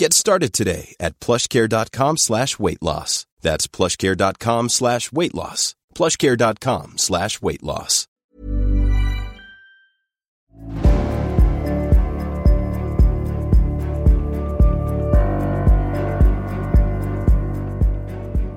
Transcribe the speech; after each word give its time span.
Get 0.00 0.12
started 0.12 0.52
today 0.52 0.94
at 1.00 1.18
plushcare.com 1.20 2.16
slash 2.16 2.58
weight 2.58 2.82
loss. 2.82 3.26
That's 3.42 3.66
plushcare.com 3.66 4.68
slash 4.68 5.12
weight 5.12 5.34
loss. 5.34 5.74
plushcare.com 5.94 6.92
slash 6.96 7.42
weight 7.42 7.62
loss. 7.62 8.04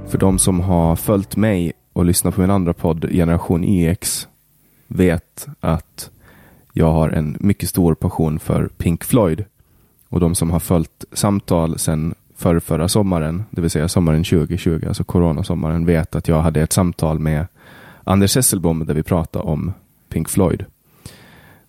För 0.08 0.18
de 0.18 0.40
som 0.40 0.60
har 0.60 0.96
följt 0.96 1.36
mig 1.36 1.74
och 1.94 2.06
lyssnat 2.06 2.36
på 2.36 2.42
min 2.42 2.52
andra 2.52 2.74
podd 2.74 3.10
Generation 3.12 3.64
EX 3.64 4.28
vet 4.88 5.48
att 5.60 6.12
jag 6.74 6.92
har 6.92 7.10
en 7.10 7.38
mycket 7.40 7.70
stor 7.70 7.96
passion 7.96 8.40
för 8.40 8.68
Pink 8.68 9.04
Floyd. 9.04 9.46
Och 10.12 10.20
de 10.20 10.36
som 10.36 10.52
har 10.52 10.60
följt 10.60 11.06
samtal 11.14 11.80
sedan 11.80 12.14
för 12.36 12.60
förra 12.60 12.88
sommaren, 12.88 13.44
det 13.52 13.62
vill 13.62 13.70
säga 13.70 13.88
sommaren 13.88 14.24
2020, 14.24 14.84
alltså 14.88 15.04
coronasommaren, 15.04 15.86
vet 15.86 16.16
att 16.16 16.28
jag 16.28 16.42
hade 16.42 16.62
ett 16.62 16.74
samtal 16.74 17.20
med 17.20 17.48
Anders 18.04 18.36
Hesselbom 18.36 18.86
där 18.86 18.94
vi 18.94 19.04
pratade 19.04 19.46
om 19.46 19.74
Pink 20.10 20.30
Floyd. 20.30 20.66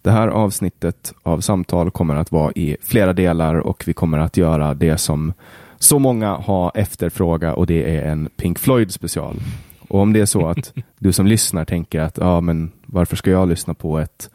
Det 0.03 0.11
här 0.11 0.29
avsnittet 0.29 1.15
av 1.23 1.41
samtal 1.41 1.91
kommer 1.91 2.17
att 2.17 2.33
vara 2.33 2.53
i 2.53 2.77
flera 2.83 3.13
delar 3.13 3.55
och 3.55 3.85
vi 3.87 3.93
kommer 3.93 4.19
att 4.19 4.37
göra 4.37 4.75
det 4.75 4.99
som 4.99 5.33
så 5.79 5.99
många 5.99 6.35
har 6.35 6.73
efterfråga 6.75 7.55
och 7.55 7.67
det 7.67 7.97
är 7.97 8.11
en 8.11 8.29
Pink 8.37 8.59
Floyd 8.59 8.93
special. 8.93 9.37
Och 9.89 10.01
om 10.01 10.13
det 10.13 10.21
är 10.21 10.27
så 10.27 10.47
att 10.47 10.73
du 10.99 11.13
som 11.13 11.27
lyssnar 11.27 11.65
tänker 11.65 12.01
att 12.01 12.19
ja, 12.19 12.41
men 12.41 12.71
varför 12.87 13.17
ska 13.17 13.31
jag 13.31 13.49
lyssna 13.49 13.75
på 13.75 13.99
ett 13.99 14.31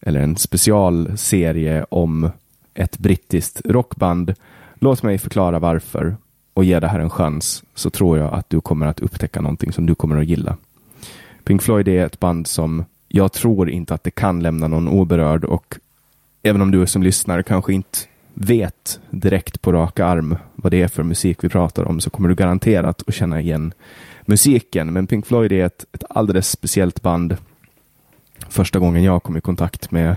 eller 0.00 0.20
en 0.20 0.36
specialserie 0.36 1.86
om 1.90 2.30
ett 2.74 2.98
brittiskt 2.98 3.60
rockband. 3.64 4.34
Låt 4.74 5.02
mig 5.02 5.18
förklara 5.18 5.58
varför 5.58 6.16
och 6.54 6.64
ge 6.64 6.80
det 6.80 6.88
här 6.88 7.00
en 7.00 7.10
chans 7.10 7.64
så 7.74 7.90
tror 7.90 8.18
jag 8.18 8.34
att 8.34 8.50
du 8.50 8.60
kommer 8.60 8.86
att 8.86 9.00
upptäcka 9.00 9.40
någonting 9.40 9.72
som 9.72 9.86
du 9.86 9.94
kommer 9.94 10.16
att 10.16 10.26
gilla. 10.26 10.56
Pink 11.44 11.62
Floyd 11.62 11.88
är 11.88 12.06
ett 12.06 12.20
band 12.20 12.46
som 12.46 12.84
jag 13.08 13.32
tror 13.32 13.70
inte 13.70 13.94
att 13.94 14.04
det 14.04 14.10
kan 14.10 14.42
lämna 14.42 14.68
någon 14.68 14.88
oberörd 14.88 15.44
och 15.44 15.78
även 16.42 16.62
om 16.62 16.70
du 16.70 16.86
som 16.86 17.02
lyssnar 17.02 17.42
kanske 17.42 17.72
inte 17.72 17.98
vet 18.34 19.00
direkt 19.10 19.62
på 19.62 19.72
raka 19.72 20.06
arm 20.06 20.36
vad 20.54 20.72
det 20.72 20.82
är 20.82 20.88
för 20.88 21.02
musik 21.02 21.44
vi 21.44 21.48
pratar 21.48 21.84
om 21.84 22.00
så 22.00 22.10
kommer 22.10 22.28
du 22.28 22.34
garanterat 22.34 23.02
att 23.06 23.14
känna 23.14 23.40
igen 23.40 23.72
musiken. 24.26 24.92
Men 24.92 25.06
Pink 25.06 25.26
Floyd 25.26 25.52
är 25.52 25.64
ett, 25.64 25.84
ett 25.92 26.04
alldeles 26.10 26.50
speciellt 26.50 27.02
band. 27.02 27.36
Första 28.48 28.78
gången 28.78 29.02
jag 29.02 29.22
kom 29.22 29.36
i 29.36 29.40
kontakt 29.40 29.90
med 29.90 30.16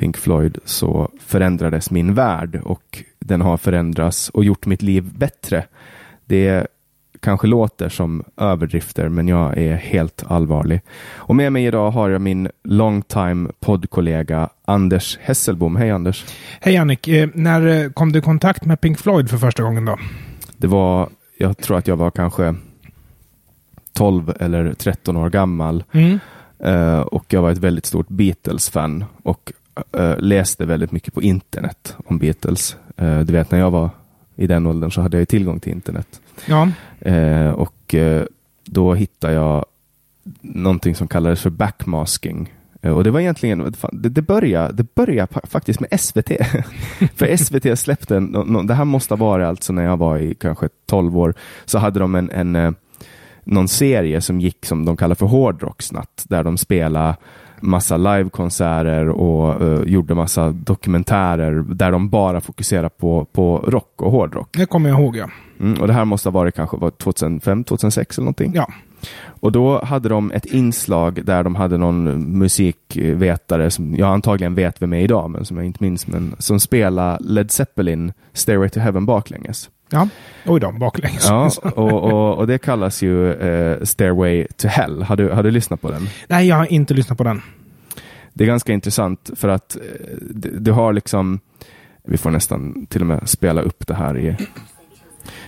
Pink 0.00 0.16
Floyd 0.16 0.58
så 0.64 1.10
förändrades 1.20 1.90
min 1.90 2.14
värld 2.14 2.60
och 2.64 3.04
den 3.18 3.40
har 3.40 3.56
förändrats 3.56 4.28
och 4.28 4.44
gjort 4.44 4.66
mitt 4.66 4.82
liv 4.82 5.12
bättre. 5.18 5.64
Det 6.24 6.66
kanske 7.20 7.46
låter 7.46 7.88
som 7.88 8.24
överdrifter, 8.36 9.08
men 9.08 9.28
jag 9.28 9.58
är 9.58 9.74
helt 9.76 10.24
allvarlig. 10.28 10.80
Och 11.14 11.36
med 11.36 11.52
mig 11.52 11.64
idag 11.66 11.90
har 11.90 12.08
jag 12.08 12.20
min 12.20 12.48
longtime 12.64 13.50
poddkollega 13.60 14.48
Anders 14.64 15.18
Hesselbom. 15.20 15.76
Hej 15.76 15.90
Anders! 15.90 16.24
Hej 16.60 16.76
Annik, 16.76 17.08
eh, 17.08 17.28
när 17.34 17.66
eh, 17.84 17.90
kom 17.90 18.12
du 18.12 18.18
i 18.18 18.22
kontakt 18.22 18.64
med 18.64 18.80
Pink 18.80 18.98
Floyd 18.98 19.30
för 19.30 19.38
första 19.38 19.62
gången 19.62 19.84
då? 19.84 19.98
Det 20.56 20.66
var, 20.66 21.08
jag 21.38 21.58
tror 21.58 21.78
att 21.78 21.86
jag 21.88 21.96
var 21.96 22.10
kanske 22.10 22.54
12 23.92 24.32
eller 24.40 24.74
13 24.74 25.16
år 25.16 25.30
gammal 25.30 25.84
Mm. 25.92 26.18
eh, 26.64 27.00
och 27.00 27.24
jag 27.32 27.42
var 27.42 27.50
ett 27.50 27.58
väldigt 27.58 27.86
stort 27.86 28.08
Beatles-fan 28.08 29.04
och 29.22 29.52
eh, 29.92 30.18
läste 30.18 30.66
väldigt 30.66 30.92
mycket 30.92 31.14
på 31.14 31.22
internet 31.22 31.96
om 32.06 32.18
Beatles. 32.18 32.76
Eh, 32.96 33.20
du 33.20 33.32
vet 33.32 33.50
när 33.50 33.58
jag 33.58 33.70
var 33.70 33.90
i 34.36 34.46
den 34.46 34.66
åldern 34.66 34.90
så 34.90 35.00
hade 35.00 35.18
jag 35.18 35.28
tillgång 35.28 35.60
till 35.60 35.72
internet. 35.72 36.20
Ja, 36.46 36.68
Eh, 37.00 37.50
och 37.50 37.94
då 38.64 38.94
hittade 38.94 39.32
jag 39.34 39.64
någonting 40.40 40.94
som 40.94 41.08
kallades 41.08 41.40
för 41.42 41.50
backmasking. 41.50 42.54
Och 42.82 43.04
det 43.04 43.10
var 43.10 43.20
egentligen, 43.20 43.74
det, 43.92 44.08
det 44.08 44.22
började, 44.22 44.72
det 44.72 44.94
började 44.94 45.40
faktiskt 45.44 45.80
med 45.80 46.00
SVT. 46.00 46.28
för 47.16 47.36
SVT 47.36 47.78
släppte, 47.78 48.16
en, 48.16 48.24
nå- 48.24 48.62
det 48.62 48.74
här 48.74 48.84
måste 48.84 49.14
ha 49.14 49.26
varit 49.26 49.46
alltså 49.46 49.72
när 49.72 49.84
jag 49.84 49.96
var 49.96 50.18
i 50.18 50.34
kanske 50.34 50.68
12 50.86 51.18
år, 51.18 51.34
så 51.64 51.78
hade 51.78 52.00
de 52.00 52.14
en, 52.14 52.30
en 52.30 52.74
någon 53.44 53.68
serie 53.68 54.20
som 54.20 54.40
gick 54.40 54.66
som 54.66 54.84
de 54.84 54.96
kallar 54.96 55.14
för 55.14 55.26
Hårdrocksnatt, 55.26 56.24
där 56.28 56.44
de 56.44 56.56
spelade 56.56 57.16
massa 57.60 57.96
livekonserter 57.96 59.08
och 59.08 59.62
eh, 59.62 59.82
gjorde 59.82 60.14
massa 60.14 60.50
dokumentärer 60.50 61.52
där 61.74 61.92
de 61.92 62.08
bara 62.08 62.40
fokuserar 62.40 62.88
på, 62.88 63.24
på 63.32 63.58
rock 63.58 64.02
och 64.02 64.12
hårdrock. 64.12 64.48
det 64.52 64.66
kommer 64.66 64.90
jag 64.90 65.00
ihåg 65.00 65.16
ja. 65.16 65.30
Mm, 65.60 65.80
och 65.80 65.86
det 65.86 65.92
här 65.92 66.04
måste 66.04 66.28
ha 66.28 66.32
varit 66.32 66.54
kanske 66.54 66.76
var 66.76 66.90
2005, 66.90 67.64
2006 67.64 68.18
eller 68.18 68.24
någonting. 68.24 68.52
Ja, 68.54 68.68
Och 69.40 69.52
då 69.52 69.84
hade 69.84 70.08
de 70.08 70.30
ett 70.32 70.46
inslag 70.46 71.24
där 71.24 71.42
de 71.44 71.54
hade 71.54 71.78
någon 71.78 72.38
musikvetare 72.38 73.70
som 73.70 73.94
jag 73.94 74.08
antagligen 74.12 74.54
vet 74.54 74.82
vem 74.82 74.92
är 74.92 75.00
idag, 75.00 75.30
men 75.30 75.44
som 75.44 75.56
jag 75.56 75.66
inte 75.66 75.82
minns, 75.82 76.06
men 76.06 76.34
som 76.38 76.60
spelar 76.60 77.18
Led 77.20 77.50
Zeppelin 77.50 78.12
Stairway 78.32 78.68
to 78.68 78.80
Heaven 78.80 79.06
baklänges. 79.06 79.70
Ja. 79.90 80.08
Oj 80.46 80.60
då, 80.60 80.72
baklänges. 80.72 81.26
Ja, 81.28 81.50
och, 81.62 81.92
och, 81.92 82.38
och 82.38 82.46
det 82.46 82.58
kallas 82.58 83.02
ju 83.02 83.32
eh, 83.32 83.82
Stairway 83.82 84.46
to 84.56 84.68
Hell. 84.68 85.02
Har 85.02 85.16
du, 85.16 85.28
har 85.28 85.42
du 85.42 85.50
lyssnat 85.50 85.80
på 85.80 85.90
den? 85.90 86.08
Nej, 86.28 86.48
jag 86.48 86.56
har 86.56 86.72
inte 86.72 86.94
lyssnat 86.94 87.18
på 87.18 87.24
den. 87.24 87.42
Det 88.32 88.44
är 88.44 88.48
ganska 88.48 88.72
intressant 88.72 89.30
för 89.36 89.48
att 89.48 89.76
eh, 89.76 89.82
du, 90.20 90.58
du 90.58 90.72
har 90.72 90.92
liksom, 90.92 91.40
vi 92.04 92.16
får 92.16 92.30
nästan 92.30 92.86
till 92.86 93.00
och 93.00 93.06
med 93.06 93.28
spela 93.28 93.62
upp 93.62 93.86
det 93.86 93.94
här 93.94 94.18
i 94.18 94.36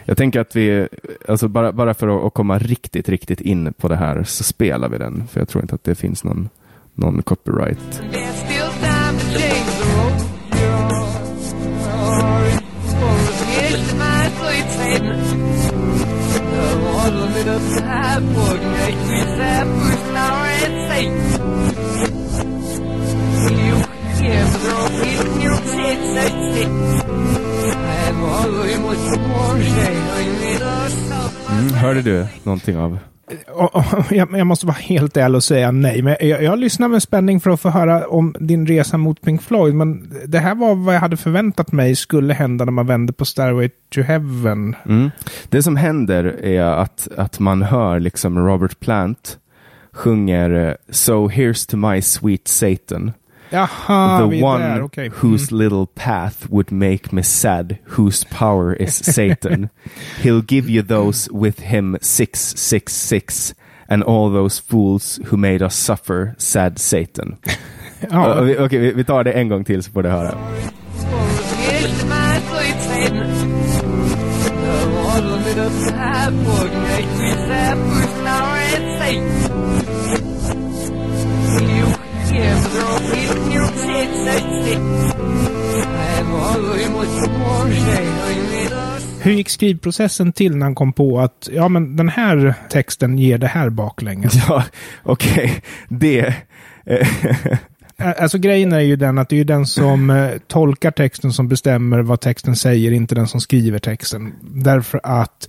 jag 0.05 0.17
tänker 0.17 0.41
att 0.41 0.57
vi, 0.57 0.89
alltså 1.29 1.49
bara, 1.49 1.73
bara 1.73 1.95
för 1.95 2.09
att, 2.19 2.25
att 2.25 2.35
komma 2.35 2.59
riktigt, 2.59 3.09
riktigt 3.09 3.41
in 3.41 3.73
på 3.73 3.89
det 3.89 3.97
här 3.97 4.25
så 4.25 4.45
spelar 4.45 4.89
vi 4.89 4.99
den. 4.99 5.27
För 5.27 5.41
jag 5.41 5.49
tror 5.49 5.63
inte 5.63 5.75
att 5.75 5.85
det 5.85 5.95
finns 5.95 6.25
någon, 6.25 6.49
någon 6.95 7.23
copyright. 7.23 8.03
I'm 18.15 18.37
all 28.25 28.51
much 28.87 29.05
more 29.29 29.57
shame. 29.63 30.05
I 30.11 30.25
need 30.41 30.63
a 30.63 30.89
Mm, 31.53 31.75
hörde 31.75 32.03
du 32.03 32.27
någonting 32.43 32.77
av 32.77 32.93
och, 32.93 32.99
och, 32.99 33.12
jag, 34.11 34.47
måste 34.47 34.67
vara 34.67 34.77
helt 34.77 35.17
ärlig 35.17 35.37
och 35.37 35.45
säga 35.45 35.71
nej. 35.71 36.03
Men 36.03 36.17
jag, 36.21 36.43
jag 36.43 36.59
lyssnar 36.59 36.89
med 36.89 37.03
spänning 37.03 37.41
för 37.41 37.51
att 37.51 37.61
få 37.61 37.71
höra 37.71 38.07
om 38.07 38.35
din 38.41 38.67
resa 38.67 38.97
mot 38.97 39.21
Pink 39.21 39.43
Floyd. 39.43 39.75
Men 39.75 40.15
det 40.27 40.39
här 40.39 40.55
var 40.55 40.75
vad 40.75 40.95
jag 40.95 41.01
hade 41.01 41.17
förväntat 41.17 41.73
mig 41.73 41.97
skulle 41.97 42.35
hända 42.35 42.65
när 42.65 42.73
man 42.73 42.87
vände 42.87 43.13
på 43.13 43.25
Stairway 43.25 43.71
to 43.95 44.01
Heaven. 44.01 44.77
Mm. 44.87 45.11
Det 45.49 45.63
som 45.63 45.77
händer 45.77 46.25
är 46.45 46.63
att, 46.63 47.09
att 47.17 47.39
man 47.39 47.63
hör 47.63 48.01
liksom 48.01 48.39
Robert 48.39 48.81
Plant 48.81 49.39
sjunger 49.93 50.69
eh, 50.69 50.75
So 50.91 51.29
here's 51.29 51.71
to 51.71 51.77
my 51.77 52.03
sweet 52.03 52.49
Satan. 52.49 53.13
Jaha, 53.53 54.29
vi 54.29 54.39
the 54.39 54.45
one 54.45 54.63
där. 54.63 54.83
Okej. 54.83 55.11
whose 55.11 55.53
little 55.53 55.87
path 55.87 56.49
would 56.51 56.73
make 56.73 57.13
me 57.13 57.23
sad, 57.23 57.79
whose 57.85 58.25
power 58.25 58.73
is 58.75 58.95
Satan. 59.15 59.69
He'll 60.23 60.43
give 60.43 60.71
you 60.71 60.83
those 60.83 61.29
with 61.33 61.61
him 61.61 61.99
666 62.01 63.55
and 63.89 64.03
all 64.03 64.31
those 64.31 64.59
fools 64.59 65.21
who 65.27 65.37
made 65.37 65.63
us 65.63 65.77
suffer, 65.77 66.35
sad 66.39 66.79
Satan. 66.79 67.37
Ja, 68.11 68.41
Okej, 68.41 68.59
okay, 68.59 68.79
vi, 68.79 68.93
vi 68.93 69.05
tar 69.05 69.25
det 69.25 69.33
en 69.33 69.49
gång 69.49 69.65
till 69.65 69.83
så 69.83 69.91
får 69.91 70.03
du 70.03 70.09
höra. 70.09 70.39
Hur 89.21 89.33
gick 89.33 89.49
skrivprocessen 89.49 90.33
till 90.33 90.57
när 90.57 90.67
han 90.67 90.75
kom 90.75 90.93
på 90.93 91.21
att 91.21 91.49
ja, 91.53 91.69
men 91.69 91.97
den 91.97 92.09
här 92.09 92.55
texten 92.71 93.19
ger 93.19 93.39
det 93.39 93.47
här 93.47 93.71
baklänges? 93.71 94.35
Ja, 94.49 94.65
okej. 95.03 95.63
Det... 95.89 96.35
eh, 96.87 97.09
Alltså 98.19 98.39
grejen 98.39 98.73
är 98.73 98.81
ju 98.81 98.97
den 98.97 99.19
att 99.19 99.29
det 99.29 99.41
är 99.41 99.45
den 99.45 99.67
som 99.67 100.11
eh, 100.11 100.31
tolkar 100.49 100.91
texten 100.91 101.33
som 101.33 101.49
bestämmer 101.49 102.03
vad 102.03 102.21
texten 102.21 102.57
säger, 102.57 102.93
inte 102.93 103.15
den 103.15 103.27
som 103.29 103.41
skriver 103.41 103.79
texten. 103.79 104.33
Därför 104.43 105.01
att 105.05 105.49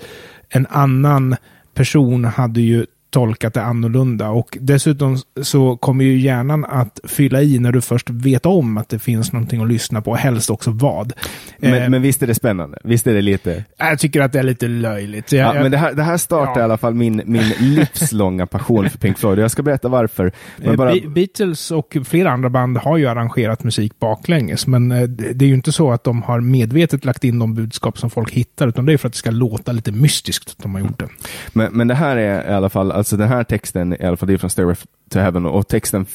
en 0.49 0.67
annan 0.69 1.35
person 1.75 2.25
hade 2.25 2.61
ju 2.61 2.85
tolkat 3.13 3.53
det 3.53 3.61
annorlunda. 3.63 4.29
Och 4.29 4.57
dessutom 4.61 5.17
så 5.41 5.77
kommer 5.77 6.03
ju 6.05 6.17
hjärnan 6.19 6.65
att 6.65 6.99
fylla 7.03 7.41
i 7.41 7.59
när 7.59 7.71
du 7.71 7.81
först 7.81 8.09
vet 8.09 8.45
om 8.45 8.77
att 8.77 8.89
det 8.89 8.99
finns 8.99 9.33
någonting 9.33 9.61
att 9.61 9.67
lyssna 9.67 10.01
på, 10.01 10.15
helst 10.15 10.49
också 10.49 10.71
vad. 10.71 11.13
men, 11.59 11.73
Eh, 11.73 11.89
men 11.89 12.01
visst 12.01 12.23
är 12.23 12.27
det 12.27 12.35
spännande? 12.35 12.77
Visst 12.83 13.07
är 13.07 13.13
det 13.13 13.21
lite... 13.21 13.63
Jag 13.77 13.99
tycker 13.99 14.21
att 14.21 14.31
det 14.31 14.39
är 14.39 14.43
lite 14.43 14.67
löjligt. 14.67 15.31
Jag, 15.31 15.47
Ja, 15.49 15.55
jag, 15.55 15.61
men 15.63 15.71
det 15.71 15.77
här, 15.77 15.93
det 15.93 16.03
här 16.03 16.17
startar 16.17 16.53
Ja. 16.55 16.59
i 16.59 16.63
alla 16.63 16.77
fall 16.77 16.93
min, 16.93 17.21
min 17.25 17.43
livslånga 17.59 18.45
passion 18.45 18.89
för 18.89 18.97
Pink 18.97 19.17
Floyd. 19.17 19.39
Jag 19.39 19.51
ska 19.51 19.63
berätta 19.63 19.89
varför. 19.89 20.31
Men 20.57 20.69
Eh, 20.69 20.75
bara, 20.75 20.93
Be- 20.93 21.07
Beatles 21.09 21.71
och 21.71 21.97
flera 22.05 22.31
andra 22.31 22.49
band 22.49 22.77
har 22.77 22.97
ju 22.97 23.07
arrangerat 23.07 23.63
musik 23.63 23.99
baklänges, 23.99 24.67
men 24.67 24.91
eh, 24.91 25.01
det 25.01 25.33
det 25.33 25.45
är 25.45 25.49
ju 25.49 25.55
inte 25.55 25.71
så 25.71 25.91
att 25.91 26.03
de 26.03 26.21
har 26.23 26.41
medvetet 26.41 27.05
lagt 27.05 27.23
in 27.23 27.39
de 27.39 27.53
budskap 27.53 27.97
som 27.97 28.09
folk 28.09 28.31
hittar, 28.31 28.67
utan 28.67 28.85
det 28.85 28.93
är 28.93 28.97
för 28.97 29.07
att 29.07 29.13
det 29.13 29.17
ska 29.19 29.31
låta 29.31 29.71
lite 29.71 29.91
mystiskt 29.91 30.49
att 30.49 30.63
de 30.63 30.73
har 30.75 30.81
gjort 30.81 30.99
det. 30.99 31.07
men, 31.53 31.73
men 31.73 31.87
det 31.87 31.95
här 31.95 32.17
är 32.17 32.51
i 32.51 32.53
alla 32.53 32.69
fall, 32.69 32.91
alltså 33.03 33.17
den 33.17 33.27
här 33.29 33.43
texten 33.43 33.93
i 33.99 34.05
alla 34.05 34.17
fall, 34.17 34.27
det 34.27 34.33
är 34.33 34.37
från 34.37 34.49
Stairway 34.49 34.75
to 35.09 35.19
Heaven 35.19 35.45
och 35.45 35.67
texten 35.67 36.05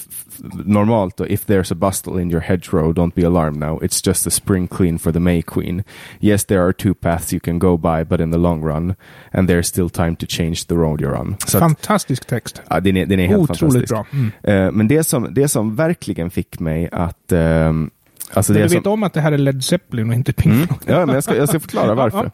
normalt 0.64 1.16
då, 1.16 1.26
If 1.26 1.46
there's 1.46 1.72
a 1.72 1.76
bustle 1.76 2.22
in 2.22 2.30
your 2.30 2.40
hedgerow, 2.40 2.92
don't 2.92 3.12
be 3.14 3.26
alarmed 3.26 3.60
now. 3.60 3.82
It's 3.82 4.08
just 4.08 4.26
a 4.26 4.30
spring 4.30 4.66
clean 4.68 4.98
for 4.98 5.12
the 5.12 5.20
May 5.20 5.42
Queen. 5.42 5.82
Yes, 6.20 6.44
there 6.44 6.60
are 6.60 6.72
two 6.72 6.94
paths 6.94 7.32
you 7.32 7.40
can 7.40 7.58
go 7.58 7.76
by, 7.76 8.04
but 8.04 8.20
in 8.20 8.32
the 8.32 8.38
long 8.38 8.62
run, 8.64 8.94
and 9.32 9.48
there's 9.48 9.62
still 9.62 9.90
time 9.90 10.16
to 10.16 10.26
change 10.28 10.66
the 10.66 10.74
road 10.74 11.00
you're 11.00 11.20
on. 11.20 11.36
Så 11.46 11.58
att, 11.58 11.62
Fantastisk 11.62 12.26
text. 12.26 12.62
ja, 12.70 12.80
den, 12.80 12.96
är, 12.96 13.06
den 13.06 13.20
är 13.20 13.26
helt 13.26 13.50
Otroligt 13.50 13.90
fantastisk. 13.90 13.92
bra. 13.92 14.06
Mm. 14.12 14.66
Eh, 14.66 14.72
men 14.72 14.88
det 14.88 15.04
som, 15.04 15.34
det 15.34 15.48
som 15.48 15.76
verkligen 15.76 16.30
fick 16.30 16.60
mig 16.60 16.88
att... 16.92 17.32
ehm, 17.32 17.90
alltså 18.32 18.52
Men 18.52 18.62
du 18.62 18.68
vet 18.74 18.82
som, 18.84 18.92
om 18.92 19.02
att 19.02 19.12
det 19.12 19.20
här 19.20 19.32
är 19.32 19.38
Led 19.38 19.64
Zeppelin 19.64 20.08
och 20.08 20.14
inte 20.14 20.32
Pink 20.32 20.54
Mm. 20.54 20.66
Floyd? 20.68 20.80
Ja, 20.86 21.06
men 21.06 21.14
jag 21.14 21.24
ska, 21.24 21.36
jag 21.36 21.48
ska 21.48 21.60
förklara 21.60 21.94
varför. 22.10 22.30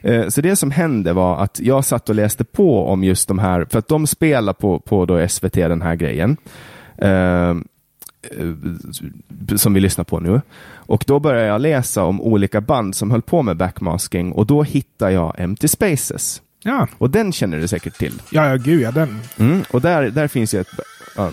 Eh, 0.00 0.28
Så 0.28 0.40
det 0.40 0.56
som 0.56 0.70
hände 0.70 1.12
var 1.12 1.42
att 1.42 1.60
jag 1.62 1.84
satt 1.84 2.08
och 2.08 2.14
läste 2.14 2.44
på 2.44 2.86
om 2.86 3.04
just 3.04 3.28
de 3.28 3.38
här, 3.38 3.66
för 3.70 3.78
att 3.78 3.88
de 3.88 4.06
spelar 4.06 4.52
på, 4.52 4.78
på 4.80 5.06
då 5.06 5.28
SVT 5.28 5.52
den 5.54 5.82
här 5.82 5.94
grejen. 5.94 6.36
eh, 6.98 7.10
eh, 7.10 7.56
som 9.56 9.74
vi 9.74 9.80
lyssnar 9.80 10.04
på 10.04 10.20
nu. 10.20 10.40
Och 10.74 11.04
då 11.06 11.18
började 11.20 11.46
jag 11.46 11.60
läsa 11.60 12.04
om 12.04 12.20
olika 12.20 12.60
band 12.60 12.94
som 12.96 13.10
höll 13.10 13.22
på 13.22 13.42
med 13.42 13.56
backmasking 13.56 14.32
och 14.32 14.46
då 14.46 14.62
hittade 14.62 15.12
jag 15.12 15.34
Empty 15.38 15.68
Spaces. 15.68 16.42
Ja, 16.62 16.88
Och 16.98 17.10
den 17.10 17.32
känner 17.32 17.58
du 17.60 17.68
säkert 17.68 17.98
till. 17.98 18.22
ja, 18.30 18.48
ja 18.48 18.56
gud 18.56 18.80
ja, 18.80 18.90
den. 18.90 19.20
Mm. 19.38 19.62
Och 19.70 19.80
där, 19.80 20.10
där 20.10 20.28
finns 20.28 20.54
ju 20.54 20.60
ett... 20.60 20.68
Ja, 21.16 21.30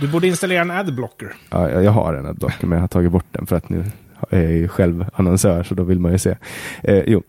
Du 0.00 0.08
borde 0.08 0.26
installera 0.26 0.60
en 0.60 0.70
adblocker. 0.70 1.34
Ja, 1.50 1.70
jag 1.70 1.90
har 1.90 2.14
en 2.14 2.36
dock, 2.38 2.62
men 2.62 2.72
jag 2.72 2.80
har 2.80 2.88
tagit 2.88 3.12
bort 3.12 3.24
den 3.30 3.46
för 3.46 3.56
att 3.56 3.68
nu 3.68 3.84
är 4.30 4.42
jag 4.42 4.52
ju 4.52 4.68
själv 4.68 5.04
annonsör, 5.14 5.62
så 5.62 5.74
då 5.74 5.82
vill 5.82 6.00
man 6.00 6.12
ju 6.12 6.18
se. 6.18 6.36
Eh, 6.82 7.02
jo. 7.06 7.22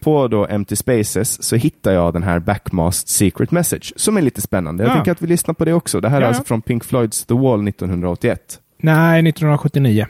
På 0.00 0.28
då 0.28 0.46
Empty 0.46 0.76
Spaces 0.76 1.42
så 1.42 1.56
hittar 1.56 1.92
jag 1.92 2.12
den 2.12 2.22
här 2.22 2.38
Backmast 2.38 3.08
Secret 3.08 3.50
Message, 3.50 3.92
som 3.96 4.16
är 4.16 4.22
lite 4.22 4.40
spännande. 4.40 4.84
Jag 4.84 4.90
Ja. 4.92 4.98
tycker 4.98 5.12
att 5.12 5.22
vi 5.22 5.26
lyssnar 5.26 5.54
på 5.54 5.64
det 5.64 5.72
också. 5.72 6.00
Det 6.00 6.08
här 6.08 6.16
är 6.16 6.20
Ja, 6.22 6.26
alltså 6.28 6.42
ja. 6.42 6.46
från 6.46 6.62
Pink 6.62 6.84
Floyds 6.84 7.24
The 7.24 7.34
Wall 7.34 7.68
1981. 7.68 8.58
Nej, 8.78 9.22
1979. 9.28 10.06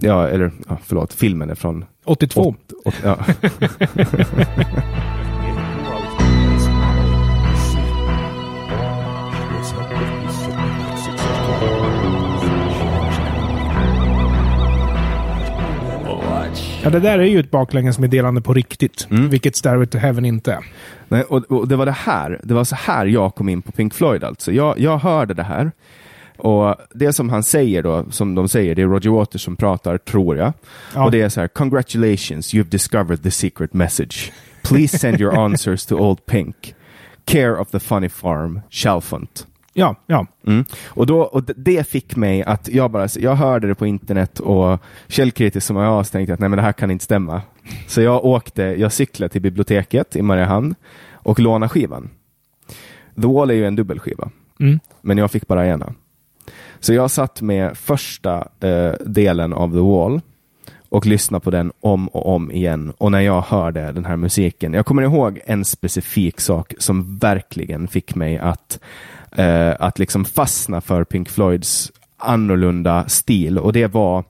Ja, 0.00 0.28
eller 0.28 0.50
ja, 0.68 0.78
förlåt, 0.84 1.12
filmen 1.12 1.50
är 1.50 1.54
från 1.54 1.84
82. 2.04 2.40
åt- 2.40 2.72
åt- 2.84 3.00
ja. 3.04 3.18
Ja, 16.82 16.90
det 16.90 17.00
där 17.00 17.18
är 17.18 17.24
ju 17.24 17.40
ett 17.40 17.50
baklängesmeddelande 17.50 18.40
på 18.40 18.54
riktigt. 18.54 19.08
Mm. 19.10 19.28
Vilket 19.28 19.56
Stairway 19.56 19.86
to 19.86 19.98
Heaven 19.98 20.24
inte 20.24 20.52
är. 20.52 20.64
Nej, 21.08 21.22
och, 21.22 21.52
och 21.52 21.68
det 21.68 21.76
var 21.76 21.86
det 21.86 21.92
här, 21.92 22.40
det 22.42 22.54
var 22.54 22.64
så 22.64 22.76
här 22.76 23.06
jag 23.06 23.34
kom 23.34 23.48
in 23.48 23.62
på 23.62 23.72
Pink 23.72 23.94
Floyd 23.94 24.24
alltså. 24.24 24.52
Jag, 24.52 24.78
jag 24.78 24.98
hörde 24.98 25.34
det 25.34 25.42
här. 25.42 25.72
Och 26.36 26.76
det 26.94 27.12
som 27.12 27.28
han 27.28 27.42
säger 27.42 27.82
då, 27.82 28.06
som 28.10 28.34
de 28.34 28.48
säger, 28.48 28.74
det 28.74 28.82
är 28.82 28.86
Roger 28.86 29.10
Waters 29.10 29.44
som 29.44 29.56
pratar, 29.56 29.98
tror 29.98 30.36
jag. 30.36 30.52
Ja. 30.94 31.04
Och 31.04 31.10
det 31.10 31.20
är 31.20 31.28
så 31.28 31.40
här, 31.40 31.48
congratulations, 31.48 32.54
you've 32.54 32.68
discovered 32.68 33.22
the 33.22 33.30
secret 33.30 33.74
message. 33.74 34.32
Please 34.62 34.98
send 34.98 35.20
your 35.20 35.38
answers 35.44 35.86
to 35.86 35.96
Old 35.96 36.26
Pink. 36.26 36.74
Care 37.24 37.56
of 37.60 37.70
the 37.70 37.80
funny 37.80 38.08
farm, 38.08 38.60
Chalfont. 38.70 39.46
Ja, 39.72 39.96
ja. 40.06 40.26
Mm. 40.46 40.64
Och, 40.86 41.06
då, 41.06 41.20
och 41.20 41.44
det 41.56 41.88
fick 41.88 42.16
mig 42.16 42.42
att 42.42 42.68
jag 42.68 42.90
bara, 42.90 43.08
jag 43.18 43.34
hörde 43.34 43.68
det 43.68 43.74
på 43.74 43.86
internet 43.86 44.40
och 44.40 44.80
källkritiskt 45.08 45.66
som 45.66 45.76
jag 45.76 46.06
så 46.06 46.12
tänkte 46.12 46.30
jag 46.30 46.34
att 46.34 46.40
nej 46.40 46.48
men 46.48 46.56
det 46.56 46.62
här 46.62 46.72
kan 46.72 46.90
inte 46.90 47.04
stämma. 47.04 47.42
Så 47.86 48.00
jag 48.00 48.24
åkte, 48.24 48.62
jag 48.62 48.92
cyklade 48.92 49.32
till 49.32 49.42
biblioteket 49.42 50.16
i 50.16 50.22
Mariehamn 50.22 50.74
och 51.12 51.40
lånade 51.40 51.68
skivan. 51.68 52.10
The 53.22 53.26
Wall 53.26 53.50
är 53.50 53.54
ju 53.54 53.66
en 53.66 53.76
dubbelskiva, 53.76 54.30
Mm. 54.60 54.80
men 55.00 55.18
jag 55.18 55.30
fick 55.30 55.46
bara 55.46 55.66
ena. 55.66 55.92
Så 56.80 56.92
jag 56.94 57.10
satt 57.10 57.42
med 57.42 57.76
första 57.78 58.48
eh, 58.60 58.92
delen 59.06 59.52
av 59.52 59.70
The 59.72 59.78
Wall 59.80 60.20
och 60.88 61.06
lyssnade 61.06 61.44
på 61.44 61.50
den 61.50 61.72
om 61.80 62.08
och 62.08 62.34
om 62.34 62.50
igen. 62.52 62.92
Och 62.98 63.12
när 63.12 63.20
jag 63.20 63.40
hörde 63.40 63.92
den 63.92 64.04
här 64.04 64.16
musiken, 64.16 64.72
jag 64.74 64.86
kommer 64.86 65.02
ihåg 65.02 65.40
en 65.46 65.64
specifik 65.64 66.40
sak 66.40 66.74
som 66.78 67.18
verkligen 67.18 67.88
fick 67.88 68.14
mig 68.14 68.38
att, 68.38 68.78
eh, 69.36 69.74
att 69.78 69.98
liksom 69.98 70.24
fastna 70.24 70.80
för 70.80 71.04
Pink 71.04 71.28
Floyds 71.28 71.92
annorlunda 72.16 73.08
stil. 73.08 73.58
Och 73.58 73.72
det 73.72 73.86
var 73.86 74.24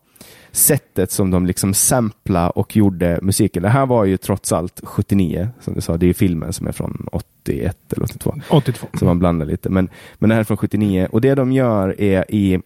sättet 0.52 1.12
som 1.12 1.30
de 1.30 1.46
liksom 1.46 1.74
sampla 1.74 2.50
och 2.50 2.76
gjorde 2.76 3.18
musiken. 3.22 3.62
Det 3.62 3.68
här 3.68 3.86
var 3.86 4.04
ju 4.04 4.16
trots 4.16 4.52
allt 4.52 4.80
79, 4.84 5.48
som 5.60 5.74
du 5.74 5.80
sa, 5.80 5.96
det 5.96 6.08
är 6.08 6.12
filmen 6.12 6.52
som 6.52 6.66
är 6.66 6.72
från 6.72 7.06
81 7.12 7.92
eller 7.92 8.04
82. 8.04 8.34
82. 8.50 8.86
Så 8.98 9.04
man 9.04 9.18
blandar 9.18 9.46
lite. 9.46 9.70
Men, 9.70 9.88
men 10.18 10.28
det 10.28 10.34
här 10.34 10.40
är 10.40 10.44
från 10.44 10.56
79 10.56 11.08
och 11.12 11.20
det 11.20 11.34
de 11.34 11.52
gör 11.52 12.00
är 12.00 12.24
i 12.28 12.60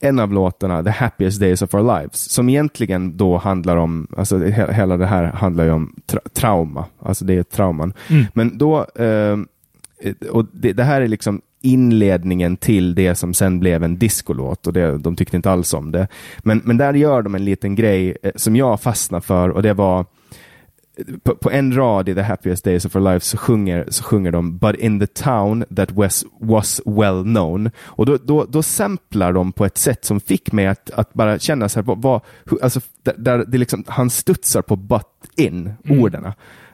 en 0.00 0.18
av 0.18 0.32
låtarna, 0.32 0.82
The 0.82 0.90
Happiest 0.90 1.40
Days 1.40 1.62
of 1.62 1.74
Our 1.74 1.98
Lives, 1.98 2.30
som 2.30 2.48
egentligen 2.48 3.16
då 3.16 3.36
handlar 3.36 3.76
om, 3.76 4.06
alltså 4.16 4.38
he- 4.38 4.72
hela 4.72 4.96
det 4.96 5.06
här 5.06 5.24
handlar 5.24 5.64
ju 5.64 5.70
om 5.70 5.94
tra 6.06 6.20
trauma, 6.32 6.84
alltså 6.98 7.24
det 7.24 7.34
är 7.34 7.42
trauman. 7.42 7.92
Mm. 8.08 8.24
Men 8.34 8.58
då, 8.58 8.78
eh, 8.94 9.38
och 10.30 10.46
det, 10.52 10.72
det 10.72 10.84
här 10.84 11.00
är 11.00 11.08
liksom 11.08 11.40
inledningen 11.62 12.56
till 12.56 12.94
det 12.94 13.14
som 13.14 13.34
sen 13.34 13.60
blev 13.60 13.84
en 13.84 13.98
discolåt 13.98 14.66
och 14.66 14.72
det, 14.72 14.98
de 14.98 15.16
tyckte 15.16 15.36
inte 15.36 15.50
alls 15.50 15.74
om 15.74 15.92
det. 15.92 16.08
Men, 16.38 16.62
men 16.64 16.76
där 16.76 16.94
gör 16.94 17.22
de 17.22 17.34
en 17.34 17.44
liten 17.44 17.74
grej 17.74 18.16
eh, 18.22 18.32
som 18.36 18.56
jag 18.56 18.80
fastnade 18.80 19.26
för 19.26 19.48
och 19.48 19.62
det 19.62 19.74
var 19.74 20.06
på, 21.22 21.34
på 21.34 21.50
en 21.50 21.76
rad 21.76 22.08
i 22.08 22.14
The 22.14 22.22
Happiest 22.22 22.64
Days 22.64 22.84
of 22.84 22.96
Our 22.96 23.02
Lives 23.02 23.24
så 23.24 23.36
sjunger, 23.36 23.84
så 23.88 24.02
sjunger 24.04 24.30
de 24.32 24.58
But 24.58 24.76
in 24.76 25.00
the 25.00 25.06
town 25.06 25.64
that 25.76 25.92
was, 25.92 26.24
was 26.40 26.80
well 26.86 27.22
known. 27.22 27.70
Och 27.80 28.06
då, 28.06 28.18
då, 28.24 28.44
då 28.48 28.62
samplar 28.62 29.32
de 29.32 29.52
på 29.52 29.64
ett 29.64 29.78
sätt 29.78 30.04
som 30.04 30.20
fick 30.20 30.52
mig 30.52 30.66
att, 30.66 30.90
att 30.90 31.12
bara 31.12 31.38
känna 31.38 31.68
så 31.68 31.78
här, 31.80 31.84
vad, 31.84 32.02
vad, 32.02 32.20
hur- 32.50 32.62
alltså, 32.64 32.80
där, 33.02 33.14
där 33.18 33.44
det 33.48 33.58
liksom, 33.58 33.84
han 33.86 34.10
studsar 34.10 34.62
på 34.62 34.76
but 34.76 35.02
in, 35.36 35.72
Mm. 35.84 36.00
orden. 36.02 36.26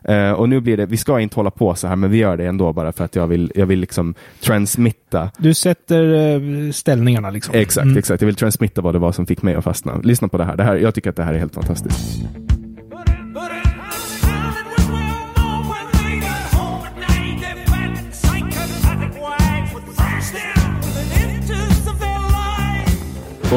Eh, 0.04 0.32
och 0.32 0.48
nu 0.48 0.60
blir 0.60 0.76
det, 0.76 0.86
vi 0.86 0.96
ska 0.96 1.20
inte 1.20 1.36
hålla 1.36 1.50
på 1.50 1.74
så 1.74 1.86
här, 1.88 1.96
men 1.96 2.10
vi 2.10 2.18
gör 2.18 2.36
det 2.36 2.46
ändå 2.46 2.72
bara 2.72 2.92
för 2.92 3.04
att 3.04 3.16
jag 3.16 3.26
vill, 3.26 3.52
jag 3.54 3.66
vill 3.66 3.78
liksom 3.80 4.14
transmitta 4.40 5.30
Du 5.38 5.54
sätter 5.54 6.14
eh, 6.14 6.70
ställningarna 6.72 7.30
liksom. 7.30 7.54
Exakt, 7.54 7.84
Mm. 7.84 7.98
exakt. 7.98 8.20
Jag 8.22 8.26
vill 8.26 8.34
transmitta 8.36 8.80
vad 8.80 8.94
det 8.94 8.98
var 8.98 9.12
som 9.12 9.26
fick 9.26 9.42
mig 9.42 9.54
att 9.54 9.64
fastna. 9.64 9.98
Lyssna 10.02 10.28
på 10.28 10.38
det 10.38 10.44
här. 10.44 10.56
Det 10.56 10.64
här 10.64 10.76
jag 10.76 10.94
tycker 10.94 11.10
att 11.10 11.16
det 11.16 11.22
här 11.24 11.34
är 11.34 11.38
helt 11.38 11.54
fantastiskt. 11.54 12.18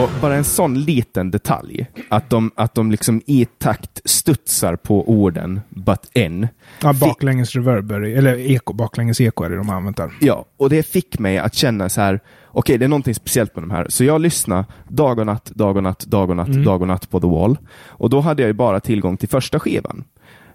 Och 0.04 0.10
bara 0.22 0.36
en 0.36 0.44
sån 0.44 0.82
liten 0.82 1.32
detalj, 1.32 1.88
att 2.10 2.30
de, 2.30 2.52
att 2.56 2.76
de 2.76 2.92
liksom 2.92 3.22
i 3.26 3.46
takt 3.46 4.02
studsar 4.06 4.76
på 4.76 5.10
orden 5.10 5.62
but 5.70 6.00
in. 6.14 6.48
Ja, 6.82 6.94
baklänges 6.94 7.56
reverb, 7.56 7.92
är 7.92 8.00
det- 8.00 8.12
eller 8.14 8.36
eko, 8.52 8.74
baklänges 8.74 9.22
eko 9.22 9.44
är 9.44 9.50
det 9.50 9.56
de 9.56 9.70
har 9.70 9.76
använt 9.76 9.98
där. 9.98 10.12
Ja, 10.22 10.46
och 10.58 10.70
det 10.70 10.84
fick 10.88 11.20
mig 11.20 11.38
att 11.38 11.54
känna 11.56 11.90
så 11.90 12.02
här, 12.02 12.20
okej, 12.48 12.78
det 12.78 12.86
är 12.86 12.90
någonting 12.90 13.16
speciellt 13.16 13.56
med 13.56 13.64
de 13.64 13.72
här. 13.72 13.86
Så 13.90 14.04
jag 14.04 14.22
lyssnade 14.22 14.66
dag 14.88 15.20
och 15.20 15.26
natt, 15.26 15.46
dag 15.46 15.78
och 15.78 15.84
natt, 15.84 16.00
dag 16.00 16.30
och 16.30 16.36
natt, 16.36 16.48
Mm. 16.48 16.64
dag 16.64 16.82
och 16.82 16.88
natt 16.88 17.10
på 17.10 17.20
The 17.20 17.28
Wall. 17.28 17.58
Och 17.88 18.10
då 18.10 18.20
hade 18.22 18.42
jag 18.42 18.48
ju 18.48 18.54
bara 18.54 18.80
tillgång 18.80 19.18
till 19.18 19.30
första 19.30 19.60
skivan. 19.60 20.04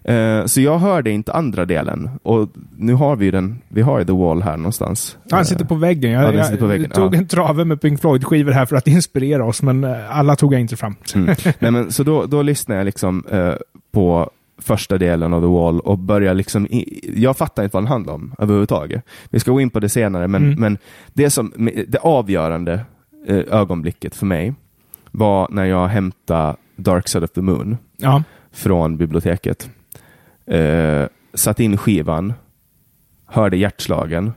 Eh, 0.07 0.45
så 0.45 0.61
jag 0.61 0.79
hörde 0.79 1.11
inte 1.11 1.33
andra 1.33 1.65
delen. 1.65 2.09
Och 2.23 2.49
nu 2.77 2.93
har 2.93 3.15
vi 3.15 3.31
den, 3.31 3.61
vi 3.67 3.81
har 3.81 3.99
ju 3.99 4.05
The 4.05 4.11
Wall 4.13 4.41
här 4.41 4.57
någonstans. 4.57 5.17
Han 5.31 5.45
sitter 5.45 5.65
på 5.65 5.75
väggen. 5.75 6.11
Jag, 6.11 6.23
Ja, 6.23 6.33
jag 6.37 6.45
sitter 6.45 6.59
på 6.59 6.65
väggen, 6.67 6.89
tog 6.89 7.15
ja. 7.15 7.19
en 7.19 7.27
trave 7.27 7.65
med 7.65 7.81
Pink 7.81 8.01
Floyd-skivor 8.01 8.51
här 8.51 8.65
för 8.65 8.75
att 8.75 8.87
inspirera 8.87 9.45
oss, 9.45 9.61
men 9.61 9.83
eh, 9.83 10.17
alla 10.17 10.35
tog 10.35 10.53
jag 10.53 10.61
inte 10.61 10.75
fram. 10.75 10.95
Mm. 11.15 11.35
Nej, 11.59 11.71
men, 11.71 11.91
så 11.91 12.03
då, 12.03 12.25
då 12.25 12.41
lyssnade 12.41 12.79
jag 12.79 12.85
liksom 12.85 13.23
eh, 13.31 13.53
på 13.91 14.29
första 14.61 14.97
delen 14.97 15.33
av 15.33 15.41
The 15.41 15.47
Wall 15.47 15.79
och 15.79 15.97
började 15.99 16.33
liksom, 16.37 16.65
i, 16.65 17.11
jag 17.15 17.37
fattar 17.37 17.63
inte 17.63 17.73
vad 17.75 17.83
den 17.83 17.87
handlar 17.91 18.13
om 18.13 18.33
överhuvudtaget. 18.39 19.03
Vi 19.29 19.39
ska 19.39 19.51
gå 19.51 19.61
in 19.61 19.69
på 19.69 19.79
det 19.79 19.89
senare, 19.89 20.27
men, 20.27 20.43
Mm. 20.43 20.59
men 20.59 20.77
det, 21.13 21.29
som, 21.29 21.51
det 21.87 21.97
avgörande 21.97 22.73
eh, 23.27 23.37
ögonblicket 23.51 24.15
för 24.15 24.25
mig 24.25 24.53
var 25.11 25.47
när 25.51 25.65
jag 25.65 25.87
hämtade 25.87 26.55
Dark 26.75 27.07
Side 27.07 27.23
of 27.23 27.31
the 27.31 27.41
Moon 27.41 27.77
Ja. 27.97 28.23
från 28.53 28.97
biblioteket. 28.97 29.69
Eh, 30.45 31.07
satt 31.33 31.59
in 31.59 31.77
skivan, 31.77 32.33
hörde 33.25 33.57
hjärtslagen 33.57 34.33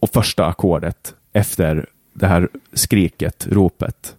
och 0.00 0.10
första 0.10 0.46
ackordet 0.46 1.14
efter 1.32 1.86
det 2.12 2.26
här 2.26 2.48
skriket, 2.72 3.46
ropet 3.50 4.16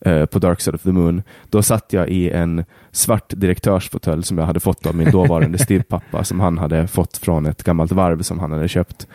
eh, 0.00 0.26
på 0.26 0.38
Dark 0.38 0.60
Side 0.60 0.74
of 0.74 0.82
the 0.82 0.92
Moon. 0.92 1.22
Då 1.50 1.62
satt 1.62 1.92
jag 1.92 2.08
i 2.08 2.30
en 2.30 2.64
svart 2.90 3.32
direktörsfåtölj 3.36 4.22
som 4.22 4.38
jag 4.38 4.46
hade 4.46 4.60
fått 4.60 4.86
av 4.86 4.96
min 4.96 5.10
dåvarande 5.10 5.58
styvpappa 5.58 6.24
som 6.24 6.40
han 6.40 6.58
hade 6.58 6.86
fått 6.86 7.16
från 7.16 7.46
ett 7.46 7.62
gammalt 7.62 7.92
varv 7.92 8.22
som 8.22 8.38
han 8.38 8.52
hade 8.52 8.68
köpt. 8.68 9.06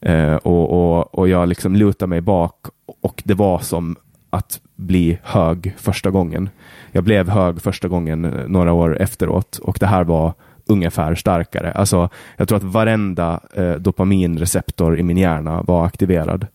Eh, 0.00 0.34
och, 0.34 0.70
och, 0.70 1.14
och 1.14 1.28
jag 1.28 1.48
liksom 1.48 1.76
lutade 1.76 2.08
mig 2.08 2.20
bak 2.20 2.66
och 3.02 3.22
det 3.24 3.34
var 3.34 3.58
som 3.58 3.96
att 4.30 4.60
bli 4.76 5.18
hög 5.22 5.74
första 5.78 6.10
gången. 6.10 6.50
Jag 6.92 7.04
blev 7.04 7.28
hög 7.28 7.62
första 7.62 7.88
gången 7.88 8.24
eh, 8.24 8.48
några 8.48 8.72
år 8.72 9.02
efteråt 9.02 9.58
och 9.62 9.76
det 9.80 9.86
här 9.86 10.04
var 10.04 10.32
ungefär 10.66 11.14
starkare. 11.14 11.72
Alltså, 11.72 12.08
jag 12.36 12.48
tror 12.48 12.56
att 12.56 12.64
varenda 12.64 13.40
eh, 13.54 13.72
dopaminreceptor 13.72 14.98
i 14.98 15.02
min 15.02 15.16
hjärna 15.16 15.62
var 15.62 15.86
aktiverad. 15.86 16.46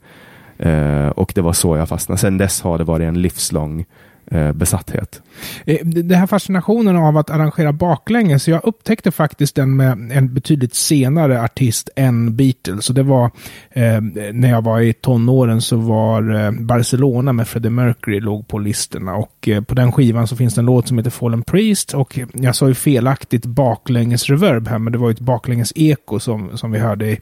Eh, 0.58 1.08
och 1.08 1.32
det 1.36 1.41
var 1.41 1.53
så 1.53 1.77
jag 1.77 1.89
fastnade. 1.89 2.20
Sen 2.20 2.38
dess 2.38 2.62
har 2.62 2.77
det 2.77 2.84
varit 2.84 3.08
en 3.08 3.22
livslång 3.22 3.79
eh, 3.79 3.86
Eh, 4.32 4.52
besatthet. 4.52 5.22
Eh, 5.66 5.86
den 5.86 6.20
här 6.20 6.28
fascinationen 6.28 6.96
av 6.96 7.18
att 7.18 7.30
arrangera 7.30 7.74
baklänges, 7.74 8.44
så 8.44 8.52
jag 8.52 8.62
upptäckte 8.64 9.12
faktiskt 9.12 9.56
den 9.56 9.76
med 9.76 10.12
en 10.12 10.34
betydligt 10.34 10.74
senare 10.74 11.42
artist 11.44 11.90
än 11.96 12.36
Beatles. 12.36 12.86
Så 12.86 12.94
det 12.94 13.04
var 13.04 13.32
eh, 13.70 14.02
när 14.34 14.50
jag 14.50 14.62
var 14.62 14.80
i 14.80 14.94
tonåren 14.94 15.62
så 15.62 15.78
var 15.78 16.46
eh, 16.46 16.52
Barcelona 16.52 17.34
med 17.34 17.48
Freddie 17.48 17.70
Mercury 17.70 18.20
låg 18.20 18.48
på 18.48 18.60
listorna. 18.60 19.16
Och 19.16 19.48
eh, 19.48 19.62
på 19.62 19.76
den 19.76 19.92
skivan 19.92 20.28
så 20.28 20.36
finns 20.36 20.56
det 20.56 20.62
en 20.62 20.66
låt 20.66 20.88
som 20.88 20.98
heter 20.98 21.12
Fallen 21.12 21.44
Priest. 21.44 21.94
Och 21.94 22.20
jag 22.34 22.56
sa 22.56 22.68
ju 22.68 22.74
felaktigt 22.74 23.46
baklänges 23.46 24.30
reverb 24.30 24.68
här, 24.68 24.80
men 24.80 24.94
det 24.94 25.00
var 25.00 25.10
ju 25.10 25.14
ett 25.14 25.20
baklänges 25.20 25.74
eko 25.76 26.20
som, 26.20 26.58
som 26.58 26.72
vi 26.72 26.80
hörde 26.80 27.12
i 27.12 27.20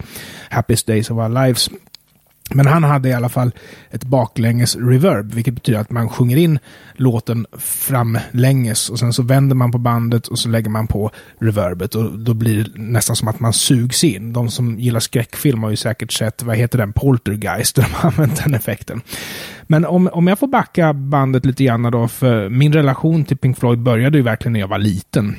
Happiest 0.50 0.88
Days 0.88 1.12
of 1.12 1.18
Our 1.18 1.30
Lives. 1.30 1.70
Men 2.54 2.68
han 2.68 2.84
hade 2.84 3.10
i 3.10 3.14
alla 3.14 3.30
fall 3.30 3.52
ett 3.92 4.04
baklänges 4.04 4.75
reverb, 4.75 5.34
vilket 5.34 5.54
betyder 5.54 5.80
att 5.80 5.92
man 5.92 6.10
sjunger 6.10 6.38
in 6.38 6.60
låten 6.94 7.46
framlänges 7.58 8.90
och 8.90 9.00
sen 9.00 9.14
så 9.14 9.24
vänder 9.24 9.56
man 9.56 9.72
på 9.72 9.78
bandet 9.78 10.28
och 10.28 10.40
så 10.40 10.50
lägger 10.50 10.70
man 10.70 10.88
på 10.88 11.12
reverbet 11.40 11.96
och 11.96 12.20
då 12.20 12.34
blir 12.34 12.64
det 12.64 12.82
nästan 12.82 13.16
som 13.16 13.28
att 13.28 13.40
man 13.40 13.54
sugs 13.54 14.04
in. 14.04 14.34
De 14.34 14.50
som 14.50 14.80
gillar 14.80 15.00
skräckfilm 15.00 15.64
har 15.64 15.70
ju 15.70 15.75
säkert 15.75 16.12
sett, 16.12 16.44
vad 16.44 16.58
heter 16.58 16.78
den, 16.78 16.94
Poltergeist, 16.94 17.75
där 17.75 17.84
de 17.90 17.94
har 17.94 18.10
använt 18.10 18.44
den 18.44 18.54
effekten. 18.54 19.02
Men 19.64 19.86
om, 19.86 20.10
om 20.14 20.28
jag 20.28 20.40
får 20.40 20.48
backa 20.48 20.94
bandet 20.94 21.46
lite 21.46 21.64
grann 21.64 21.92
då, 21.92 22.08
för 22.08 22.50
min 22.50 22.74
relation 22.74 23.25
till 23.25 23.38
Pink 23.38 23.58
Floyd 23.58 23.80
började 23.80 24.18
ju 24.18 24.24
verkligen 24.24 24.54
när 24.54 24.60
jag 24.60 24.68
var 24.68 24.80
liten 24.80 25.36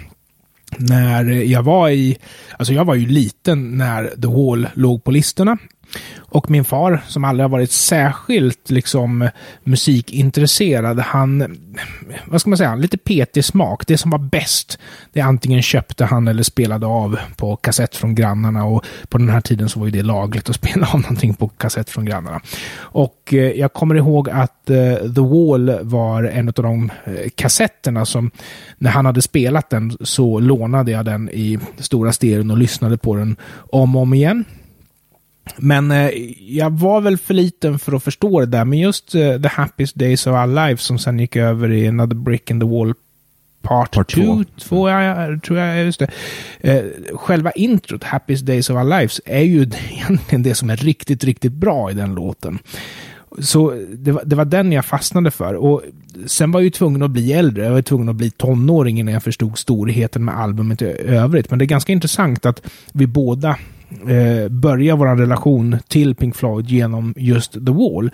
när 0.79 1.25
jag 1.25 1.63
var 1.63 1.91
i, 1.91 2.19
alltså 2.59 2.73
jag 2.73 2.85
var 2.85 2.95
ju 2.95 3.07
liten 3.07 3.79
när 3.79 4.05
The 4.05 4.29
Wall 4.29 4.69
låg 4.75 5.05
på 5.05 5.11
listorna. 5.11 5.59
Och 6.17 6.51
min 6.51 6.65
far, 6.65 7.03
som 7.07 7.25
aldrig 7.25 7.45
har 7.45 7.49
varit 7.49 7.71
särskilt 7.71 8.71
liksom 8.71 9.29
musikintresserad, 9.65 10.99
han, 10.99 11.57
vad 12.27 12.41
ska 12.41 12.51
man 12.51 12.57
säga, 12.57 12.75
lite 12.75 12.99
petig 12.99 13.45
smak. 13.45 13.87
Det 13.87 13.99
som 13.99 14.11
var 14.11 14.19
bäst, 14.19 14.79
det 15.13 15.21
antingen 15.21 15.63
köpte 15.63 16.05
han 16.05 16.29
eller 16.29 16.43
spelade 16.43 16.87
av 16.87 17.19
på 17.37 17.57
kassett 17.57 17.97
från 17.97 18.15
grannarna. 18.15 18.65
Och 18.65 18.85
på 19.09 19.19
den 19.19 19.29
här 19.29 19.41
tiden 19.41 19.69
så 19.69 19.79
var 19.79 19.87
ju 19.87 19.93
det 19.93 20.03
lagligt 20.03 20.51
att 20.51 20.57
spela 20.63 20.87
av 20.93 21.01
någonting 21.01 21.35
på 21.35 21.49
kassett 21.49 21.91
från 21.91 22.05
grannarna. 22.05 22.41
Och 22.77 23.35
eh, 23.35 23.39
jag 23.39 23.73
kommer 23.73 23.95
ihåg 23.95 24.31
att 24.31 24.71
eh, 24.71 24.95
The 25.15 25.21
Wall 25.21 25.79
var 25.83 26.25
en 26.25 26.49
av 26.49 26.55
de 26.55 26.91
eh, 27.05 27.13
kassetterna 27.35 28.05
som, 28.05 28.31
när 28.79 28.91
han 28.91 29.07
hade 29.07 29.23
spelat 29.23 29.71
den 29.71 29.97
så 30.01 30.39
lånade 30.39 30.91
jag 30.91 31.05
den 31.05 31.31
i 31.31 31.59
stora 31.79 32.13
stereon 32.13 32.51
och 32.51 32.59
lyssnade 32.59 32.99
på 32.99 33.17
den 33.17 33.37
om 33.71 33.97
och 33.97 34.03
om 34.03 34.15
igen. 34.15 34.45
Men 35.57 35.91
eh, 35.91 36.11
jag 36.39 36.71
var 36.71 37.01
väl 37.01 37.17
för 37.17 37.35
liten 37.35 37.79
för 37.79 37.93
att 37.93 38.05
förstå 38.05 38.41
det 38.41 38.47
där. 38.47 38.65
Men 38.65 38.79
just 38.79 39.15
eh, 39.15 39.41
The 39.41 39.49
Happiest 39.49 39.95
Days 39.95 40.27
of 40.27 40.33
Our 40.33 40.47
Lives 40.47 40.83
som 40.83 40.99
sen 40.99 41.19
gick 41.19 41.37
över 41.37 41.73
i 41.73 41.89
Another 41.89 42.15
Brick 42.15 42.51
in 42.51 42.61
the 42.61 42.67
Wall 42.67 42.95
Part 43.63 43.93
2, 43.93 43.99
Part 43.99 44.09
två. 44.09 44.45
två, 44.59 44.89
ja, 44.89 45.03
ja, 45.03 45.39
tror 45.41 45.59
jag, 45.59 45.85
just 45.85 45.99
det. 45.99 46.11
Eh, 46.61 46.85
själva 47.15 47.51
introt, 47.51 48.05
Happiest 48.05 48.47
Days 48.47 48.71
of 48.71 48.77
Our 48.77 48.85
Lives, 48.85 49.21
är 49.25 49.43
ju 49.43 49.63
egentligen 49.91 50.43
det 50.43 50.55
som 50.55 50.71
är 50.71 50.77
riktigt, 50.77 51.25
riktigt 51.25 51.53
bra 51.53 51.91
i 51.91 51.95
den 51.95 52.15
låten. 52.15 52.59
Så 53.39 53.75
det 53.93 54.13
var, 54.13 54.23
det 54.25 54.37
var 54.37 54.45
den 54.45 54.73
jag 54.73 54.85
fastnade 54.85 55.31
för. 55.31 55.55
Och 55.55 55.83
sen 56.27 56.53
var 56.53 56.61
jag 56.61 56.65
ju 56.65 56.71
tvungen 56.71 57.03
att 57.03 57.11
bli 57.11 57.33
äldre. 57.33 57.65
Jag 57.65 57.73
var 57.73 57.83
tvungen 57.83 58.09
att 58.09 58.17
bli 58.17 58.31
tonåring 58.31 58.99
innan 58.99 59.15
jag 59.15 59.23
förstod 59.23 59.59
storheten 59.59 60.25
med 60.25 60.39
albumet 60.39 60.83
i 60.83 60.85
övrigt. 61.07 61.51
Men 61.51 61.59
det 61.59 61.65
är 61.65 61.67
ganska 61.67 61.93
intressant 61.93 62.47
att 62.47 62.63
vi 62.93 63.07
båda 63.07 63.57
eh, 64.09 64.49
börjar 64.49 64.97
vår 64.97 65.17
relation 65.17 65.77
till 65.89 66.15
Pink 66.15 66.37
Floyd 66.37 66.67
genom 66.67 67.15
just 67.17 67.53
The 67.53 67.73
Wall. 67.73 68.11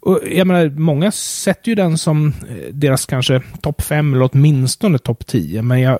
Och 0.00 0.20
jag 0.32 0.46
menar, 0.46 0.68
många 0.68 1.10
sätter 1.12 1.68
ju 1.68 1.74
den 1.74 1.98
som 1.98 2.26
eh, 2.48 2.72
deras 2.72 3.06
kanske 3.06 3.42
topp 3.60 3.82
fem 3.82 4.14
eller 4.14 4.30
åtminstone 4.32 4.98
topp 4.98 5.26
10. 5.26 5.62
Men 5.62 5.80
jag 5.80 5.98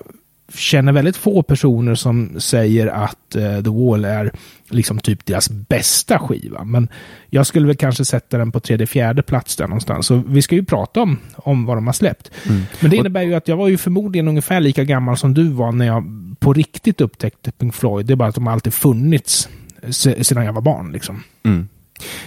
känner 0.53 0.91
väldigt 0.91 1.17
få 1.17 1.43
personer 1.43 1.95
som 1.95 2.39
säger 2.39 2.87
att 2.87 3.35
eh, 3.35 3.63
The 3.63 3.69
Wall 3.69 4.05
är 4.05 4.31
liksom 4.69 4.99
typ 4.99 5.25
deras 5.25 5.49
bästa 5.49 6.19
skiva. 6.19 6.63
Men 6.63 6.89
jag 7.29 7.47
skulle 7.47 7.67
väl 7.67 7.75
kanske 7.75 8.05
sätta 8.05 8.37
den 8.37 8.51
på 8.51 8.59
tredje, 8.59 8.87
fjärde 8.87 9.21
plats 9.21 9.55
där 9.55 9.67
någonstans. 9.67 10.05
Så 10.05 10.23
vi 10.27 10.41
ska 10.41 10.55
ju 10.55 10.65
prata 10.65 11.01
om, 11.01 11.17
om 11.35 11.65
vad 11.65 11.77
de 11.77 11.85
har 11.85 11.93
släppt. 11.93 12.31
Men 12.79 12.91
det 12.91 12.97
innebär 12.97 13.21
ju 13.21 13.35
att 13.35 13.47
jag 13.47 13.57
var 13.57 13.67
ju 13.67 13.77
förmodligen 13.77 14.27
ungefär 14.27 14.59
lika 14.59 14.83
gammal 14.83 15.17
som 15.17 15.33
du 15.33 15.49
var 15.49 15.71
när 15.71 15.85
jag 15.85 16.28
på 16.39 16.53
riktigt 16.53 17.01
upptäckte 17.01 17.51
Pink 17.51 17.75
Floyd. 17.75 18.05
Det 18.05 18.13
är 18.13 18.15
bara 18.15 18.29
att 18.29 18.35
de 18.35 18.47
alltid 18.47 18.73
funnits 18.73 19.49
se- 19.89 20.23
sedan 20.23 20.45
jag 20.45 20.53
var 20.53 20.61
barn 20.61 20.91
liksom. 20.91 21.23
Mm. 21.43 21.67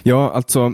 Ja, 0.02 0.33
alltså 0.35 0.73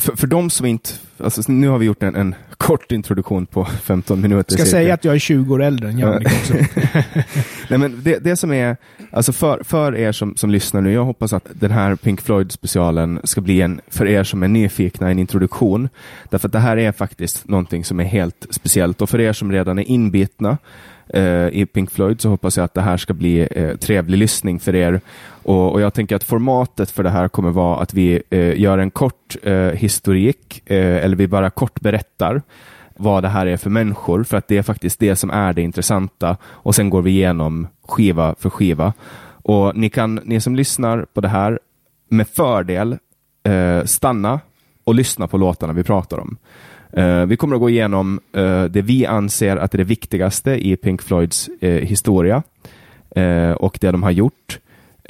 för, 0.00 0.16
för 0.16 0.26
de 0.26 0.50
som 0.50 0.66
inte, 0.66 0.90
alltså 1.18 1.52
nu 1.52 1.68
har 1.68 1.78
vi 1.78 1.86
gjort 1.86 2.02
en, 2.02 2.14
en 2.16 2.34
kort 2.50 2.92
introduktion 2.92 3.46
på 3.46 3.64
15 3.64 4.20
minuter. 4.20 4.54
Ska 4.54 4.64
säga 4.64 4.94
att 4.94 5.04
jag 5.04 5.14
är 5.14 5.18
20 5.18 5.54
år 5.54 5.62
äldre 5.62 5.88
än 5.88 5.98
Jannik 5.98 6.26
också. 6.28 6.54
Nej, 7.68 7.78
men 7.78 8.00
det, 8.02 8.18
det 8.18 8.36
som 8.36 8.52
är, 8.52 8.76
alltså 9.12 9.32
för, 9.32 9.62
för 9.64 9.96
er 9.96 10.12
som, 10.12 10.36
som 10.36 10.50
lyssnar 10.50 10.80
nu, 10.80 10.92
jag 10.92 11.04
hoppas 11.04 11.32
att 11.32 11.46
den 11.52 11.70
här 11.70 11.96
Pink 11.96 12.20
Floyd-specialen 12.20 13.20
ska 13.24 13.40
bli 13.40 13.60
en, 13.60 13.80
för 13.88 14.06
er 14.06 14.24
som 14.24 14.42
är 14.42 14.48
nyfikna, 14.48 15.10
en 15.10 15.18
introduktion. 15.18 15.88
Därför 16.30 16.48
att 16.48 16.52
det 16.52 16.58
här 16.58 16.76
är 16.76 16.92
faktiskt 16.92 17.48
någonting 17.48 17.84
som 17.84 18.00
är 18.00 18.04
helt 18.04 18.46
speciellt. 18.50 19.02
Och 19.02 19.10
för 19.10 19.20
er 19.20 19.32
som 19.32 19.52
redan 19.52 19.78
är 19.78 19.82
inbitna, 19.90 20.58
Eh, 21.14 21.48
i 21.48 21.66
Pink 21.66 21.90
Floyd 21.90 22.20
så 22.20 22.28
hoppas 22.28 22.56
jag 22.56 22.64
att 22.64 22.74
det 22.74 22.80
här 22.80 22.96
ska 22.96 23.14
bli 23.14 23.48
eh, 23.50 23.76
trevlig 23.76 24.18
lyssning 24.18 24.60
för 24.60 24.74
er. 24.74 25.00
Och, 25.42 25.72
och, 25.72 25.80
jag 25.80 25.94
tänker 25.94 26.16
att 26.16 26.24
formatet 26.24 26.90
för 26.90 27.02
det 27.02 27.10
här 27.10 27.28
kommer 27.28 27.50
vara 27.50 27.82
att 27.82 27.94
vi 27.94 28.22
eh, 28.30 28.60
gör 28.60 28.78
en 28.78 28.90
kort 28.90 29.36
eh, 29.42 29.54
historik, 29.54 30.62
eh, 30.66 31.04
eller 31.04 31.16
vi 31.16 31.28
bara 31.28 31.50
kort 31.50 31.80
berättar 31.80 32.42
vad 32.96 33.22
det 33.22 33.28
här 33.28 33.46
är 33.46 33.56
för 33.56 33.70
människor, 33.70 34.24
för 34.24 34.36
att 34.36 34.48
det 34.48 34.58
är 34.58 34.62
faktiskt 34.62 35.00
det 35.00 35.16
som 35.16 35.30
är 35.30 35.52
det 35.52 35.62
intressanta. 35.62 36.36
Och 36.44 36.74
sen 36.74 36.90
går 36.90 37.02
vi 37.02 37.10
igenom 37.10 37.68
skiva 37.88 38.34
för 38.38 38.50
skiva. 38.50 38.92
Och 39.42 39.76
ni, 39.76 39.90
kan, 39.90 40.20
ni 40.24 40.40
som 40.40 40.56
lyssnar 40.56 41.06
på 41.14 41.20
det 41.20 41.28
här 41.28 41.58
med 42.08 42.28
fördel 42.28 42.98
eh, 43.42 43.84
stanna 43.84 44.40
och 44.84 44.94
lyssna 44.94 45.28
på 45.28 45.38
låtarna 45.38 45.72
vi 45.72 45.82
pratar 45.82 46.18
om. 46.18 46.36
Uh, 46.98 47.26
vi 47.26 47.36
kommer 47.36 47.56
att 47.56 47.60
gå 47.60 47.70
igenom 47.70 48.20
uh, 48.36 48.64
det 48.64 48.82
vi 48.82 49.06
anser 49.06 49.56
att 49.56 49.74
är 49.74 49.78
det 49.78 49.84
viktigaste 49.84 50.66
i 50.66 50.76
Pink 50.76 51.02
Floyds 51.02 51.50
uh, 51.62 51.68
historia 51.68 52.42
och 53.56 53.78
det 53.80 53.90
de 53.90 54.02
har 54.02 54.10
gjort. 54.10 54.58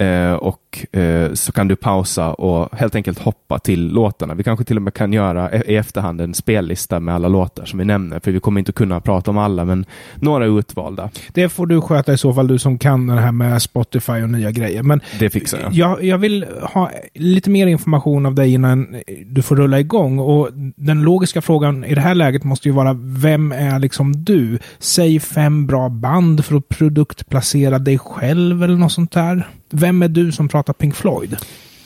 Eh, 0.00 0.32
och 0.32 0.86
eh, 0.96 1.32
så 1.32 1.52
kan 1.52 1.68
du 1.68 1.76
pausa 1.76 2.32
och 2.32 2.78
helt 2.78 2.94
enkelt 2.94 3.18
hoppa 3.18 3.58
till 3.58 3.88
låtarna. 3.88 4.34
Vi 4.34 4.42
kanske 4.42 4.64
till 4.64 4.76
och 4.76 4.82
med 4.82 4.94
kan 4.94 5.12
göra 5.12 5.52
i 5.52 5.76
efterhand 5.76 6.20
en 6.20 6.34
spellista 6.34 7.00
med 7.00 7.14
alla 7.14 7.28
låtar 7.28 7.64
som 7.64 7.78
vi 7.78 7.84
nämner, 7.84 8.20
för 8.20 8.30
vi 8.30 8.40
kommer 8.40 8.58
inte 8.58 8.72
kunna 8.72 9.00
prata 9.00 9.30
om 9.30 9.38
alla, 9.38 9.64
men 9.64 9.84
några 10.14 10.46
utvalda. 10.46 11.10
Det 11.32 11.48
får 11.48 11.66
du 11.66 11.80
sköta 11.80 12.12
i 12.12 12.18
så 12.18 12.34
fall, 12.34 12.48
du 12.48 12.58
som 12.58 12.78
kan 12.78 13.06
det 13.06 13.20
här 13.20 13.32
med 13.32 13.62
Spotify 13.62 14.12
och 14.12 14.30
nya 14.30 14.50
grejer. 14.50 14.82
Men 14.82 15.00
det 15.18 15.30
fixar 15.30 15.58
jag. 15.58 15.72
jag. 15.72 16.04
Jag 16.04 16.18
vill 16.18 16.46
ha 16.62 16.90
lite 17.14 17.50
mer 17.50 17.66
information 17.66 18.26
av 18.26 18.34
dig 18.34 18.52
innan 18.52 18.96
du 19.26 19.42
får 19.42 19.56
rulla 19.56 19.80
igång. 19.80 20.18
Och 20.18 20.48
den 20.76 21.02
logiska 21.02 21.42
frågan 21.42 21.84
i 21.84 21.94
det 21.94 22.00
här 22.00 22.14
läget 22.14 22.44
måste 22.44 22.68
ju 22.68 22.74
vara, 22.74 22.92
vem 23.02 23.52
är 23.52 23.78
liksom 23.78 24.24
du? 24.24 24.58
Säg 24.78 25.20
fem 25.20 25.66
bra 25.66 25.88
band 25.88 26.44
för 26.44 26.56
att 26.56 26.68
produktplacera 26.68 27.78
dig 27.78 27.98
själv 27.98 28.62
eller 28.62 28.76
något 28.76 28.92
sånt 28.92 29.12
där. 29.12 29.48
Vem 29.72 30.02
är 30.02 30.08
du 30.08 30.32
som 30.32 30.48
pratar 30.48 30.72
Pink 30.72 30.94
Floyd? 30.94 31.36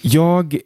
Jag 0.03 0.59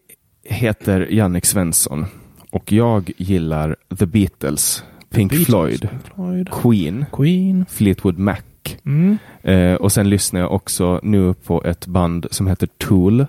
heter 0.44 1.08
Jannik 1.10 1.44
Svensson 1.44 2.06
och 2.50 2.72
jag 2.72 3.10
gillar 3.16 3.76
The 3.98 4.06
Beatles, 4.06 4.84
Pink 5.10 5.32
Beatles, 5.32 5.46
Floyd, 5.46 5.88
Floyd, 6.14 6.50
Queen, 6.50 7.06
Queen, 7.12 7.66
Fleetwood 7.68 8.18
Mac. 8.18 8.36
Mm. 8.84 9.18
Eh, 9.42 9.74
och 9.74 9.92
sen 9.92 10.10
lyssnar 10.10 10.40
jag 10.40 10.52
också 10.52 11.00
nu 11.02 11.34
på 11.34 11.64
ett 11.64 11.86
band 11.86 12.26
som 12.30 12.46
heter 12.46 12.68
Tool 12.78 13.26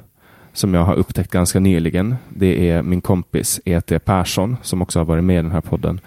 som 0.54 0.74
jag 0.74 0.84
har 0.84 0.96
upptäckt 0.96 1.32
ganska 1.32 1.60
nyligen. 1.60 2.16
Det 2.30 2.70
är 2.70 2.82
min 2.82 3.02
kompis 3.02 3.62
E.T. 3.66 4.00
Persson 4.00 4.58
som 4.62 4.82
också 4.82 5.00
har 5.00 5.06
varit 5.06 5.24
med 5.24 5.40
i 5.40 5.42
den 5.42 5.52
här 5.52 5.62
podden 5.62 6.00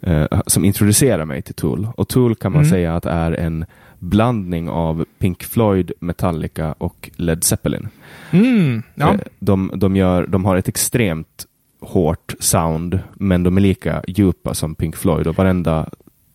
eh, 0.00 0.26
som 0.46 0.64
introducerar 0.64 1.24
mig 1.24 1.42
till 1.42 1.54
Tool. 1.54 1.88
Och 1.96 2.08
Tool 2.08 2.34
kan 2.34 2.52
man 2.52 2.62
mm. 2.62 2.70
säga 2.70 2.96
att 2.96 3.06
är 3.06 3.32
en 3.32 3.64
blandning 4.04 4.68
av 4.68 5.04
Pink 5.18 5.42
Floyd, 5.42 5.92
Metallica 6.00 6.72
och 6.72 7.10
Led 7.16 7.44
Zeppelin. 7.44 7.88
Mm, 8.30 8.82
ja. 8.94 9.14
Eh, 9.14 9.20
de, 9.38 9.70
de, 9.74 9.96
gör, 9.96 10.26
de 10.26 10.44
har 10.44 10.56
ett 10.56 10.68
extremt 10.68 11.46
hårt 11.80 12.34
sound, 12.38 12.98
men 13.14 13.42
de 13.42 13.56
är 13.56 13.60
lika 13.60 14.02
djupa 14.06 14.54
som 14.54 14.74
Pink 14.74 14.96
Floyd 14.96 15.26
och 15.26 15.36
varenda 15.36 15.88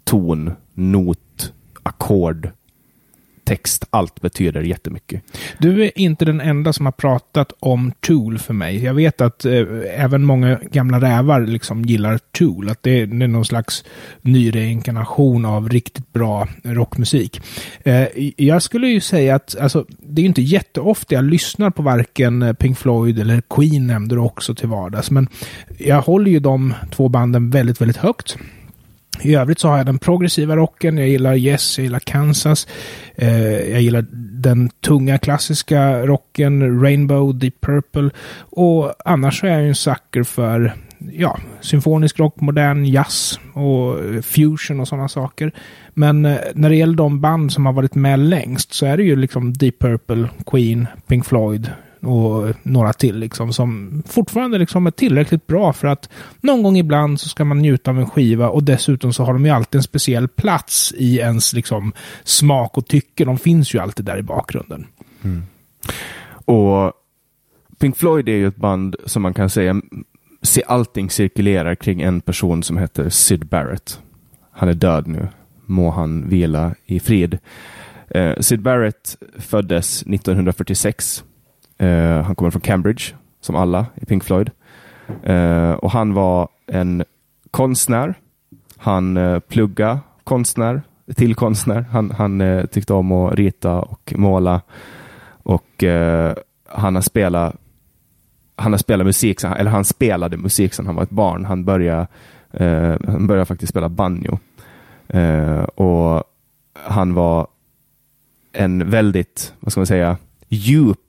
ton, 0.03 0.51
not, 0.73 1.53
ackord 1.83 2.49
text, 3.49 3.85
allt 3.89 4.21
betyder 4.21 4.61
jättemycket. 4.61 5.21
Du 5.57 5.83
är 5.83 5.99
inte 5.99 6.25
den 6.25 6.41
enda 6.41 6.73
som 6.73 6.85
har 6.85 6.91
pratat 6.91 7.53
om 7.59 7.91
Tool 7.99 8.39
för 8.39 8.53
mig. 8.53 8.83
Jag 8.83 8.93
vet 8.93 9.21
att 9.21 9.45
eh, 9.45 9.63
även 9.95 10.25
många 10.25 10.59
gamla 10.71 11.01
rävar 11.01 11.41
liksom 11.41 11.81
gillar 11.81 12.19
Tool, 12.31 12.69
att 12.69 12.83
det, 12.83 13.05
det 13.05 13.25
är 13.25 13.27
någon 13.27 13.45
slags 13.45 13.83
ny 14.21 14.51
reinkarnation 14.51 15.45
av 15.45 15.69
riktigt 15.69 16.13
bra 16.13 16.47
rockmusik. 16.63 17.41
Eh, 17.83 18.07
jag 18.37 18.61
skulle 18.61 18.87
ju 18.87 19.01
säga 19.01 19.35
att 19.35 19.59
alltså, 19.59 19.85
det 19.89 20.21
är 20.21 20.25
inte 20.25 20.41
jätteofta 20.41 21.15
jag 21.15 21.23
lyssnar 21.23 21.69
på 21.69 21.81
varken 21.81 22.55
Pink 22.59 22.77
Floyd 22.77 23.19
eller 23.19 23.41
Queen 23.49 23.87
nämnde 23.87 24.15
du 24.15 24.21
också 24.21 24.55
till 24.55 24.67
vardags, 24.67 25.11
men 25.11 25.27
jag 25.77 26.01
håller 26.01 26.31
ju 26.31 26.39
de 26.39 26.73
två 26.91 27.09
banden 27.09 27.49
väldigt, 27.49 27.81
väldigt 27.81 27.97
högt. 27.97 28.37
I 29.21 29.35
övrigt 29.35 29.59
så 29.59 29.67
har 29.67 29.77
jag 29.77 29.85
den 29.85 29.99
progressiva 29.99 30.55
rocken, 30.55 30.97
jag 30.97 31.07
gillar 31.07 31.35
Yes, 31.35 31.77
jag 31.77 31.83
gillar 31.83 31.99
Kansas, 31.99 32.67
eh, 33.15 33.71
jag 33.71 33.81
gillar 33.81 34.05
den 34.41 34.69
tunga 34.69 35.17
klassiska 35.17 36.05
rocken, 36.05 36.81
Rainbow, 36.81 37.39
Deep 37.39 37.61
Purple 37.61 38.09
och 38.39 38.93
annars 39.05 39.39
så 39.39 39.47
är 39.47 39.51
jag 39.51 39.61
ju 39.61 39.67
en 39.67 39.75
sucker 39.75 40.23
för 40.23 40.73
ja, 41.11 41.37
symfonisk 41.61 42.19
rock, 42.19 42.41
modern 42.41 42.85
jazz 42.85 43.39
och 43.53 43.95
fusion 44.25 44.79
och 44.79 44.87
sådana 44.87 45.07
saker. 45.07 45.51
Men 45.93 46.25
eh, 46.25 46.37
när 46.55 46.69
det 46.69 46.75
gäller 46.75 46.95
de 46.95 47.21
band 47.21 47.51
som 47.51 47.65
har 47.65 47.73
varit 47.73 47.95
med 47.95 48.19
längst 48.19 48.73
så 48.73 48.85
är 48.85 48.97
det 48.97 49.03
ju 49.03 49.15
liksom 49.15 49.53
Deep 49.53 49.79
Purple, 49.79 50.29
Queen, 50.45 50.87
Pink 51.07 51.25
Floyd, 51.25 51.71
och 52.01 52.55
några 52.63 52.93
till 52.93 53.19
liksom 53.19 53.53
som 53.53 54.03
fortfarande 54.07 54.57
liksom 54.57 54.87
är 54.87 54.91
tillräckligt 54.91 55.47
bra 55.47 55.73
för 55.73 55.87
att 55.87 56.09
någon 56.41 56.63
gång 56.63 56.77
ibland 56.77 57.19
så 57.19 57.29
ska 57.29 57.45
man 57.45 57.59
njuta 57.59 57.91
av 57.91 57.99
en 57.99 58.09
skiva 58.09 58.49
och 58.49 58.63
dessutom 58.63 59.13
så 59.13 59.23
har 59.23 59.33
de 59.33 59.45
ju 59.45 59.51
alltid 59.51 59.79
en 59.79 59.83
speciell 59.83 60.27
plats 60.27 60.93
i 60.97 61.17
ens 61.17 61.53
liksom 61.53 61.93
smak 62.23 62.77
och 62.77 62.87
tycke. 62.87 63.25
De 63.25 63.37
finns 63.37 63.73
ju 63.73 63.79
alltid 63.79 64.05
där 64.05 64.17
i 64.17 64.23
bakgrunden. 64.23 64.85
Mm. 65.23 65.43
Och 66.45 66.93
Pink 67.79 67.97
Floyd 67.97 68.29
är 68.29 68.33
ju 68.33 68.47
ett 68.47 68.55
band 68.55 68.95
som 69.05 69.21
man 69.21 69.33
kan 69.33 69.49
säga 69.49 69.81
se 70.41 70.63
allting 70.67 71.09
cirkulerar 71.09 71.75
kring 71.75 72.01
en 72.01 72.21
person 72.21 72.63
som 72.63 72.77
heter 72.77 73.09
Syd 73.09 73.45
Barrett. 73.45 74.01
Han 74.51 74.69
är 74.69 74.73
död 74.73 75.07
nu. 75.07 75.27
Må 75.65 75.91
han 75.91 76.29
vila 76.29 76.75
i 76.85 76.99
frid. 76.99 77.37
Eh, 78.09 78.39
Syd 78.39 78.61
Barrett 78.61 79.17
föddes 79.37 80.01
1946 80.01 81.23
Uh, 81.83 82.21
han 82.21 82.35
kommer 82.35 82.51
från 82.51 82.61
Cambridge, 82.61 83.03
som 83.41 83.55
alla 83.55 83.85
i 83.95 84.05
Pink 84.05 84.23
Floyd. 84.23 84.51
Uh, 85.29 85.71
och 85.71 85.91
han 85.91 86.13
var 86.13 86.49
en 86.67 87.03
konstnär. 87.51 88.13
Han 88.77 89.17
eh, 89.17 89.33
uh, 89.33 89.39
pluggade 89.39 89.99
konstnär, 90.23 90.81
till 91.15 91.35
konstnär. 91.35 91.81
Han, 91.81 92.11
han 92.11 92.67
tyckte 92.71 92.93
om 92.93 93.11
att 93.11 93.35
rita 93.35 93.81
och 93.81 94.13
måla. 94.17 94.61
Och 95.43 95.83
han 96.67 96.95
har 96.95 97.01
spelat 97.01 97.55
han 98.55 98.73
har 98.73 98.77
spelat 98.77 99.05
musik, 99.05 99.43
eller 99.43 99.71
han 99.71 99.85
spelade 99.85 100.37
musik 100.37 100.73
sedan 100.73 100.85
han 100.85 100.95
var 100.95 101.03
ett 101.03 101.09
barn. 101.09 101.45
Han 101.45 101.65
började, 101.65 102.07
han 103.07 103.27
började 103.27 103.45
faktiskt 103.45 103.69
spela 103.69 103.89
banjo. 103.89 104.39
och 105.75 106.23
han 106.73 107.13
var 107.13 107.47
en 108.53 108.89
väldigt, 108.89 109.53
vad 109.59 109.71
ska 109.71 109.79
man 109.79 109.87
säga, 109.87 110.17
djup 110.47 111.08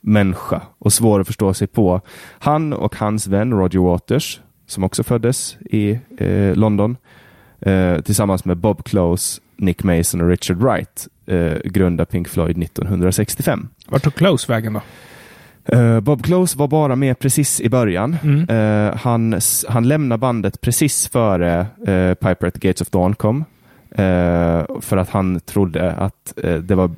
människa 0.00 0.62
och 0.78 0.92
svår 0.92 1.20
att 1.20 1.26
förstå 1.26 1.54
sig 1.54 1.66
på. 1.66 2.00
Han 2.38 2.72
och 2.72 2.96
hans 2.96 3.26
vän 3.26 3.52
Roger 3.52 3.80
Waters, 3.80 4.40
som 4.66 4.84
också 4.84 5.02
föddes 5.02 5.56
i 5.60 5.98
eh, 6.18 6.54
London, 6.54 6.96
eh, 7.60 8.00
tillsammans 8.00 8.44
med 8.44 8.56
Bob 8.56 8.84
Close, 8.84 9.40
Nick 9.56 9.82
Mason 9.84 10.20
och 10.20 10.28
Richard 10.28 10.56
Wright, 10.56 11.08
eh, 11.26 11.54
grundade 11.64 12.06
Pink 12.06 12.28
Floyd 12.28 12.58
1965. 12.58 13.68
Vart 13.86 14.02
tog 14.02 14.14
Close 14.14 14.52
vägen 14.52 14.72
då? 14.72 14.80
Uh, 15.72 16.00
Bob 16.00 16.24
Close 16.24 16.58
var 16.58 16.68
bara 16.68 16.96
med 16.96 17.18
precis 17.18 17.60
i 17.60 17.68
början. 17.68 18.16
Mm. 18.22 18.50
Uh, 18.50 18.96
han, 18.96 19.40
han 19.68 19.88
lämnade 19.88 20.18
bandet 20.18 20.60
precis 20.60 21.08
före 21.08 21.60
uh, 21.60 22.14
Piper 22.14 22.46
at 22.46 22.54
the 22.54 22.68
Gates 22.68 22.80
of 22.80 22.90
Dawn 22.90 23.14
kom. 23.14 23.44
för 24.80 24.96
att 24.96 25.10
han 25.10 25.40
trodde 25.40 25.92
att 25.92 26.34
det 26.62 26.74
var 26.74 26.90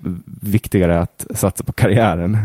viktigare 0.43 1.01
att 1.01 1.27
satsa 1.35 1.65
på 1.65 1.73
karriären 1.73 2.39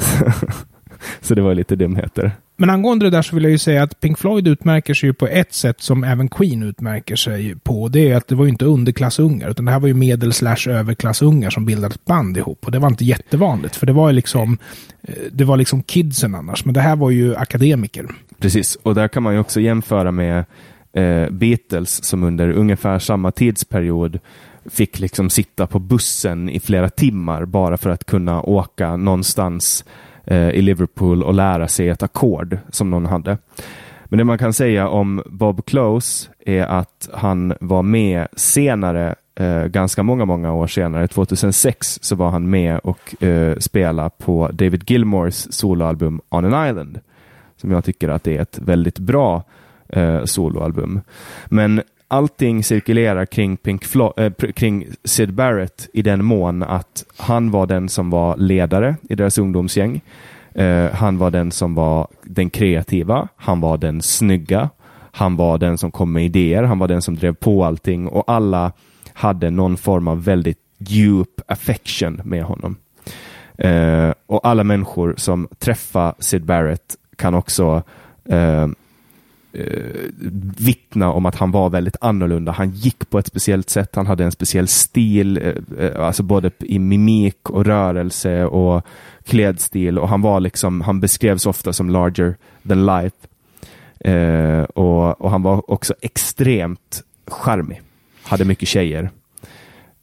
så 1.20 1.34
det 1.34 1.42
var 1.42 1.54
lite 1.54 1.76
dumheter. 1.76 2.32
Men 2.56 2.70
angående 2.70 3.06
det 3.06 3.10
där 3.10 3.22
så 3.22 3.34
vill 3.34 3.44
jag 3.44 3.50
ju 3.50 3.58
säga 3.58 3.82
att 3.82 4.00
Pink 4.00 4.18
Floyd 4.18 4.48
utmärker 4.48 4.94
sig 4.94 5.12
på 5.12 5.26
ett 5.26 5.54
sätt 5.54 5.80
som 5.80 6.04
även 6.04 6.28
Queen 6.28 6.62
utmärker 6.62 7.16
sig 7.16 7.54
på. 7.62 7.88
Det 7.88 8.10
är 8.10 8.16
att 8.16 8.28
det 8.28 8.34
var 8.34 8.44
ju 8.44 8.50
inte 8.50 8.64
underklassungar, 8.64 9.50
utan 9.50 9.64
det 9.64 9.70
här 9.72 9.80
var 9.80 9.88
ju 9.88 9.94
medel 9.94 10.32
slash 10.32 10.68
överklassungar 10.68 11.50
som 11.50 11.66
bildade 11.66 11.94
ett 11.94 12.04
band 12.04 12.36
ihop. 12.36 12.66
Och 12.66 12.72
det 12.72 12.78
var 12.78 12.88
inte 12.88 13.04
jättevanligt, 13.04 13.76
för 13.76 13.86
det 13.86 13.92
var 13.92 14.08
ju 14.08 14.14
liksom, 14.14 14.58
eh, 15.02 15.14
det 15.32 15.44
var 15.44 15.56
liksom 15.56 15.82
kidsen 15.82 16.34
annars. 16.34 16.64
Men 16.64 16.74
det 16.74 16.80
här 16.80 16.96
var 16.96 17.10
ju 17.10 17.36
akademiker. 17.36 18.06
Precis, 18.38 18.78
och 18.82 18.94
där 18.94 19.08
kan 19.08 19.22
man 19.22 19.34
ju 19.34 19.40
också 19.40 19.60
jämföra 19.60 20.10
med 20.10 20.44
eh, 20.92 21.30
Beatles 21.30 22.04
som 22.04 22.22
under 22.22 22.50
ungefär 22.50 22.98
samma 22.98 23.30
tidsperiod 23.30 24.18
fick 24.66 24.98
liksom 24.98 25.30
sitta 25.30 25.66
på 25.66 25.78
bussen 25.78 26.48
i 26.48 26.60
flera 26.60 26.88
timmar 26.88 27.44
bara 27.44 27.76
för 27.76 27.90
att 27.90 28.04
kunna 28.04 28.42
åka 28.42 28.96
någonstans 28.96 29.84
eh, 30.24 30.50
i 30.50 30.62
Liverpool 30.62 31.22
och 31.22 31.34
lära 31.34 31.68
sig 31.68 31.88
ett 31.88 32.02
ackord 32.02 32.58
som 32.70 32.90
någon 32.90 33.06
hade. 33.06 33.38
Men 34.04 34.18
det 34.18 34.24
man 34.24 34.38
kan 34.38 34.52
säga 34.52 34.88
om 34.88 35.22
Bob 35.26 35.66
Close 35.66 36.30
är 36.46 36.62
att 36.62 37.08
han 37.12 37.54
var 37.60 37.82
med 37.82 38.28
senare, 38.32 39.14
eh, 39.34 39.64
ganska 39.64 40.02
många, 40.02 40.24
många 40.24 40.52
år 40.52 40.66
senare, 40.66 41.08
2006 41.08 41.98
så 42.02 42.16
var 42.16 42.30
han 42.30 42.50
med 42.50 42.78
och 42.78 43.22
eh, 43.22 43.56
spelade 43.56 44.10
på 44.18 44.48
David 44.52 44.90
Gilmores 44.90 45.52
soloalbum 45.52 46.20
On 46.28 46.54
an 46.54 46.68
Island. 46.68 47.00
Som 47.56 47.70
jag 47.70 47.84
tycker 47.84 48.08
att 48.08 48.24
det 48.24 48.36
är 48.36 48.42
ett 48.42 48.58
väldigt 48.58 48.98
bra 48.98 49.44
eh, 49.88 50.24
soloalbum. 50.24 51.00
Men 51.46 51.82
allting 52.10 52.64
cirkulerar 52.64 53.26
kring, 53.26 53.56
Pink 53.56 53.84
Flo- 53.84 54.12
äh, 54.16 54.52
kring 54.52 54.86
Sid 55.04 55.34
Barrett 55.34 55.88
i 55.92 56.02
den 56.02 56.24
mån 56.24 56.62
att 56.62 57.04
han 57.16 57.50
var 57.50 57.66
den 57.66 57.88
som 57.88 58.10
var 58.10 58.36
ledare 58.36 58.96
i 59.08 59.14
deras 59.14 59.38
ungdomsgäng. 59.38 60.00
Uh, 60.58 60.90
han 60.92 61.18
var 61.18 61.30
den 61.30 61.52
som 61.52 61.74
var 61.74 62.08
den 62.22 62.50
kreativa. 62.50 63.28
Han 63.36 63.60
var 63.60 63.78
den 63.78 64.02
snygga. 64.02 64.70
Han 65.12 65.36
var 65.36 65.58
den 65.58 65.78
som 65.78 65.90
kom 65.90 66.12
med 66.12 66.24
idéer. 66.24 66.62
Han 66.62 66.78
var 66.78 66.88
den 66.88 67.02
som 67.02 67.14
drev 67.14 67.34
på 67.34 67.64
allting 67.64 68.08
och 68.08 68.24
alla 68.26 68.72
hade 69.12 69.50
någon 69.50 69.76
form 69.76 70.08
av 70.08 70.24
väldigt 70.24 70.58
djup 70.78 71.40
affection 71.46 72.20
med 72.24 72.44
honom. 72.44 72.76
Uh, 73.64 74.12
och 74.26 74.46
alla 74.46 74.64
människor 74.64 75.14
som 75.16 75.48
träffar 75.58 76.14
Sid 76.18 76.44
Barrett 76.44 76.96
kan 77.16 77.34
också 77.34 77.82
uh, 78.32 78.66
eh, 79.52 80.10
vittna 80.58 81.12
om 81.12 81.26
att 81.26 81.34
han 81.34 81.50
var 81.50 81.70
väldigt 81.70 81.96
annorlunda. 82.00 82.52
Han 82.52 82.70
gick 82.70 83.10
på 83.10 83.18
ett 83.18 83.26
speciellt 83.26 83.70
sätt, 83.70 83.96
han 83.96 84.06
hade 84.06 84.24
en 84.24 84.32
speciell 84.32 84.68
stil, 84.68 85.36
eh, 85.36 85.84
eh, 85.86 86.06
alltså 86.06 86.22
både 86.22 86.50
i 86.58 86.78
mimik 86.78 87.50
och 87.50 87.66
rörelse 87.66 88.44
och 88.44 88.86
klädstil 89.24 89.98
och 89.98 90.08
han 90.08 90.22
var 90.22 90.40
liksom, 90.40 90.80
han 90.80 91.00
beskrevs 91.00 91.46
ofta 91.46 91.72
som 91.72 91.90
larger 91.90 92.36
than 92.68 92.86
life. 92.86 93.16
Eh, 94.00 94.62
och, 94.62 95.20
och 95.20 95.30
han 95.30 95.42
var 95.42 95.70
också 95.70 95.94
extremt 96.00 97.02
charmig. 97.26 97.82
Hade 98.22 98.44
mycket 98.44 98.68
tjejer. 98.68 99.10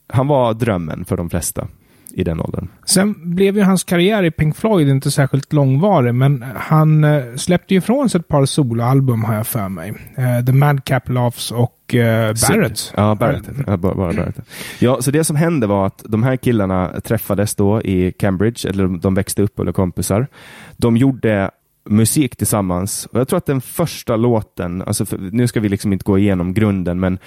Han 0.07 0.27
var 0.27 0.53
drömmen 0.53 1.05
för 1.05 1.17
de 1.17 1.29
flesta 1.29 1.67
i 2.13 2.23
den 2.23 2.41
åldern. 2.41 2.67
Sen 2.85 3.35
blev 3.35 3.57
ju 3.57 3.63
hans 3.63 3.83
karriär 3.83 4.23
i 4.23 4.31
Pink 4.31 4.55
Floyd 4.55 4.89
inte 4.89 5.11
särskilt 5.11 5.53
långvarig, 5.53 6.15
men 6.15 6.45
han 6.55 7.03
eh, 7.03 7.23
släppte 7.35 7.73
ju 7.73 7.77
ifrån 7.77 8.09
sig 8.09 8.19
ett 8.19 8.27
par 8.27 8.45
soloalbum 8.45 9.23
har 9.23 9.35
jag 9.35 9.47
för 9.47 9.69
mig. 9.69 9.93
Eh, 10.15 10.45
The 10.45 10.51
Madcap 10.51 11.09
Laughs 11.09 11.51
och 11.51 11.95
eh, 11.95 12.33
Barrett. 12.49 12.93
Ja, 12.95 13.15
Barrett. 13.15 13.49
Ja, 13.67 13.77
bara, 13.77 13.95
Barrett. 13.95 14.39
Ja, 14.79 15.01
så 15.01 15.11
det 15.11 15.23
som 15.23 15.35
hände 15.35 15.67
var 15.67 15.87
att 15.87 16.03
de 16.05 16.23
här 16.23 16.35
killarna 16.35 17.01
träffades 17.03 17.55
då 17.55 17.81
i 17.81 18.11
Cambridge, 18.11 18.69
eller 18.69 18.87
de 18.87 19.15
växte 19.15 19.41
upp 19.41 19.59
eller 19.59 19.71
kompisar. 19.71 20.27
De 20.77 20.97
gjorde 20.97 21.51
musik 21.89 22.35
tillsammans. 22.35 23.05
Och 23.11 23.19
jag 23.19 23.27
tror 23.27 23.37
att 23.37 23.45
den 23.45 23.61
första 23.61 24.15
låten, 24.15 24.81
alltså 24.81 25.05
för, 25.05 25.17
nu 25.17 25.47
ska 25.47 25.59
vi 25.59 25.69
liksom 25.69 25.93
inte 25.93 26.03
gå 26.03 26.17
igenom 26.17 26.53
grunden, 26.53 26.99
men, 26.99 27.19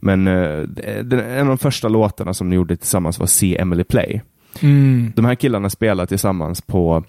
men 0.00 0.26
eh, 0.26 0.60
den, 1.02 1.20
en 1.20 1.40
av 1.40 1.46
de 1.46 1.58
första 1.58 1.88
låtarna 1.88 2.34
som 2.34 2.50
de 2.50 2.56
gjorde 2.56 2.76
tillsammans 2.76 3.18
var 3.18 3.26
See 3.26 3.56
Emily 3.60 3.84
Play. 3.84 4.22
Mm. 4.60 5.12
De 5.16 5.24
här 5.24 5.34
killarna 5.34 5.70
spelade 5.70 6.06
tillsammans 6.06 6.60
på 6.60 7.04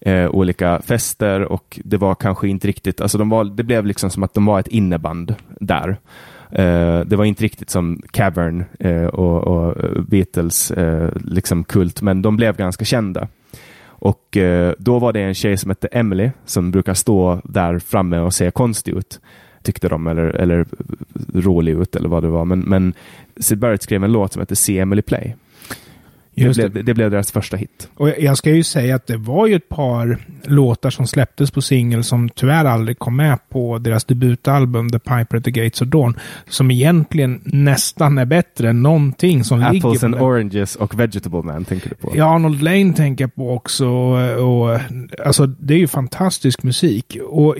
eh, 0.00 0.30
olika 0.30 0.82
fester 0.82 1.40
och 1.40 1.80
det 1.84 1.96
var 1.96 2.14
kanske 2.14 2.48
inte 2.48 2.68
riktigt, 2.68 3.00
alltså 3.00 3.18
de 3.18 3.28
var, 3.28 3.44
det 3.44 3.62
blev 3.62 3.86
liksom 3.86 4.10
som 4.10 4.22
att 4.22 4.34
de 4.34 4.46
var 4.46 4.60
ett 4.60 4.68
inneband 4.68 5.34
där. 5.60 5.88
Eh, 6.50 7.00
det 7.00 7.16
var 7.16 7.24
inte 7.24 7.44
riktigt 7.44 7.70
som 7.70 8.02
Cavern 8.10 8.64
eh, 8.78 9.04
och, 9.04 9.44
och 9.44 9.74
Beatles 10.04 10.70
eh, 10.70 11.10
liksom 11.24 11.64
kult, 11.64 12.02
men 12.02 12.22
de 12.22 12.36
blev 12.36 12.56
ganska 12.56 12.84
kända. 12.84 13.28
Och 14.00 14.36
eh, 14.36 14.74
då 14.78 14.98
var 14.98 15.12
det 15.12 15.20
en 15.20 15.34
tjej 15.34 15.56
som 15.56 15.70
hette 15.70 15.86
Emily 15.86 16.30
som 16.44 16.70
brukar 16.70 16.94
stå 16.94 17.40
där 17.44 17.78
framme 17.78 18.18
och 18.18 18.34
se 18.34 18.50
konstig 18.50 18.94
ut. 18.94 19.20
Tyckte 19.62 19.88
de, 19.88 20.06
eller, 20.06 20.24
eller 20.24 20.66
rolig 21.34 21.72
ut 21.72 21.96
eller 21.96 22.08
vad 22.08 22.22
det 22.22 22.28
var. 22.28 22.44
Men, 22.44 22.60
men 22.60 22.94
Sid 23.40 23.58
Barrett 23.58 23.82
skrev 23.82 24.04
en 24.04 24.12
låt 24.12 24.32
som 24.32 24.40
hette 24.40 24.56
See 24.56 24.78
Emily 24.78 25.02
Play. 25.02 25.34
Det 26.34 26.54
blev, 26.54 26.84
det. 26.84 26.94
blev 26.94 27.10
deras 27.10 27.32
första 27.32 27.56
hit. 27.56 27.88
Och 27.94 28.10
jag- 28.18 28.38
ska 28.38 28.50
ju 28.50 28.62
säga 28.62 28.96
att 28.96 29.06
det 29.06 29.16
var 29.16 29.46
ju 29.46 29.54
ett 29.54 29.68
par 29.68 30.18
låtar 30.44 30.90
som 30.90 31.06
släpptes 31.06 31.50
på 31.50 31.62
singel 31.62 32.04
som 32.04 32.28
tyvärr 32.28 32.64
aldrig 32.64 32.98
kom 32.98 33.16
med 33.16 33.38
på 33.48 33.78
deras 33.78 34.04
debutalbum 34.04 34.90
The 34.90 34.98
Piper 34.98 35.36
at 35.36 35.44
the 35.44 35.50
Gates 35.50 35.82
of 35.82 35.88
Dawn. 35.88 36.16
Som 36.48 36.70
egentligen 36.70 37.40
nästan 37.44 38.18
är 38.18 38.24
bättre 38.24 38.70
än 38.70 38.82
någonting 38.82 39.44
som 39.44 39.58
ligger 39.58 39.88
Apples 39.88 40.04
and. 40.04 40.14
Oranges 40.14 40.76
och 40.76 41.00
Vegetable 41.00 41.42
Man 41.42 41.64
tänker 41.64 41.88
du 41.88 41.94
på. 41.94 42.12
Ja, 42.14 42.24
Arnold 42.34 42.62
Lane 42.62 42.92
tänker 42.92 43.24
jag 43.24 43.34
på 43.34 43.50
också. 43.54 43.88
Och, 43.88 44.80
alltså, 45.24 45.46
det 45.46 45.74
är 45.74 45.78
ju 45.78 45.86
fantastisk 45.88 46.62
musik. 46.62 47.16
Och 47.28 47.56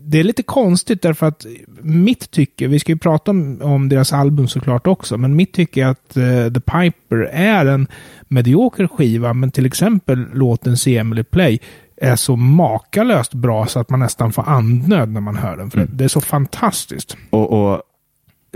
det 0.00 0.18
är 0.18 0.24
lite 0.24 0.42
konstigt 0.42 1.02
därför 1.02 1.26
att 1.26 1.46
mitt 1.82 2.30
tycke, 2.30 2.66
vi 2.66 2.78
ska 2.78 2.92
ju 2.92 2.98
prata 2.98 3.30
om, 3.30 3.62
om 3.62 3.88
deras 3.88 4.12
album 4.12 4.48
såklart 4.48 4.86
också, 4.86 5.18
men 5.18 5.36
mitt 5.36 5.52
tycke 5.52 5.82
är 5.82 5.86
att 5.86 6.16
eh, 6.16 6.52
The 6.52 6.60
Piper 6.60 7.16
är 7.32 7.66
en 7.66 7.86
medioker 8.28 8.86
skiva, 8.86 9.32
men 9.32 9.50
till 9.50 9.66
exempel 9.66 10.26
låten 10.32 10.76
See 10.76 10.96
Emily 10.96 11.22
Play 11.22 11.60
är 11.96 12.16
så 12.16 12.36
makalöst 12.36 13.34
bra 13.34 13.66
så 13.66 13.80
att 13.80 13.90
man 13.90 14.00
nästan 14.00 14.32
får 14.32 14.48
andnöd 14.48 15.08
när 15.08 15.20
man 15.20 15.36
hör 15.36 15.56
den. 15.56 15.70
För 15.70 15.88
det 15.92 16.04
är 16.04 16.08
så 16.08 16.20
fantastiskt. 16.20 17.16
Och, 17.30 17.52
och 17.52 17.82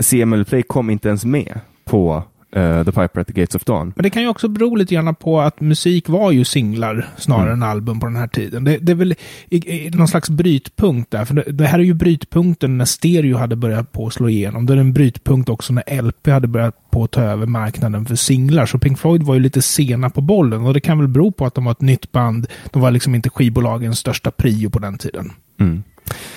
CML 0.01 0.45
Play 0.45 0.63
kom 0.63 0.89
inte 0.89 1.07
ens 1.07 1.25
med 1.25 1.59
på 1.85 2.23
eh, 2.51 2.83
The 2.83 2.91
Piper 2.91 3.19
at 3.19 3.27
the 3.27 3.33
Gates 3.33 3.55
of 3.55 3.63
Dawn. 3.63 3.93
Men 3.95 4.03
det 4.03 4.09
kan 4.09 4.21
ju 4.21 4.27
också 4.27 4.47
bero 4.47 4.75
lite 4.75 4.95
grann 4.95 5.15
på 5.15 5.41
att 5.41 5.61
musik 5.61 6.09
var 6.09 6.31
ju 6.31 6.45
singlar 6.45 7.07
snarare 7.17 7.53
än 7.53 7.63
album 7.63 7.99
på 7.99 8.05
den 8.05 8.15
här 8.15 8.27
tiden. 8.27 8.63
Det, 8.63 8.77
det 8.77 8.91
är 8.91 8.95
väl 8.95 9.15
i, 9.49 9.85
i, 9.85 9.89
någon 9.89 10.07
slags 10.07 10.29
brytpunkt 10.29 11.11
där. 11.11 11.25
För 11.25 11.33
det, 11.33 11.43
det 11.51 11.67
här 11.67 11.79
är 11.79 11.83
ju 11.83 11.93
brytpunkten 11.93 12.77
när 12.77 12.85
stereo 12.85 13.37
hade 13.37 13.55
börjat 13.55 13.91
på 13.91 14.07
att 14.07 14.13
slå 14.13 14.29
igenom. 14.29 14.65
Det 14.65 14.73
är 14.73 14.77
en 14.77 14.93
brytpunkt 14.93 15.49
också 15.49 15.73
när 15.73 16.01
LP 16.01 16.27
hade 16.27 16.47
börjat 16.47 16.91
på 16.91 17.03
att 17.03 17.11
ta 17.11 17.21
över 17.21 17.45
marknaden 17.45 18.05
för 18.05 18.15
singlar. 18.15 18.65
Så 18.65 18.79
Pink 18.79 18.99
Floyd 18.99 19.23
var 19.23 19.33
ju 19.33 19.39
lite 19.39 19.61
sena 19.61 20.09
på 20.09 20.21
bollen. 20.21 20.65
Och 20.65 20.73
det 20.73 20.81
kan 20.81 20.97
väl 20.97 21.07
bero 21.07 21.31
på 21.31 21.45
att 21.45 21.55
de 21.55 21.65
var 21.65 21.71
ett 21.71 21.81
nytt 21.81 22.11
band. 22.11 22.47
De 22.71 22.81
var 22.81 22.91
liksom 22.91 23.15
inte 23.15 23.29
skivbolagens 23.29 23.99
största 23.99 24.31
prio 24.31 24.69
på 24.69 24.79
den 24.79 24.97
tiden. 24.97 25.31
Mm. 25.59 25.83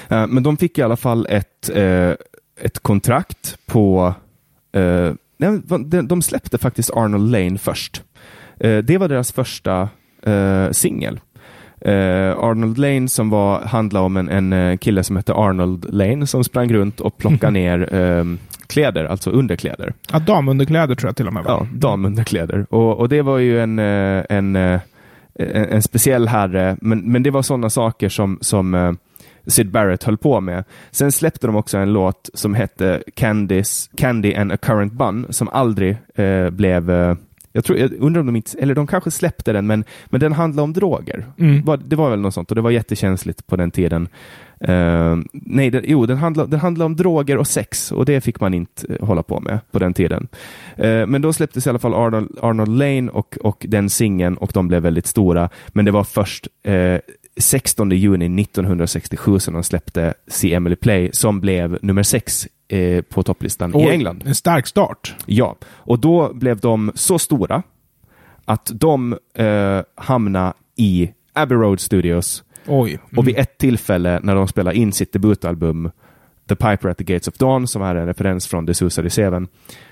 Eh, 0.08 0.26
men 0.26 0.42
de 0.42 0.56
fick 0.56 0.78
i 0.78 0.82
alla 0.82 0.96
fall 0.96 1.26
ett, 1.30 1.70
eh, 1.74 2.10
ett 2.60 2.78
kontrakt 2.82 3.56
på... 3.66 4.14
de, 5.86 6.08
de 6.08 6.22
släppte 6.22 6.58
faktiskt 6.58 6.90
Arnold 6.90 7.30
Lane 7.30 7.58
först. 7.58 8.02
Eh, 8.60 8.78
det 8.78 8.98
var 8.98 9.08
deras 9.08 9.32
första 9.32 9.88
eh, 10.22 10.70
singel. 10.70 11.20
Eh, 11.80 12.38
Arnold 12.38 12.78
Lane 12.78 13.08
som 13.08 13.30
var, 13.30 13.60
handlade 13.60 14.06
om 14.06 14.16
en, 14.16 14.52
en 14.52 14.78
kille 14.78 15.04
som 15.04 15.16
hette 15.16 15.34
Arnold 15.34 15.94
Lane 15.94 16.26
som 16.26 16.44
sprang 16.44 16.72
runt 16.72 17.00
och 17.00 17.18
plockade 17.18 17.50
ner 17.60 17.94
eh, 17.94 18.24
kläder, 18.66 19.04
alltså 19.04 19.30
underkläder. 19.30 19.92
Ja, 20.12 20.18
damunderkläder 20.18 20.94
tror 20.94 21.08
jag 21.08 21.16
till 21.16 21.26
och 21.26 21.32
med 21.32 21.44
var. 21.44 21.52
Ja, 21.52 21.66
damunderkläder. 21.72 22.66
Och, 22.70 22.98
och 22.98 23.08
det 23.08 23.22
var 23.22 23.38
ju 23.38 23.60
en, 23.60 23.78
en, 23.78 24.56
en, 24.56 24.80
en 25.36 25.82
speciell 25.82 26.28
herre, 26.28 26.76
men, 26.80 26.98
men 26.98 27.22
det 27.22 27.30
var 27.30 27.42
sådana 27.42 27.70
saker 27.70 28.08
som, 28.08 28.38
som 28.40 28.96
Sid 29.46 29.70
Barrett 29.70 30.04
höll 30.04 30.16
på 30.16 30.40
med. 30.40 30.64
Sen 30.90 31.12
släppte 31.12 31.46
de 31.46 31.56
också 31.56 31.78
en 31.78 31.92
låt 31.92 32.30
som 32.34 32.54
hette 32.54 33.02
Candice, 33.14 33.90
Candy 33.96 34.34
and 34.34 34.52
a 34.52 34.56
Current 34.56 34.92
Bun 34.92 35.26
som 35.30 35.48
aldrig 35.48 35.96
eh, 36.14 36.50
blev 36.50 36.90
eh, 36.90 37.14
jag, 37.52 37.64
tror, 37.64 37.78
jag 37.78 37.92
undrar 37.92 38.20
om 38.20 38.26
de 38.26 38.36
inte, 38.36 38.58
eller 38.58 38.74
de 38.74 38.86
kanske 38.86 39.10
släppte 39.10 39.52
den, 39.52 39.66
men, 39.66 39.84
men 40.06 40.20
den 40.20 40.32
handlade 40.32 40.64
om 40.64 40.72
droger. 40.72 41.26
Mm. 41.38 41.64
Det 41.84 41.96
var 41.96 42.10
väl 42.10 42.20
något 42.20 42.34
sånt 42.34 42.50
och 42.50 42.54
det 42.54 42.60
var 42.60 42.70
jättekänsligt 42.70 43.46
på 43.46 43.56
den 43.56 43.70
tiden. 43.70 44.08
Eh, 44.60 45.16
nej, 45.32 45.70
det, 45.70 45.82
jo, 45.84 46.06
den 46.06 46.16
handlade, 46.16 46.50
den 46.50 46.60
handlade 46.60 46.86
om 46.86 46.96
droger 46.96 47.38
och 47.38 47.46
sex 47.46 47.92
och 47.92 48.04
det 48.04 48.20
fick 48.20 48.40
man 48.40 48.54
inte 48.54 48.94
eh, 48.94 49.06
hålla 49.06 49.22
på 49.22 49.40
med 49.40 49.58
på 49.70 49.78
den 49.78 49.94
tiden. 49.94 50.28
Eh, 50.76 51.06
men 51.06 51.22
då 51.22 51.32
släpptes 51.32 51.66
i 51.66 51.70
alla 51.70 51.78
fall 51.78 51.94
Arnold, 51.94 52.38
Arnold 52.42 52.78
Lane 52.78 53.10
och, 53.10 53.38
och 53.40 53.66
den 53.68 53.90
singeln 53.90 54.36
och 54.36 54.50
de 54.54 54.68
blev 54.68 54.82
väldigt 54.82 55.06
stora. 55.06 55.48
Men 55.68 55.84
det 55.84 55.90
var 55.90 56.04
först 56.04 56.48
eh, 56.62 56.98
16 57.36 57.90
juni 57.90 58.42
1967 58.42 59.38
som 59.38 59.54
de 59.54 59.62
släppte 59.62 60.14
See 60.28 60.54
Emily 60.54 60.76
Play 60.76 61.10
som 61.12 61.40
blev 61.40 61.78
nummer 61.82 62.02
sex 62.02 62.48
eh, 62.68 63.02
på 63.02 63.22
topplistan 63.22 63.70
i 63.70 63.72
Oj, 63.74 63.90
England. 63.90 64.22
En 64.26 64.34
stark 64.34 64.66
start. 64.66 65.14
Ja, 65.26 65.56
och 65.64 65.98
då 65.98 66.32
blev 66.34 66.60
de 66.60 66.92
så 66.94 67.18
stora 67.18 67.62
att 68.44 68.70
de 68.74 69.18
eh, 69.34 69.80
hamnade 69.94 70.52
i 70.76 71.12
Abbey 71.32 71.58
Road 71.58 71.80
Studios 71.80 72.44
Oj. 72.66 72.98
och 73.16 73.28
vid 73.28 73.38
ett 73.38 73.58
tillfälle 73.58 74.20
när 74.22 74.34
de 74.34 74.48
spelade 74.48 74.76
in 74.76 74.92
sitt 74.92 75.12
debutalbum 75.12 75.90
The 76.48 76.56
Piper 76.56 76.88
at 76.88 76.98
the 76.98 77.04
Gates 77.04 77.28
of 77.28 77.34
Dawn, 77.34 77.66
som 77.66 77.82
är 77.82 77.94
en 77.94 78.06
referens 78.06 78.46
från 78.46 78.66
The 78.66 78.74
Suicide 78.74 79.10
Seven, 79.10 79.48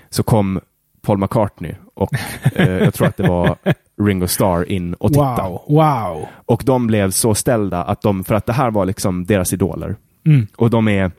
så 0.09 0.23
kom 0.23 0.59
Paul 1.01 1.17
McCartney 1.17 1.75
och 1.93 2.13
eh, 2.55 2.77
jag 2.77 2.93
tror 2.93 3.07
att 3.07 3.17
det 3.17 3.27
var 3.27 3.57
Ringo 4.05 4.27
Starr 4.27 4.71
in 4.71 4.93
och 4.93 5.09
tittade. 5.09 5.49
Wow. 5.49 5.61
Wow. 5.67 6.25
Och 6.45 6.63
de 6.65 6.87
blev 6.87 7.11
så 7.11 7.35
ställda 7.35 7.83
att 7.83 8.01
de, 8.01 8.23
för 8.23 8.35
att 8.35 8.45
det 8.45 8.53
här 8.53 8.71
var 8.71 8.85
liksom 8.85 9.25
deras 9.25 9.53
idoler. 9.53 9.95
Mm. 10.25 10.47
Och 10.55 10.69
de 10.69 10.87
är 10.87 11.11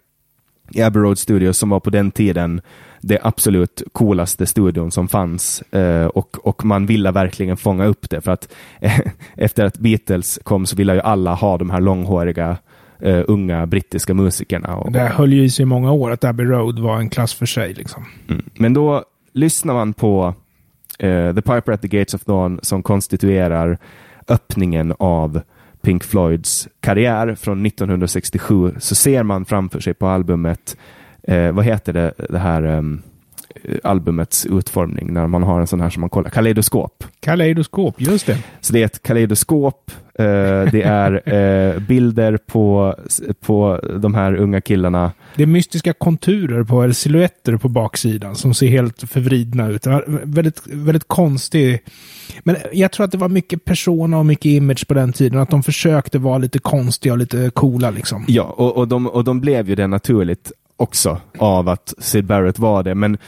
i 0.71 0.83
Abbey 0.83 1.03
Road 1.03 1.19
Studios 1.19 1.59
som 1.59 1.71
var 1.71 1.81
på 1.81 1.91
den 1.91 2.11
tiden 2.11 2.61
det 3.01 3.19
absolut 3.23 3.83
coolaste 3.93 4.47
studion 4.47 4.91
som 4.91 5.09
fanns. 5.09 5.63
Eh, 5.63 6.07
och, 6.07 6.47
och 6.47 6.65
man 6.65 6.87
ville 6.87 7.11
verkligen 7.11 7.57
fånga 7.57 7.85
upp 7.85 8.11
det 8.11 8.21
för 8.21 8.31
att 8.31 8.55
eh, 8.81 9.01
efter 9.37 9.65
att 9.65 9.79
Beatles 9.79 10.39
kom 10.43 10.67
så 10.67 10.77
ville 10.77 10.95
ju 10.95 11.01
alla 11.01 11.35
ha 11.35 11.59
de 11.59 11.71
här 11.71 11.81
långhåriga 11.81 12.57
eh, 13.01 13.23
unga 13.29 13.67
brittiska 13.67 14.15
musikerna. 14.15 14.77
Och, 14.77 14.93
Det 14.93 15.01
höll 15.01 15.33
ju 15.33 15.45
i 15.45 15.51
sig 15.51 15.63
i 15.63 15.67
många 15.67 15.93
år 15.93 16.11
att 16.11 16.25
Abbey 16.25 16.47
Road 16.47 16.79
var 16.79 16.99
en 16.99 17.11
klass 17.11 17.35
för 17.35 17.47
sig. 17.47 17.75
Liksom. 17.75 18.05
Mm. 18.29 18.43
Men 18.55 18.75
då 18.75 19.05
lyssnar 19.33 19.75
man 19.75 19.93
på 19.93 20.35
uh, 21.03 21.35
The 21.35 21.43
Piper 21.43 21.73
at 21.73 21.83
the 21.83 21.89
Gates 21.89 22.15
of 22.15 22.25
Dawn 22.25 22.61
som 22.63 22.83
konstituerar 22.83 23.79
öppningen 24.29 24.95
av 24.99 25.41
Pink 25.83 26.05
Floyds 26.05 26.69
karriär 26.81 27.35
från 27.35 27.67
1967 27.67 28.75
så 28.79 28.95
ser 28.95 29.23
man 29.23 29.45
framför 29.45 29.81
sig 29.81 29.95
på 29.95 30.07
albumet 30.07 30.77
eh, 31.23 31.53
vad 31.53 31.65
heter 31.65 31.93
det, 31.93 32.15
det 32.29 32.39
här 32.39 32.65
um, 32.65 33.03
albumets 33.83 34.47
utformning 34.47 35.13
när 35.13 35.27
man 35.27 35.43
har 35.43 35.61
en 35.61 35.67
sån 35.67 35.81
här 35.81 35.91
som 35.91 36.01
man 36.01 36.11
kollar, 36.11 36.31
kaleidoskop. 36.31 37.05
Kaleidoskop, 37.21 38.01
just 38.01 38.27
det. 38.27 38.39
Så 38.61 38.73
det 38.73 38.81
är 38.81 38.85
ett 38.85 39.03
kaleidoskop, 39.03 39.91
eh, 40.15 40.25
det 40.73 40.83
är 40.83 41.29
eh, 41.35 41.79
bilder 41.79 42.37
på, 42.37 42.97
på 43.41 43.81
de 44.01 44.15
här 44.15 44.35
unga 44.35 44.61
killarna. 44.61 45.13
Det 45.37 45.43
är 45.43 45.47
mystiska 45.47 45.93
konturer 45.93 46.65
på, 46.65 46.83
eller 46.83 46.95
silhuetter 46.95 47.57
på 47.57 47.69
baksidan 47.69 48.35
som 48.35 48.55
ser 48.55 48.69
helt 48.69 49.03
förvridna 49.03 49.69
ut. 49.69 49.87
Väldigt, 50.23 50.63
väldigt 50.67 51.09
konstig. 51.09 51.83
Men 52.43 52.57
jag 52.73 52.93
tror 52.93 53.05
att 53.05 53.13
det 53.13 53.19
var 53.19 53.29
mycket 53.29 53.65
persona 53.65 54.19
och 54.19 54.27
mycket 54.27 54.47
image 54.47 54.89
på 54.89 54.95
den 54.95 55.13
tiden. 55.13 55.39
Att 55.39 55.51
de 55.51 55.63
försökte 55.63 56.19
vara 56.19 56.39
lite 56.39 56.59
konstiga 56.59 57.13
och 57.13 57.19
lite 57.19 57.51
coola 57.55 57.91
liksom. 57.91 58.25
Ja, 58.29 58.43
och, 58.43 58.77
och, 58.77 58.89
de, 58.89 59.07
och 59.07 59.25
de 59.25 59.41
blev 59.41 59.69
ju 59.69 59.75
det 59.75 59.87
naturligt 59.87 60.53
också 60.83 61.21
av 61.39 61.69
att 61.69 61.95
Sid 61.99 62.25
Barrett 62.25 62.59
var 62.59 62.83
det. 62.83 62.95
Men 62.95 63.19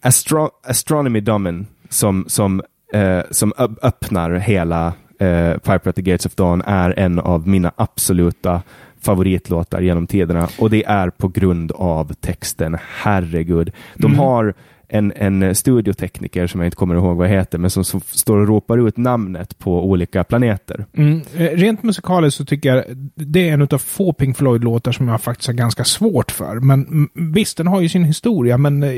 Astro 0.00 0.50
Astronomy 0.62 1.20
Domin 1.20 1.66
som, 1.88 2.24
som, 2.28 2.62
eh, 2.92 3.20
som 3.30 3.52
öppnar 3.82 4.30
hela 4.30 4.86
eh, 5.18 5.52
Piper 5.52 5.88
at 5.88 5.96
the 5.96 6.02
Gates 6.02 6.26
of 6.26 6.34
Dawn 6.34 6.62
är 6.66 6.98
en 6.98 7.18
av 7.18 7.48
mina 7.48 7.72
absoluta 7.76 8.62
favoritlåtar 9.00 9.80
genom 9.80 10.06
tiderna 10.06 10.48
och 10.58 10.70
det 10.70 10.84
är 10.84 11.10
på 11.10 11.28
grund 11.28 11.72
av 11.72 12.12
texten. 12.12 12.76
Herregud. 13.02 13.72
De 13.94 14.06
mm. 14.06 14.18
har 14.18 14.54
en, 14.90 15.12
en 15.16 15.54
studiotekniker 15.54 16.46
som 16.46 16.60
jag 16.60 16.66
inte 16.66 16.76
kommer 16.76 16.94
ihåg 16.94 17.16
vad 17.16 17.28
heter, 17.28 17.58
men 17.58 17.70
som, 17.70 17.84
som 17.84 18.00
står 18.00 18.38
och 18.38 18.48
ropar 18.48 18.88
ut 18.88 18.96
namnet 18.96 19.58
på 19.58 19.84
olika 19.84 20.24
planeter. 20.24 20.86
Mm. 20.96 21.20
Eh, 21.34 21.44
rent 21.44 21.82
musikaliskt 21.82 22.38
så 22.38 22.44
tycker 22.44 22.74
jag 22.74 22.84
det 23.14 23.48
är 23.48 23.52
en 23.52 23.62
av 23.62 23.78
få 23.78 24.12
Pink 24.12 24.36
Floyd-låtar 24.36 24.92
som 24.92 25.08
jag 25.08 25.22
faktiskt 25.22 25.46
har 25.46 25.54
ganska 25.54 25.84
svårt 25.84 26.30
för. 26.30 26.60
Men 26.60 27.08
visst, 27.14 27.56
den 27.56 27.66
har 27.66 27.80
ju 27.80 27.88
sin 27.88 28.04
historia, 28.04 28.58
men 28.58 28.82
eh, 28.82 28.90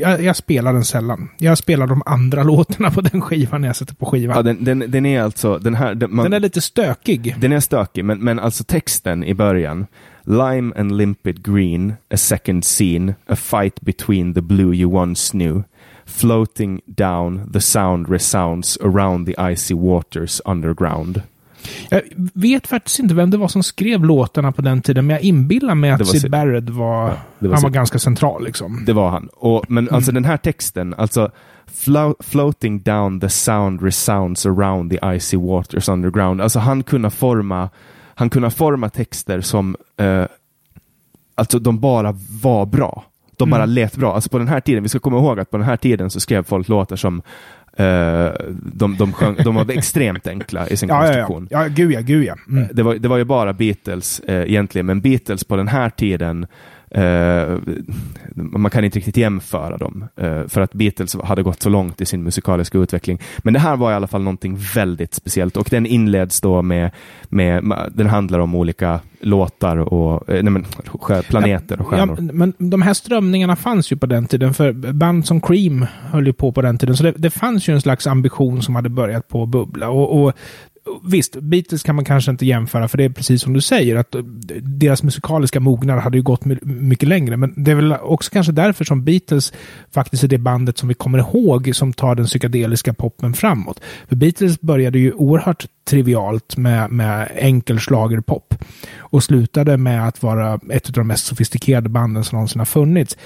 jag, 0.00 0.22
jag, 0.22 0.36
spelar 0.36 0.72
den 0.72 0.84
sällan. 0.84 1.28
Jag 1.38 1.58
spelar 1.58 1.86
de 1.86 2.02
andra 2.06 2.42
låtarna 2.42 2.90
på 2.90 3.00
den 3.00 3.20
skivan 3.20 3.60
när 3.60 3.68
jag 3.68 3.76
sätter 3.76 3.94
på 3.94 4.06
skivan. 4.06 4.36
Ja, 4.36 4.42
den, 4.42 4.64
den, 4.64 4.90
den 4.90 5.06
är 5.06 5.22
alltså, 5.22 5.58
den 5.58 5.74
här... 5.74 5.94
Den, 5.94 6.14
man, 6.14 6.24
den 6.24 6.32
är 6.32 6.40
lite 6.40 6.60
stökig. 6.60 7.34
Den 7.38 7.52
är 7.52 7.60
stökig, 7.60 8.04
men, 8.04 8.18
men 8.24 8.38
alltså 8.38 8.64
texten 8.64 9.24
i 9.24 9.34
början 9.34 9.86
Lime 10.28 10.72
and 10.76 10.92
limpid 10.92 11.42
green, 11.42 11.96
a 12.10 12.16
second 12.16 12.64
scene, 12.64 13.14
a 13.26 13.36
fight 13.36 13.80
between 13.80 14.34
the 14.34 14.40
blue 14.40 14.72
you 14.72 14.96
once 14.96 15.32
knew. 15.32 15.64
Floating 16.06 16.82
down, 16.86 17.50
the 17.52 17.60
sound 17.60 18.08
resounds 18.08 18.78
around 18.80 19.26
the 19.26 19.52
icy 19.52 19.74
waters 19.74 20.40
underground. 20.44 21.22
Jag 21.88 22.02
vet 22.34 22.66
faktiskt 22.66 22.98
inte 22.98 23.14
vem 23.14 23.30
det 23.30 23.36
var 23.36 23.48
som 23.48 23.62
skrev 23.62 24.04
låtarna 24.04 24.52
på 24.52 24.62
den 24.62 24.82
tiden, 24.82 25.06
men 25.06 25.14
jag 25.14 25.22
inbillar 25.22 25.74
mig 25.74 25.90
att 25.90 26.06
Sid 26.06 26.30
Barrett 26.30 26.70
var, 26.70 27.08
ja, 27.08 27.16
var 27.38 27.54
han 27.54 27.62
var 27.62 27.70
ganska 27.70 27.98
central. 27.98 28.44
Liksom. 28.44 28.84
Det 28.86 28.92
var 28.92 29.10
han. 29.10 29.28
Och, 29.32 29.64
men 29.68 29.88
alltså 29.90 30.10
mm. 30.10 30.22
den 30.22 30.30
här 30.30 30.36
texten, 30.36 30.94
alltså 30.94 31.30
Flo 31.66 32.14
floating 32.20 32.82
down 32.82 33.20
the 33.20 33.28
sound 33.28 33.82
resounds 33.82 34.46
around 34.46 34.90
the 34.90 34.98
icy 35.16 35.36
waters 35.36 35.88
underground. 35.88 36.40
Alltså 36.40 36.58
han 36.58 36.82
kunde 36.82 37.10
forma 37.10 37.70
han 38.18 38.30
kunde 38.30 38.50
forma 38.50 38.88
texter 38.88 39.40
som 39.40 39.76
eh, 39.96 40.24
alltså 41.34 41.58
de 41.58 41.80
bara 41.80 42.14
var 42.42 42.66
bra. 42.66 43.04
De 43.36 43.50
bara 43.50 43.62
mm. 43.62 43.74
lät 43.74 43.96
bra. 43.96 44.14
Alltså 44.14 44.30
på 44.30 44.38
den 44.38 44.48
här 44.48 44.60
tiden, 44.60 44.82
vi 44.82 44.88
ska 44.88 44.98
komma 44.98 45.16
ihåg 45.16 45.40
att 45.40 45.50
på 45.50 45.56
den 45.56 45.66
här 45.66 45.76
tiden 45.76 46.10
så 46.10 46.20
skrev 46.20 46.44
folk 46.44 46.68
låtar 46.68 46.96
som 46.96 47.22
Uh, 47.80 48.32
de, 48.62 48.96
de, 48.96 49.12
sjöng, 49.12 49.36
de 49.44 49.54
var 49.54 49.70
extremt 49.70 50.26
enkla 50.26 50.68
i 50.68 50.76
sin 50.76 50.88
ja, 50.88 51.00
konstruktion. 51.00 51.48
Ja, 51.50 51.58
ja. 51.58 51.64
ja 51.64 51.72
gud 51.74 51.92
ja, 51.92 52.00
gud 52.00 52.24
ja. 52.24 52.34
Mm. 52.48 52.68
Det, 52.72 52.82
var, 52.82 52.94
det 52.94 53.08
var 53.08 53.16
ju 53.16 53.24
bara 53.24 53.52
Beatles 53.52 54.22
uh, 54.28 54.34
egentligen, 54.34 54.86
men 54.86 55.00
Beatles 55.00 55.44
på 55.44 55.56
den 55.56 55.68
här 55.68 55.90
tiden 55.90 56.46
Uh, 56.96 57.58
man 58.34 58.70
kan 58.70 58.84
inte 58.84 58.98
riktigt 58.98 59.16
jämföra 59.16 59.76
dem, 59.76 60.04
uh, 60.22 60.46
för 60.46 60.60
att 60.60 60.72
Beatles 60.72 61.16
hade 61.24 61.42
gått 61.42 61.62
så 61.62 61.68
långt 61.68 62.00
i 62.00 62.06
sin 62.06 62.22
musikaliska 62.22 62.78
utveckling. 62.78 63.18
Men 63.38 63.54
det 63.54 63.60
här 63.60 63.76
var 63.76 63.92
i 63.92 63.94
alla 63.94 64.06
fall 64.06 64.22
någonting 64.22 64.58
väldigt 64.74 65.14
speciellt 65.14 65.56
och 65.56 65.68
den 65.70 65.86
inleds 65.86 66.40
då 66.40 66.62
med, 66.62 66.90
med 67.28 67.64
den 67.94 68.06
handlar 68.06 68.38
om 68.38 68.54
olika 68.54 69.00
låtar 69.20 69.76
och 69.76 70.28
uh, 70.28 70.42
nej, 70.42 70.52
men, 70.52 70.64
planeter 71.28 71.80
och 71.80 71.86
stjärnor. 71.86 72.16
Ja, 72.18 72.32
men 72.32 72.52
de 72.58 72.82
här 72.82 72.94
strömningarna 72.94 73.56
fanns 73.56 73.92
ju 73.92 73.96
på 73.96 74.06
den 74.06 74.26
tiden, 74.26 74.54
för 74.54 74.72
band 74.92 75.26
som 75.26 75.40
Cream 75.40 75.86
höll 76.10 76.26
ju 76.26 76.32
på 76.32 76.52
på 76.52 76.62
den 76.62 76.78
tiden, 76.78 76.96
så 76.96 77.02
det, 77.02 77.14
det 77.16 77.30
fanns 77.30 77.68
ju 77.68 77.74
en 77.74 77.80
slags 77.80 78.06
ambition 78.06 78.62
som 78.62 78.74
hade 78.74 78.88
börjat 78.88 79.28
på 79.28 79.42
att 79.42 79.48
bubbla. 79.48 79.88
Och, 79.88 80.22
och 80.22 80.32
Visst, 81.04 81.36
Beatles 81.40 81.82
kan 81.82 81.94
man 81.94 82.04
kanske 82.04 82.30
inte 82.30 82.46
jämföra, 82.46 82.88
för 82.88 82.98
det 82.98 83.04
är 83.04 83.08
precis 83.08 83.42
som 83.42 83.52
du 83.52 83.60
säger, 83.60 83.96
att 83.96 84.14
eh, 84.14 84.22
deras 84.62 85.02
musikaliska 85.02 85.60
mognad 85.60 85.98
hade 85.98 86.16
ju 86.16 86.22
gått 86.22 86.44
mycket 86.62 87.08
längre. 87.08 87.36
Men 87.36 87.54
det 87.56 87.70
är 87.70 87.74
väl 87.74 87.92
också 87.92 88.30
kanske 88.30 88.52
därför 88.52 88.84
som 88.84 89.04
Beatles 89.04 89.52
faktiskt 89.90 90.24
är 90.24 90.28
det 90.28 90.38
bandet 90.38 90.78
som 90.78 90.88
vi 90.88 90.94
kommer 90.94 91.18
ihåg 91.18 91.70
som 91.74 91.92
tar 91.92 92.14
den 92.14 92.26
psykedeliska 92.26 92.94
poppen 92.94 93.34
framåt. 93.34 93.80
För 94.08 94.16
Beatles 94.16 94.60
började 94.60 94.98
ju 94.98 95.12
oerhört 95.12 95.66
trivialt 95.84 96.56
med, 96.56 96.90
med 96.90 97.30
enkel 97.34 97.78
schlagerpop 97.78 98.54
och 98.98 99.22
slutade 99.22 99.76
med 99.76 100.08
att 100.08 100.22
vara 100.22 100.60
ett 100.70 100.86
av 100.86 100.92
de 100.92 101.06
mest 101.06 101.26
sofistikerade 101.26 101.88
banden 101.88 102.24
som 102.24 102.36
någonsin 102.36 102.60
har 102.60 102.66
funnits. 102.66 103.16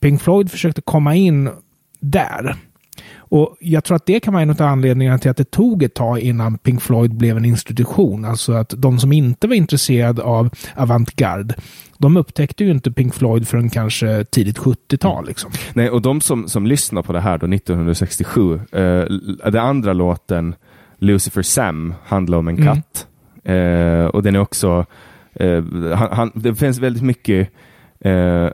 Pink 0.00 0.22
Floyd 0.22 0.50
försökte 0.50 0.82
komma 0.82 1.14
in 1.14 1.50
där. 2.00 2.56
Och 3.16 3.56
jag 3.60 3.84
tror 3.84 3.96
att 3.96 4.06
det 4.06 4.20
kan 4.20 4.34
vara 4.34 4.42
en 4.42 4.50
av 4.50 4.62
anledningarna 4.62 5.18
till 5.18 5.30
att 5.30 5.36
det 5.36 5.50
tog 5.50 5.82
ett 5.82 5.94
tag 5.94 6.20
innan 6.20 6.58
Pink 6.58 6.82
Floyd 6.82 7.14
blev 7.14 7.36
en 7.36 7.44
institution. 7.44 8.24
Alltså 8.24 8.52
att 8.52 8.74
de 8.76 8.98
som 8.98 9.12
inte 9.12 9.46
var 9.46 9.54
intresserade 9.54 10.22
av 10.22 10.50
avantgarde, 10.74 11.54
de 11.98 12.16
upptäckte 12.16 12.64
ju 12.64 12.70
inte 12.70 12.92
Pink 12.92 13.14
Floyd 13.14 13.48
förrän 13.48 13.70
kanske 13.70 14.24
tidigt 14.24 14.58
70-tal. 14.58 15.26
Liksom. 15.26 15.50
Nej, 15.74 15.90
och 15.90 16.02
de 16.02 16.20
som, 16.20 16.48
som 16.48 16.66
lyssnar 16.66 17.02
på 17.02 17.12
det 17.12 17.20
här 17.20 17.38
då 17.38 17.46
1967, 17.46 18.54
eh, 18.54 19.04
den 19.50 19.56
andra 19.56 19.92
låten, 19.92 20.54
Lucifer 20.98 21.42
Sam, 21.42 21.94
handlar 22.04 22.38
om 22.38 22.48
en 22.48 22.58
mm. 22.58 22.74
katt. 22.74 23.06
Eh, 23.44 24.04
och 24.04 24.22
den 24.22 24.36
är 24.36 24.40
också, 24.40 24.86
eh, 25.32 25.64
han, 25.94 26.08
han, 26.12 26.32
det 26.34 26.54
finns 26.54 26.78
väldigt 26.78 27.02
mycket 27.02 27.50
Eh, 28.04 28.48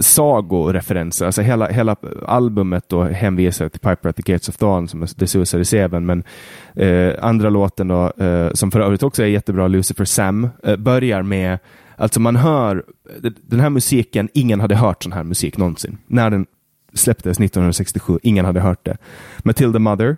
sagoreferenser. 0.00 1.26
Alltså 1.26 1.42
hela, 1.42 1.68
hela 1.68 1.96
albumet 2.26 2.88
då 2.88 3.02
hänvisar 3.02 3.68
till 3.68 3.80
Piper 3.80 4.08
at 4.08 4.16
the 4.16 4.32
Gates 4.32 4.48
of 4.48 4.56
Dawn 4.56 4.88
som 4.88 5.02
är 5.02 5.06
The 5.06 5.26
Suicide 5.26 5.64
Seven. 5.64 6.06
Men 6.06 6.24
eh, 6.74 7.14
andra 7.24 7.50
låten 7.50 7.88
då, 7.88 8.12
eh, 8.24 8.52
som 8.52 8.70
för 8.70 8.80
övrigt 8.80 9.02
också 9.02 9.22
är 9.22 9.26
jättebra, 9.26 9.68
Lucifer 9.68 10.04
Sam, 10.04 10.48
eh, 10.62 10.76
börjar 10.76 11.22
med, 11.22 11.58
alltså 11.96 12.20
man 12.20 12.36
hör 12.36 12.84
eh, 13.22 13.30
den 13.42 13.60
här 13.60 13.70
musiken, 13.70 14.28
ingen 14.34 14.60
hade 14.60 14.76
hört 14.76 15.02
sån 15.02 15.12
här 15.12 15.24
musik 15.24 15.56
någonsin. 15.56 15.98
När 16.06 16.30
den 16.30 16.46
släpptes 16.94 17.40
1967, 17.40 18.18
ingen 18.22 18.44
hade 18.44 18.60
hört 18.60 18.84
det. 18.84 18.96
Matilda 19.38 19.78
Mother, 19.78 20.16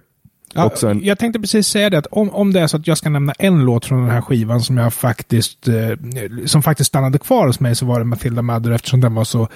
Ja, 0.55 0.73
en... 0.83 1.05
Jag 1.05 1.19
tänkte 1.19 1.41
precis 1.41 1.67
säga 1.67 1.91
det, 1.91 1.99
att 1.99 2.07
om, 2.07 2.31
om 2.31 2.53
det 2.53 2.61
är 2.61 2.67
så 2.67 2.77
att 2.77 2.87
jag 2.87 2.99
ska 2.99 3.11
nämna 3.11 3.33
en 3.39 3.65
låt 3.65 3.87
från 3.87 4.01
den 4.01 4.11
här 4.11 4.21
skivan 4.21 4.61
som 4.61 4.77
jag 4.77 4.95
faktiskt, 4.95 5.69
eh, 5.69 5.75
som 6.47 6.63
faktiskt 6.63 6.89
stannade 6.89 7.19
kvar 7.19 7.47
hos 7.47 7.61
mig 7.61 7.75
så 7.75 7.87
var 7.87 7.99
det 7.99 8.05
Matilda 8.05 8.43
Mother 8.43 8.71
eftersom 8.71 9.01
den 9.01 9.15
var 9.15 9.25
så 9.25 9.43
eh, 9.43 9.49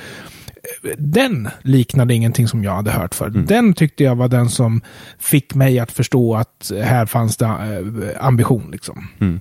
den 0.98 1.48
liknade 1.62 2.14
ingenting 2.14 2.48
som 2.48 2.64
jag 2.64 2.72
hade 2.74 2.90
hört 2.90 3.14
för. 3.14 3.26
Mm. 3.26 3.46
Den 3.46 3.74
tyckte 3.74 4.04
jag 4.04 4.16
var 4.16 4.28
den 4.28 4.48
som 4.48 4.80
fick 5.18 5.54
mig 5.54 5.78
att 5.78 5.92
förstå 5.92 6.34
att 6.34 6.72
här 6.82 7.06
fanns 7.06 7.36
det 7.36 7.46
eh, 7.46 8.26
ambition. 8.26 8.70
Liksom. 8.70 9.08
Mm. 9.20 9.40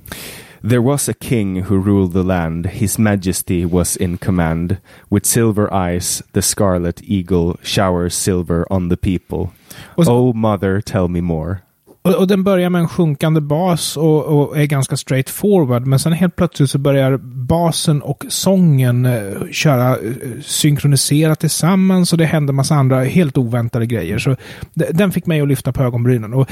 There 0.70 0.80
was 0.80 1.10
a 1.10 1.14
king 1.20 1.64
who 1.64 1.76
ruled 1.76 2.14
the 2.14 2.24
land, 2.24 2.66
his 2.68 2.98
majesty 2.98 3.66
was 3.66 3.98
in 3.98 4.18
command. 4.18 4.78
With 5.10 5.26
silver 5.26 5.68
eyes, 5.74 6.24
the 6.32 6.42
scarlet 6.42 7.02
eagle 7.04 7.58
showers 7.64 8.14
silver 8.14 8.66
on 8.74 8.90
the 8.90 8.96
people. 8.96 9.52
Så, 9.98 10.12
oh 10.12 10.34
mother, 10.34 10.82
tell 10.82 11.08
me 11.08 11.22
more. 11.22 11.64
Och, 12.04 12.16
och, 12.16 12.28
den 12.28 12.44
börjar 12.44 12.70
med 12.70 12.80
en 12.80 12.88
sjunkande 12.88 13.42
bas 13.42 13.98
och, 13.98 14.24
och, 14.26 14.58
är 14.58 14.66
ganska 14.66 14.98
straight 14.98 15.30
forward. 15.30 15.88
Men 15.88 16.00
sen 16.00 16.14
helt 16.14 16.36
plötsligt 16.36 16.70
så 16.70 16.78
börjar 16.78 17.18
basen 17.18 18.02
och 18.02 18.26
sången 18.30 19.06
eh, 19.06 19.48
köra 19.52 19.90
eh, 19.90 20.12
synkroniserat 20.42 21.40
tillsammans 21.40 22.12
och 22.12 22.18
det 22.18 22.26
händer 22.26 22.54
massa 22.54 22.76
andra 22.76 23.04
helt 23.04 23.38
oväntade 23.38 23.86
grejer. 23.86 24.18
Så 24.18 24.36
den 24.74 25.12
fick 25.12 25.26
mig 25.26 25.42
att 25.42 25.48
lyfta 25.48 25.72
på 25.72 25.84
ögonbrynen. 25.84 26.34
Och 26.34 26.50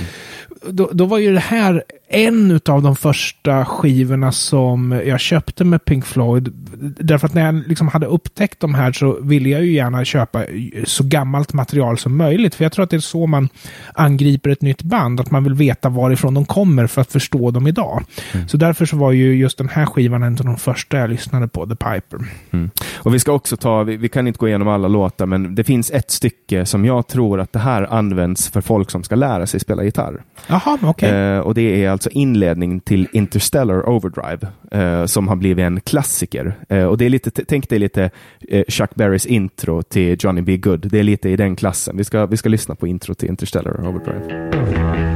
då, 0.69 0.89
då 0.93 1.05
var 1.05 1.17
ju 1.17 1.33
det 1.33 1.39
här 1.39 1.83
en 2.09 2.59
av 2.69 2.81
de 2.81 2.95
första 2.95 3.65
skivorna 3.65 4.31
som 4.31 5.01
jag 5.05 5.19
köpte 5.19 5.63
med 5.63 5.85
Pink 5.85 6.05
Floyd. 6.05 6.53
Därför 6.99 7.27
att 7.27 7.33
när 7.33 7.45
jag 7.45 7.67
liksom 7.67 7.87
hade 7.87 8.05
upptäckt 8.05 8.59
de 8.59 8.73
här 8.73 8.91
så 8.91 9.21
ville 9.21 9.49
jag 9.49 9.65
ju 9.65 9.73
gärna 9.73 10.05
köpa 10.05 10.45
så 10.83 11.03
gammalt 11.03 11.53
material 11.53 11.97
som 11.97 12.17
möjligt. 12.17 12.55
För 12.55 12.65
jag 12.65 12.71
tror 12.71 12.83
att 12.83 12.89
det 12.89 12.95
är 12.95 12.99
så 12.99 13.27
man 13.27 13.49
angriper 13.93 14.49
ett 14.49 14.61
nytt 14.61 14.83
band. 14.83 15.19
Att 15.19 15.31
man 15.31 15.40
man 15.41 15.43
vill 15.43 15.67
veta 15.67 15.89
varifrån 15.89 16.33
de 16.33 16.45
kommer 16.45 16.87
för 16.87 17.01
att 17.01 17.11
förstå 17.11 17.51
dem 17.51 17.67
idag. 17.67 18.03
Så 18.47 18.57
därför 18.57 18.85
så 18.85 18.97
var 18.97 19.11
ju 19.11 19.35
just 19.35 19.57
den 19.57 19.69
här 19.69 19.85
skivan 19.85 20.23
en 20.23 20.33
av 20.33 20.45
de 20.45 20.57
första 20.57 20.97
jag 20.97 21.09
lyssnade 21.09 21.47
på, 21.47 21.65
The 21.65 21.75
Piper. 21.75 22.19
Mm. 22.51 22.69
Och 22.95 23.13
vi 23.13 23.19
ska 23.19 23.31
också 23.31 23.57
ta, 23.57 23.83
vi, 23.83 23.97
vi 23.97 24.09
kan 24.09 24.27
inte 24.27 24.37
gå 24.37 24.47
igenom 24.47 24.67
alla 24.67 24.87
låtar, 24.87 25.25
men 25.25 25.55
det 25.55 25.63
finns 25.63 25.91
ett 25.91 26.11
stycke 26.11 26.65
som 26.65 26.85
jag 26.85 27.07
tror 27.07 27.39
att 27.39 27.53
det 27.53 27.59
här 27.59 27.93
används 27.93 28.49
för 28.49 28.61
folk 28.61 28.91
som 28.91 29.03
ska 29.03 29.15
lära 29.15 29.47
sig 29.47 29.59
spela 29.59 29.83
gitarr. 29.83 30.23
Jaha, 30.47 30.77
okej. 30.81 31.09
Eh, 31.09 31.39
och 31.39 31.53
det 31.53 31.85
är 31.85 31.89
alltså 31.89 32.09
inledning 32.09 32.79
till 32.79 33.07
Interstellar 33.13 33.89
Overdrive, 33.89 34.47
eh, 34.71 35.05
som 35.05 35.27
har 35.27 35.35
blivit 35.35 35.63
en 35.63 35.81
klassiker. 35.81 36.53
Eh, 36.69 36.83
och 36.83 36.97
det 36.97 37.05
är 37.05 37.09
lite, 37.09 37.31
tänk 37.31 37.69
dig 37.69 37.79
lite 37.79 38.09
eh, 38.49 38.63
Chuck 38.67 38.95
Berrys 38.95 39.25
intro 39.25 39.81
till 39.81 40.17
Johnny 40.19 40.41
B. 40.41 40.57
Good. 40.57 40.87
Det 40.91 40.99
är 40.99 41.03
lite 41.03 41.29
i 41.29 41.35
den 41.35 41.55
klassen. 41.55 41.97
Vi 41.97 42.03
ska, 42.03 42.25
vi 42.25 42.37
ska 42.37 42.49
lyssna 42.49 42.75
på 42.75 42.87
intro 42.87 43.13
till 43.13 43.29
Interstellar 43.29 43.87
Overdrive. 43.87 45.10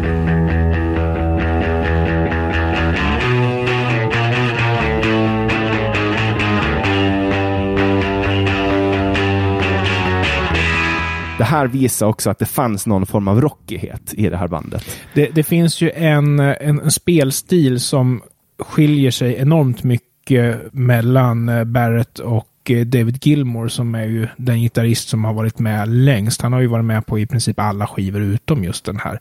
Det 11.37 11.43
här 11.43 11.67
visar 11.67 12.07
också 12.07 12.29
att 12.29 12.39
det 12.39 12.45
fanns 12.45 12.87
någon 12.87 13.05
form 13.05 13.27
av 13.27 13.41
rockighet 13.41 14.13
i 14.13 14.29
det 14.29 14.37
här 14.37 14.47
bandet. 14.47 14.85
Det, 15.13 15.29
det 15.35 15.43
finns 15.43 15.81
ju 15.81 15.91
en, 15.91 16.39
en, 16.39 16.79
en 16.81 16.91
spelstil 16.91 17.79
som 17.79 18.21
skiljer 18.59 19.11
sig 19.11 19.35
enormt 19.35 19.83
mycket 19.83 20.73
mellan 20.73 21.49
eh, 21.49 21.63
Barrett 21.63 22.19
och 22.19 22.47
eh, 22.69 22.85
David 22.85 23.25
Gilmore 23.25 23.69
som 23.69 23.95
är 23.95 24.05
ju 24.05 24.27
den 24.37 24.61
gitarrist 24.61 25.09
som 25.09 25.25
har 25.25 25.33
varit 25.33 25.59
med 25.59 25.89
längst. 25.89 26.41
Han 26.41 26.53
har 26.53 26.61
ju 26.61 26.67
varit 26.67 26.85
med 26.85 27.05
på 27.05 27.19
i 27.19 27.25
princip 27.25 27.59
alla 27.59 27.87
skivor 27.87 28.21
utom 28.21 28.63
just 28.63 28.85
den 28.85 28.99
här. 28.99 29.19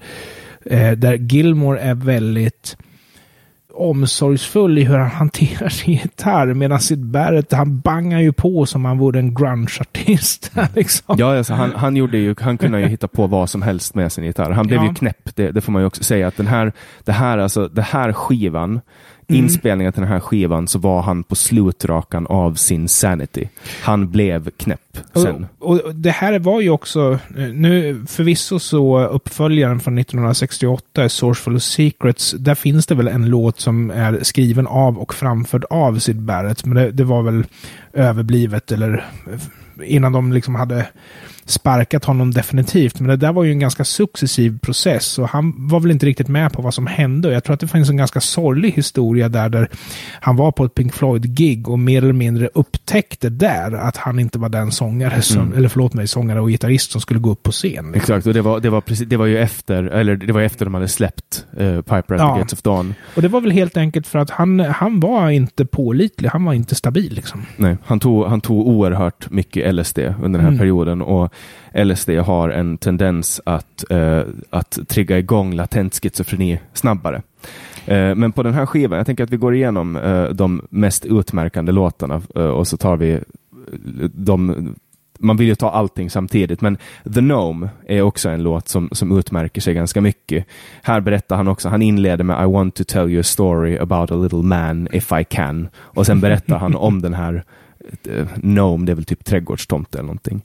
Eh, 0.65 0.93
där 0.93 1.15
Gilmore 1.15 1.81
är 1.81 1.95
väldigt 1.95 2.77
omsorgsfull 3.77 4.79
i 4.79 4.85
hur 4.85 4.99
han 4.99 5.11
hanterar 5.11 5.69
sin 5.69 5.95
gitarr. 5.95 6.55
Medan 6.55 6.81
Sid 6.81 7.05
Barrett, 7.07 7.53
han 7.53 7.81
bangar 7.81 8.21
ju 8.21 8.33
på 8.33 8.67
som 8.67 8.85
han 8.85 8.99
vore 8.99 9.19
en 9.19 9.35
grunge-artist. 9.35 10.53
liksom. 10.75 11.17
Ja, 11.19 11.37
alltså 11.39 11.55
han, 11.55 11.73
han, 11.77 11.97
gjorde 11.97 12.19
ju, 12.19 12.35
han 12.41 12.59
kunde 12.59 12.81
ju 12.81 12.87
hitta 12.87 13.09
på 13.09 13.27
vad 13.27 13.51
som 13.51 13.63
helst 13.63 13.95
med 13.95 14.13
sin 14.13 14.25
gitarr. 14.25 14.51
Han 14.51 14.67
blev 14.67 14.81
Ja. 14.81 14.89
ju 14.89 14.95
knäpp, 14.95 15.37
det, 15.37 15.51
det 15.51 15.61
får 15.61 15.73
man 15.73 15.83
ju 15.83 15.87
också 15.87 16.05
säga. 16.05 16.29
Att 16.29 16.37
den 16.37 16.47
här, 16.47 16.73
det, 17.05 17.13
här, 17.13 17.39
alltså, 17.39 17.69
det 17.69 17.83
här 17.83 18.13
skivan, 18.13 18.81
Mm. 19.29 19.45
inspelningen 19.45 19.93
till 19.93 20.03
den 20.03 20.11
här 20.11 20.21
skivan, 20.21 20.69
så 20.69 20.79
var 20.79 21.03
han 21.03 21.23
på 21.23 21.35
slutrakan 21.35 22.27
av 22.27 22.55
sin 22.55 22.89
sanity. 22.89 23.49
Han 23.83 24.11
blev 24.11 24.51
knäpp 24.51 24.99
sen. 25.15 25.47
Och, 25.59 25.81
och 25.81 25.95
det 25.95 26.11
här 26.11 26.39
var 26.39 26.61
ju 26.61 26.71
också, 26.71 27.19
nu 27.53 28.05
förvisso 28.09 28.59
så 28.59 29.07
uppföljaren 29.07 29.81
från 29.81 29.99
1968, 29.99 31.09
Sourceful 31.09 31.57
of 31.57 31.63
Secrets, 31.63 32.31
där 32.39 32.55
finns 32.55 32.87
det 32.87 32.95
väl 32.95 33.09
en 33.09 33.27
låt 33.27 33.61
som 33.61 33.91
är 33.91 34.19
skriven 34.23 34.67
av 34.67 34.99
och 34.99 35.15
framförd 35.15 35.65
av 35.71 35.99
Sid 35.99 36.23
Barrett, 36.23 36.65
men 36.65 36.77
det, 36.77 36.91
det 36.91 37.05
var 37.05 37.23
väl 37.23 37.45
överblivet 37.93 38.73
eller 38.73 39.05
innan 39.83 40.13
de 40.13 40.33
liksom 40.33 40.55
hade 40.55 40.87
sparkat 41.47 42.05
honom 42.05 42.31
definitivt. 42.31 43.01
Men 43.01 43.09
det 43.09 43.17
där 43.17 43.33
var 43.33 43.45
ju 43.45 43.51
en 43.51 43.59
ganska 43.59 43.85
successiv 43.85 44.59
process 44.59 45.19
och 45.19 45.29
han 45.29 45.55
var 45.69 45.81
väl 45.81 45.91
inte 45.91 46.07
riktigt 46.07 46.29
med 46.29 46.53
på 46.53 46.63
vad 46.63 46.75
som 46.75 46.87
hände. 46.87 47.29
Och 47.29 47.35
jag 47.35 47.45
tror 47.45 47.55
att 47.55 47.61
det 47.61 47.69
finns 47.69 47.91
en 47.91 47.97
ganska 47.97 48.21
sorglig 48.21 48.73
historia 48.73 49.29
där, 49.29 49.49
där 49.49 49.69
han 50.21 50.37
var 50.37 50.53
på 50.53 50.65
ett 50.65 50.75
Pink 50.75 50.95
Floyd-gig 50.95 51.69
och 51.69 51.79
mer 51.79 52.03
eller 52.03 52.13
mindre 52.13 52.49
upptäckte 52.55 53.29
där 53.31 53.73
att 53.73 53.97
han 53.97 54.19
inte 54.19 54.39
var 54.39 54.49
den 54.49 54.71
sångare 54.73 55.23
som, 55.23 55.53
eller 55.53 55.69
förlåt 55.69 55.95
mig, 55.95 56.07
sångare 56.09 56.41
och 56.41 56.49
gitarrist 56.49 56.91
som 56.93 57.01
skulle 57.01 57.21
gå 57.21 57.31
upp 57.31 57.43
på 57.43 57.53
scen. 57.53 57.71
liksom. 57.71 57.95
Exakt, 57.95 58.27
och 58.27 58.35
det 58.35 58.43
var, 58.43 58.61
det, 58.61 58.71
var 58.71 58.81
precis, 58.81 59.09
det 59.09 59.17
var 59.17 59.27
ju 59.27 59.39
efter, 59.39 59.85
eller 59.85 60.17
det 60.17 60.33
var 60.33 60.41
efter 60.41 60.65
de 60.65 60.75
hade 60.75 60.89
släppt 60.89 61.47
uh, 61.61 61.81
Piper 61.81 62.15
at 62.15 62.21
Ja. 62.21 62.35
the 62.35 62.41
Gates 62.41 62.53
of 62.53 62.63
Dawn. 62.63 62.95
Och 63.17 63.23
det 63.23 63.29
var 63.29 63.41
väl 63.41 63.51
helt 63.51 63.77
enkelt 63.77 64.07
för 64.07 64.19
att 64.19 64.31
han, 64.31 64.61
han 64.61 65.01
var 65.01 65.31
inte 65.31 65.65
pålitlig, 65.67 66.29
han 66.29 66.45
var 66.45 66.53
inte 66.53 66.75
stabil 66.75 67.13
liksom. 67.15 67.43
Nej, 67.57 67.77
han 67.85 68.01
tog, 68.01 68.27
han 68.27 68.41
tog 68.41 68.67
oerhört 68.69 69.31
mycket 69.31 69.75
LSD 69.75 69.99
under 69.99 70.23
den 70.23 70.41
här 70.41 70.49
Mm. 70.49 70.59
perioden 70.59 71.03
och 71.03 71.34
LSD 71.75 72.11
har 72.11 72.49
en 72.49 72.79
tendens 72.79 73.41
att, 73.47 73.91
eh, 73.91 74.23
att 74.51 74.79
trigga 74.89 75.19
igång 75.19 75.55
latent 75.55 75.95
schizofreni 75.95 76.61
snabbare. 76.73 77.23
Eh, 77.87 78.15
men 78.15 78.33
på 78.33 78.43
den 78.43 78.55
här 78.55 78.67
skivan, 78.67 78.97
jag 78.97 79.07
tänker 79.07 79.25
att 79.25 79.31
vi 79.31 79.37
går 79.37 79.55
igenom 79.55 79.97
eh, 79.97 80.25
de 80.25 80.67
mest 80.71 81.05
utmärkande 81.05 81.73
låtarna 81.73 82.23
eh, 82.35 82.43
och 82.43 82.69
så 82.69 82.77
tar 82.77 82.97
vi 82.97 83.13
eh, 83.13 83.21
de 84.15 84.75
man 85.19 85.37
vill 85.37 85.47
ju 85.47 85.55
ta 85.55 85.71
allting 85.71 86.11
samtidigt, 86.11 86.61
men 86.61 86.77
The 87.15 87.21
Gnome 87.21 87.69
är 87.87 88.03
också 88.03 88.29
en 88.29 88.43
låt 88.43 88.69
som, 88.69 88.89
som 88.93 89.19
utmärker 89.19 89.61
sig 89.61 89.75
ganska 89.75 90.01
mycket. 90.01 90.47
Här 90.83 91.01
berättar 91.01 91.37
han 91.37 91.49
också, 91.49 91.69
han 91.69 91.83
inleder 91.83 92.25
med 92.25 92.45
I 92.45 92.53
want 92.53 92.75
to 92.75 92.85
tell 92.85 93.11
you 93.11 93.21
a 93.21 93.23
story 93.23 93.79
about 93.79 94.11
a 94.11 94.15
little 94.15 94.43
man 94.43 94.89
if 94.93 95.13
I 95.13 95.25
can. 95.25 95.69
Och 95.77 96.07
sen 96.07 96.21
berättar 96.21 96.59
han 96.59 96.77
om 96.77 97.01
den 97.03 97.15
här 97.15 97.45
eh, 98.09 98.27
Gnome, 98.37 98.87
det 98.87 98.93
är 98.93 98.97
väl 98.97 99.05
typ 99.05 99.25
trädgårdstomte 99.25 99.99
eller 99.99 100.07
någonting. 100.07 100.43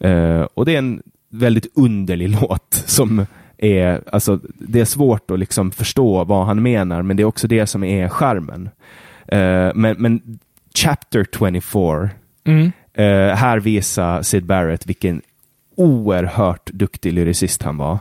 Eh, 0.00 0.40
och 0.54 0.64
det 0.64 0.74
är 0.74 0.78
en 0.78 1.02
väldigt 1.30 1.66
underlig 1.74 2.28
låt 2.40 2.82
som 2.86 3.26
är, 3.58 4.02
alltså 4.12 4.40
det 4.58 4.80
är 4.80 4.84
svårt 4.84 5.30
att 5.30 5.38
liksom 5.38 5.70
förstå 5.70 6.24
vad 6.24 6.46
han 6.46 6.62
menar, 6.62 7.02
men 7.02 7.16
det 7.16 7.22
är 7.22 7.24
också 7.24 7.48
det 7.48 7.66
som 7.66 7.84
är 7.84 8.08
charmen. 8.08 8.68
Eh, 9.28 9.70
men, 9.74 9.96
men 9.98 10.38
Chapter 10.74 11.26
24 11.38 12.10
Mm. 12.44 12.72
Eh, 12.94 13.36
här 13.36 13.60
visar 13.60 14.22
Sid 14.22 14.44
Barrett 14.44 14.86
vilken 14.86 15.22
oerhört 15.76 16.70
duktig 16.70 17.12
lyricist 17.12 17.62
han 17.62 17.76
var. 17.76 17.98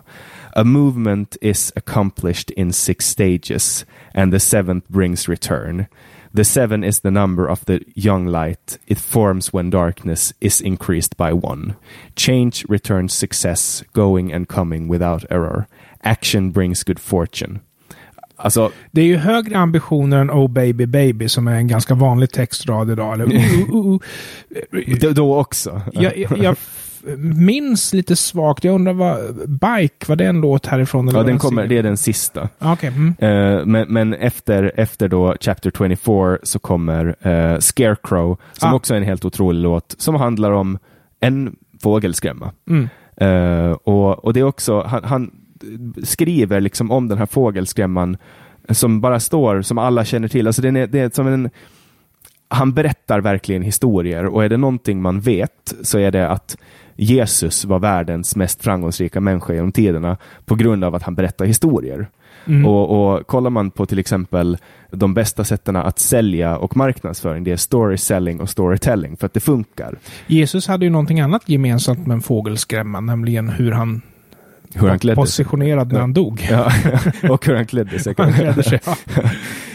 A 0.56 0.64
movement 0.64 1.38
is 1.42 1.74
accomplished 1.76 2.52
in 2.52 2.74
six 2.74 3.06
stages 3.06 3.86
and 4.14 4.34
the 4.34 4.40
seventh 4.40 4.92
brings 4.92 5.30
return. 5.30 5.86
The 6.34 6.44
seven 6.44 6.84
is 6.84 7.00
the 7.00 7.12
number 7.12 7.48
of 7.48 7.66
the 7.66 7.80
young 7.96 8.28
light. 8.28 8.80
It 8.88 9.00
forms 9.00 9.54
when 9.54 9.70
darkness 9.70 10.34
is 10.42 10.62
increased 10.62 11.18
by 11.18 11.34
one. 11.34 11.76
Change 12.16 12.66
returns 12.70 13.14
success, 13.14 13.84
going 13.94 14.34
and 14.34 14.48
coming 14.48 14.88
without 14.88 15.26
error. 15.30 15.68
Action 16.04 16.52
brings 16.52 16.84
good 16.84 17.00
fortune. 17.00 17.62
Alltså, 18.40 18.72
Det 18.92 19.02
är 19.02 19.06
ju 19.06 19.18
högre 19.18 19.58
ambitioner 19.58 20.18
än 20.18 20.32
Oh 20.32 20.48
baby 20.48 20.86
baby 20.86 21.30
som 21.30 21.48
är 21.48 21.56
en 21.56 21.68
ganska 21.68 21.96
vanlig 21.96 22.32
textrad 22.32 22.92
idag. 22.92 23.14
Eller, 23.14 23.26
uh, 23.36 23.70
uh, 23.76 24.00
uh. 24.74 24.98
då, 25.02 25.12
då 25.12 25.40
också. 25.40 25.82
Jag, 25.94 26.18
jag, 26.18 26.56
minns 27.18 27.94
lite 27.94 28.16
svagt, 28.16 28.64
jag 28.64 28.76
undrar 28.76 28.94
vad 28.94 29.20
Bike, 29.50 30.06
var 30.08 30.16
det 30.16 30.26
en 30.26 30.42
låt 30.42 30.66
härifrån? 30.66 31.08
eller 31.08 31.20
Ja, 31.20 31.24
den 31.24 31.34
en 31.34 31.40
kommer, 31.40 31.68
det 31.68 31.78
är 31.78 31.84
den 31.84 31.98
sista. 31.98 32.50
Ah, 32.60 32.74
Okej, 32.74 32.90
mm. 32.90 33.16
Eh, 33.20 33.66
men 33.66 33.86
men 33.90 34.14
efter, 34.14 34.72
efter 34.76 35.08
då 35.08 35.36
Chapter 35.42 35.72
24 35.78 36.38
så 36.44 36.60
kommer 36.60 37.16
eh, 37.28 37.60
Scarecrow, 37.60 38.38
som 38.54 38.70
Ah. 38.70 38.76
också 38.76 38.94
är 38.94 38.98
en 38.98 39.04
helt 39.04 39.26
otrolig 39.26 39.62
låt, 39.62 39.96
som 39.98 40.16
handlar 40.16 40.52
om 40.52 40.78
en 41.20 41.56
fågelskrämma. 41.84 42.52
Mm. 42.70 42.90
Eh, 43.18 43.72
och, 43.72 44.26
och 44.26 44.34
det 44.34 44.40
är 44.40 44.44
också, 44.44 44.82
han, 44.82 45.04
han 45.04 45.32
skriver 46.04 46.60
liksom 46.62 46.92
om 46.92 47.08
den 47.08 47.18
här 47.18 47.26
fågelskrämman 47.26 48.18
som 48.70 49.02
bara 49.02 49.20
står, 49.20 49.62
som 49.62 49.78
alla 49.78 50.06
känner 50.06 50.28
till. 50.28 50.48
Alltså 50.48 50.62
den 50.62 50.76
är, 50.76 50.88
det 50.88 51.00
är 51.00 51.10
som 51.10 51.28
en, 51.28 51.50
han 52.50 52.74
berättar 52.74 53.22
verkligen 53.22 53.62
historier 53.62 54.26
och 54.26 54.46
är 54.46 54.50
det 54.50 54.58
någonting 54.58 55.02
man 55.02 55.20
vet 55.20 55.74
så 55.82 56.00
är 56.00 56.12
det 56.12 56.30
att 56.30 56.58
Jesus 56.98 57.66
var 57.66 57.80
världens 57.80 58.36
mest 58.36 58.64
framgångsrika 58.64 59.22
människa 59.22 59.54
genom 59.54 59.72
tiderna 59.72 60.18
på 60.46 60.56
grund 60.56 60.84
av 60.84 60.96
att 60.96 61.04
han 61.04 61.16
berättar 61.16 61.46
historier. 61.46 62.10
Mm. 62.46 62.66
Och, 62.66 63.16
och 63.16 63.28
kollar 63.28 63.50
man 63.50 63.72
på 63.72 63.86
till 63.86 64.00
exempel 64.00 64.58
de 64.92 65.14
bästa 65.14 65.44
sätten 65.44 65.76
att 65.76 66.00
sälja 66.00 66.58
och 66.58 66.78
marknadsföring, 66.78 67.44
det 67.44 67.52
är 67.52 67.58
story 67.58 67.98
selling 67.98 68.42
och 68.42 68.50
storytelling 68.50 69.18
för 69.18 69.26
att 69.26 69.34
det 69.34 69.40
funkar. 69.40 69.98
Jesus 70.28 70.68
hade 70.68 70.86
ju 70.86 70.92
någonting 70.92 71.20
annat 71.20 71.50
gemensamt 71.50 72.08
med 72.08 72.16
en 72.16 72.22
fågelskrämma, 72.22 73.00
nämligen 73.00 73.50
hur 73.50 73.72
han 73.72 74.02
Hur 74.80 74.88
han 74.90 75.00
klädde 75.00 75.16
sig. 75.16 75.22
positionerad 75.22 75.92
när 75.92 76.00
han 76.00 76.14
dog. 76.14 76.48
Ja, 76.52 76.72
och 77.30 77.46
hur 77.46 77.56
han 77.56 77.66
klädde 77.66 78.00
sig. 78.00 78.14
Han 78.18 78.34
klädde 78.34 78.64
sig, 78.64 78.80
ja. 78.86 78.96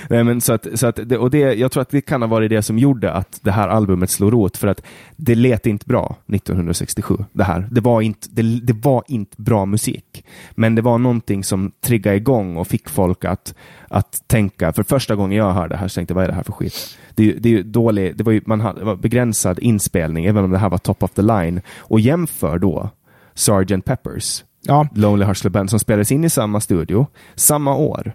Nej, 0.09 0.25
men 0.25 0.41
så 0.41 0.53
att, 0.53 0.67
så 0.75 0.87
att 0.87 0.99
det, 1.05 1.19
och 1.19 1.31
det, 1.31 1.39
jag 1.39 1.73
tror 1.73 1.81
att 1.81 1.91
det 1.91 2.01
kan 2.01 2.23
ha 2.23 2.29
varit 2.29 2.51
det 2.51 2.63
som 2.63 2.79
gjorde 2.79 3.13
att 3.13 3.39
det 3.43 3.51
här 3.51 3.69
albumet 3.69 4.11
slog 4.11 4.33
rot, 4.33 4.57
för 4.57 4.69
att 4.69 4.83
det 5.17 5.35
lät 5.35 5.67
inte 5.67 5.87
bra 5.87 6.17
1967. 6.29 7.17
Det 7.33 7.45
här. 7.45 7.69
Det 7.71 7.81
var 7.81 8.01
inte, 8.01 8.29
det, 8.31 8.43
det 8.43 8.73
var 8.73 9.05
inte 9.09 9.43
bra 9.43 9.67
musik, 9.67 10.25
men 10.51 10.75
det 10.75 10.83
var 10.83 10.99
någonting 10.99 11.45
som 11.45 11.73
triggade 11.81 12.17
igång 12.17 12.57
och 12.57 12.67
fick 12.67 12.89
folk 12.89 13.25
att, 13.25 13.55
att 13.89 14.23
tänka. 14.27 14.73
För 14.73 14.83
första 14.83 15.15
gången 15.15 15.39
jag 15.39 15.53
hörde 15.53 15.75
det 15.75 15.79
här 15.79 15.89
så 15.89 15.95
tänkte 15.95 16.13
jag, 16.13 16.17
vad 16.17 16.25
är 16.25 16.29
det 16.29 16.35
här 16.35 16.43
för 16.43 16.53
skit? 16.53 16.99
Det, 17.15 17.33
det 17.33 17.49
är 17.49 17.53
ju 17.53 17.63
dålig, 17.63 18.17
det 18.17 18.25
var 18.25 18.33
ju, 18.33 18.43
man 18.47 18.61
hade, 18.61 18.85
var 18.85 18.97
begränsad 18.97 19.59
inspelning, 19.59 20.25
även 20.25 20.45
om 20.45 20.51
det 20.51 20.59
här 20.59 20.71
var 20.71 20.79
top 20.79 21.03
of 21.03 21.11
the 21.11 21.23
line. 21.23 21.61
Och 21.79 22.01
jämför 22.01 22.59
då 22.59 22.91
Sgt. 23.35 23.85
Peppers 23.85 24.45
ja. 24.63 24.89
Lonely 24.95 25.25
Hearts 25.25 25.41
Club 25.41 25.53
Band 25.53 25.71
som 25.71 25.79
spelades 25.79 26.13
in 26.13 26.25
i 26.25 26.31
samma 26.31 26.61
studio, 26.61 27.07
samma 27.35 27.75
år. 27.75 28.13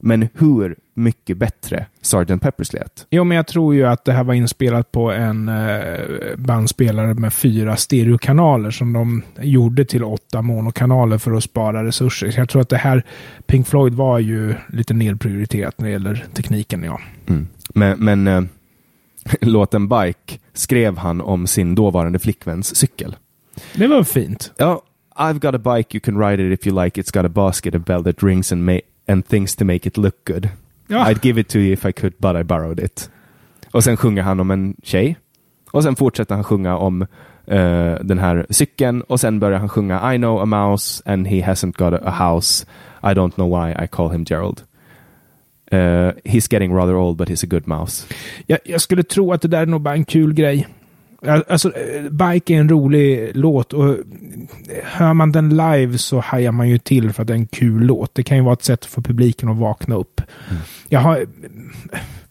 Men 0.00 0.28
hur 0.34 0.76
mycket 0.94 1.36
bättre 1.36 1.86
Sgt. 2.02 2.40
Peppers 2.40 2.72
lät. 2.72 3.06
Jo, 3.10 3.24
men 3.24 3.36
jag 3.36 3.46
tror 3.46 3.74
ju 3.74 3.86
att 3.86 4.04
det 4.04 4.12
här 4.12 4.24
var 4.24 4.34
inspelat 4.34 4.92
på 4.92 5.12
en 5.12 5.48
eh, 5.48 6.36
bandspelare 6.36 7.14
med 7.14 7.32
fyra 7.32 7.76
stereokanaler 7.76 8.70
som 8.70 8.92
de 8.92 9.22
gjorde 9.40 9.84
till 9.84 10.04
åtta 10.04 10.42
monokanaler 10.42 11.18
för 11.18 11.32
att 11.32 11.44
spara 11.44 11.84
resurser. 11.84 12.30
Så 12.30 12.40
jag 12.40 12.48
tror 12.48 12.62
att 12.62 12.68
det 12.68 12.76
här, 12.76 13.04
Pink 13.46 13.66
Floyd 13.66 13.94
var 13.94 14.18
ju 14.18 14.54
lite 14.68 14.94
nedprioriterat 14.94 15.78
när 15.78 15.86
det 15.86 15.92
gäller 15.92 16.26
tekniken, 16.34 16.82
ja. 16.82 17.00
Mm. 17.26 17.48
Men, 17.74 17.98
men 17.98 18.26
eh, 18.26 18.42
låten 19.40 19.88
Bike 19.88 20.38
skrev 20.52 20.98
han 20.98 21.20
om 21.20 21.46
sin 21.46 21.74
dåvarande 21.74 22.18
flickväns 22.18 22.76
cykel. 22.76 23.16
Det 23.74 23.86
var 23.86 24.02
fint. 24.02 24.52
Ja, 24.56 24.82
I've 25.18 25.38
got 25.40 25.54
a 25.54 25.58
bike 25.58 25.94
you 25.94 26.00
can 26.00 26.16
ride 26.18 26.42
it 26.42 26.52
if 26.52 26.66
you 26.66 26.84
like. 26.84 27.00
It's 27.00 27.10
got 27.10 27.24
a 27.24 27.28
basket, 27.28 27.74
a 27.74 27.78
bell 27.78 28.02
that 28.02 28.22
rings 28.22 28.52
and, 28.52 28.64
ma- 28.64 28.84
and 29.08 29.26
things 29.28 29.56
to 29.56 29.64
make 29.64 29.86
it 29.88 29.96
look 29.96 30.24
good. 30.24 30.48
Ja. 30.88 31.10
I'd 31.10 31.20
give 31.20 31.40
it 31.40 31.48
to 31.48 31.58
you 31.58 31.72
if 31.72 31.84
I 31.84 31.92
could, 31.92 32.14
but 32.18 32.36
I 32.36 32.42
borrowed 32.42 32.78
it. 32.80 33.10
Och 33.70 33.84
sen 33.84 33.96
sjunger 33.96 34.22
han 34.22 34.40
om 34.40 34.50
en 34.50 34.76
tjej. 34.82 35.16
Och 35.70 35.82
sen 35.82 35.96
fortsätter 35.96 36.34
han 36.34 36.44
sjunga 36.44 36.76
om 36.76 37.02
eh, 37.46 37.94
den 38.00 38.18
här 38.18 38.46
cykeln. 38.50 39.02
Och 39.02 39.20
sen 39.20 39.40
börjar 39.40 39.58
han 39.58 39.68
sjunga 39.68 40.14
I 40.14 40.18
know 40.18 40.40
a 40.40 40.46
mouse 40.46 41.02
and 41.06 41.26
he 41.26 41.42
hasn't 41.42 41.72
got 41.76 41.92
a, 41.94 42.00
a 42.04 42.10
house. 42.32 42.66
I 43.02 43.14
don't 43.14 43.30
know 43.34 43.48
why 43.62 43.84
I 43.84 43.86
call 43.86 44.10
him 44.10 44.24
Gerald. 44.30 44.62
Eh, 45.70 46.12
he's 46.24 46.52
getting 46.52 46.72
rather 46.74 46.94
old 46.94 47.16
but 47.16 47.28
he's 47.28 47.44
a 47.44 47.46
good 47.50 47.66
mouse. 47.68 48.06
Jag, 48.46 48.58
jag 48.64 48.80
skulle 48.80 49.02
tro 49.02 49.32
att 49.32 49.42
det 49.42 49.48
där 49.48 49.62
är 49.62 49.66
nog 49.66 49.80
bara 49.80 49.94
en 49.94 50.04
kul 50.04 50.34
grej. 50.34 50.66
Al- 51.26 51.44
Alltså, 51.48 51.72
eh, 51.76 52.02
Bike 52.10 52.54
är 52.54 52.60
en 52.60 52.68
rolig 52.68 53.30
låt 53.34 53.72
och 53.72 53.88
eh, 53.88 53.94
hör 54.84 55.14
man 55.14 55.32
den 55.32 55.50
live 55.50 55.98
så 55.98 56.20
hajar 56.20 56.52
man 56.52 56.68
ju 56.68 56.78
till 56.78 57.12
för 57.12 57.22
att 57.22 57.26
det 57.26 57.32
är 57.32 57.38
en 57.38 57.46
kul 57.46 57.82
låt. 57.82 58.14
Det 58.14 58.22
kan 58.22 58.36
ju 58.36 58.42
vara 58.42 58.52
ett 58.52 58.64
sätt 58.64 58.84
för 58.84 59.02
publiken 59.02 59.48
att 59.48 59.56
vakna 59.56 59.94
upp. 59.94 60.20
Jag 60.88 61.00
har, 61.00 61.24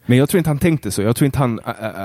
Men 0.06 0.18
jag 0.18 0.28
tror 0.28 0.38
inte 0.38 0.50
han 0.50 0.58
tänkte 0.58 0.90
så. 0.90 1.02
Jag 1.02 1.16
tror 1.16 1.26
inte 1.26 1.38
han 1.38 1.60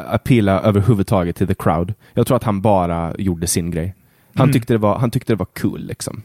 appealade 0.07 0.59
överhuvudtaget 0.59 1.35
till 1.35 1.47
the 1.47 1.55
crowd. 1.55 1.93
Jag 2.13 2.27
tror 2.27 2.37
att 2.37 2.43
han 2.43 2.61
bara 2.61 3.13
gjorde 3.17 3.47
sin 3.47 3.71
grej. 3.71 3.95
Han, 4.35 4.43
Mm. 4.45 4.53
tyckte, 4.53 4.73
det 4.73 4.77
var, 4.77 4.97
han 4.99 5.11
tyckte 5.11 5.33
det 5.33 5.37
var 5.37 5.45
cool 5.61 5.79
liksom. 5.85 6.21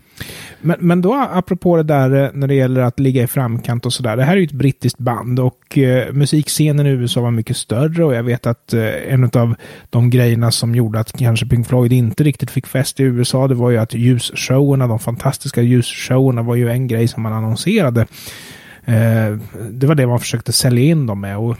Men, 0.60 0.76
men 0.80 1.00
då 1.00 1.14
apropå 1.14 1.76
det 1.76 1.82
där 1.82 2.24
eh, 2.24 2.30
när 2.32 2.46
det 2.46 2.54
gäller 2.54 2.80
att 2.80 3.00
ligga 3.00 3.22
i 3.22 3.26
framkant 3.26 3.86
och 3.86 3.92
sådär. 3.92 4.16
Det 4.16 4.24
här 4.24 4.32
är 4.32 4.36
ju 4.36 4.44
ett 4.44 4.52
brittiskt 4.52 4.98
band 4.98 5.40
och 5.40 5.78
eh, 5.78 6.12
musikscenen 6.12 6.86
i 6.86 6.90
USA 6.90 7.20
var 7.20 7.30
mycket 7.30 7.56
större 7.56 8.04
och 8.04 8.14
jag 8.14 8.22
vet 8.22 8.46
att 8.46 8.74
eh, 8.74 9.12
en 9.12 9.24
av 9.24 9.54
de 9.90 10.10
grejerna 10.10 10.50
som 10.50 10.74
gjorde 10.74 11.00
att 11.00 11.12
kanske 11.12 11.46
Pink 11.46 11.66
Floyd 11.66 11.92
inte 11.92 12.24
riktigt 12.24 12.50
fick 12.50 12.66
fäste 12.66 13.02
i 13.02 13.06
USA 13.06 13.48
det 13.48 13.54
var 13.54 13.70
ju 13.70 13.78
att 13.78 13.94
ljusshowerna, 13.94 14.86
de 14.86 14.98
fantastiska 14.98 15.62
ljusshowerna 15.62 16.42
var 16.42 16.54
ju 16.54 16.70
en 16.70 16.86
grej 16.86 17.08
som 17.08 17.22
man 17.22 17.32
annonserade. 17.32 18.00
Eh, 18.84 19.38
det 19.70 19.86
var 19.86 19.94
det 19.94 20.06
man 20.06 20.20
försökte 20.20 20.52
sälja 20.52 20.84
in 20.84 21.06
dem 21.06 21.20
med 21.20 21.38
och 21.38 21.56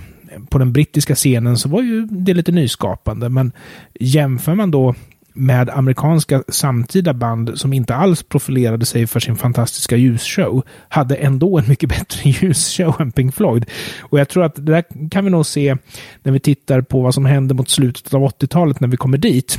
på 0.48 0.59
den 0.59 0.72
brittiska 0.72 1.14
scenen 1.14 1.56
så 1.56 1.68
var 1.68 1.82
ju 1.82 2.06
det 2.06 2.34
lite 2.34 2.52
nyskapande 2.52 3.28
men 3.28 3.52
jämför 4.00 4.54
man 4.54 4.70
då 4.70 4.94
med 5.39 5.70
amerikanska 5.70 6.43
samtida 6.49 7.14
band 7.14 7.59
som 7.59 7.72
inte 7.72 7.95
alls 7.95 8.22
profilerade 8.22 8.86
sig 8.86 9.07
för 9.07 9.20
sin 9.20 9.36
fantastiska 9.36 9.97
ljusshow 9.97 10.62
hade 10.89 11.14
ändå 11.16 11.59
en 11.59 11.68
mycket 11.68 11.89
bättre 11.99 12.30
ljusshow 12.30 13.01
än 13.01 13.12
Pink 13.12 13.34
Floyd. 13.34 13.66
Och 14.01 14.18
jag 14.20 14.28
tror 14.28 14.45
att 14.45 14.55
det 14.55 14.62
där 14.62 15.09
kan 15.11 15.24
vi 15.24 15.30
nog 15.30 15.47
se 15.47 15.76
när 16.22 16.32
vi 16.32 16.41
tittar 16.41 16.80
på 16.80 17.01
vad 17.01 17.14
som 17.14 17.24
hände 17.24 17.55
mot 17.55 17.68
slutet 17.70 18.14
av 18.14 18.22
80-talet 18.22 18.80
när 18.80 18.89
vi 18.89 18.97
kommer 18.97 19.18
dit. 19.18 19.59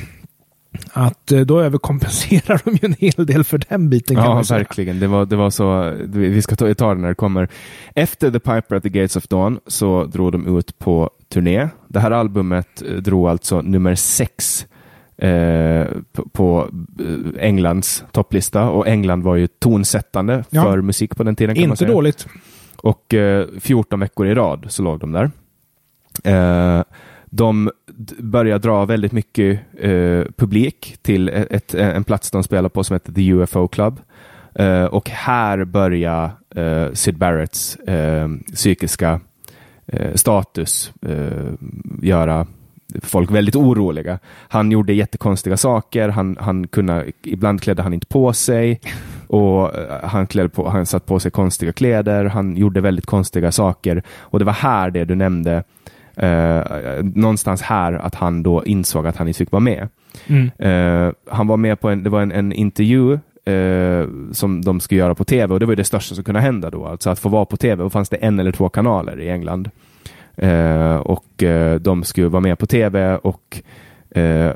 Att 0.94 1.32
eh, 1.32 1.40
då 1.40 1.62
överkompenserar 1.62 2.62
de 2.66 2.72
ju 2.72 2.80
en 2.82 2.96
hel 3.00 3.26
del 3.26 3.44
för 3.44 3.62
den 3.70 3.90
biten. 3.90 4.16
Kan 4.16 4.26
Ja, 4.26 4.34
man 4.34 4.46
säga. 4.46 4.58
verkligen. 4.58 5.00
Det 5.00 5.08
var, 5.08 5.26
det 5.26 5.36
var 5.36 5.50
så, 5.50 5.94
vi 6.08 6.42
ska 6.42 6.56
ta, 6.56 6.74
ta 6.74 6.94
det 6.96 7.02
när 7.02 7.08
det 7.08 7.16
kommer. 7.16 7.50
Efter 7.96 8.32
The 8.32 8.40
Piper 8.40 8.76
at 8.76 8.84
the 8.84 8.90
Gates 8.90 9.16
of 9.16 9.28
Dawn 9.28 9.60
så 9.68 10.06
drog 10.06 10.32
de 10.32 10.58
ut 10.58 10.80
på 10.80 11.10
turné. 11.34 11.68
Det 11.88 12.00
här 12.00 12.12
albumet 12.12 12.82
eh, 12.82 12.94
drog 12.96 13.28
alltså 13.30 13.62
nummer 13.62 13.96
sex 13.96 14.66
eh, 15.28 15.88
på, 16.12 16.30
på 16.32 16.70
eh, 17.00 17.46
Englands 17.48 18.04
topplista 18.12 18.70
och 18.70 18.88
England 18.88 19.24
var 19.24 19.36
ju 19.36 19.48
tonsättande 19.48 20.44
Ja. 20.50 20.64
för 20.64 20.82
musik 20.82 21.16
på 21.16 21.24
den 21.24 21.36
tiden. 21.36 21.56
Kan 21.56 21.62
man 21.62 21.70
Inte 21.70 21.78
säga. 21.78 21.92
dåligt. 21.92 22.28
Och 22.78 23.14
eh, 23.14 23.48
14 23.60 24.00
veckor 24.00 24.28
i 24.28 24.34
rad 24.36 24.66
så 24.70 24.84
låg 24.84 25.00
de 25.00 25.12
där. 25.12 25.32
Eh, 26.24 26.84
de 27.26 27.72
började 28.20 28.60
dra 28.68 28.86
väldigt 28.86 29.12
mycket 29.12 29.60
eh, 29.80 30.24
publik 30.38 30.98
till 31.02 31.30
ett, 31.30 31.52
ett, 31.52 31.74
en 31.74 32.04
plats 32.04 32.32
de 32.32 32.44
spelar 32.44 32.70
på 32.70 32.84
som 32.84 32.94
heter 32.94 33.14
The 33.14 33.32
UFO 33.34 33.68
Club. 33.68 34.00
Eh, 34.56 34.84
och 34.86 35.10
här 35.10 35.66
börjar 35.66 36.32
Sid 36.94 37.18
Barretts 37.18 37.78
psykiska 38.54 39.20
status 40.16 40.94
göra 42.02 42.48
folk 43.04 43.32
väldigt 43.32 43.56
oroliga. 43.56 44.20
Han 44.48 44.72
gjorde 44.72 44.94
jättekonstiga 44.94 45.58
saker, 45.58 46.10
han, 46.10 46.38
han 46.40 46.68
kunde, 46.68 47.12
ibland 47.24 47.62
klädde 47.62 47.82
han 47.82 47.94
inte 47.94 48.08
på 48.08 48.34
sig 48.34 48.82
och 49.28 49.76
eh, 49.76 50.04
han, 50.04 50.28
klädde 50.28 50.50
på, 50.50 50.70
han 50.70 50.86
satt 50.86 51.06
på 51.06 51.20
sig 51.20 51.32
konstiga 51.32 51.72
kläder, 51.72 52.26
han 52.26 52.58
gjorde 52.58 52.82
väldigt 52.82 53.06
konstiga 53.06 53.52
saker 53.52 54.04
och 54.20 54.40
det 54.40 54.46
var 54.46 54.54
här 54.54 54.92
det 54.92 55.06
du 55.06 55.16
nämnde, 55.16 55.64
eh, 56.16 56.64
någonstans 57.04 57.62
här 57.62 57.94
att 57.94 58.16
han 58.16 58.44
då 58.44 58.66
insåg 58.66 59.08
att 59.08 59.18
han 59.18 59.28
inte 59.28 59.38
fick 59.38 59.52
vara 59.52 59.60
med. 59.60 59.88
Mm. 60.28 60.52
Eh, 60.58 61.14
han 61.30 61.48
var 61.48 61.58
med 61.58 61.80
på 61.80 61.90
en, 61.90 62.04
det 62.04 62.10
var 62.10 62.22
en, 62.22 62.32
en 62.32 62.54
intervju 62.54 63.20
eh, 63.46 64.08
som 64.32 64.62
de 64.66 64.80
skulle 64.80 65.00
göra 65.00 65.16
på 65.16 65.26
tv 65.26 65.54
och 65.54 65.60
det 65.60 65.66
var 65.66 65.76
det 65.76 65.84
största 65.84 66.16
som 66.16 66.24
kunde 66.24 66.42
hända 66.42 66.70
då. 66.70 66.86
Alltså 66.86 67.10
att 67.10 67.20
få 67.20 67.30
vara 67.30 67.46
på 67.46 67.58
tv. 67.58 67.84
Och 67.84 67.92
fanns 67.92 68.10
det 68.10 68.18
en 68.18 68.40
eller 68.40 68.52
två 68.52 68.70
kanaler 68.70 69.22
i 69.22 69.30
England. 69.30 69.70
Eh, 70.42 70.96
och 70.96 71.44
eh, 71.44 71.80
de 71.80 72.04
skulle 72.04 72.28
vara 72.28 72.42
med 72.42 72.60
på 72.60 72.66
tv 72.66 73.16
och 73.16 73.62
eh, 74.12 74.54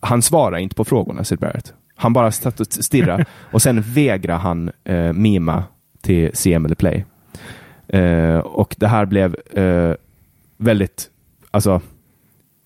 han 0.00 0.22
svarade 0.22 0.62
inte 0.62 0.74
på 0.74 0.84
frågorna, 0.84 1.24
Sid 1.24 1.38
Barrett. 1.38 1.74
Han 1.96 2.12
bara 2.12 2.32
satt 2.32 2.60
och 2.60 2.66
stirrade 2.66 3.24
och 3.52 3.62
sen 3.62 3.82
vägrade 3.82 4.38
han 4.38 4.70
mima 5.14 5.64
till 6.00 6.30
CM 6.34 6.64
eller 6.64 6.74
Play. 6.74 7.04
Och 8.44 8.76
det 8.78 8.86
här 8.86 9.04
blev 9.04 9.36
väldigt, 10.56 11.10
alltså 11.50 11.80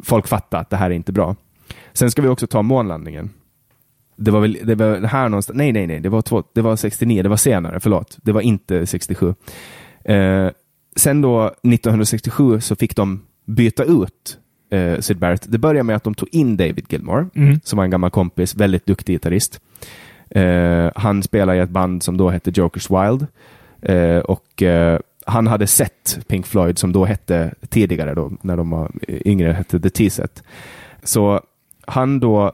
folk 0.02 0.26
fattade 0.26 0.60
att 0.60 0.70
det 0.70 0.76
här 0.76 0.90
är 0.90 0.94
inte 0.94 1.12
bra. 1.12 1.36
Sen 1.92 2.10
ska 2.10 2.22
vi 2.22 2.28
också 2.28 2.46
ta 2.46 2.62
månlandningen. 2.62 3.30
Det 4.16 4.30
var 4.30 4.40
väl 4.40 4.58
det 4.64 4.74
var 4.74 5.00
här 5.00 5.28
någonstans, 5.28 5.56
nej 5.56 5.72
nej 5.72 5.86
nej, 5.86 6.00
det 6.00 6.08
var, 6.08 6.22
två, 6.22 6.42
det 6.54 6.62
var 6.62 6.76
69, 6.76 7.22
det 7.22 7.28
var 7.28 7.36
senare, 7.36 7.80
förlåt. 7.80 8.18
Det 8.22 8.32
var 8.32 8.40
inte 8.40 8.86
67. 8.86 9.34
Eh, 10.04 10.48
sen 10.96 11.20
då 11.22 11.44
1967 11.46 12.60
så 12.60 12.76
fick 12.76 12.96
de 12.96 13.22
byta 13.44 13.84
ut 13.84 14.38
eh, 14.70 14.98
Sid 15.00 15.18
Barrett. 15.18 15.52
Det 15.52 15.58
började 15.58 15.82
med 15.82 15.96
att 15.96 16.04
de 16.04 16.14
tog 16.14 16.28
in 16.32 16.56
David 16.56 16.84
Gilmore, 16.88 17.26
Mm. 17.34 17.60
som 17.64 17.76
var 17.76 17.84
en 17.84 17.90
gammal 17.90 18.10
kompis, 18.10 18.54
väldigt 18.54 18.86
duktig 18.86 19.12
gitarrist. 19.14 19.60
Eh, 20.30 20.90
han 20.94 21.22
spelade 21.22 21.58
i 21.58 21.60
ett 21.60 21.70
band 21.70 22.02
som 22.02 22.16
då 22.16 22.28
hette 22.30 22.50
Jokers 22.54 22.90
Wild. 22.90 23.26
Eh, 23.82 24.18
och 24.18 24.62
eh, 24.62 24.98
han 25.26 25.46
hade 25.46 25.66
sett 25.66 26.18
Pink 26.28 26.46
Floyd 26.46 26.78
som 26.78 26.92
då 26.92 27.04
hette 27.04 27.54
tidigare, 27.68 28.14
då, 28.14 28.32
när 28.42 28.56
de 28.56 28.70
var 28.70 28.90
yngre, 29.08 29.52
hette 29.52 29.80
The 29.80 29.90
T-set. 29.90 30.42
Så 31.02 31.40
han 31.86 32.20
då, 32.20 32.44
eh, 32.46 32.50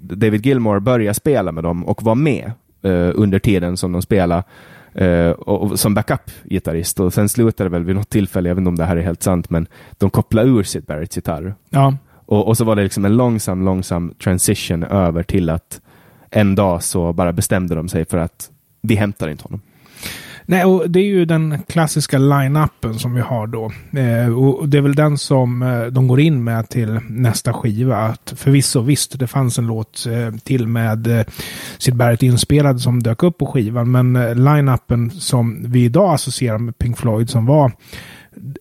David 0.00 0.46
Gilmore, 0.46 0.80
började 0.80 1.14
spela 1.14 1.52
med 1.52 1.64
dem 1.64 1.84
och 1.84 2.02
var 2.02 2.14
med 2.14 2.52
eh, 2.82 3.10
under 3.14 3.38
tiden 3.38 3.76
som 3.76 3.92
de 3.92 4.02
spelade 4.02 4.42
eh, 4.94 5.30
och, 5.30 5.62
och, 5.62 5.80
som 5.80 5.94
backup-gitarrist. 5.94 7.00
Och 7.00 7.14
sen 7.14 7.28
slutade 7.28 7.70
det 7.70 7.72
väl 7.72 7.84
vid 7.84 7.96
något 7.96 8.10
tillfälle, 8.10 8.48
jag 8.48 8.54
vet 8.54 8.60
inte 8.60 8.68
om 8.68 8.76
det 8.76 8.84
här 8.84 8.96
är 8.96 9.02
helt 9.02 9.22
sant, 9.22 9.50
men 9.50 9.66
de 9.98 10.10
kopplade 10.10 10.48
ur 10.48 10.62
Sid 10.62 10.84
Barretts 10.84 11.16
gitarr. 11.16 11.54
Ja. 11.70 11.96
Och, 12.26 12.48
och 12.48 12.56
så 12.56 12.64
var 12.64 12.76
det 12.76 12.82
liksom 12.82 13.04
en 13.04 13.16
långsam, 13.16 13.64
långsam 13.64 14.14
transition 14.22 14.84
över 14.84 15.22
till 15.22 15.50
att 15.50 15.80
en 16.30 16.54
dag 16.54 16.82
så 16.82 17.12
bara 17.12 17.32
bestämde 17.32 17.74
de 17.74 17.88
sig 17.88 18.04
för 18.04 18.18
att 18.18 18.50
vi 18.82 18.94
hämtar 18.94 19.28
inte 19.28 19.44
honom. 19.44 19.60
Nej, 20.46 20.64
och 20.64 20.90
det 20.90 21.00
är 21.00 21.04
ju 21.04 21.24
den 21.24 21.62
klassiska 21.68 22.18
line-upen 22.18 22.98
som 22.98 23.14
vi 23.14 23.20
har 23.20 23.46
då. 23.46 23.72
Eh, 23.98 24.38
och 24.38 24.68
det 24.68 24.78
är 24.78 24.82
väl 24.82 24.94
den 24.94 25.18
som 25.18 25.62
eh, 25.62 25.84
de 25.84 26.08
går 26.08 26.20
in 26.20 26.44
med 26.44 26.68
till 26.68 27.00
nästa 27.08 27.52
skiva. 27.52 27.96
Att 27.96 28.34
förvisso, 28.36 28.80
visst, 28.80 29.18
det 29.18 29.26
fanns 29.26 29.58
en 29.58 29.66
låt 29.66 30.06
eh, 30.06 30.34
till 30.44 30.66
med 30.66 31.06
eh, 31.06 31.26
Sid 31.78 31.96
Barrett 31.96 32.22
inspelad 32.22 32.80
som 32.80 33.02
dök 33.02 33.22
upp 33.22 33.38
på 33.38 33.46
skivan. 33.46 33.90
Men 33.90 34.16
eh, 34.16 34.34
line-upen 34.34 35.10
som 35.10 35.64
vi 35.66 35.84
idag 35.84 36.14
associerar 36.14 36.58
med 36.58 36.78
Pink 36.78 36.98
Floyd 36.98 37.30
som 37.30 37.46
var 37.46 37.72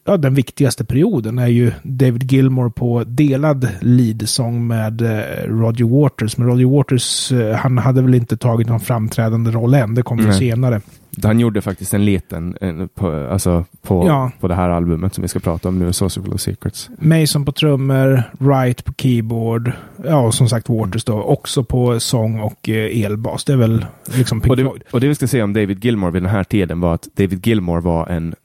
ja, 0.05 0.17
den 0.17 0.33
viktigaste 0.33 0.85
perioden 0.85 1.39
är 1.39 1.47
ju 1.47 1.71
David 1.83 2.31
Gilmore 2.31 2.69
på 2.69 3.03
delad 3.03 3.67
lead-sång 3.81 4.67
med 4.67 5.01
eh, 5.01 5.47
Roger 5.47 6.01
Waters. 6.01 6.37
Men 6.37 6.47
Roger 6.47 6.65
Waters, 6.77 7.31
eh, 7.31 7.55
han 7.55 7.77
hade 7.77 8.01
väl 8.01 8.15
inte 8.15 8.37
tagit 8.37 8.67
någon 8.67 8.79
framträdande 8.79 9.51
roll 9.51 9.73
än. 9.73 9.95
Det 9.95 10.01
kom 10.03 10.19
ju 10.19 10.25
Nej. 10.25 10.33
senare. 10.39 10.81
Han 11.23 11.39
gjorde 11.39 11.61
faktiskt 11.61 11.93
en 11.93 12.05
liten 12.05 12.57
en, 12.61 12.89
på, 12.89 13.27
alltså 13.31 13.65
på, 13.81 14.07
Ja. 14.07 14.31
på 14.39 14.47
det 14.47 14.55
här 14.55 14.69
albumet 14.69 15.13
som 15.13 15.21
vi 15.21 15.27
ska 15.27 15.39
prata 15.39 15.69
om 15.69 15.79
nu, 15.79 15.93
Sociable 15.93 16.37
Secrets. 16.37 16.89
Mason 16.99 17.45
på 17.45 17.51
trummor, 17.51 18.23
Wright 18.39 18.85
på 18.85 18.93
keyboard, 18.97 19.71
ja 20.05 20.19
och 20.21 20.33
som 20.33 20.49
sagt 20.49 20.69
Waters 20.69 21.03
då 21.03 21.21
också 21.23 21.63
på 21.63 21.99
sång 21.99 22.39
och 22.39 22.69
eh, 22.69 23.03
elbas. 23.05 23.43
Det 23.45 23.53
är 23.53 23.57
väl 23.57 23.85
liksom 24.15 24.41
Pink 24.41 24.51
Och 24.51 24.57
det, 24.57 24.71
och 24.91 24.99
det 25.01 25.07
vi 25.07 25.15
ska 25.15 25.27
säga 25.27 25.43
om 25.43 25.53
David 25.53 25.85
Gilmore 25.85 26.11
vid 26.11 26.21
den 26.23 26.31
här 26.31 26.43
tiden 26.43 26.79
var 26.79 26.93
att 26.93 27.07
David 27.15 27.47
Gilmore 27.47 27.81
var 27.81 28.07
en 28.07 28.35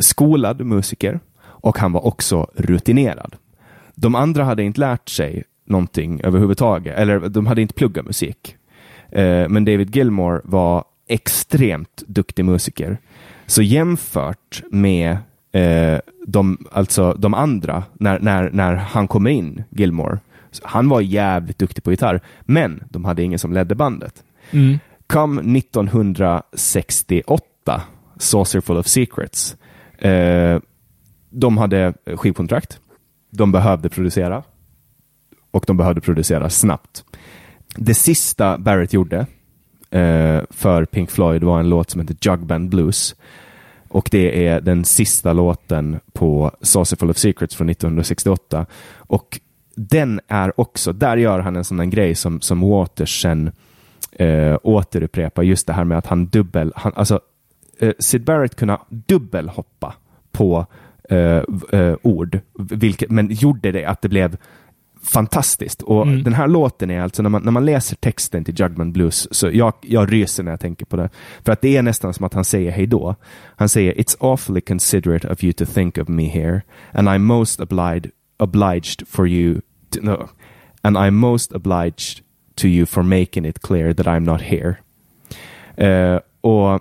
skolad 0.00 0.66
musiker 0.66 1.20
och 1.40 1.78
han 1.78 1.92
var 1.92 2.06
också 2.06 2.50
rutinerad. 2.54 3.36
De 3.94 4.14
andra 4.14 4.44
hade 4.44 4.62
inte 4.62 4.80
lärt 4.80 5.08
sig 5.08 5.44
någonting 5.64 6.20
överhuvudtaget, 6.24 6.98
eller 6.98 7.28
de 7.28 7.46
hade 7.46 7.62
inte 7.62 7.74
pluggat 7.74 8.06
musik. 8.06 8.56
Eh, 9.10 9.48
men 9.48 9.64
David 9.64 9.96
Gilmore 9.96 10.40
var 10.44 10.84
extremt 11.08 12.02
duktig 12.06 12.44
musiker. 12.44 12.98
Så 13.46 13.62
jämfört 13.62 14.62
med 14.70 15.16
eh, 15.52 15.98
de, 16.26 16.66
alltså 16.72 17.14
de 17.18 17.34
andra, 17.34 17.82
när, 17.92 18.20
när, 18.20 18.50
när 18.50 18.74
han 18.74 19.08
kommer 19.08 19.30
in, 19.30 19.64
Gilmore, 19.70 20.18
han 20.62 20.88
var 20.88 21.00
jävligt 21.00 21.58
duktig 21.58 21.84
på 21.84 21.90
gitarr, 21.90 22.20
men 22.40 22.84
de 22.90 23.04
hade 23.04 23.22
ingen 23.22 23.38
som 23.38 23.52
ledde 23.52 23.74
bandet. 23.74 24.24
Mm. 24.50 24.78
Kom 25.06 25.56
1968, 25.56 27.82
Saucer 28.18 28.60
Full 28.60 28.76
of 28.76 28.86
Secrets. 28.86 29.56
Eh, 29.98 30.60
de 31.30 31.58
hade 31.58 31.94
skivkontrakt. 32.16 32.80
De 33.30 33.52
behövde 33.52 33.88
producera. 33.88 34.42
Och 35.50 35.64
de 35.66 35.76
behövde 35.76 36.00
producera 36.00 36.50
snabbt. 36.50 37.04
Det 37.76 37.94
sista 37.94 38.58
Barrett 38.58 38.92
gjorde 38.92 39.26
eh, 39.90 40.40
för 40.50 40.84
Pink 40.84 41.10
Floyd 41.10 41.44
var 41.44 41.60
en 41.60 41.68
låt 41.68 41.90
som 41.90 42.00
heter 42.00 42.16
Jugband 42.20 42.68
Blues. 42.68 43.14
Och 43.88 44.08
det 44.12 44.46
är 44.46 44.60
den 44.60 44.84
sista 44.84 45.32
låten 45.32 46.00
på 46.12 46.50
Saucer 46.60 46.96
Full 46.96 47.10
of 47.10 47.16
Secrets 47.16 47.56
från 47.56 47.68
1968. 47.68 48.66
Och 48.96 49.40
den 49.74 50.20
är 50.28 50.60
också, 50.60 50.92
där 50.92 51.16
gör 51.16 51.38
han 51.38 51.56
en 51.56 51.64
sån 51.64 51.76
där 51.76 51.84
grej 51.84 52.14
som, 52.14 52.40
som 52.40 52.60
Waters 52.60 53.22
sen 53.22 53.52
eh, 54.12 54.58
återupprepar, 54.62 55.42
just 55.42 55.66
det 55.66 55.72
här 55.72 55.84
med 55.84 55.98
att 55.98 56.06
han 56.06 56.26
dubbel, 56.26 56.72
han, 56.76 56.92
alltså 56.96 57.20
eh, 57.80 57.92
Sid 57.98 58.24
Barrett 58.24 58.56
kunde 58.56 58.78
dubbelhoppa 58.88 59.94
på 60.32 60.66
eh, 61.10 61.42
eh, 61.72 61.94
ord, 62.02 62.40
vilket, 62.58 63.10
men 63.10 63.28
gjorde 63.30 63.72
det 63.72 63.84
att 63.84 64.02
det 64.02 64.08
blev 64.08 64.36
fantastiskt. 65.02 65.82
Och 65.82 66.02
Mm. 66.02 66.22
den 66.22 66.32
här 66.34 66.48
låten 66.48 66.90
är 66.90 67.00
alltså, 67.00 67.22
när 67.22 67.30
man, 67.30 67.42
när 67.42 67.52
man 67.52 67.64
läser 67.64 67.96
texten 67.96 68.44
till 68.44 68.60
Jugman 68.60 68.92
Blues, 68.92 69.34
så 69.34 69.50
jag, 69.52 69.72
jag 69.80 70.12
ryser 70.12 70.42
när 70.42 70.50
jag 70.52 70.60
tänker 70.60 70.86
på 70.86 70.96
det. 70.96 71.08
För 71.44 71.52
att 71.52 71.60
det 71.60 71.76
är 71.76 71.82
nästan 71.82 72.14
som 72.14 72.24
att 72.26 72.34
han 72.34 72.44
säger 72.44 72.70
hej 72.70 72.86
då. 72.86 73.14
Han 73.56 73.68
säger 73.68 73.94
It's 73.94 74.16
awfully 74.20 74.60
considerate 74.60 75.28
of 75.28 75.44
you 75.44 75.52
to 75.52 75.64
think 75.66 75.98
of 75.98 76.08
me 76.08 76.24
here, 76.28 76.62
and 76.92 77.08
I'm 77.08 77.18
most 77.18 77.60
obliged, 77.60 78.10
obliged 78.38 79.08
for 79.08 79.28
you 79.28 79.60
to, 79.90 80.00
no, 80.02 80.28
and 80.82 80.96
I'm 80.96 81.10
most 81.10 81.52
obliged 81.52 82.22
to 82.54 82.66
you 82.66 82.86
for 82.86 83.02
making 83.02 83.44
it 83.46 83.58
clear 83.60 83.94
that 83.94 84.06
I'm 84.06 84.20
not 84.20 84.40
here. 84.42 84.76
Eh, 85.76 86.20
och 86.40 86.80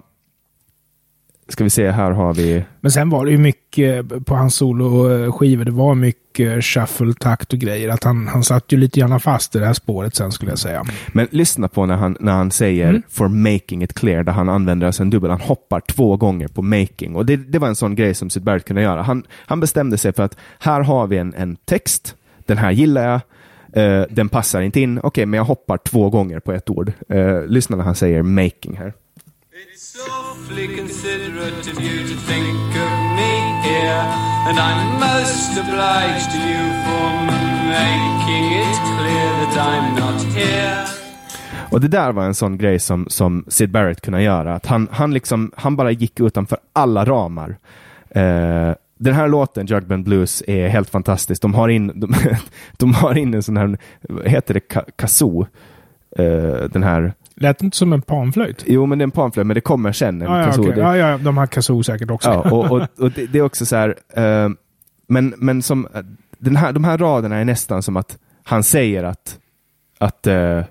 ska 1.49 1.63
vi 1.63 1.69
se, 1.69 1.91
här 1.91 2.11
har 2.11 2.33
vi 2.33 2.63
Men 2.81 2.91
sen 2.91 3.09
var 3.09 3.25
det 3.25 3.31
ju 3.31 3.37
mycket 3.37 4.25
på 4.25 4.35
hans 4.35 4.55
soloskivor. 4.55 5.65
Det 5.65 5.71
var 5.71 5.95
mycket 5.95 6.63
shuffle, 6.65 7.13
takt 7.13 7.53
och 7.53 7.59
grejer. 7.59 7.89
Att 7.89 8.03
han, 8.03 8.27
han 8.27 8.43
satt 8.43 8.71
ju 8.71 8.77
lite 8.77 8.99
grann 8.99 9.19
fast 9.19 9.55
i 9.55 9.59
det 9.59 9.65
här 9.65 9.73
spåret 9.73 10.15
sen 10.15 10.31
skulle 10.31 10.51
jag 10.51 10.59
säga. 10.59 10.85
Men 11.13 11.27
lyssna 11.31 11.67
på 11.67 11.85
när 11.85 11.95
han, 11.95 12.17
när 12.19 12.31
han 12.31 12.51
säger 12.51 12.89
Mm. 12.89 13.01
for 13.09 13.27
making 13.27 13.83
it 13.83 13.93
clear, 13.93 14.23
där 14.23 14.31
han 14.33 14.49
använder 14.49 14.87
alltså 14.87 15.03
en 15.03 15.09
dubbel. 15.09 15.29
Han 15.31 15.41
hoppar 15.41 15.79
två 15.79 16.17
gånger 16.17 16.47
på 16.47 16.61
making. 16.61 17.15
Och 17.15 17.25
det, 17.25 17.35
det 17.35 17.59
var 17.59 17.67
en 17.67 17.75
sån 17.75 17.95
grej 17.95 18.13
som 18.13 18.29
Sid 18.29 18.43
Barrett 18.43 18.65
kunde 18.65 18.81
göra. 18.81 19.01
Han, 19.01 19.23
han 19.33 19.59
bestämde 19.59 19.97
sig 19.97 20.13
för 20.13 20.23
att 20.23 20.37
här 20.59 20.81
har 20.81 21.07
vi 21.07 21.17
en, 21.17 21.33
en 21.33 21.55
text, 21.55 22.15
den 22.45 22.57
här 22.57 22.71
gillar 22.71 23.03
jag, 23.09 23.21
eh, 23.83 24.05
den 24.09 24.29
passar 24.29 24.61
inte 24.61 24.79
in. 24.79 24.99
Okej, 25.03 25.25
men 25.25 25.37
jag 25.37 25.45
hoppar 25.45 25.77
två 25.77 26.09
gånger 26.09 26.39
på 26.39 26.51
ett 26.51 26.69
ord. 26.69 26.91
Eh, 27.09 27.45
lyssna 27.45 27.77
när 27.77 27.83
han 27.83 27.95
säger 27.95 28.21
making 28.21 28.77
här. 28.77 28.93
It's 30.57 30.63
awfully 30.63 30.77
considerate 30.77 31.67
of 31.71 31.81
you 31.81 32.07
to 32.07 32.15
think 32.15 32.75
of 32.75 32.91
me 33.15 33.31
here, 33.61 34.03
and 34.47 34.59
I'm 34.59 34.99
most 34.99 35.57
obliged 35.57 36.31
to 36.31 36.37
you 36.37 36.63
for 36.85 37.09
making 37.69 38.45
it 38.63 38.75
clear 38.97 39.29
that 39.41 39.57
I'm 39.57 39.95
not 39.99 40.23
here. 40.35 40.85
Och 41.71 41.81
det 41.81 41.87
där 41.87 42.11
var 42.11 42.23
en 42.23 42.35
sån 42.35 42.57
grej 42.57 42.79
som, 42.79 43.05
som 43.09 43.45
Sid 43.47 43.71
Barrett 43.71 44.01
kunde 44.01 44.21
göra. 44.21 44.55
Att 44.55 44.65
han, 44.65 44.87
han, 44.91 45.13
liksom, 45.13 45.51
han 45.55 45.75
bara 45.75 45.91
gick 45.91 46.19
utanför 46.19 46.57
alla 46.73 47.05
ramar. 47.05 47.57
Eh, 48.09 48.73
den 48.97 49.13
här 49.13 49.27
låten, 49.27 49.65
Jugband 49.65 50.03
Blues, 50.03 50.43
är 50.47 50.67
helt 50.67 50.89
fantastisk. 50.89 51.41
De 51.41 51.53
har 51.53 51.69
in, 51.69 51.87
de, 51.95 52.13
de 52.77 52.93
har 52.93 53.17
in 53.17 53.33
en 53.33 53.43
sån 53.43 53.57
här, 53.57 53.77
heter 54.25 54.53
det, 54.53 54.59
kazoo? 54.95 55.47
Eh, 56.17 56.69
den 56.71 56.83
här, 56.83 57.13
Lät 57.39 57.61
inte 57.63 57.77
som 57.77 57.93
en 57.93 58.01
panflöjt? 58.01 58.63
jo 58.67 58.85
men 58.85 58.97
det 58.97 59.01
är 59.01 59.03
en 59.03 59.11
panflöjt, 59.11 59.47
men 59.47 59.55
det 59.55 59.61
kommer 59.61 59.91
sen 59.91 60.21
en 60.21 60.31
Ja, 60.31 60.41
ja, 60.41 60.53
okej. 60.59 60.73
Det- 60.75 60.97
ja, 60.97 61.17
de 61.17 61.37
har 61.37 61.47
kazoo 61.47 61.83
säkert 61.83 62.11
också. 62.11 62.29
Ja, 62.29 62.51
och, 62.51 62.71
och, 62.71 62.87
och 62.99 63.11
det, 63.11 63.25
det 63.25 63.39
är 63.39 63.43
också 63.43 63.65
så 63.65 63.75
här, 63.75 63.95
eh, 64.13 64.49
men, 65.07 65.33
men 65.37 65.61
som, 65.61 65.87
eh, 65.93 66.01
den 66.39 66.55
här, 66.55 66.73
de 66.73 66.83
här 66.83 66.97
raderna 66.97 67.35
är 67.37 67.45
nästan 67.45 67.83
som 67.83 67.97
att 67.97 68.17
han 68.43 68.63
säger 68.63 69.03
att, 69.03 69.39
att 69.99 70.27
eh, 70.27 70.61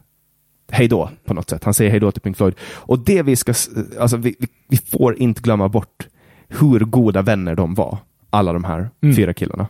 hej 0.71 0.89
då 0.89 1.11
på 1.25 1.35
något 1.35 1.51
sätt. 1.51 1.65
Han 1.65 1.75
säger 1.75 1.91
hej 1.91 2.01
då 2.01 2.11
till 2.13 2.23
Pink 2.23 2.37
Floyd. 2.37 2.55
Och 2.75 2.99
det 2.99 3.23
vi 3.23 3.37
ska, 3.37 3.51
s- 3.51 3.71
alltså 4.01 4.17
vi, 4.17 4.35
vi, 4.39 4.47
vi 4.69 4.77
får 4.77 5.19
inte 5.19 5.41
glömma 5.43 5.69
bort 5.69 6.07
hur 6.49 6.81
goda 6.81 7.23
vänner 7.23 7.55
de 7.55 7.75
var, 7.75 7.99
alla 8.31 8.53
de 8.53 8.65
här 8.65 8.91
Mm. 9.03 9.17
fyra 9.17 9.35
killarna. 9.35 9.67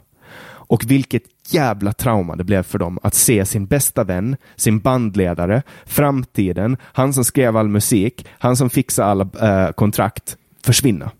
Och 0.66 0.90
vilket 0.90 1.22
jävla 1.48 1.92
trauma 1.92 2.36
det 2.36 2.44
blev 2.44 2.62
för 2.62 2.78
dem 2.78 2.98
att 3.02 3.14
se 3.14 3.44
sin 3.44 3.66
bästa 3.66 4.04
vän, 4.04 4.36
sin 4.56 4.78
bandledare, 4.78 5.62
framtiden, 5.84 6.76
han 6.82 7.12
som 7.12 7.24
skrev 7.24 7.56
all 7.56 7.68
musik, 7.68 8.26
han 8.30 8.56
som 8.56 8.70
fixade 8.70 9.08
alla 9.08 9.28
eh, 9.40 9.72
kontrakt, 9.72 10.36
försvinna. 10.62 11.10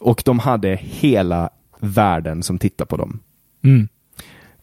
Och 0.00 0.22
de 0.24 0.38
hade 0.38 0.78
hela 0.82 1.50
världen 1.80 2.42
som 2.42 2.58
tittar 2.58 2.84
på 2.84 2.96
dem. 2.96 3.20
Mm. 3.64 3.88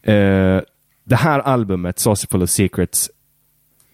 Eh, 0.02 0.62
det 1.04 1.16
här 1.16 1.38
albumet, 1.38 2.02
Full 2.30 2.42
of 2.42 2.50
Secrets, 2.50 3.10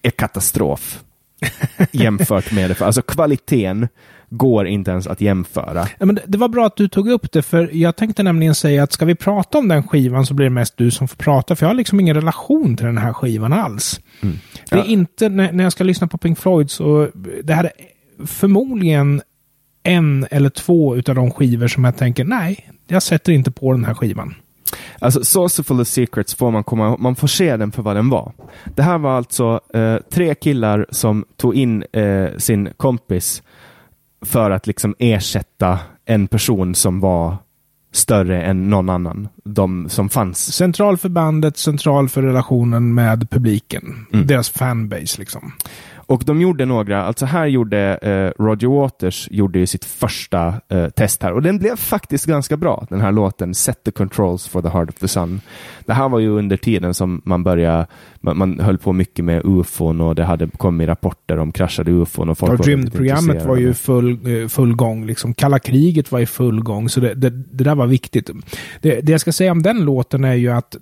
är 0.03 0.11
katastrof 0.11 1.05
jämfört 1.93 2.53
med 2.53 2.71
det. 2.71 2.75
För, 2.75 2.87
alltså 2.87 3.03
kvaliteten 3.03 3.89
går 4.31 4.67
inte 4.67 4.91
ens 4.91 5.07
att 5.07 5.21
jämföra. 5.21 5.89
Ja, 5.99 6.07
men 6.07 6.19
det, 6.27 6.39
var 6.39 6.49
bra 6.49 6.67
att 6.67 6.77
du 6.77 6.89
tog 6.89 7.09
upp 7.09 7.33
det, 7.33 7.43
för 7.43 7.71
jag 7.73 7.97
tänkte 7.97 8.23
nämligen 8.23 8.55
säga 8.55 8.83
att 8.83 8.93
ska 8.93 9.05
vi 9.05 9.15
prata 9.15 9.59
om 9.59 9.69
den 9.69 9.89
skivan 9.89 10.27
så 10.27 10.35
blir 10.35 10.47
det 10.47 10.51
mest 10.51 10.77
du 10.77 10.91
som 10.91 11.09
får 11.09 11.17
prata, 11.17 11.57
för 11.57 11.67
jag 11.67 11.71
har 11.71 11.75
liksom 11.75 12.01
ingen 12.01 12.15
relation 12.15 12.77
till 12.77 12.87
den 12.87 12.99
här 12.99 13.13
skivan 13.13 13.53
alls. 13.53 14.01
Det 14.71 14.79
är 14.79 14.87
inte, 14.87 15.29
när, 15.29 15.63
jag 15.63 15.73
ska 15.73 15.85
lyssna 15.85 16.07
på 16.07 16.19
Pink 16.19 16.39
Floyd, 16.39 16.71
så 16.71 17.09
det 17.43 17.55
här 17.55 17.65
är 17.65 17.73
förmodligen 18.27 19.23
en 19.83 20.27
eller 20.31 20.51
två 20.51 20.97
utav 20.97 21.15
de 21.15 21.31
skivor 21.31 21.69
som 21.69 21.85
jag 21.85 21.97
tänker, 21.97 22.25
nej, 22.25 22.71
jag 22.87 23.03
sätter 23.03 23.33
inte 23.33 23.51
på 23.51 23.73
den 23.73 23.85
här 23.85 23.95
skivan. 23.95 24.35
Alltså, 24.99 25.25
Saucer 25.25 25.63
Full 25.63 25.81
of 25.81 25.89
Secrets 25.89 26.35
får 26.35 26.51
man 26.51 26.65
komma 26.65 26.97
man 26.97 27.17
får 27.17 27.29
se 27.29 27.57
den 27.57 27.73
för 27.73 27.83
vad 27.83 27.97
den 27.97 28.11
var. 28.11 28.33
Det 28.77 28.83
här 28.83 28.99
var 28.99 29.17
alltså 29.17 29.61
eh, 29.75 29.97
tre 30.11 30.35
killar 30.35 30.87
som 30.91 31.25
tog 31.37 31.55
in 31.55 31.85
eh, 31.93 32.37
sin 32.37 32.69
kompis 32.77 33.43
för 34.23 34.51
att 34.51 34.67
liksom 34.67 34.95
ersätta 34.99 35.79
en 36.05 36.29
person 36.29 36.75
som 36.75 37.01
var 37.01 37.37
större 37.93 38.43
än 38.43 38.71
någon 38.71 38.89
annan. 38.89 39.29
De 39.45 39.89
som 39.89 40.09
fanns. 40.09 40.53
Central 40.53 40.99
för 40.99 41.09
bandet, 41.09 41.57
central 41.57 42.09
för 42.09 42.23
relationen 42.23 42.95
med 42.95 43.31
publiken. 43.31 44.07
Mm. 44.13 44.27
Deras 44.27 44.51
fanbase 44.51 45.19
liksom. 45.19 45.53
Och 46.09 46.23
de 46.27 46.41
gjorde 46.41 46.65
några, 46.65 47.03
alltså 47.03 47.27
här 47.27 47.47
gjorde 47.47 47.99
eh, 48.03 48.43
Roger 48.43 48.69
Waters 48.69 49.29
gjorde 49.31 49.59
ju 49.59 49.67
sitt 49.67 49.85
första 49.85 50.55
eh, 50.69 50.89
test 50.89 51.23
här 51.23 51.33
och 51.33 51.43
den 51.43 51.59
blev 51.59 51.77
faktiskt 51.77 52.27
ganska 52.27 52.57
bra, 52.57 52.87
den 52.91 53.01
här 53.01 53.13
låten 53.13 53.55
Set 53.55 53.85
the 53.85 53.91
Controls 53.91 54.49
for 54.49 54.63
the 54.63 54.69
Heart 54.69 54.89
of 54.89 54.95
the 54.95 55.09
Sun. 55.09 55.41
Det 55.87 55.93
här 55.93 56.09
var 56.09 56.19
ju 56.19 56.29
under 56.29 56.57
tiden 56.57 56.95
som 56.95 57.23
man 57.25 57.45
började, 57.45 57.87
man, 58.35 58.39
man 58.39 58.61
höll 58.61 58.79
på 58.79 58.93
mycket 58.93 59.25
med 59.25 59.43
ufon 59.45 60.01
och 60.01 60.15
det 60.15 60.25
hade 60.25 60.49
kommit 60.49 60.89
rapporter 60.89 61.39
om 61.39 61.53
kraschade 61.53 61.91
ufon 61.91 62.29
och 62.29 62.39
folk 62.39 62.61
Och 62.61 62.67
rymdprogrammet 62.67 63.45
var 63.45 63.57
ju 63.57 63.75
full, 63.75 64.43
eh, 64.43 64.49
full 64.49 64.75
gång. 64.77 65.07
Liksom. 65.07 65.35
Kalla 65.35 65.59
kriget 65.59 66.13
var 66.13 66.21
i 66.21 66.27
full 66.27 66.61
gång, 66.61 66.89
så 66.89 67.01
det, 67.01 67.15
det, 67.15 67.31
det 67.31 67.65
där 67.65 67.75
var 67.75 67.87
viktigt. 67.87 68.31
Det, 68.81 69.01
det 69.01 69.13
jag 69.13 69.21
ska 69.21 69.33
säga 69.33 69.53
om 69.53 69.63
den 69.63 69.85
låten 69.85 70.25
är 70.25 70.35
ju 70.35 70.49
att 70.49 70.77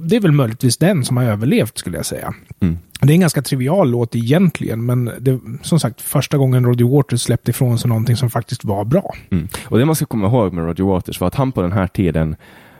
det 0.00 0.16
är 0.16 0.20
väl 0.20 0.32
möjligtvis 0.32 0.76
den 0.76 1.04
som 1.04 1.16
har 1.16 1.24
överlevt, 1.24 1.78
skulle 1.78 1.96
jag 1.96 2.06
säga. 2.06 2.34
Mm. 2.60 2.78
Det 3.00 3.12
är 3.12 3.14
en 3.14 3.20
ganska 3.20 3.42
trivial 3.42 3.90
låt 3.90 4.16
egentligen, 4.16 4.86
men 4.86 5.10
det, 5.20 5.40
som 5.62 5.80
sagt, 5.80 6.00
första 6.00 6.36
gången 6.36 6.64
Roger 6.64 6.96
Waters 6.96 7.20
släppte 7.20 7.50
ifrån 7.50 7.78
sig 7.78 7.88
någonting 7.88 8.16
som 8.16 8.30
faktiskt 8.30 8.64
var 8.64 8.84
bra. 8.84 9.14
Mm. 9.30 9.48
Och 9.64 9.78
det 9.78 9.84
man 9.84 9.94
ska 9.94 10.06
komma 10.06 10.26
ihåg 10.26 10.52
med 10.52 10.64
Roger 10.64 10.84
Waters 10.84 11.20
var 11.20 11.28
att 11.28 11.34
han 11.34 11.52
på 11.52 11.62
den 11.62 11.72
här 11.72 11.86
tiden, 11.86 12.36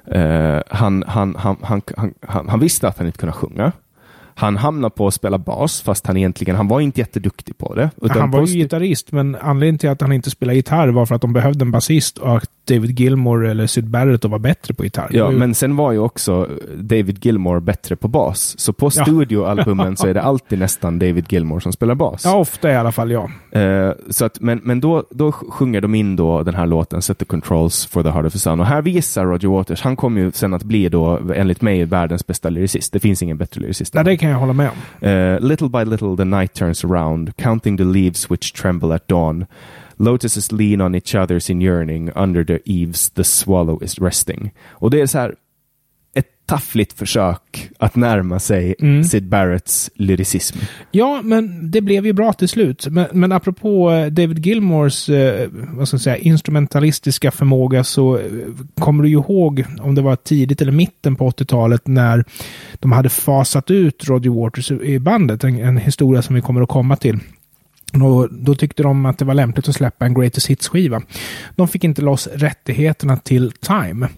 eh, 0.06 0.60
han, 0.68 1.04
han, 1.06 1.36
han, 1.38 1.56
han, 1.62 2.48
han 2.48 2.60
visste 2.60 2.88
att 2.88 2.98
han 2.98 3.06
inte 3.06 3.18
kunde 3.18 3.32
sjunga. 3.32 3.72
Han 4.43 4.57
hamnade 4.57 4.95
på 4.95 5.07
att 5.07 5.14
spela 5.14 5.38
bas, 5.38 5.80
fast 5.80 6.07
han 6.07 6.16
egentligen, 6.16 6.57
han 6.57 6.68
var 6.68 6.80
inte 6.80 7.01
jätteduktig 7.01 7.59
på 7.59 7.74
det. 7.74 7.90
Han 8.09 8.30
var 8.30 8.47
ju 8.47 8.55
gitarrist, 8.55 9.12
men 9.12 9.34
anledningen 9.34 9.78
till 9.78 9.88
att 9.88 10.01
han 10.01 10.12
inte 10.12 10.30
spelade 10.30 10.57
gitarr 10.57 10.88
var 10.88 11.07
för 11.07 11.14
att 11.14 11.20
de 11.20 11.32
behövde 11.32 11.62
en 11.62 11.70
basist 11.70 12.18
och 12.18 12.36
att 12.36 12.51
David 12.64 13.00
Gilmore 13.00 13.50
eller 13.50 13.66
Syd 13.66 13.88
Barrett 13.88 14.24
att 14.24 14.30
vara 14.30 14.38
bättre 14.38 14.74
på 14.74 14.84
gitarr. 14.84 15.08
Ja, 15.10 15.24
var 15.24 15.32
men 15.32 15.54
sen 15.54 15.76
var 15.76 15.92
ju 15.92 15.98
också 15.98 16.48
David 16.76 17.24
Gilmore 17.24 17.60
bättre 17.60 17.96
på 17.96 18.08
bas. 18.08 18.54
Så 18.58 18.72
på 18.72 18.86
Ja. 18.86 18.90
studioalbumen 18.90 19.96
så 19.96 20.06
är 20.06 20.14
det 20.14 20.22
alltid 20.22 20.58
nästan 20.58 20.98
David 20.98 21.32
Gilmore 21.32 21.60
som 21.60 21.72
spelar 21.72 21.94
bas. 21.94 22.24
ja, 22.24 22.34
ofta 22.36 22.70
i 22.72 22.76
alla 22.76 22.92
fall, 22.92 23.10
ja. 23.10 23.30
Eh, 23.60 23.90
så 24.10 24.24
att, 24.24 24.40
men 24.40 24.60
men 24.64 24.80
då, 24.80 25.04
då 25.10 25.32
sjunger 25.32 25.80
de 25.80 25.94
in 25.94 26.16
då 26.16 26.42
den 26.42 26.54
här 26.54 26.66
låten 26.66 27.02
Set 27.02 27.18
the 27.18 27.24
Controls 27.24 27.86
for 27.86 28.02
the 28.02 28.08
Heart 28.10 28.26
of 28.26 28.32
the 28.32 28.38
Sun. 28.38 28.60
Och 28.60 28.66
här 28.66 28.82
visar 28.82 29.24
Roger 29.26 29.48
Waters, 29.48 29.82
han 29.82 29.96
kommer 29.96 30.20
ju 30.20 30.32
sen 30.32 30.54
att 30.54 30.62
bli 30.64 30.88
då, 30.88 31.20
enligt 31.34 31.62
mig, 31.62 31.84
världens 31.84 32.26
bästa 32.26 32.50
lyricist. 32.50 32.92
Det 32.92 33.00
finns 33.00 33.22
ingen 33.22 33.36
bättre 33.36 33.60
lyricist. 33.60 33.94
Nej, 33.94 34.04
det 34.04 34.16
kan 34.16 34.30
jag 34.30 34.38
hålla 34.38 34.52
med 34.52 34.70
om. 34.70 35.08
Uh, 35.08 35.40
little 35.40 35.68
by 35.68 35.84
little 35.84 36.16
the 36.16 36.24
night 36.24 36.52
turns 36.54 36.84
around, 36.84 37.36
counting 37.36 37.76
the 37.76 37.84
leaves 37.84 38.30
which 38.30 38.52
tremble 38.52 38.94
at 38.94 39.08
dawn. 39.08 39.44
Lotuses 39.97 40.53
lean 40.53 40.80
on 40.80 40.95
each 40.95 41.14
other's 41.14 41.51
in 41.51 41.62
yearning, 41.62 42.11
under 42.16 42.45
the 42.45 42.59
eaves 42.64 43.11
the 43.11 43.24
swallow 43.24 43.82
is 43.84 43.99
resting. 43.99 44.51
Och 44.70 44.90
det 44.90 45.01
är 45.01 45.07
så 45.07 45.18
här 45.18 45.34
ett 46.14 46.47
taffligt 46.47 46.93
försök 46.93 47.68
att 47.78 47.97
närma 47.97 48.38
sig 48.38 48.74
Mm. 48.78 49.05
Sid 49.05 49.28
Barretts 49.28 49.90
lyricism. 49.95 50.59
Ja, 50.90 51.20
men 51.24 51.70
det 51.70 51.80
blev 51.80 52.07
ju 52.07 52.12
bra 52.12 52.32
till 52.32 52.49
slut. 52.49 52.86
Men, 52.90 53.07
men 53.12 53.32
apropå 53.32 53.90
eh, 53.90 54.07
David 54.07 54.47
Gilmores 54.47 55.09
eh, 55.09 55.49
vad 55.53 55.88
ska 55.88 55.95
jag 55.95 56.01
säga, 56.01 56.16
instrumentalistiska 56.16 57.30
förmåga 57.30 57.84
så 57.84 58.18
eh, 58.18 58.24
kommer 58.80 59.03
du 59.03 59.09
ju 59.09 59.14
ihåg 59.14 59.64
om 59.80 59.95
det 59.95 60.03
var 60.03 60.16
tidigt 60.16 60.62
eller 60.62 60.72
mitten 60.72 61.16
på 61.16 61.30
80-talet 61.30 61.86
när 61.86 62.24
de 62.74 62.93
hade 62.93 63.09
fasat 63.09 63.70
ut 63.70 64.09
Roger 64.09 64.30
Waters 64.30 64.70
i 64.70 64.99
bandet. 64.99 65.45
En, 65.45 65.59
en 65.59 65.76
historia 65.76 66.22
som 66.22 66.34
vi 66.34 66.40
kommer 66.40 66.62
att 66.62 66.68
komma 66.68 66.97
till. 66.97 67.18
Och 68.03 68.28
då 68.32 68.55
tyckte 68.55 68.82
de 68.82 69.07
att 69.07 69.18
det 69.18 69.24
var 69.24 69.34
lämpligt 69.34 69.68
att 69.68 69.74
släppa 69.74 70.05
en 70.07 70.14
Greatest 70.14 70.47
Hits-skiva. 70.51 71.03
De 71.57 71.68
fick 71.68 71.84
inte 71.84 72.03
loss 72.03 72.28
rättigheterna 72.34 73.16
till 73.16 73.53
Time. 73.53 74.09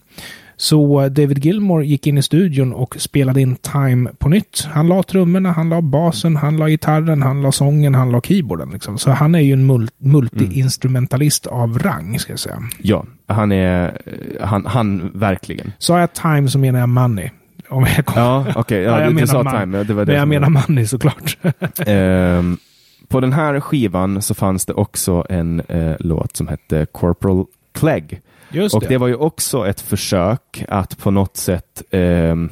Så 0.56 1.08
David 1.08 1.44
Gilmore 1.44 1.86
gick 1.86 2.06
in 2.06 2.18
i 2.18 2.22
studion 2.22 2.72
och 2.72 2.96
spelade 2.98 3.40
in 3.40 3.56
Time 3.56 4.10
på 4.18 4.28
nytt. 4.28 4.68
Han 4.72 4.88
la 4.88 5.02
trummorna, 5.02 5.52
han 5.52 5.68
la 5.68 5.80
basen, 5.82 6.36
han 6.36 6.56
la 6.56 6.68
gitarren, 6.68 7.22
han 7.22 7.42
la 7.42 7.52
sången, 7.52 7.94
han 7.94 8.10
la 8.12 8.20
keyboarden. 8.20 8.70
Liksom. 8.70 8.98
Så 8.98 9.10
han 9.10 9.34
är 9.34 9.38
ju 9.40 9.52
en 9.52 9.66
mul- 9.70 9.88
multi-instrumentalist 9.98 11.46
av 11.46 11.78
rang, 11.78 12.18
ska 12.18 12.32
jag 12.32 12.40
säga. 12.40 12.62
Ja, 12.78 13.04
han 13.28 13.52
är, 13.52 13.98
han, 14.40 14.66
han 14.66 15.10
verkligen. 15.14 15.72
Sa 15.78 16.00
jag 16.00 16.12
Time 16.12 16.48
så 16.48 16.58
menar 16.58 16.80
jag 16.80 16.88
Money. 16.88 17.30
Om 17.68 17.86
jag 17.96 18.06
kom- 18.06 18.22
Ja, 18.22 18.46
okej, 18.56 18.82
Ja, 18.82 18.90
ja, 18.90 18.98
jag 18.98 19.02
du, 19.04 19.08
du 19.08 19.14
menar 19.14 19.26
sa 19.26 19.42
man. 19.42 19.60
time. 19.60 19.84
Det 19.84 19.94
var 19.94 20.04
det 20.04 20.12
Men 20.12 20.18
jag 20.18 20.28
menar 20.28 20.48
Money 20.68 20.86
såklart. 20.86 21.36
Ehm, 21.86 22.56
på 23.14 23.20
den 23.20 23.32
här 23.32 23.60
skivan 23.60 24.22
så 24.22 24.34
fanns 24.34 24.66
det 24.66 24.72
också 24.74 25.26
en 25.28 25.60
eh, 25.68 25.94
låt 25.98 26.36
som 26.36 26.48
hette 26.48 26.86
Corporal 26.92 27.44
Clegg. 27.72 28.20
Just 28.50 28.74
Och 28.74 28.80
det. 28.80 28.88
det 28.88 28.98
var 28.98 29.06
ju 29.08 29.14
också 29.14 29.66
ett 29.68 29.80
försök 29.80 30.64
att 30.68 30.98
på 30.98 31.10
något 31.10 31.36
sätt... 31.36 31.82
ehm, 31.90 32.50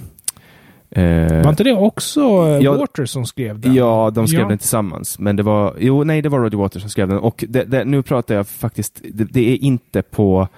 eh, 0.90 1.42
Var 1.42 1.48
inte 1.50 1.64
det 1.64 1.72
också 1.72 2.20
eh, 2.20 2.58
Ja. 2.58 2.76
Waters 2.76 3.10
som 3.10 3.26
skrev 3.26 3.60
den? 3.60 3.74
Ja, 3.74 4.10
de 4.14 4.28
skrev 4.28 4.40
Ja. 4.40 4.48
den 4.48 4.58
tillsammans. 4.58 5.18
Men 5.18 5.36
det 5.36 5.42
var, 5.42 5.74
jo, 5.78 6.04
nej, 6.04 6.22
det 6.22 6.28
var 6.28 6.38
Roger 6.38 6.58
Waters 6.58 6.82
som 6.82 6.90
skrev 6.90 7.08
den. 7.08 7.18
Och 7.18 7.44
det, 7.48 7.64
det, 7.64 7.84
nu 7.84 8.02
pratar 8.02 8.34
jag 8.34 8.48
faktiskt, 8.48 9.00
det, 9.12 9.24
det 9.24 9.50
är 9.52 9.56
inte 9.62 10.02
på 10.02 10.48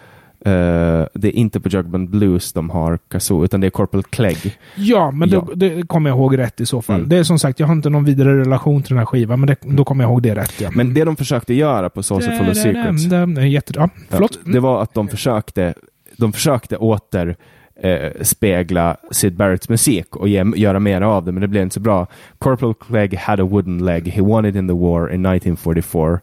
eh, 0.44 1.06
det 1.14 1.28
är 1.28 1.32
inte 1.36 1.60
på 1.60 1.68
Jugband 1.68 2.10
Blues 2.10 2.52
de 2.52 2.70
har 2.70 2.98
Kazoo, 3.10 3.44
utan 3.44 3.60
det 3.60 3.66
är 3.66 3.70
Corporal 3.70 4.02
Clegg. 4.02 4.58
Ja, 4.74 5.10
men 5.10 5.28
Ja. 5.28 5.40
Då, 5.48 5.54
det 5.54 5.88
kommer 5.88 6.10
jag 6.10 6.16
ihåg 6.16 6.38
rätt 6.38 6.60
i 6.60 6.66
så 6.66 6.82
fall. 6.82 6.96
Mm. 6.96 7.08
Det 7.08 7.16
är 7.16 7.24
som 7.24 7.38
sagt, 7.38 7.60
jag 7.60 7.66
har 7.66 7.74
inte 7.74 7.90
någon 7.90 8.04
vidare 8.04 8.40
relation 8.40 8.82
till 8.82 8.88
den 8.88 8.98
här 8.98 9.06
skivan, 9.06 9.40
men 9.40 9.46
det, 9.46 9.56
då 9.60 9.84
kommer 9.84 10.04
jag 10.04 10.10
ihåg 10.10 10.22
det 10.22 10.34
rätt. 10.34 10.60
Ja. 10.60 10.70
Men 10.74 10.94
det 10.94 11.04
de 11.04 11.16
försökte 11.16 11.54
göra 11.54 11.90
på 11.90 12.02
Full 12.02 12.16
of 12.48 12.56
Secrets, 12.56 13.04
Det 13.36 13.48
jätte... 13.48 13.72
Ja, 13.76 13.88
förlåt. 14.08 14.38
Det 14.44 14.60
var 14.60 14.82
att 14.82 14.94
de 14.94 15.08
försökte, 15.08 15.74
de 16.16 16.32
försökte 16.32 16.76
åter 16.76 17.36
eh, 17.80 18.10
spegla 18.22 18.96
Sid 19.10 19.36
Barretts 19.36 19.68
musik 19.68 20.16
och 20.16 20.28
ge, 20.28 20.44
göra 20.56 20.80
mer 20.80 21.00
av 21.00 21.24
det, 21.24 21.32
men 21.32 21.40
det 21.40 21.48
blev 21.48 21.62
inte 21.62 21.74
så 21.74 21.80
bra. 21.80 22.06
Corporal 22.38 22.74
Clegg 22.74 23.18
had 23.18 23.40
a 23.40 23.44
wooden 23.44 23.84
leg. 23.84 24.08
He 24.08 24.22
won 24.22 24.44
it 24.46 24.56
in 24.56 24.68
the 24.68 24.74
war 24.74 25.00
in 25.00 25.26
1944. 25.26 26.20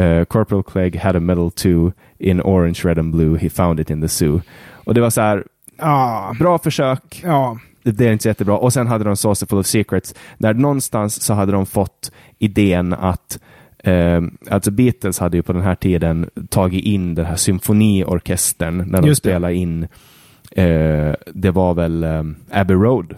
Uh, 0.00 0.24
Corporal 0.24 0.62
Clegg 0.62 0.96
had 0.96 1.16
a 1.16 1.20
medal 1.20 1.50
too 1.50 1.92
in 2.22 2.40
orange, 2.40 2.80
red 2.84 2.98
and 2.98 3.12
blue. 3.14 3.38
He 3.38 3.50
found 3.50 3.80
it 3.80 3.90
in 3.90 4.00
the 4.00 4.08
zoo. 4.08 4.40
Och 4.84 4.94
det 4.94 5.00
var 5.00 5.10
så 5.10 5.20
här, 5.20 5.44
Ja, 5.78 6.32
bra 6.38 6.58
försök. 6.58 7.20
ja. 7.24 7.58
Det 7.82 7.90
det 7.90 8.08
är 8.08 8.12
inte 8.12 8.22
så 8.22 8.28
jättebra. 8.28 8.56
Och 8.58 8.72
sen 8.72 8.86
hade 8.86 9.04
de 9.04 9.16
Saucer 9.16 9.46
Full 9.46 9.58
of 9.58 9.66
Secrets. 9.66 10.14
Där 10.38 10.54
någonstans 10.54 11.22
så 11.22 11.34
hade 11.34 11.52
de 11.52 11.66
fått 11.66 12.12
idén 12.38 12.92
att 12.92 13.38
Eh, 13.84 14.20
alltså 14.50 14.70
Beatles 14.70 15.18
hade 15.18 15.36
ju 15.36 15.42
på 15.42 15.52
den 15.52 15.62
här 15.62 15.74
tiden 15.74 16.30
tagit 16.48 16.84
in 16.84 17.14
den 17.14 17.24
här 17.26 17.36
symfoniorkestern 17.36 18.76
när 18.78 19.00
de 19.02 19.08
Just 19.08 19.22
det. 19.22 19.28
spelade 19.30 19.54
in, 19.54 19.82
eh, 20.50 21.14
det 21.34 21.50
var 21.50 21.74
väl 21.74 22.04
eh, 22.04 22.22
Abbey 22.50 22.76
Road? 22.76 23.14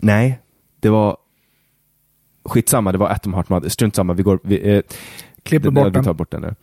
Nej, 0.00 0.38
det 0.80 0.88
var 0.88 1.16
skitsamma, 2.44 2.92
det 2.92 2.98
var 2.98 3.08
Atom 3.08 3.34
Heart 3.34 3.48
Mother, 3.48 3.68
strunt 3.68 3.96
samma, 3.96 4.12
vi 4.12 4.22
går, 4.22 4.38
vi, 4.42 4.74
eh, 4.76 4.82
Klipper 5.42 5.64
det- 5.68 5.74
bort 5.74 5.86
Vi 5.86 5.90
den. 5.90 6.04
tar 6.04 6.14
bort 6.14 6.30
den 6.30 6.42
nu. 6.42 6.54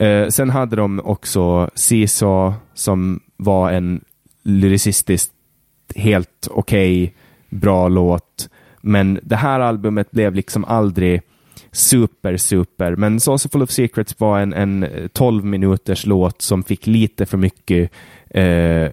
Eh, 0.00 0.28
sen 0.28 0.50
hade 0.50 0.76
de 0.76 1.00
också 1.04 1.70
Seesaw 1.74 2.54
som 2.74 3.20
var 3.36 3.72
en 3.72 4.04
lyricistiskt 4.42 5.32
helt 5.96 6.48
okej, 6.50 7.14
bra 7.48 7.88
låt. 7.88 8.48
Men 8.80 9.20
det 9.22 9.36
här 9.36 9.60
albumet 9.60 10.10
blev 10.10 10.34
liksom 10.34 10.64
aldrig 10.64 11.22
super, 11.72 12.36
super. 12.36 12.96
Men 12.96 13.20
Saucer 13.20 13.48
Full 13.48 13.62
of 13.62 13.70
Secrets 13.70 14.20
var 14.20 14.40
en, 14.40 14.52
en 14.52 14.82
eh, 14.82 15.08
12 15.08 15.44
minuters 15.44 16.06
låt 16.06 16.42
som 16.42 16.62
fick 16.62 16.86
lite 16.86 17.26
för 17.26 17.38
mycket 17.38 17.90
eh, 18.30 18.90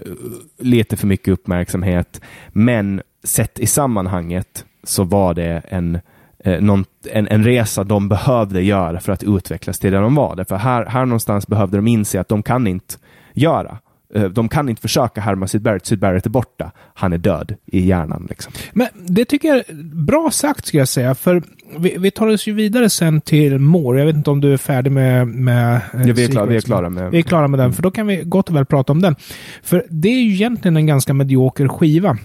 lite 0.58 0.98
för 0.98 1.08
mycket 1.08 1.28
uppmärksamhet. 1.28 2.22
Men 2.50 3.02
sett 3.24 3.60
i 3.60 3.68
sammanhanget 3.68 4.66
så 4.84 5.04
var 5.04 5.34
det 5.34 5.62
en, 5.68 6.00
eh, 6.46 6.62
någon, 6.62 6.86
en, 7.12 7.28
en 7.28 7.44
resa 7.44 7.84
de 7.84 8.10
behövde 8.10 8.62
göra 8.62 9.00
för 9.00 9.12
att 9.12 9.24
utvecklas 9.24 9.80
till 9.80 9.92
det 9.92 9.98
de 9.98 10.16
var. 10.16 10.44
För 10.44 10.56
här, 10.56 10.86
här 10.86 11.06
någonstans 11.06 11.48
behövde 11.48 11.78
de 11.78 11.88
inse 11.88 12.20
att 12.20 12.28
de 12.28 12.44
kan 12.44 12.68
inte 12.68 12.96
göra. 13.34 13.78
Eh, 14.16 14.24
De 14.24 14.50
kan 14.50 14.70
inte 14.70 14.82
försöka 14.82 15.22
härma 15.22 15.48
Syd 15.48 15.62
Barrett. 15.62 15.86
Syd 15.86 16.00
Barrett 16.00 16.26
är 16.26 16.30
borta. 16.30 16.72
Han 16.94 17.14
är 17.14 17.18
död 17.18 17.56
i 17.66 17.86
hjärnan. 17.86 18.28
Liksom. 18.30 18.54
Men 18.74 18.88
det 18.94 19.26
tycker 19.26 19.48
jag 19.48 19.58
är 19.58 19.64
bra 20.06 20.32
sagt 20.32 20.66
ska 20.66 20.78
jag 20.78 20.88
säga, 20.88 21.16
för 21.16 21.44
vi, 21.78 21.96
vi 22.00 22.12
tar 22.12 22.28
oss 22.28 22.48
ju 22.48 22.54
vidare 22.54 22.90
sen 22.90 23.22
till 23.22 23.60
More. 23.60 24.00
Jag 24.00 24.06
vet 24.06 24.16
inte 24.16 24.30
om 24.30 24.42
du 24.42 24.54
är 24.54 24.58
färdig 24.58 24.92
med... 24.92 25.28
med 25.28 25.76
eh, 25.76 26.08
Ja, 26.08 26.14
vi, 26.14 26.24
är 26.24 26.28
klara, 26.28 26.46
vi 26.46 26.56
är 26.56 26.60
Secrets, 26.60 26.66
klara 26.66 26.90
med... 26.90 27.12
Vi 27.12 27.18
är 27.18 27.22
klara 27.22 27.48
med 27.48 27.60
den, 27.60 27.74
för 27.74 27.84
då 27.84 27.92
kan 27.92 28.08
vi 28.08 28.24
gott 28.24 28.50
och 28.50 28.56
väl 28.56 28.66
prata 28.66 28.92
om 28.94 29.02
den. 29.02 29.16
För 29.64 29.86
det 29.90 30.10
är 30.10 30.22
ju 30.22 30.34
egentligen 30.34 30.78
en 30.78 30.86
ganska 30.86 31.14
medioker 31.14 31.68
skiva. 31.68 32.18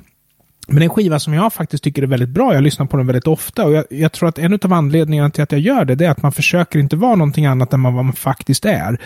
Men 0.73 0.83
en 0.83 0.89
skiva 0.91 1.19
som 1.19 1.35
jag 1.35 1.53
faktiskt 1.53 1.85
tycker 1.85 2.03
är 2.03 2.07
väldigt 2.07 2.29
bra. 2.29 2.55
Jag 2.55 2.63
lyssnar 2.63 2.87
på 2.87 2.97
den 2.97 3.07
väldigt 3.07 3.27
ofta 3.27 3.65
och 3.65 3.73
jag, 3.73 3.85
jag 3.91 4.13
tror 4.13 4.29
att 4.29 4.39
en 4.39 4.59
av 4.63 4.73
anledningarna 4.73 5.31
till 5.31 5.43
att 5.43 5.53
jag 5.53 5.61
gör 5.61 5.85
det, 5.85 5.95
det 5.95 6.07
är 6.07 6.11
att 6.11 6.23
man 6.23 6.33
försöker 6.33 6.79
inte 6.79 6.97
vara 6.97 7.15
någonting 7.15 7.47
annat 7.47 7.73
än 7.73 7.83
vad 7.83 7.93
man 7.93 8.13
faktiskt 8.13 8.65
är. 8.65 9.01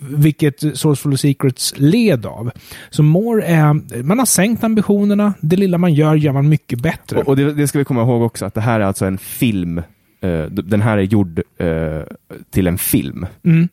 Vilket 0.00 0.60
Sourceful 0.60 1.18
Secrets 1.18 1.74
led 1.76 2.26
av. 2.26 2.50
Så 2.90 3.02
More 3.02 3.44
är, 3.44 4.02
man 4.02 4.18
har 4.18 4.26
sänkt 4.26 4.64
ambitionerna. 4.64 5.34
Det 5.40 5.56
lilla 5.56 5.78
man 5.78 5.94
gör 5.94 6.14
gör 6.14 6.32
man 6.32 6.48
mycket 6.48 6.80
bättre. 6.80 7.18
Och, 7.18 7.28
och 7.28 7.36
det, 7.36 7.52
det 7.52 7.68
ska 7.68 7.78
vi 7.78 7.84
komma 7.84 8.02
ihåg 8.02 8.22
också, 8.22 8.46
att 8.46 8.54
det 8.54 8.60
här 8.60 8.80
är 8.80 8.84
alltså 8.84 9.04
en 9.04 9.18
film. 9.18 9.82
D- 10.20 10.62
den 10.64 10.80
här 10.80 10.98
är 10.98 11.02
gjord 11.02 11.42
eh, 11.58 12.02
till 12.50 12.66
en 12.66 12.78
film. 12.78 13.26
Mm. 13.44 13.68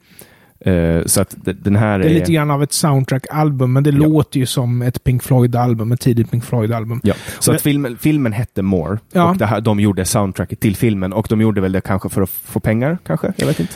Eh, 0.66 1.06
så 1.06 1.22
att 1.22 1.36
den 1.44 1.76
här 1.76 2.00
Det 2.00 2.06
är 2.06 2.14
lite 2.14 2.32
grann 2.34 2.52
av 2.52 2.64
ett 2.64 2.74
soundtrack-album, 2.74 3.74
men 3.74 3.84
det 3.84 3.92
låter 3.92 4.40
ju 4.40 4.46
som 4.46 4.82
ett 4.82 5.04
Pink 5.04 5.24
Floyd-album, 5.24 5.92
ett 5.92 6.00
tidigt 6.00 6.32
Pink 6.32 6.46
Floyd-album. 6.46 7.00
Ja, 7.04 7.14
så 7.40 7.52
Men- 7.52 7.56
att 7.56 7.62
filmen, 7.62 7.98
filmen 7.98 8.34
hette 8.34 8.62
More 8.62 8.98
Ja. 9.12 9.30
och 9.30 9.38
det 9.38 9.46
här, 9.46 9.62
de 9.62 9.80
gjorde 9.80 10.06
soundtracket 10.06 10.60
till 10.60 10.76
filmen 10.76 11.14
och 11.14 11.28
de 11.30 11.42
gjorde 11.42 11.62
väl 11.62 11.72
det 11.72 11.82
kanske 11.82 12.10
för 12.10 12.22
att 12.22 12.30
få 12.30 12.60
pengar, 12.60 12.98
kanske? 13.06 13.34
Jag 13.36 13.48
vet 13.48 13.60
inte. 13.60 13.74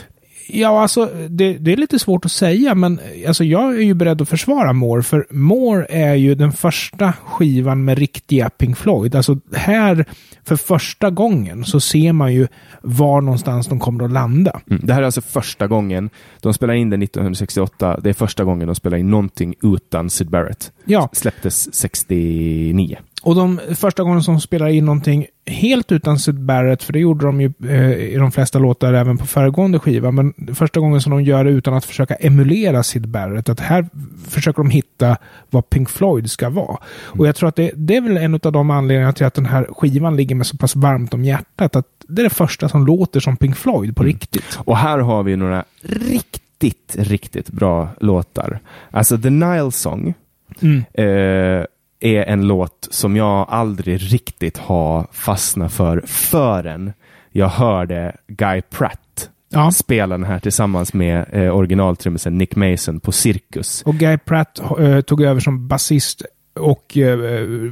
Ja, 0.50 0.82
alltså 0.82 1.10
det, 1.28 1.52
det 1.52 1.72
är 1.72 1.76
lite 1.76 1.98
svårt 1.98 2.24
att 2.24 2.32
säga, 2.32 2.74
men 2.74 3.00
alltså, 3.26 3.44
jag 3.44 3.76
är 3.76 3.80
ju 3.80 3.94
beredd 3.94 4.22
att 4.22 4.28
försvara 4.28 4.72
More, 4.72 5.02
för 5.02 5.26
More 5.30 5.86
är 5.90 6.14
ju 6.14 6.34
den 6.34 6.52
första 6.52 7.12
skivan 7.12 7.84
med 7.84 7.98
riktiga 7.98 8.50
Pink 8.50 8.78
Floyd. 8.78 9.14
Alltså 9.14 9.38
här, 9.54 10.04
för 10.44 10.56
första 10.56 11.10
gången, 11.10 11.64
så 11.64 11.80
ser 11.80 12.12
man 12.12 12.34
ju 12.34 12.48
var 12.82 13.20
någonstans 13.20 13.66
de 13.66 13.78
kommer 13.78 14.04
att 14.04 14.12
landa. 14.12 14.60
Mm. 14.70 14.82
Det 14.86 14.92
här 14.92 15.00
är 15.00 15.06
alltså 15.06 15.20
första 15.20 15.66
gången, 15.66 16.10
de 16.40 16.54
spelade 16.54 16.78
in 16.78 16.90
det 16.90 16.96
1968, 16.96 18.00
det 18.02 18.08
är 18.08 18.14
första 18.14 18.44
gången 18.44 18.66
de 18.66 18.74
spelar 18.74 18.96
in 18.96 19.10
någonting 19.10 19.54
utan 19.62 20.10
Syd 20.10 20.30
Barrett. 20.30 20.72
Ja, 20.84 21.08
Släpptes 21.12 21.74
69. 21.74 22.98
Och 23.22 23.34
de 23.34 23.60
första 23.74 24.02
gången 24.02 24.22
som 24.22 24.40
spelar 24.40 24.68
in 24.68 24.84
någonting 24.84 25.26
helt 25.46 25.92
utan 25.92 26.18
Syd 26.18 26.40
Barrett, 26.40 26.82
för 26.82 26.92
det 26.92 26.98
gjorde 26.98 27.26
de 27.26 27.40
ju 27.40 27.52
eh, 27.68 27.92
i 27.92 28.16
de 28.16 28.32
flesta 28.32 28.58
låtar 28.58 28.92
även 28.92 29.18
på 29.18 29.26
föregående 29.26 29.78
skiva, 29.78 30.10
men 30.10 30.34
första 30.54 30.80
gången 30.80 31.00
som 31.00 31.10
de 31.12 31.22
gör 31.22 31.44
det 31.44 31.50
utan 31.50 31.74
att 31.74 31.84
försöka 31.84 32.14
emulera 32.14 32.82
Syd 32.82 33.08
Barrett, 33.08 33.48
att 33.48 33.60
här 33.60 33.88
försöker 34.28 34.62
de 34.62 34.70
hitta 34.70 35.16
vad 35.50 35.70
Pink 35.70 35.90
Floyd 35.90 36.30
ska 36.30 36.50
vara. 36.50 36.76
Och 37.02 37.26
jag 37.26 37.36
tror 37.36 37.48
att 37.48 37.56
det, 37.56 37.70
det 37.74 37.96
är 37.96 38.00
väl 38.00 38.16
en 38.16 38.34
av 38.34 38.52
de 38.52 38.70
anledningarna 38.70 39.12
till 39.12 39.26
att 39.26 39.34
den 39.34 39.46
här 39.46 39.64
skivan 39.70 40.16
ligger 40.16 40.34
med 40.34 40.46
så 40.46 40.56
pass 40.56 40.76
varmt 40.76 41.14
om 41.14 41.24
hjärtat, 41.24 41.76
att 41.76 41.86
det 42.08 42.22
är 42.22 42.24
det 42.24 42.30
första 42.30 42.68
som 42.68 42.86
låter 42.86 43.20
som 43.20 43.36
Pink 43.36 43.56
Floyd 43.56 43.96
på 43.96 44.02
riktigt. 44.02 44.58
Och 44.64 44.76
här 44.76 44.98
har 44.98 45.22
vi 45.22 45.36
några 45.36 45.64
riktigt, 45.82 46.96
riktigt 46.98 47.50
bra 47.50 47.88
låtar. 48.00 48.60
Alltså 48.90 49.18
The 49.18 49.30
Nile 49.30 49.70
Song 49.70 50.14
Mm. 50.60 50.84
eh, 50.94 51.64
är 52.00 52.22
en 52.24 52.46
låt 52.46 52.88
som 52.90 53.16
jag 53.16 53.46
aldrig 53.48 54.12
riktigt 54.12 54.58
har 54.58 55.06
fastnat 55.12 55.72
för 55.72 56.02
förrän 56.06 56.92
jag 57.30 57.48
hörde 57.48 58.16
Guy 58.26 58.62
Pratt 58.62 59.30
Ja. 59.50 59.70
spela 59.70 60.18
den 60.18 60.26
här 60.26 60.38
tillsammans 60.38 60.94
med 60.94 61.26
eh, 61.32 61.56
originaltrummisen 61.56 62.38
Nick 62.38 62.56
Mason 62.56 63.00
på 63.00 63.12
Cirkus. 63.12 63.82
Och 63.82 63.94
Guy 63.94 64.18
Pratt 64.18 64.60
eh, 64.78 65.00
tog 65.00 65.22
över 65.22 65.40
som 65.40 65.68
basist 65.68 66.22
och 66.54 66.96
eh, 66.96 67.18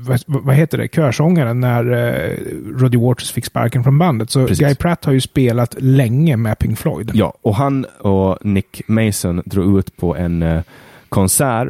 vad, 0.01 0.21
vad 0.27 0.55
heter 0.55 0.79
det, 0.79 0.89
körsångaren 0.95 1.61
när 1.61 1.93
eh, 1.93 2.37
Roddy 2.77 2.99
Waters 2.99 3.33
fick 3.33 3.45
sparken 3.45 3.85
från 3.85 3.99
bandet. 3.99 4.31
Så 4.31 4.47
Precis. 4.47 4.67
Guy 4.67 4.75
Pratt 4.75 5.05
har 5.05 5.13
ju 5.13 5.21
spelat 5.21 5.75
länge 5.79 6.37
med 6.37 6.59
Pink 6.59 6.79
Floyd. 6.79 7.11
Ja, 7.15 7.35
och 7.43 7.55
han 7.55 7.85
och 7.85 8.39
Nick 8.47 8.83
Mason 8.89 9.43
drog 9.45 9.79
ut 9.79 9.97
på 9.97 10.17
en 10.17 10.43
eh, 10.43 10.63
konsert. 11.09 11.69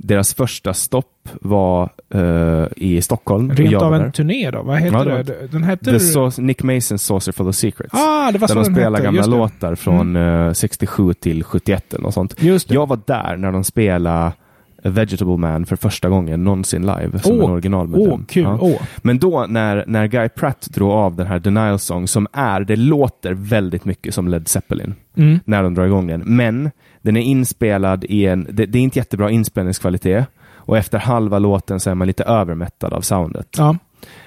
Deras 0.00 0.34
första 0.34 0.74
stopp 0.74 1.28
var 1.40 1.90
eh, 2.14 2.66
i 2.76 3.02
Stockholm. 3.02 3.50
Rent 3.50 3.74
av 3.82 3.94
en 3.94 4.02
där. 4.02 4.10
turné 4.10 4.50
då? 4.50 4.62
Vad 4.62 4.78
heter 4.78 4.96
Ja, 5.16 5.22
det? 5.22 5.52
Den 5.52 5.62
hette... 5.64 5.84
The 5.84 5.98
Sau- 5.98 6.40
Nick 6.40 6.62
Masons 6.62 7.02
Saucer 7.02 7.32
for 7.32 7.44
the 7.44 7.52
Secrets. 7.52 7.94
ah, 7.94 8.30
det 8.32 8.38
var 8.38 8.48
där 8.48 8.54
så 8.54 8.62
de 8.62 8.64
spelar 8.64 8.90
hette. 8.90 9.02
gamla 9.04 9.18
Just 9.18 9.30
det. 9.30 9.36
Mm. 9.36 9.40
låtar 9.40 9.74
från 9.74 10.16
eh, 10.16 10.52
67 10.52 11.12
till 11.14 11.44
71 11.44 11.92
eller 11.94 12.02
något 12.02 12.14
sånt. 12.14 12.34
Just 12.42 12.68
det. 12.68 12.74
Jag 12.74 12.86
var 12.88 13.00
där 13.06 13.36
när 13.36 13.52
de 13.52 13.64
spelade 13.64 14.16
A 14.18 14.32
Vegetable 14.90 15.36
Man 15.36 15.66
för 15.66 15.76
första 15.76 16.08
gången 16.08 16.44
någonsin 16.44 16.82
live 16.82 17.18
som 17.22 17.32
Åh, 17.38 17.44
en 17.44 17.50
originalmedlem. 17.50 18.24
Kul. 18.28 18.42
Ja. 18.42 18.58
Åh. 18.60 18.80
Men 18.98 19.18
då 19.18 19.46
när, 19.48 19.84
när 19.86 20.06
Guy 20.06 20.28
Pratt 20.28 20.68
drog 20.70 20.90
av 20.90 21.16
den 21.16 21.26
här 21.26 21.38
Denial 21.38 21.78
Song 21.78 22.08
som 22.08 22.26
är, 22.32 22.60
det 22.60 22.76
låter 22.76 23.32
väldigt 23.34 23.84
mycket 23.84 24.14
som 24.14 24.28
Led 24.28 24.48
Zeppelin 24.48 24.94
Mm. 25.18 25.40
när 25.44 25.62
de 25.62 25.74
drar 25.74 25.86
igång 25.86 26.06
den. 26.06 26.22
Men 26.26 26.70
den 27.02 27.16
är 27.16 27.20
inspelad 27.20 28.04
i 28.04 28.26
en, 28.26 28.46
det, 28.50 28.66
det 28.66 28.78
är 28.78 28.82
inte 28.82 28.98
jättebra 28.98 29.30
inspelningskvalitet 29.30 30.26
och 30.68 30.78
efter 30.78 30.98
halva 30.98 31.38
låten 31.38 31.80
så 31.80 31.90
är 31.90 31.94
man 31.94 32.06
lite 32.06 32.24
övermättad 32.24 32.92
av 32.92 33.00
soundet. 33.00 33.48
Ja. 33.58 33.76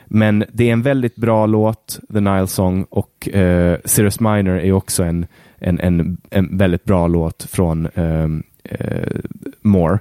Men 0.06 0.44
det 0.54 0.70
är 0.70 0.74
en 0.74 0.82
väldigt 0.82 1.16
bra 1.16 1.46
låt, 1.46 2.00
The 2.14 2.20
Nile 2.20 2.48
Song, 2.48 2.86
och 2.90 3.30
eh, 3.30 3.78
Cirrus 3.86 4.20
Minor 4.20 4.60
är 4.60 4.72
också 4.72 5.04
en, 5.04 5.26
en, 5.58 5.80
en, 5.80 6.18
en 6.30 6.58
väldigt 6.58 6.84
bra 6.84 7.08
låt 7.08 7.44
från 7.44 7.88
ehm, 7.96 8.44
eh, 8.64 9.20
More. 9.62 10.00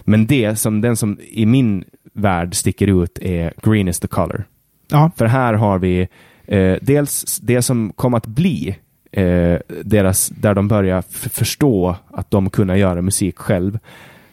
Men 0.00 0.26
det 0.26 0.56
som, 0.56 0.80
den 0.80 0.96
som 0.96 1.18
i 1.30 1.46
min 1.46 1.84
värld 2.12 2.54
sticker 2.54 3.02
ut 3.02 3.18
är 3.18 3.52
Green 3.62 3.88
is 3.88 4.00
the 4.00 4.08
color. 4.08 4.44
Ja. 4.90 5.10
För 5.16 5.26
här 5.26 5.54
har 5.54 5.78
vi 5.78 6.08
eh, 6.46 6.76
dels 6.82 7.40
det 7.42 7.62
som 7.62 7.92
kom 7.96 8.14
att 8.14 8.26
bli 8.26 8.76
eh, 9.12 9.58
deras, 9.84 10.28
där 10.28 10.54
de 10.54 10.68
börjar 10.68 11.02
förstå 11.28 11.96
att 12.10 12.30
de 12.30 12.50
kunna 12.50 12.76
göra 12.76 13.02
musik 13.02 13.38
själv. 13.38 13.78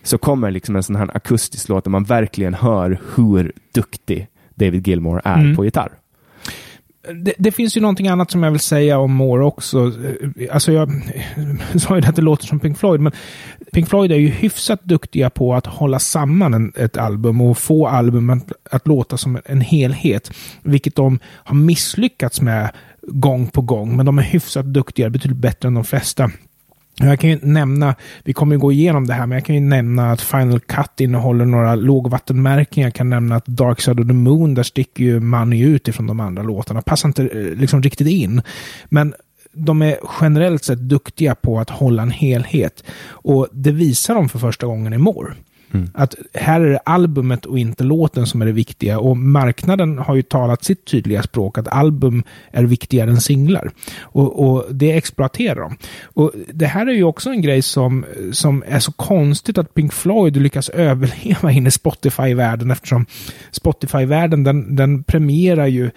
Så 0.03 0.17
kommer 0.17 0.51
liksom 0.51 0.75
en 0.75 0.83
sån 0.83 0.95
här 0.95 1.15
akustisk 1.17 1.69
låt 1.69 1.83
där 1.83 1.91
man 1.91 2.03
verkligen 2.03 2.53
hör 2.53 2.99
hur 3.15 3.51
duktig 3.73 4.27
David 4.55 4.87
Gilmour 4.87 5.21
är 5.23 5.39
Mm. 5.39 5.55
på 5.55 5.65
gitarr. 5.65 5.91
Det, 7.13 7.33
det 7.37 7.51
finns 7.51 7.77
ju 7.77 7.81
någonting 7.81 8.07
annat 8.07 8.31
som 8.31 8.43
jag 8.43 8.51
vill 8.51 8.59
säga 8.59 8.99
om 8.99 9.13
Moore 9.13 9.45
också. 9.45 9.91
Alltså 10.51 10.71
jag 10.71 10.89
sa 11.77 11.97
ju 11.97 12.05
att 12.05 12.15
det 12.15 12.21
låter 12.21 12.45
som 12.45 12.59
Pink 12.59 12.77
Floyd, 12.77 13.01
men 13.01 13.11
Pink 13.71 13.89
Floyd 13.89 14.11
är 14.11 14.15
ju 14.15 14.27
hyfsat 14.27 14.83
duktiga 14.83 15.29
på 15.29 15.53
att 15.55 15.65
hålla 15.65 15.99
samman 15.99 16.53
en, 16.53 16.73
ett 16.75 16.97
album 16.97 17.41
och 17.41 17.57
få 17.57 17.87
albumen 17.87 18.37
att, 18.37 18.73
att 18.73 18.87
låta 18.87 19.17
som 19.17 19.39
en 19.45 19.61
helhet. 19.61 20.31
Vilket 20.63 20.95
de 20.95 21.19
har 21.25 21.55
misslyckats 21.55 22.41
med 22.41 22.69
gång 23.11 23.47
på 23.47 23.61
gång, 23.61 23.97
men 23.97 24.05
de 24.05 24.19
är 24.19 24.23
hyfsat 24.23 24.65
duktiga, 24.65 25.09
betydligt 25.09 25.37
bättre 25.37 25.67
än 25.67 25.73
de 25.73 25.83
flesta. 25.83 26.31
Jag 27.01 27.19
kan 27.19 27.29
ju 27.29 27.39
nämna, 27.41 27.95
vi 28.23 28.33
kommer 28.33 28.55
ju 28.55 28.59
gå 28.59 28.71
igenom 28.71 29.07
det 29.07 29.13
här, 29.13 29.25
men 29.25 29.35
jag 29.35 29.45
kan 29.45 29.55
ju 29.55 29.61
nämna 29.61 30.11
att 30.11 30.21
Final 30.21 30.59
Cut 30.59 30.99
innehåller 30.99 31.45
några 31.45 31.75
lågvattenmärken. 31.75 32.83
Jag 32.83 32.93
kan 32.93 33.09
nämna 33.09 33.35
att 33.35 33.45
Dark 33.45 33.81
Side 33.81 33.99
of 33.99 34.07
the 34.07 34.13
Moon, 34.13 34.53
där 34.53 34.63
sticker 34.63 35.03
ju 35.03 35.19
Money 35.19 35.63
ut 35.63 35.87
ifrån 35.87 36.07
de 36.07 36.19
andra 36.19 36.43
låtarna. 36.43 36.81
Passar 36.81 37.09
inte 37.09 37.23
eh, 37.23 37.59
liksom 37.59 37.81
riktigt 37.81 38.07
in. 38.07 38.41
Men 38.89 39.13
de 39.53 39.81
är 39.81 39.97
generellt 40.21 40.63
sett 40.63 40.79
duktiga 40.79 41.35
på 41.35 41.59
att 41.59 41.69
hålla 41.69 42.01
en 42.01 42.11
helhet. 42.11 42.83
Och 43.07 43.47
det 43.51 43.71
visar 43.71 44.15
de 44.15 44.29
för 44.29 44.39
första 44.39 44.67
gången 44.67 44.93
i 44.93 44.97
More. 44.97 45.33
Mm. 45.71 45.89
Att 45.93 46.15
här 46.33 46.61
är 46.61 46.69
det 46.69 46.77
albumet 46.77 47.45
och 47.45 47.59
inte 47.59 47.83
låten 47.83 48.25
som 48.25 48.41
är 48.41 48.45
det 48.45 48.51
viktiga. 48.51 48.99
Och 48.99 49.17
marknaden 49.17 49.97
har 49.97 50.15
ju 50.15 50.21
talat 50.21 50.63
sitt 50.63 50.85
tydliga 50.85 51.23
språk 51.23 51.57
att 51.57 51.67
album 51.67 52.23
är 52.51 52.63
viktigare 52.63 53.09
än 53.09 53.21
singlar. 53.21 53.71
Och, 54.01 54.49
och 54.49 54.75
det 54.75 54.91
exploaterar 54.91 55.61
de. 55.61 55.77
Och 56.03 56.31
det 56.53 56.65
här 56.65 56.87
är 56.87 56.93
ju 56.93 57.03
också 57.03 57.29
en 57.29 57.41
grej 57.41 57.61
som, 57.61 58.05
som 58.31 58.63
är 58.67 58.79
så 58.79 58.91
konstigt 58.91 59.57
att 59.57 59.73
Pink 59.73 59.93
Floyd 59.93 60.37
lyckas 60.37 60.69
överleva 60.73 61.51
in 61.51 61.67
i 61.67 61.71
Spotify-världen 61.71 62.71
eftersom 62.71 63.05
Spotify-världen 63.51 64.43
den, 64.43 64.75
den 64.75 65.03
premierar 65.03 65.67
ju 65.67 65.91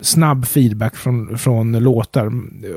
snabb 0.00 0.46
feedback 0.46 0.96
från, 0.96 1.38
från 1.38 1.72
låtar. 1.72 2.32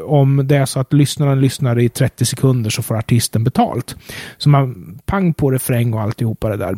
Om 0.05 0.47
det 0.47 0.55
är 0.55 0.65
så 0.65 0.79
att 0.79 0.93
lyssnaren 0.93 1.41
lyssnar 1.41 1.79
i 1.79 1.89
30 1.89 2.25
sekunder 2.25 2.69
så 2.69 2.81
får 2.81 2.97
artisten 2.97 3.43
betalt. 3.43 3.95
Så 4.37 4.49
man 4.49 4.99
pang 5.05 5.33
på 5.33 5.51
refräng 5.51 5.93
och 5.93 6.01
alltihopa 6.01 6.49
det 6.49 6.57
där. 6.57 6.77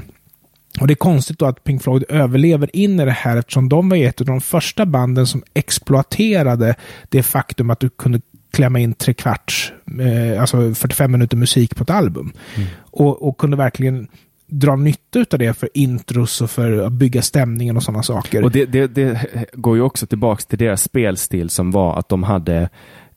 Och 0.79 0.87
det 0.87 0.93
är 0.93 0.95
konstigt 0.95 1.39
då 1.39 1.45
att 1.45 1.63
Pink 1.63 1.83
Floyd 1.83 2.03
överlever 2.09 2.75
in 2.75 2.99
i 2.99 3.05
det 3.05 3.11
här 3.11 3.37
eftersom 3.37 3.69
de 3.69 3.89
var 3.89 3.97
ett 3.97 4.21
av 4.21 4.27
de 4.27 4.41
första 4.41 4.85
banden 4.85 5.27
som 5.27 5.43
exploaterade 5.53 6.75
det 7.09 7.23
faktum 7.23 7.69
att 7.69 7.79
du 7.79 7.89
kunde 7.89 8.21
klämma 8.51 8.79
in 8.79 8.93
tre 8.93 9.13
kvarts, 9.13 9.73
eh, 9.99 10.41
alltså 10.41 10.73
45 10.73 11.11
minuter 11.11 11.37
musik 11.37 11.75
på 11.75 11.83
ett 11.83 11.89
album. 11.89 12.33
Och, 12.79 13.27
och 13.27 13.37
kunde 13.37 13.57
verkligen 13.57 14.07
dra 14.51 14.75
nytta 14.75 15.19
av 15.19 15.39
det 15.39 15.53
för 15.53 15.69
intros 15.73 16.41
och 16.41 16.49
för 16.49 16.77
att 16.77 16.91
bygga 16.91 17.21
stämningen 17.21 17.77
och 17.77 17.83
sådana 17.83 18.03
saker. 18.03 18.43
Och 18.43 18.51
det, 18.51 18.65
det, 18.65 18.87
det 18.87 19.27
går 19.53 19.75
ju 19.75 19.81
också 19.81 20.07
tillbaks 20.07 20.45
till 20.45 20.57
deras 20.57 20.83
spelstil 20.83 21.49
som 21.49 21.71
var 21.71 21.99
att 21.99 22.09
de 22.09 22.23
hade 22.23 22.69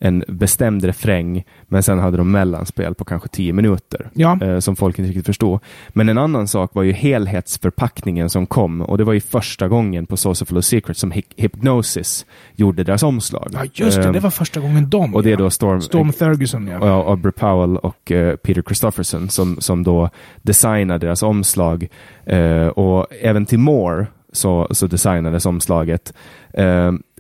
en 0.04 0.24
bestämd 0.28 0.84
refräng, 0.84 1.44
men 1.68 1.82
sen 1.82 1.98
hade 1.98 2.16
de 2.16 2.30
mellanspel 2.30 2.94
på 2.94 3.04
kanske 3.04 3.28
tio 3.28 3.52
minuter. 3.52 4.10
Ja. 4.14 4.38
Eh, 4.42 4.58
som 4.58 4.76
folk 4.76 4.98
inte 4.98 5.08
riktigt 5.08 5.26
förstod. 5.26 5.60
Men 5.88 6.08
en 6.08 6.18
annan 6.18 6.48
sak 6.48 6.74
var 6.74 6.82
ju 6.82 6.92
helhetsförpackningen 6.92 8.30
som 8.30 8.46
kom 8.46 8.80
och 8.80 8.98
det 8.98 9.04
var 9.04 9.12
ju 9.12 9.20
första 9.20 9.68
gången 9.68 10.06
på 10.06 10.16
for 10.16 10.54
the 10.54 10.62
Secret 10.62 10.96
som 10.96 11.12
Hy- 11.12 11.22
Hypnosis 11.36 12.26
gjorde 12.54 12.84
deras 12.84 13.02
omslag. 13.02 13.48
Ja, 13.52 13.64
just 13.74 13.96
det. 14.02 14.06
Eh, 14.06 14.12
Det 14.12 14.20
var 14.20 14.30
första 14.30 14.60
gången 14.60 14.90
de. 14.90 15.14
och 15.14 15.22
det 15.22 15.32
är 15.32 15.36
då 15.36 15.50
Storm, 15.50 15.80
Storm 15.80 16.12
Ferguson, 16.12 16.66
ja. 16.66 16.78
ja, 16.82 17.10
Aubrey 17.10 17.32
Powell 17.32 17.76
och 17.76 18.12
eh, 18.12 18.36
Peter 18.36 18.62
Christopherson 18.62 19.28
som, 19.28 19.56
som 19.60 19.82
då 19.82 20.10
designade 20.42 21.06
deras 21.06 21.22
omslag. 21.22 21.86
Eh, 22.26 22.66
och 22.66 23.06
även 23.22 23.46
till 23.46 23.58
Moore 23.58 24.06
så, 24.32 24.68
så 24.70 24.86
designades 24.86 25.46
omslaget. 25.46 26.12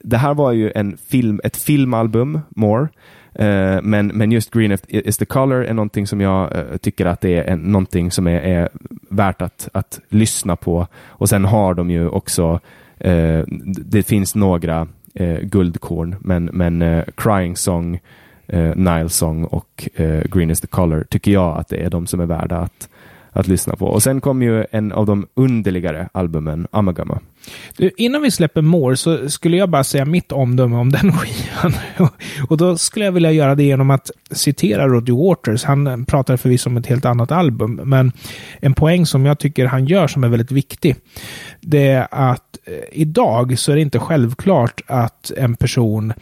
Det 0.04 0.16
här 0.16 0.34
var 0.34 0.52
ju 0.52 0.72
en 0.74 0.96
film, 0.96 1.40
ett 1.44 1.56
filmalbum, 1.56 2.40
”More”, 2.48 2.88
Eh, 3.34 3.82
men, 3.82 4.06
men 4.06 4.32
just 4.32 4.50
Green 4.50 4.72
is- 4.88 5.16
the 5.16 5.24
color 5.24 5.64
är 5.64 5.74
någonting 5.74 6.06
som 6.06 6.20
jag 6.20 6.52
eh, 6.56 6.76
tycker 6.76 7.06
att 7.06 7.20
det 7.20 7.34
är 7.36 7.44
en, 7.44 7.58
någonting 7.58 8.10
som 8.10 8.26
är, 8.26 8.40
är 8.40 8.68
värt 9.08 9.42
att, 9.42 9.68
att 9.72 10.00
lyssna 10.08 10.56
på. 10.56 10.86
Och 11.06 11.28
sen 11.28 11.44
har 11.44 11.74
de 11.74 11.90
ju 11.90 12.08
också, 12.08 12.60
eh, 12.98 13.40
det 13.84 14.02
finns 14.02 14.34
några 14.34 14.88
eh, 15.14 15.38
guldkorn, 15.40 16.16
men, 16.20 16.44
men 16.44 16.82
eh, 16.82 17.04
Crying 17.16 17.56
Song, 17.56 18.00
eh, 18.46 18.76
Nile 18.76 19.08
Song 19.08 19.44
och 19.44 19.88
Green 20.24 20.50
is 20.50 20.60
the 20.60 20.66
color 20.66 21.04
tycker 21.10 21.32
jag 21.32 21.58
att 21.58 21.68
det 21.68 21.84
är 21.84 21.90
de 21.90 22.06
som 22.06 22.20
är 22.20 22.26
värda 22.26 22.58
att, 22.58 22.88
att 23.32 23.48
lyssna 23.48 23.76
på. 23.76 23.86
Och 23.86 24.02
sen 24.02 24.20
kom 24.20 24.42
ju 24.42 24.64
en 24.70 24.92
av 24.92 25.06
de 25.06 25.26
underligare 25.34 26.08
albumen, 26.12 26.66
Amagama. 26.70 27.18
Du, 27.76 27.90
innan 27.96 28.22
vi 28.22 28.30
släpper 28.30 28.62
More 28.62 28.96
så 28.96 29.30
skulle 29.30 29.56
jag 29.56 29.70
bara 29.70 29.84
säga 29.84 30.04
mitt 30.04 30.32
omdöme 30.32 30.76
om 30.76 30.92
den 30.92 31.12
skivan. 31.18 31.74
och 32.48 32.56
då 32.56 32.76
skulle 32.78 33.04
jag 33.04 33.12
vilja 33.12 33.32
göra 33.32 33.54
det 33.54 33.64
genom 33.64 33.90
att 33.90 34.10
citera 34.30 34.88
Roddy 34.88 35.12
Waters. 35.12 35.64
Han 35.64 36.04
pratar 36.04 36.36
förvisso 36.36 36.70
om 36.70 36.76
ett 36.76 36.86
helt 36.86 37.04
annat 37.04 37.32
album, 37.32 37.80
men 37.84 38.12
en 38.60 38.74
poäng 38.74 39.06
som 39.06 39.26
jag 39.26 39.38
tycker 39.38 39.66
han 39.66 39.86
gör 39.86 40.06
som 40.06 40.24
är 40.24 40.28
väldigt 40.28 40.52
viktig, 40.52 40.96
det 41.60 41.86
är 41.88 42.08
att 42.10 42.58
eh, 42.64 42.74
idag 42.92 43.58
så 43.58 43.72
är 43.72 43.76
det 43.76 43.82
inte 43.82 43.98
självklart 43.98 44.80
att 44.86 45.30
en 45.36 45.56
person 45.56 46.12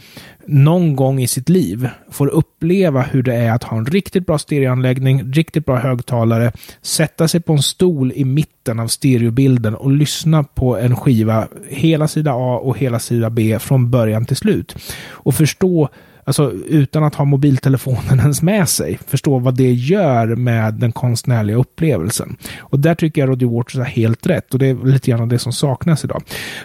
någon 0.46 0.96
gång 0.96 1.20
i 1.20 1.26
sitt 1.26 1.48
liv 1.48 1.88
får 2.10 2.26
uppleva 2.26 3.02
hur 3.02 3.22
det 3.22 3.34
är 3.34 3.52
att 3.52 3.64
ha 3.64 3.76
en 3.76 3.86
riktigt 3.86 4.26
bra 4.26 4.38
stereoanläggning, 4.38 5.32
riktigt 5.32 5.66
bra 5.66 5.76
högtalare, 5.76 6.52
sätta 6.82 7.28
sig 7.28 7.40
på 7.40 7.52
en 7.52 7.62
stol 7.62 8.12
i 8.12 8.24
mitten 8.24 8.80
av 8.80 8.88
stereobilden 8.88 9.74
och 9.74 9.90
lyssna 9.90 10.44
på 10.44 10.78
en 10.78 10.96
skiva, 10.96 11.48
hela 11.68 12.08
sida 12.08 12.32
A 12.32 12.58
och 12.58 12.78
hela 12.78 12.98
sida 12.98 13.30
B 13.30 13.58
från 13.58 13.90
början 13.90 14.24
till 14.24 14.36
slut. 14.36 14.76
Och 15.08 15.34
förstå 15.34 15.88
Alltså 16.24 16.52
utan 16.52 17.04
att 17.04 17.14
ha 17.14 17.24
mobiltelefonen 17.24 18.18
ens 18.20 18.42
med 18.42 18.68
sig. 18.68 18.98
Förstå 19.06 19.38
vad 19.38 19.56
det 19.56 19.72
gör 19.72 20.26
med 20.36 20.74
den 20.74 20.92
konstnärliga 20.92 21.56
upplevelsen. 21.56 22.36
Och 22.58 22.78
där 22.78 22.94
tycker 22.94 23.20
jag 23.20 23.28
Roddy 23.28 23.46
Waters 23.46 23.76
har 23.76 23.84
helt 23.84 24.26
rätt. 24.26 24.52
Och 24.52 24.58
det 24.58 24.66
är 24.66 24.86
lite 24.86 25.10
grann 25.10 25.28
det 25.28 25.38
som 25.38 25.52
saknas 25.52 26.04
idag. 26.04 26.22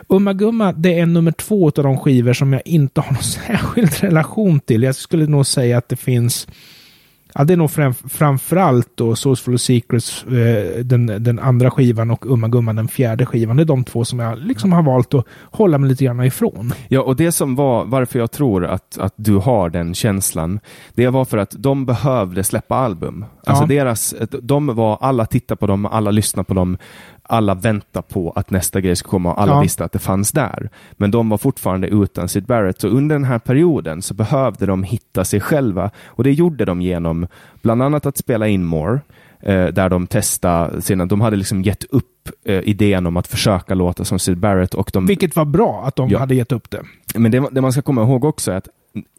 Umma 0.09 0.33
Gumma, 0.33 0.71
det 0.71 0.99
är 0.99 1.05
nummer 1.05 1.31
två 1.31 1.67
av 1.67 1.83
de 1.83 1.97
skivor 1.97 2.33
som 2.33 2.53
jag 2.53 2.61
inte 2.65 3.01
har 3.01 3.13
någon 3.13 3.23
särskild 3.47 3.93
relation 3.99 4.59
till. 4.59 4.83
Jag 4.83 4.95
skulle 4.95 5.27
nog 5.27 5.45
säga 5.45 5.77
att 5.77 5.89
det 5.89 5.95
finns 5.95 6.47
Ja, 7.37 7.43
det 7.43 7.53
är 7.53 7.57
nog 7.57 7.71
fram, 7.71 7.93
framförallt 7.93 8.89
då 8.95 9.15
Sourceful 9.15 9.53
of 9.55 9.61
Secrets, 9.61 10.23
eh, 10.23 10.79
den, 10.83 11.05
den 11.05 11.39
andra 11.39 11.71
skivan 11.71 12.11
och 12.11 12.25
Umma 12.33 12.47
Gumman, 12.47 12.75
den 12.75 12.87
fjärde 12.87 13.25
skivan. 13.25 13.57
Det 13.57 13.63
är 13.63 13.65
de 13.65 13.83
två 13.83 14.05
som 14.05 14.19
jag 14.19 14.39
liksom 14.39 14.73
har 14.73 14.83
valt 14.83 15.13
att 15.13 15.25
hålla 15.51 15.77
mig 15.77 15.89
lite 15.89 16.05
grann 16.05 16.23
ifrån. 16.23 16.73
Ja, 16.87 17.01
och 17.01 17.15
det 17.15 17.31
som 17.31 17.55
var 17.55 17.85
varför 17.85 18.19
jag 18.19 18.31
tror 18.31 18.65
att, 18.65 18.97
att 18.97 19.13
du 19.15 19.35
har 19.35 19.69
den 19.69 19.93
känslan, 19.93 20.59
det 20.93 21.07
var 21.07 21.25
för 21.25 21.37
att 21.37 21.55
de 21.57 21.85
behövde 21.85 22.43
släppa 22.43 22.75
album. 22.75 23.25
Alltså 23.45 23.63
Ja. 23.63 23.67
deras, 23.67 24.15
de 24.41 24.67
var, 24.75 24.97
alla 25.01 25.25
tittade 25.25 25.57
på 25.59 25.67
dem, 25.67 25.85
alla 25.85 26.11
lyssnade 26.11 26.45
på 26.47 26.53
dem, 26.53 26.77
alla 27.27 27.53
väntade 27.55 28.05
på 28.09 28.31
att 28.35 28.49
nästa 28.51 28.81
grej 28.81 28.95
skulle 28.95 29.09
komma 29.11 29.33
och 29.33 29.41
alla 29.41 29.51
Ja. 29.53 29.61
visste 29.61 29.85
att 29.85 29.91
det 29.91 29.99
fanns 29.99 30.31
där. 30.31 30.69
Men 30.91 31.11
de 31.11 31.29
var 31.29 31.37
fortfarande 31.37 31.87
utan 31.87 32.29
Sid 32.29 32.45
Barrett. 32.45 32.81
Så 32.81 32.87
under 32.87 33.15
den 33.15 33.23
här 33.23 33.39
perioden 33.39 34.01
så 34.01 34.13
behövde 34.13 34.65
de 34.65 34.83
hitta 34.83 35.25
sig 35.25 35.39
själva 35.39 35.91
och 36.05 36.23
det 36.23 36.31
gjorde 36.31 36.65
de 36.65 36.81
genom 36.81 37.27
bland 37.61 37.83
annat 37.83 38.05
att 38.05 38.17
spela 38.17 38.47
in 38.47 38.63
More, 38.65 38.99
eh, 39.39 39.65
där 39.67 39.89
de 39.89 40.07
testade 40.07 40.81
sina, 40.81 41.05
de 41.05 41.21
hade 41.21 41.37
liksom 41.37 41.61
gett 41.61 41.83
upp 41.83 42.29
eh, 42.45 42.59
idén 42.59 43.05
om 43.05 43.17
att 43.17 43.27
försöka 43.27 43.73
låta 43.75 44.05
som 44.05 44.19
Sid 44.19 44.37
Barrett 44.37 44.73
och 44.73 44.89
de 44.93 45.05
Vilket 45.05 45.35
var 45.35 45.45
bra 45.45 45.83
att 45.85 45.95
de 45.95 46.09
Ja. 46.09 46.19
hade 46.19 46.35
gett 46.35 46.51
upp 46.51 46.69
det. 46.69 46.81
men 47.15 47.31
det, 47.31 47.43
det 47.51 47.61
man 47.61 47.71
ska 47.71 47.81
komma 47.81 48.01
ihåg 48.03 48.25
också 48.25 48.51
är 48.51 48.55
att 48.55 48.67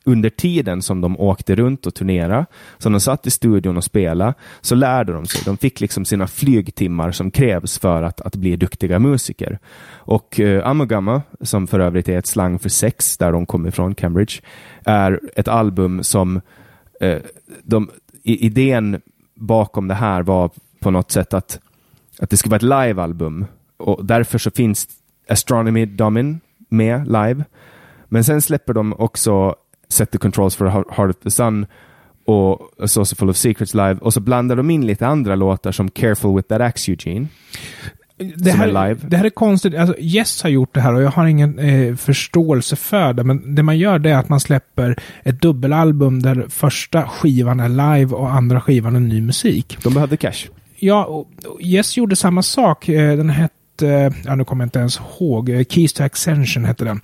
under 0.04 0.30
tiden 0.30 0.82
som 0.82 1.00
de 1.00 1.20
åkte 1.20 1.54
runt 1.54 1.86
och 1.86 1.94
turnerade, 1.94 2.46
som 2.78 2.92
de 2.92 3.00
satt 3.00 3.26
i 3.26 3.30
studion 3.30 3.76
och 3.76 3.84
spelade, 3.84 4.34
så 4.60 4.74
lärde 4.74 5.12
de 5.12 5.26
sig. 5.26 5.42
De 5.44 5.56
fick 5.56 5.80
liksom 5.80 6.04
sina 6.04 6.26
flygtimmar 6.26 7.12
som 7.12 7.30
krävs 7.30 7.78
för 7.78 8.02
att, 8.02 8.20
att 8.20 8.36
bli 8.36 8.56
duktiga 8.56 8.98
musiker. 8.98 9.58
Och 9.94 10.40
eh, 10.40 10.66
Amagama, 10.66 11.22
som 11.40 11.66
för 11.66 11.80
övrigt 11.80 12.08
är 12.08 12.18
ett 12.18 12.26
slang 12.26 12.58
för 12.58 12.68
sex, 12.68 13.16
där 13.16 13.32
de 13.32 13.46
kommer 13.46 13.68
ifrån, 13.68 13.94
Cambridge, 13.94 14.40
är 14.84 15.20
ett 15.36 15.48
album 15.48 16.02
som 16.02 16.40
eh, 17.00 17.18
de, 17.62 17.90
idén 18.22 19.00
bakom 19.34 19.88
det 19.88 19.94
här 19.94 20.22
var 20.22 20.50
på 20.80 20.90
något 20.90 21.10
sätt 21.10 21.34
att, 21.34 21.60
att 22.18 22.30
det 22.30 22.36
skulle 22.36 22.50
vara 22.50 22.82
ett 22.82 22.88
livealbum. 22.88 23.46
Och 23.76 24.04
därför 24.04 24.38
så 24.38 24.50
finns 24.50 24.88
Astronomy 25.28 25.86
Domin 25.86 26.40
med 26.68 27.06
live. 27.06 27.44
Men 28.08 28.24
sen 28.24 28.42
släpper 28.42 28.74
de 28.74 28.92
också 28.92 29.56
Set 29.88 30.10
the 30.10 30.18
Controls 30.18 30.56
for 30.56 30.66
Heart 30.66 31.10
of 31.10 31.16
the 31.22 31.30
Sun 31.30 31.66
och 32.24 32.60
A 32.82 32.88
Saucer 32.88 33.16
Full 33.16 33.30
of 33.30 33.36
Secrets 33.36 33.74
live 33.74 33.94
och 33.94 34.14
så 34.14 34.20
blandar 34.20 34.56
de 34.56 34.70
in 34.70 34.86
lite 34.86 35.06
andra 35.06 35.34
låtar 35.34 35.72
som 35.72 35.90
Careful 35.90 36.36
with 36.36 36.48
that 36.48 36.60
axe 36.60 36.90
Eugene. 36.92 37.26
Det 38.36 38.50
här, 38.50 38.68
är 38.68 38.88
live. 38.88 39.08
det 39.08 39.16
här 39.16 39.24
är 39.24 39.30
konstigt. 39.30 39.74
Alltså, 39.74 39.96
Yes 39.98 40.42
har 40.42 40.50
gjort 40.50 40.74
det 40.74 40.80
här 40.80 40.94
och 40.94 41.02
jag 41.02 41.10
har 41.10 41.26
ingen 41.26 41.58
eh, 41.58 41.96
förståelse 41.96 42.76
för 42.76 43.12
det. 43.12 43.24
Men 43.24 43.54
det 43.54 43.62
man 43.62 43.78
gör 43.78 43.98
det 43.98 44.10
är 44.10 44.16
att 44.16 44.28
man 44.28 44.40
släpper 44.40 44.96
ett 45.22 45.42
dubbelalbum 45.42 46.22
där 46.22 46.46
första 46.48 47.08
skivan 47.08 47.60
är 47.60 47.68
live 47.68 48.14
och 48.14 48.30
andra 48.30 48.60
skivan 48.60 48.96
är 48.96 49.00
ny 49.00 49.20
musik. 49.20 49.78
De 49.82 49.94
behövde 49.94 50.16
cash. 50.16 50.48
Ja, 50.78 51.04
och 51.04 51.28
Yes 51.60 51.96
gjorde 51.96 52.16
samma 52.16 52.42
sak. 52.42 52.88
Eh, 52.88 53.16
Den 53.16 53.30
hette, 53.30 53.54
ja 54.24 54.34
nu 54.36 54.44
kommer 54.44 54.64
jag 54.64 54.66
inte 54.66 54.78
ens 54.78 55.00
ihåg, 55.20 55.48
eh, 55.48 55.64
Keys 55.64 55.92
to 55.92 56.02
Ascension 56.04 56.64
hette 56.64 56.84
den. 56.84 57.00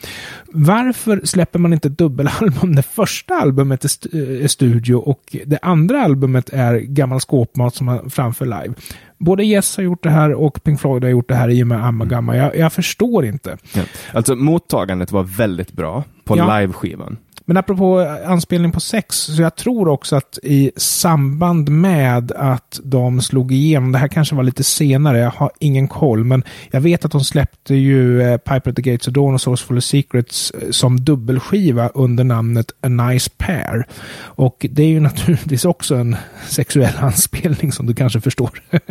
Varför 0.53 1.21
släpper 1.25 1.59
man 1.59 1.73
inte 1.73 1.89
ett 1.89 1.99
dubbelalbum? 1.99 2.75
Det 2.77 2.83
första 2.83 3.35
albumet 3.35 3.85
är, 3.85 3.87
st- 3.87 4.43
är 4.45 4.49
studio 4.49 4.95
och 4.95 5.37
det 5.47 5.59
andra 5.63 6.03
albumet 6.03 6.51
är 6.53 6.79
gammal 6.79 7.21
skåpmat 7.21 7.75
som 7.75 7.87
man 7.87 8.11
framför 8.11 8.45
live. 8.47 8.75
Både 9.19 9.45
Yes 9.45 9.77
har 9.77 9.85
gjort 9.85 10.03
det 10.03 10.11
här 10.11 10.33
och 10.33 10.63
Pink 10.65 10.81
Floyd 10.81 11.03
har 11.05 11.11
gjort 11.11 11.29
det 11.29 11.35
här 11.35 11.49
i 11.49 11.63
och 11.63 11.67
med 11.67 11.85
Amagamma. 11.85 12.37
Jag, 12.37 12.57
jag 12.57 12.73
förstår 12.73 13.25
inte. 13.25 13.57
Ja. 13.75 13.83
Alltså 14.13 14.35
mottagandet 14.35 15.13
var 15.13 15.23
väldigt 15.23 15.73
bra 15.73 16.05
på 16.25 16.39
Ja. 16.39 16.59
liveskivan. 16.61 17.17
Men 17.47 17.57
apropå 17.57 18.01
anspelning 18.27 18.73
på 18.73 18.81
sex, 18.81 19.17
så 19.17 19.43
jag 19.43 19.57
tror 19.57 19.89
också 19.89 20.17
att 20.17 20.39
i 20.43 20.71
samband 20.77 21.69
med 21.69 22.33
att 22.33 22.81
de 22.85 23.21
slog 23.21 23.53
igenom, 23.53 23.93
det 23.93 23.99
här 23.99 24.09
kanske 24.09 24.35
var 24.35 24.43
lite 24.43 24.65
senare, 24.65 25.19
jag 25.19 25.31
har 25.31 25.51
ingen 25.61 25.89
koll, 25.89 26.25
men 26.25 26.45
jag 26.71 26.81
vet 26.81 27.05
att 27.05 27.13
de 27.13 27.25
släppte 27.25 27.75
ju 27.75 28.23
eh, 28.23 28.37
Piper 28.37 28.71
at 28.71 28.77
the 28.77 28.83
Gates 28.83 29.09
of 29.09 29.15
Dawn 29.15 29.35
och 29.35 29.41
Sourceful 29.41 29.79
of 29.79 29.85
Secrets 29.85 30.51
eh, 30.51 30.71
som 30.71 31.05
dubbelskiva 31.05 31.89
under 31.89 32.25
namnet 32.25 32.73
A 32.81 32.89
Nice 32.89 33.31
Pair. 33.37 33.87
Och 34.17 34.67
det 34.71 34.83
är 34.83 34.89
ju 34.89 35.01
naturligtvis 35.11 35.65
också 35.65 35.95
en 35.95 36.17
sexuell 36.49 36.97
anspelning 36.99 37.73
som 37.73 37.87
du 37.87 37.95
kanske 37.95 38.21
förstår. 38.21 38.51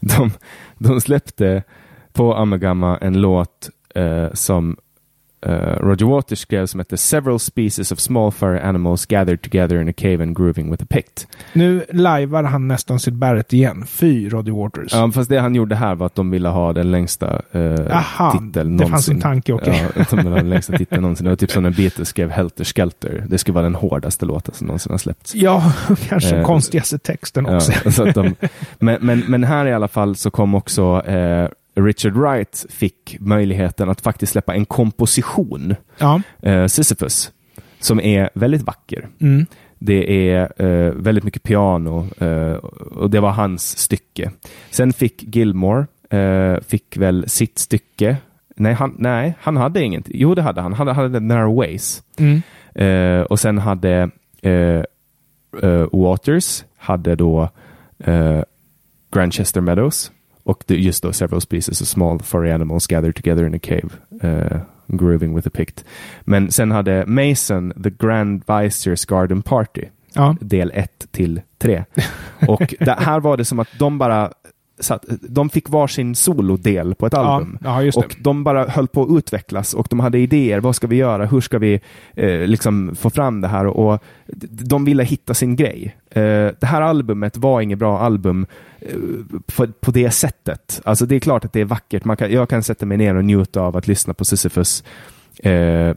De, 0.00 0.30
de 0.78 1.00
släppte 1.00 1.62
på 2.12 2.34
Amagama 2.34 2.98
en 2.98 3.20
låt 3.20 3.70
eh, 3.94 4.32
som 4.32 4.76
Roger 5.80 6.06
Waters 6.06 6.38
skrev 6.38 6.66
som 6.66 6.80
hette 6.80 6.96
Several 6.96 7.38
species 7.38 7.92
of 7.92 7.98
small 8.00 8.30
furry 8.32 8.58
animals 8.58 9.06
gathered 9.06 9.42
together 9.42 9.80
in 9.80 9.88
a 9.88 9.92
cave 9.96 10.22
and 10.22 10.36
grooving 10.36 10.70
with 10.70 10.82
a 10.82 10.86
pict. 10.90 11.26
nu 11.52 11.84
lajvar 11.92 12.42
han 12.42 12.68
nästan 12.68 13.00
Sid 13.00 13.14
Barrett 13.14 13.52
igen. 13.52 13.84
Fy, 13.86 14.28
Roddy 14.28 14.50
Waters. 14.50 14.92
Ja, 14.94 15.10
fast 15.12 15.30
det 15.30 15.38
han 15.38 15.54
gjorde 15.54 15.74
här 15.76 15.94
var 15.94 16.06
att 16.06 16.14
de 16.14 16.30
ville 16.30 16.48
ha 16.48 16.72
den 16.72 16.90
längsta 16.90 17.42
eh, 17.52 17.96
Aha, 17.96 18.32
titeln 18.32 18.52
det 18.52 18.64
någonsin. 18.64 18.90
fanns 18.90 19.08
en 19.08 19.20
tanke, 19.20 19.52
okej. 19.52 19.90
Ja, 19.96 20.02
att 20.02 20.10
de 20.10 20.16
ville 20.16 20.30
ha 20.30 20.36
den 20.36 20.50
längsta 20.50 20.78
titeln 20.78 21.02
någonsin. 21.02 21.24
Det 21.24 21.30
var 21.30 21.36
typ 21.36 21.50
som 21.50 21.62
när 21.62 21.70
Beatles 21.70 22.08
skrev 22.08 22.30
Helter 22.30 22.64
Skelter. 22.64 23.24
Det 23.28 23.38
skulle 23.38 23.54
vara 23.54 23.64
den 23.64 23.74
hårdaste 23.74 24.26
låten 24.26 24.54
som 24.54 24.66
någonsin 24.66 24.90
har 24.92 24.98
släppts. 24.98 25.34
Ja, 25.34 25.72
kanske 26.08 26.36
Eh, 26.36 26.44
konstigaste 26.46 26.98
texten 26.98 27.46
också. 27.46 27.72
Ja, 27.84 27.90
så 27.90 28.08
att 28.08 28.14
de, 28.14 28.34
men, 28.78 28.98
men, 29.00 29.22
men 29.28 29.44
här 29.44 29.66
i 29.66 29.72
alla 29.72 29.88
fall 29.88 30.16
så 30.16 30.30
kom 30.30 30.54
också 30.54 31.02
eh, 31.06 31.48
Richard 31.76 32.12
Wright 32.16 32.66
fick 32.70 33.16
möjligheten 33.20 33.88
att 33.88 34.00
faktiskt 34.00 34.32
släppa 34.32 34.54
en 34.54 34.64
komposition, 34.64 35.74
Ja. 35.98 36.20
eh, 36.42 36.66
Sisyphus, 36.66 37.32
som 37.80 38.00
är 38.00 38.30
väldigt 38.34 38.62
vacker. 38.62 39.08
Mm. 39.20 39.46
Det 39.78 40.30
är 40.30 40.62
eh, 40.62 40.92
väldigt 40.92 41.24
mycket 41.24 41.42
piano 41.42 42.08
eh, 42.18 42.52
och 42.52 43.10
det 43.10 43.20
var 43.20 43.30
hans 43.30 43.78
stycke. 43.78 44.30
Sen 44.70 44.92
fick 44.92 45.36
Gilmore, 45.36 45.86
eh, 46.10 46.60
fick 46.60 46.96
väl 46.96 47.28
sitt 47.28 47.58
stycke. 47.58 48.16
Nej 48.56 48.74
han, 48.74 48.94
nej, 48.98 49.34
han 49.40 49.56
hade 49.56 49.82
inget. 49.82 50.04
Jo, 50.08 50.34
det 50.34 50.42
hade 50.42 50.60
han. 50.60 50.72
Han 50.72 50.88
hade 50.88 51.10
The 51.12 51.20
Narrow 51.20 51.56
Ways. 51.56 52.02
Mm. 52.18 52.42
Eh, 52.74 53.22
och 53.24 53.40
sen 53.40 53.58
hade 53.58 54.10
eh, 54.42 54.82
Waters 55.92 56.64
hade 56.76 57.14
då 57.16 57.48
Grandchester 59.12 59.60
Meadows 59.60 60.12
och 60.46 60.64
det, 60.66 60.74
just 60.76 61.02
då 61.02 61.12
several 61.12 61.40
species 61.40 61.80
of 61.82 61.88
small 61.88 62.18
furry 62.22 62.50
animals 62.50 62.86
gathered 62.86 63.14
together 63.14 63.46
in 63.46 63.54
a 63.54 63.58
cave 63.62 63.88
eh, 64.22 64.60
grooving 64.86 65.36
with 65.36 65.46
a 65.48 65.50
pict. 65.54 65.84
Men 66.24 66.50
sen 66.52 66.70
hade 66.70 67.06
Mason 67.06 67.72
The 67.82 67.90
Grand 67.90 68.42
Viziers 68.46 69.04
Garden 69.04 69.42
Party 69.42 69.84
Ja. 70.12 70.36
del 70.40 70.70
1 70.74 71.06
till 71.10 71.40
3. 71.58 71.84
Och 72.48 72.74
det, 72.80 72.96
här 72.98 73.20
var 73.20 73.36
det 73.36 73.44
som 73.44 73.58
att 73.58 73.68
de 73.78 73.98
bara 73.98 74.32
satt, 74.78 75.04
de 75.28 75.50
fick 75.50 75.68
varsin 75.68 76.14
solodel 76.14 76.94
på 76.94 77.06
ett 77.06 77.14
album. 77.14 77.58
Ja, 77.64 77.82
ja. 77.82 77.92
Och 77.96 78.16
de 78.18 78.44
bara 78.44 78.66
höll 78.68 78.88
på 78.88 79.02
att 79.02 79.18
utvecklas 79.18 79.74
och 79.74 79.86
de 79.90 80.00
hade 80.00 80.18
idéer. 80.18 80.60
Vad 80.60 80.76
ska 80.76 80.86
vi 80.86 80.96
göra? 80.96 81.26
Hur 81.26 81.40
ska 81.40 81.58
vi 81.58 81.80
eh, 82.14 82.40
liksom 82.40 82.96
få 82.96 83.10
fram 83.10 83.40
det 83.40 83.48
här? 83.48 83.66
Och 83.66 84.02
de 84.50 84.84
ville 84.84 85.04
hitta 85.04 85.34
sin 85.34 85.56
grej. 85.56 85.96
Eh, 86.10 86.22
det 86.60 86.66
här 86.66 86.82
albumet 86.82 87.36
var 87.36 87.60
inget 87.60 87.78
bra 87.78 87.98
album 87.98 88.46
eh, 88.80 88.96
på, 89.56 89.66
på 89.80 89.90
det 89.90 90.10
sättet. 90.10 90.80
Alltså 90.84 91.06
det 91.06 91.16
är 91.16 91.20
klart 91.20 91.44
att 91.44 91.52
det 91.52 91.60
är 91.60 91.64
vackert. 91.64 92.04
Man 92.04 92.16
kan, 92.16 92.32
jag 92.32 92.48
kan 92.48 92.62
sätta 92.62 92.86
mig 92.86 92.96
ner 92.96 93.14
och 93.14 93.24
njuta 93.24 93.60
av 93.60 93.76
att 93.76 93.88
lyssna 93.88 94.14
på 94.14 94.24
Sisyphus. 94.24 94.84
Eh, 95.38 95.94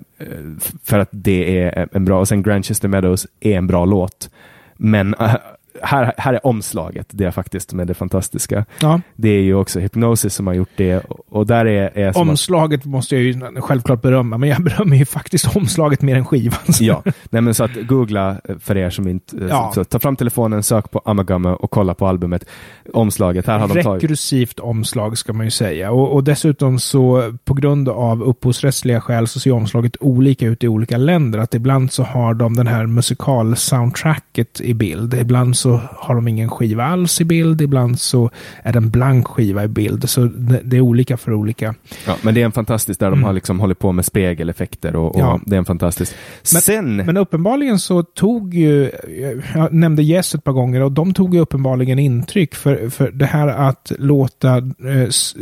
för 0.84 1.00
att 1.00 1.10
det 1.12 1.60
är 1.60 1.88
en 1.92 2.06
bra, 2.06 2.20
och 2.20 2.28
sen 2.28 2.44
Grandchester 2.44 2.88
Meadows 2.88 3.28
är 3.40 3.58
en 3.58 3.68
bra 3.68 3.86
låt. 3.86 4.30
Men 4.78 5.14
eh, 5.14 5.36
här, 5.82 6.14
här 6.18 6.34
är 6.34 6.46
omslaget, 6.46 7.08
det 7.10 7.26
är 7.26 7.32
faktiskt 7.32 7.74
med 7.74 7.88
det 7.88 7.94
fantastiska. 7.94 8.66
Ja. 8.82 9.02
Det 9.16 9.30
är 9.30 9.42
ju 9.42 9.56
också 9.56 9.80
Hypnosis 9.80 10.34
som 10.34 10.48
har 10.48 10.54
gjort 10.54 10.70
det 10.76 11.00
och, 11.30 11.48
där 11.48 11.66
är, 11.66 11.98
är 11.98 12.12
som 12.12 12.22
att- 12.22 12.30
Omslaget 12.30 12.86
måste 12.86 13.16
jag 13.16 13.24
ju 13.24 13.62
självklart 13.62 14.02
berömma, 14.02 14.38
men 14.38 14.50
jag 14.50 14.64
berömmer 14.64 14.98
ju 14.98 15.06
faktiskt 15.06 15.56
omslaget 15.56 16.02
mer 16.02 16.16
än 16.16 16.26
skivan. 16.26 16.60
Ja, 16.80 17.04
nej 17.30 17.42
men 17.42 17.54
så 17.54 17.64
att 17.64 17.72
googla 17.88 18.42
för 18.60 18.78
er 18.78 18.90
som 18.90 19.08
inte... 19.08 19.38
Ja. 19.50 19.72
Så, 19.76 19.84
ta 19.84 20.00
fram 20.00 20.16
telefonen, 20.16 20.64
sök 20.64 20.92
på 20.92 21.02
Amagama 21.06 21.56
och 21.56 21.72
kolla 21.72 21.94
på 21.94 22.08
albumet. 22.08 22.46
Omslaget, 22.94 23.48
här 23.48 23.60
har 23.60 23.68
de 23.68 23.84
tagit... 23.84 24.04
Rekursivt 24.04 24.60
omslag 24.60 25.18
ska 25.18 25.34
man 25.34 25.46
ju 25.46 25.52
säga. 25.52 25.92
Och, 25.92 26.14
och 26.14 26.24
dessutom 26.24 26.80
så 26.80 27.34
på 27.46 27.54
grund 27.54 27.90
av 27.90 28.24
upphovsrättsliga 28.24 29.02
skäl 29.02 29.28
så 29.28 29.40
ser 29.40 29.52
omslaget 29.52 29.96
olika 30.00 30.46
ut 30.46 30.64
i 30.64 30.68
olika 30.68 30.98
länder. 30.98 31.40
Att 31.40 31.54
ibland 31.54 31.92
så 31.92 32.04
har 32.04 32.34
de 32.34 32.56
den 32.56 32.68
här 32.68 32.86
musikal-soundtracket 32.86 34.62
i 34.62 34.74
bild. 34.74 35.14
Ibland 35.14 35.58
så 35.60 35.82
har 35.96 36.16
de 36.16 36.28
ingen 36.28 36.50
skiva 36.50 36.84
alls 36.84 37.22
i 37.22 37.26
bild. 37.26 37.62
Ibland 37.62 38.00
så 38.00 38.30
är 38.64 38.72
det 38.74 38.78
en 38.78 38.90
blank 38.90 39.28
skiva 39.28 39.64
i 39.64 39.68
bild. 39.68 40.10
Så 40.10 40.26
det, 40.64 40.78
är 40.78 40.82
olika 40.82 41.18
för 41.18 41.34
olika. 41.34 41.76
Ja, 42.08 42.16
men 42.22 42.34
det 42.34 42.42
är 42.42 42.46
en 42.46 42.52
fantastisk, 42.52 43.00
där 43.00 43.10
de 43.10 43.24
har 43.24 43.34
liksom 43.34 43.60
hållit 43.60 43.80
på 43.80 43.92
med 43.92 44.06
spegeleffekter 44.06 44.96
och, 44.96 45.16
och 45.16 45.20
Mm. 45.20 45.28
Ja. 45.30 45.40
det 45.46 45.56
är 45.56 45.60
en 45.60 45.66
fantastisk. 45.66 46.16
Men, 46.54 46.62
Sen, 46.62 46.96
men 46.96 47.18
uppenbarligen 47.18 47.80
så 47.80 48.04
tog 48.04 48.54
ju, 48.54 48.92
jag 49.56 49.74
nämnde 49.74 50.04
Yes 50.04 50.36
ett 50.36 50.44
par 50.44 50.52
gånger 50.52 50.82
och 50.82 50.92
de 50.92 51.14
tog 51.14 51.34
ju 51.34 51.40
uppenbarligen 51.40 52.00
intryck 52.00 52.56
för, 52.56 52.90
för 52.90 53.12
det 53.12 53.26
här 53.26 53.48
att 53.48 53.92
låta 54.00 54.58
eh, 54.58 55.02
s- 55.08 55.36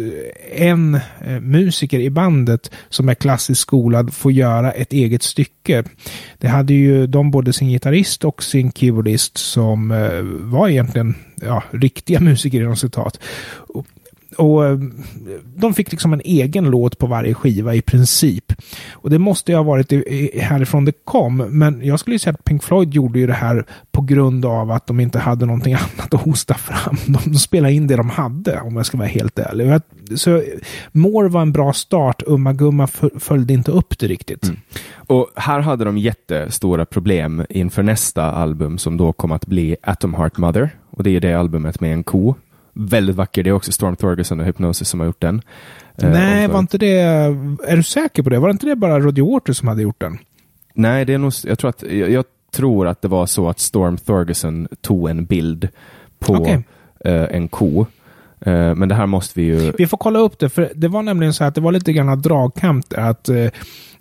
en 0.55 0.95
eh, 1.25 1.39
musiker 1.41 1.99
i 1.99 2.09
bandet 2.09 2.71
som 2.89 3.09
är 3.09 3.13
klassiskt 3.13 3.61
skolad 3.61 4.13
få 4.13 4.31
göra 4.31 4.71
ett 4.71 4.93
eget 4.93 5.23
stycke. 5.23 5.83
Det 6.37 6.47
hade 6.47 6.73
ju 6.73 7.07
de 7.07 7.31
både 7.31 7.53
sin 7.53 7.69
gitarrist 7.69 8.25
och 8.25 8.43
sin 8.43 8.71
keyboardist 8.71 9.37
som 9.37 9.91
eh, 9.91 10.06
Eh, 10.07 10.21
var 10.23 10.69
egentligen 10.69 11.15
ja, 11.35 11.63
riktiga 11.71 12.19
musiker 12.29 12.61
inom 12.61 12.75
citat. 12.75 13.19
Och, 13.67 13.87
och 14.37 14.65
eh, 14.65 14.79
de 15.55 15.73
fick 15.73 15.91
liksom 15.91 16.13
en 16.13 16.21
egen 16.25 16.65
låt 16.65 16.97
på 16.97 17.07
varje 17.07 17.33
skiva 17.33 17.75
i 17.75 17.81
princip. 17.81 18.53
Och 18.91 19.09
det 19.09 19.19
måste 19.19 19.51
ju 19.51 19.55
ha 19.55 19.63
varit 19.63 19.91
härifrån 20.41 20.85
det 20.85 20.93
kom. 21.03 21.37
Men 21.37 21.81
jag 21.83 21.99
skulle 21.99 22.15
ju 22.15 22.19
säga 22.19 22.33
att 22.33 22.43
Pink 22.43 22.63
Floyd 22.63 22.93
gjorde 22.93 23.19
ju 23.19 23.27
det 23.27 23.33
här 23.33 23.65
på 23.91 24.01
grund 24.01 24.45
av 24.45 24.71
att 24.71 24.87
de 24.87 24.99
inte 24.99 25.19
hade 25.19 25.45
någonting 25.45 25.73
annat 25.97 26.13
att 26.13 26.21
hosta 26.21 26.53
fram. 26.53 26.97
De, 27.05 27.35
spelade 27.35 27.73
in 27.73 27.87
det 27.87 27.95
de 27.95 28.09
hade, 28.09 28.61
om 28.61 28.75
jag 28.75 28.85
ska 28.85 28.97
vara 28.97 29.07
helt 29.07 29.39
ärlig. 29.39 29.81
Så 30.15 30.43
More 30.91 31.29
var 31.29 31.41
en 31.41 31.51
bra 31.51 31.73
start. 31.73 32.23
Umma 32.27 32.53
Gumma 32.53 32.87
följde 33.19 33.53
inte 33.53 33.71
upp 33.71 33.99
det 33.99 34.07
riktigt. 34.07 34.43
Mm. 34.43 34.57
och 35.07 35.27
här 35.35 35.59
hade 35.59 35.85
de 35.85 35.97
jättestora 35.97 36.85
problem 36.85 37.45
inför 37.49 37.83
nästa 37.83 38.31
album 38.31 38.77
som 38.77 38.97
då 38.97 39.13
kom 39.13 39.31
att 39.31 39.45
bli 39.45 39.75
Atom 39.83 40.13
Heart 40.13 40.37
Mother. 40.37 40.69
Och 40.89 41.03
det 41.03 41.15
är 41.15 41.19
det 41.19 41.33
albumet 41.33 41.81
med 41.81 41.93
en 41.93 42.03
ko. 42.03 42.35
Väldigt 42.79 43.15
vacker. 43.15 43.43
Det 43.43 43.49
är 43.49 43.53
också 43.53 43.71
Storm 43.71 43.95
Thorgerson 43.95 44.39
och 44.39 44.45
Hypnosis 44.45 44.89
som 44.89 44.99
har 44.99 45.07
gjort 45.07 45.21
den. 45.21 45.41
Eh, 46.01 46.09
Nej, 46.09 46.47
var 46.47 46.59
inte 46.59 46.77
det... 46.77 46.99
Är 47.67 47.75
du 47.75 47.83
säker 47.83 48.23
på 48.23 48.29
det? 48.29 48.39
Var 48.39 48.49
inte 48.49 48.65
det 48.65 48.75
bara 48.75 48.99
Roger 48.99 49.23
Waters 49.33 49.57
som 49.57 49.67
hade 49.67 49.81
gjort 49.81 49.99
den? 50.01 50.17
Nej, 50.73 51.05
det 51.05 51.13
är 51.13 51.17
nog, 51.17 51.33
jag 51.43 51.59
tror 51.59 51.69
att, 51.69 51.83
jag, 51.83 52.09
jag 52.09 52.25
tror 52.51 52.87
att 52.87 53.01
det 53.01 53.07
var 53.07 53.25
så 53.25 53.49
att 53.49 53.59
Storm 53.59 53.97
Thorgerson 53.97 54.67
tog 54.81 55.09
en 55.09 55.25
bild 55.25 55.67
på 56.19 56.33
Okej. 56.33 56.63
eh, 57.05 57.23
en 57.31 57.47
ko. 57.47 57.85
Eh, 58.41 58.75
men 58.75 58.89
det 58.89 58.95
här 58.95 59.05
måste 59.05 59.39
vi 59.39 59.45
ju... 59.45 59.71
Vi 59.77 59.87
får 59.87 59.97
kolla 59.97 60.19
upp 60.19 60.39
det, 60.39 60.49
för 60.49 60.71
det 60.75 60.87
var 60.87 61.01
nämligen 61.01 61.33
så 61.33 61.43
att 61.43 61.55
det 61.55 61.61
var 61.61 61.71
lite 61.71 61.93
grann 61.93 62.21
dragkamp 62.21 62.85
att 62.97 63.29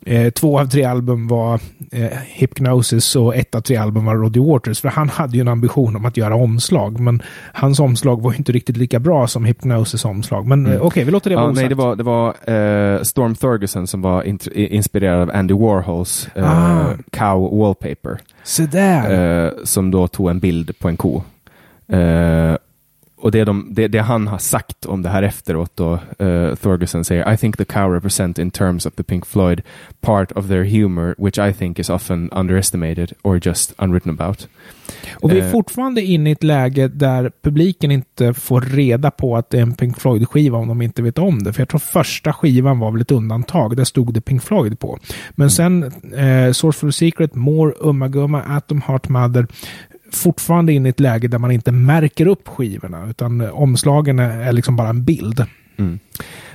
eh, 0.07 0.31
två 0.31 0.61
av 0.61 0.67
tre 0.67 0.85
album 0.85 1.29
var 1.29 1.61
eh, 1.93 2.09
Hypnosis 2.27 3.17
och 3.17 3.37
ett 3.37 3.55
av 3.55 3.61
tre 3.61 3.77
album 3.77 4.05
var 4.05 4.15
Roger 4.15 4.41
Waters. 4.53 4.81
För 4.81 4.89
han 4.89 5.09
hade 5.09 5.35
ju 5.37 5.41
en 5.41 5.49
ambition 5.49 5.97
om 5.97 6.05
att 6.05 6.17
göra 6.17 6.35
omslag, 6.35 7.01
men 7.01 7.23
hans 7.53 7.81
omslag 7.81 8.23
var 8.23 8.33
ju 8.33 8.37
inte 8.39 8.53
riktigt 8.53 8.77
lika 8.77 8.99
bra 8.99 9.27
som 9.27 9.45
Hypnosis 9.45 10.05
omslag. 10.05 10.47
Men 10.47 10.67
eh, 10.67 10.81
okej, 10.83 11.05
vi 11.05 11.11
låter 11.11 11.31
det 11.31 11.37
vara 11.37 11.45
Mm. 11.47 11.55
Nej, 11.55 11.65
osagt. 11.65 11.77
det 11.79 11.83
var, 11.85 11.97
det 11.97 12.03
var 12.03 12.97
eh, 12.97 13.03
Storm 13.03 13.35
Thorgerson 13.35 13.87
som 13.87 14.03
var 14.03 14.23
int- 14.23 14.49
i- 14.53 14.77
inspirerad 14.77 15.23
av 15.23 15.31
Andy 15.37 15.55
Warhols 15.55 16.29
eh, 16.35 16.45
Ah. 16.79 16.87
Cow 17.11 17.59
Wallpaper. 17.59 18.19
Se 18.43 18.67
där! 18.67 19.45
Eh, 19.47 19.53
som 19.65 19.91
då 19.91 20.09
tog 20.09 20.31
en 20.31 20.39
bild 20.39 20.79
på 20.79 20.89
en 20.89 20.97
ko. 20.97 21.23
Och 23.19 23.31
det, 23.31 23.45
de, 23.45 23.69
det, 23.71 23.89
det 23.89 23.99
han 23.99 24.27
har 24.27 24.39
sagt 24.39 24.87
om 24.87 25.03
det 25.03 25.09
här 25.09 25.23
efteråt 25.23 25.73
då, 25.75 25.93
uh, 26.23 26.55
Thorgerson 26.55 27.05
säger 27.05 27.33
I 27.33 27.37
think 27.37 27.57
the 27.57 27.65
cow 27.65 27.93
represent 27.95 28.39
in 28.39 28.51
terms 28.51 28.87
of 28.87 28.95
the 28.95 29.03
Pink 29.03 29.27
Floyd 29.27 29.63
part 30.01 30.33
of 30.33 30.49
their 30.49 30.65
humor 30.65 31.15
which 31.19 31.39
I 31.39 31.53
think 31.53 31.79
is 31.79 31.91
often 31.91 32.31
underestimated 32.33 33.13
or 33.23 33.41
just 33.47 33.73
unwritten 33.79 34.13
about. 34.13 34.49
Och 35.15 35.33
vi 35.33 35.39
är 35.39 35.45
eh, 35.45 35.51
fortfarande 35.51 36.03
inne 36.03 36.31
i 36.31 36.33
ett 36.33 36.43
läge 36.43 36.89
där 36.89 37.33
publiken 37.43 37.91
inte 37.91 38.35
får 38.35 38.61
reda 38.61 39.11
på 39.11 39.37
att 39.37 39.51
det 39.51 39.59
är 39.59 39.63
en 39.63 39.75
Pink 39.75 40.01
Floyd-skiva 40.01 40.59
om 40.59 40.69
de 40.69 40.83
inte 40.83 41.03
vet 41.03 41.19
om 41.19 41.43
det. 41.43 41.53
För 41.53 41.61
jag 41.61 41.69
tror 41.69 41.79
första 41.79 42.33
skivan 42.33 42.79
var 42.79 42.91
väl 42.91 43.01
ett 43.01 43.11
undantag. 43.11 43.77
Där 43.77 43.85
stod 43.85 44.15
det 44.15 44.21
Pink 44.21 44.43
Floyd 44.43 44.79
på. 44.79 44.99
Men 45.31 45.51
sen 45.51 45.83
eh, 45.83 46.53
Source 46.53 46.79
for 46.79 46.89
the 46.89 46.93
Secret, 46.93 47.35
More, 47.35 47.73
Umma 47.81 48.09
Gumma, 48.09 48.43
Atom 48.43 48.83
Heart 48.83 49.09
Mother. 49.09 49.47
Fortfarande 50.13 50.73
inne 50.73 50.89
i 50.89 50.91
ett 50.91 51.01
läge 51.01 51.29
där 51.29 51.39
man 51.39 51.51
inte 51.51 51.73
märker 51.73 52.27
upp 52.27 52.49
skivorna. 52.49 53.07
Utan 53.11 53.51
omslagen 53.51 54.19
är, 54.19 54.41
är 54.41 54.53
liksom 54.53 54.77
bara 54.77 54.89
en 54.89 55.05
bild. 55.05 55.47
Mm. 55.77 55.99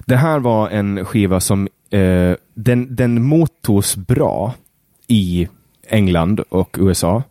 Det 0.06 0.16
här 0.16 0.40
var 0.40 0.70
en 0.70 1.06
skiva 1.06 1.40
som 1.40 1.68
eh, 1.90 2.34
den, 2.54 2.96
den 2.96 3.24
mottogs 3.24 3.96
bra 3.96 4.54
i 5.08 5.48
England 5.88 6.40
och 6.40 6.78
USA 6.80 7.24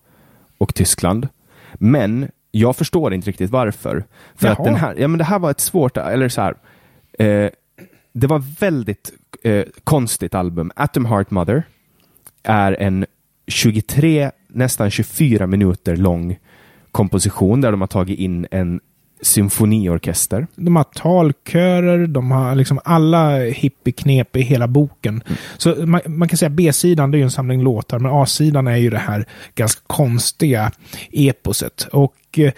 och 0.58 0.74
Tyskland. 0.74 1.28
Men 1.74 2.28
jag 2.50 2.76
förstår 2.76 3.14
inte 3.14 3.28
riktigt 3.28 3.50
varför. 3.50 4.04
För 4.34 4.46
Jaha. 4.46 4.52
att 4.52 4.64
den 4.64 4.74
här, 4.74 4.94
ja, 4.98 5.08
men 5.08 5.18
det 5.18 5.24
här 5.24 5.38
var 5.38 5.50
ett 5.50 5.60
svårt, 5.60 5.96
eller 5.96 6.28
så 6.28 6.40
här. 6.40 6.54
Eh, 7.18 7.50
det 8.12 8.26
var 8.26 8.38
väldigt 8.60 9.12
eh, 9.42 9.64
konstigt 9.84 10.34
album. 10.34 10.72
Atom 10.76 11.04
Heart 11.04 11.30
Mother 11.30 11.62
är 12.42 12.72
en 12.72 13.06
23, 13.46 14.30
nästan 14.52 14.90
24 14.90 15.46
minuter 15.46 15.96
lång 15.96 16.38
komposition 16.92 17.60
där 17.60 17.70
de 17.70 17.80
har 17.80 17.88
tagit 17.88 18.18
in 18.18 18.46
en 18.50 18.80
symfoniorkester. 19.22 20.46
De 20.54 20.76
har 20.76 20.84
talkörer, 20.84 22.06
de 22.06 22.30
har 22.30 22.54
liksom 22.54 22.80
alla 22.84 23.38
hippieknep 23.38 24.36
i 24.36 24.42
hela 24.42 24.68
boken. 24.68 25.22
Så 25.56 25.86
man, 25.86 26.00
man 26.06 26.28
kan 26.28 26.36
säga 26.36 26.50
B-sidan 26.50 27.10
det 27.10 27.16
är 27.16 27.18
ju 27.18 27.24
en 27.24 27.30
samling 27.30 27.62
låtar, 27.62 27.98
men 27.98 28.12
A-sidan 28.12 28.66
är 28.66 28.76
ju 28.76 28.90
det 28.90 28.98
här 28.98 29.26
ganska 29.54 29.80
konstiga 29.86 30.72
eposet. 31.12 31.88
Och 31.92 32.38
eh, 32.38 32.52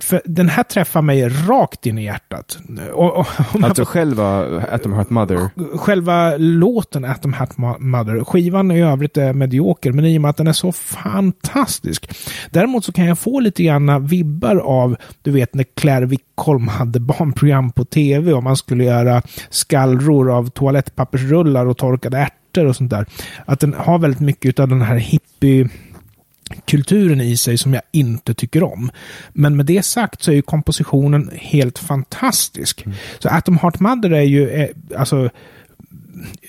för 0.00 0.22
den 0.24 0.48
här 0.48 0.62
träffar 0.62 1.02
mig 1.02 1.28
rakt 1.28 1.86
in 1.86 1.98
i 1.98 2.04
hjärtat. 2.04 2.58
Och, 2.92 3.16
och, 3.18 3.26
Alltså 3.62 3.84
själva 3.84 4.60
Atom 4.70 4.92
Heart 4.92 5.10
Mother. 5.10 5.50
själva 5.78 6.36
låten 6.36 7.04
Atom 7.04 7.32
Heart 7.32 7.50
Mo- 7.56 7.78
Mother. 7.78 8.24
Skivan 8.24 8.70
i 8.70 8.82
övrigt 8.82 9.16
är 9.16 9.32
medioker, 9.32 9.92
men 9.92 10.04
i 10.04 10.18
och 10.18 10.22
med 10.22 10.28
att 10.30 10.36
den 10.36 10.46
är 10.46 10.52
så 10.52 10.72
fantastisk. 10.72 12.16
Däremot 12.50 12.84
så 12.84 12.92
kan 12.92 13.04
jag 13.06 13.18
få 13.18 13.40
lite 13.40 13.62
grann 13.62 14.06
vibbar 14.06 14.56
av, 14.56 14.96
du 15.22 15.30
vet 15.30 15.54
när 15.54 15.64
Claire 15.76 16.06
Wickholm 16.06 16.68
hade 16.68 17.00
barnprogram 17.00 17.72
på 17.72 17.84
tv 17.84 18.32
och 18.32 18.42
man 18.42 18.56
skulle 18.56 18.84
göra 18.84 19.22
skallror 19.50 20.30
av 20.30 20.50
toalettpappersrullar 20.50 21.66
och 21.66 21.76
torkade 21.78 22.18
ärtor 22.18 22.66
och 22.66 22.76
sånt 22.76 22.90
där. 22.90 23.06
Att 23.46 23.60
den 23.60 23.74
har 23.78 23.98
väldigt 23.98 24.20
mycket 24.20 24.60
av 24.60 24.68
den 24.68 24.82
här 24.82 24.96
hippie 24.96 25.68
kulturen 26.66 27.20
i 27.20 27.36
sig 27.36 27.58
som 27.58 27.74
jag 27.74 27.82
inte 27.92 28.34
tycker 28.34 28.62
om. 28.62 28.90
Men 29.32 29.56
med 29.56 29.66
det 29.66 29.82
sagt 29.82 30.22
så 30.22 30.30
är 30.30 30.34
ju 30.34 30.42
kompositionen 30.42 31.30
helt 31.34 31.78
fantastisk. 31.78 32.84
Så 33.18 33.28
Atom 33.28 33.58
Heart 33.58 33.80
Mother 33.80 34.10
är 34.10 34.22
ju, 34.22 34.48
eh, 34.50 34.68
alltså, 34.96 35.30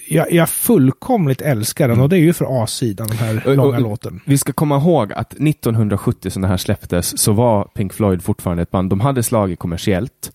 jag, 0.07 0.31
jag 0.31 0.49
fullkomligt 0.49 1.41
älskar 1.41 1.87
den 1.87 1.99
och 1.99 2.09
det 2.09 2.17
är 2.17 2.19
ju 2.21 2.33
för 2.33 2.63
A-sidan, 2.63 3.07
den 3.07 3.17
här 3.17 3.47
Och- 3.47 3.55
långa 3.55 3.77
och- 3.77 3.81
låten. 3.81 4.19
Vi 4.25 4.37
ska 4.37 4.53
komma 4.53 4.77
ihåg 4.77 5.13
att 5.13 5.33
1970 5.39 6.29
som 6.29 6.41
det 6.41 6.47
här 6.47 6.57
släpptes 6.57 7.19
så 7.19 7.31
var 7.33 7.63
Pink 7.63 7.93
Floyd 7.93 8.23
fortfarande 8.23 8.63
ett 8.63 8.71
band. 8.71 8.89
De 8.89 8.99
hade 8.99 9.23
slagit 9.23 9.59
kommersiellt. 9.59 10.31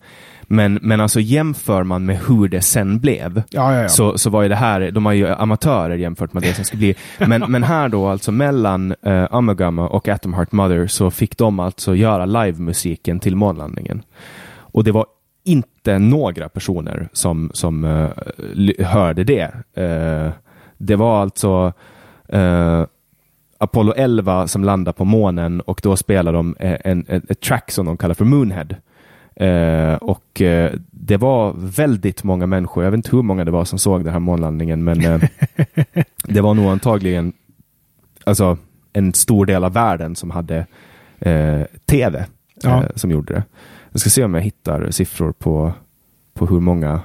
Men, 0.51 0.79
men 0.81 1.01
alltså 1.01 1.19
jämför 1.19 1.83
man 1.83 2.05
med 2.05 2.17
hur 2.27 2.47
det 2.47 2.61
sen 2.61 2.99
blev 2.99 3.43
Ja, 3.49 3.73
ja, 3.73 3.81
ja. 3.81 3.89
så, 3.89 4.17
så 4.17 4.29
var 4.29 4.43
ju 4.43 4.49
det 4.49 4.55
här, 4.55 4.91
de 4.91 5.03
var 5.03 5.11
ju 5.11 5.27
amatörer 5.27 5.95
jämfört 5.95 6.33
med 6.33 6.43
det 6.43 6.53
som 6.53 6.65
skulle 6.65 6.79
bli. 6.79 6.95
Men, 7.27 7.51
men 7.51 7.63
här 7.63 7.89
då 7.89 8.07
alltså 8.07 8.31
mellan 8.31 8.95
uh, 9.07 9.27
Amagama 9.31 9.87
och 9.87 10.07
Atom 10.07 10.33
Heart 10.33 10.51
Mother 10.51 10.87
så 10.87 11.11
fick 11.11 11.37
de 11.37 11.59
alltså 11.59 11.95
göra 11.95 12.25
livemusiken 12.25 13.19
till 13.19 13.35
månlandningen. 13.35 14.01
Och 14.57 14.83
det 14.83 14.91
var 14.91 15.05
inte 15.43 15.99
några 15.99 16.49
personer 16.49 17.09
som, 17.13 17.51
som 17.53 18.07
ly- 18.53 18.83
hörde 18.83 19.23
det. 19.23 19.51
Eh, 19.73 20.31
det 20.77 20.95
var 20.95 21.21
alltså 21.21 21.73
eh, 22.27 22.83
Apollo 23.57 23.93
11 23.97 24.47
som 24.47 24.63
landar 24.63 24.91
på 24.91 25.05
månen 25.05 25.61
och 25.61 25.79
då 25.83 25.95
spelar 25.95 26.33
de 26.33 26.55
en, 26.59 27.05
en, 27.07 27.21
ett 27.29 27.41
track 27.41 27.71
som 27.71 27.85
de 27.85 27.97
kallar 27.97 28.15
för 28.15 28.25
Moonhead. 28.25 28.67
Eh, 29.39 29.93
och 29.93 30.41
eh, 30.41 30.73
det 30.91 31.17
var 31.17 31.53
väldigt 31.57 32.23
många 32.23 32.47
människor, 32.47 32.83
jag 32.83 32.91
vet 32.91 32.97
inte 32.97 33.15
hur 33.15 33.23
många 33.23 33.45
det 33.45 33.51
var 33.51 33.65
som 33.65 33.79
såg 33.79 34.03
den 34.03 34.13
här 34.13 34.19
månlandningen, 34.19 34.83
men 34.83 35.01
eh, 35.05 35.21
det 36.23 36.41
var 36.41 36.53
nog 36.53 36.65
antagligen 36.65 37.33
alltså, 38.23 38.57
en 38.93 39.13
stor 39.13 39.45
del 39.45 39.63
av 39.63 39.73
världen 39.73 40.15
som 40.15 40.31
hade 40.31 40.65
eh, 41.19 41.61
tv 41.85 42.25
Ja. 42.63 42.83
eh, 42.83 42.89
som 42.95 43.11
gjorde 43.11 43.33
det. 43.33 43.43
Jag 43.91 44.01
ska 44.01 44.09
se 44.09 44.23
om 44.23 44.33
jag 44.33 44.41
hittar 44.41 44.91
siffror 44.91 45.31
på, 45.31 45.73
på 46.33 46.45
hur 46.45 46.59
många 46.59 47.01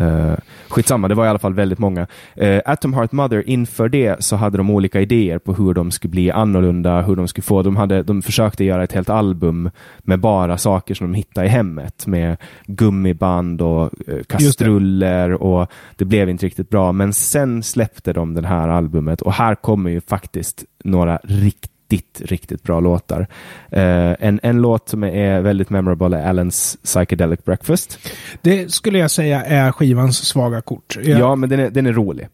Uh, 0.00 0.34
skitsamma, 0.68 1.08
det 1.08 1.14
var 1.14 1.26
i 1.26 1.28
alla 1.28 1.38
fall 1.38 1.54
väldigt 1.54 1.78
många. 1.78 2.06
Uh, 2.42 2.60
Atom 2.64 2.94
Heart 2.94 3.12
Mother, 3.12 3.48
inför 3.48 3.88
det 3.88 4.24
så 4.24 4.36
hade 4.36 4.56
de 4.56 4.70
olika 4.70 5.00
idéer 5.00 5.38
på 5.38 5.54
hur 5.54 5.74
de 5.74 5.90
skulle 5.90 6.10
bli 6.10 6.30
annorlunda, 6.30 7.02
hur 7.02 7.16
de 7.16 7.28
skulle 7.28 7.42
få, 7.42 7.62
de, 7.62 7.76
hade, 7.76 8.02
de 8.02 8.22
försökte 8.22 8.64
göra 8.64 8.84
ett 8.84 8.92
helt 8.92 9.10
album 9.10 9.70
med 9.98 10.20
bara 10.20 10.58
saker 10.58 10.94
som 10.94 11.06
de 11.06 11.14
hittade 11.14 11.46
i 11.46 11.50
hemmet, 11.50 12.06
med 12.06 12.36
gummiband 12.66 13.62
och 13.62 13.90
uh, 14.08 14.22
kastruller 14.22 15.32
och 15.32 15.70
det 15.96 16.04
blev 16.04 16.28
inte 16.28 16.46
riktigt 16.46 16.70
bra. 16.70 16.92
Men 16.92 17.12
sen 17.12 17.62
släppte 17.62 18.12
de 18.12 18.34
det 18.34 18.46
här 18.46 18.68
albumet 18.68 19.22
och 19.22 19.32
här 19.32 19.54
kommer 19.54 19.90
ju 19.90 20.00
faktiskt 20.00 20.64
några 20.84 21.18
riktigt 21.22 21.73
riktigt, 21.94 22.30
riktigt 22.30 22.62
bra 22.62 22.80
låtar. 22.80 23.26
Eh, 23.70 24.14
en, 24.20 24.40
en 24.42 24.62
låt 24.62 24.88
som 24.88 25.04
är 25.04 25.40
väldigt 25.40 25.70
memorable 25.70 26.18
är 26.18 26.28
Allens 26.28 26.78
Psychedelic 26.84 27.44
Breakfast. 27.44 27.98
Det 28.42 28.72
skulle 28.72 28.98
jag 28.98 29.10
säga 29.10 29.44
är 29.44 29.72
skivans 29.72 30.16
svaga 30.16 30.60
kort. 30.60 30.98
Jag, 31.02 31.20
Ja, 31.20 31.36
men 31.36 31.48
den 31.48 31.60
är, 31.60 31.70
den 31.70 31.86
är 31.86 31.92
rolig. 31.92 32.28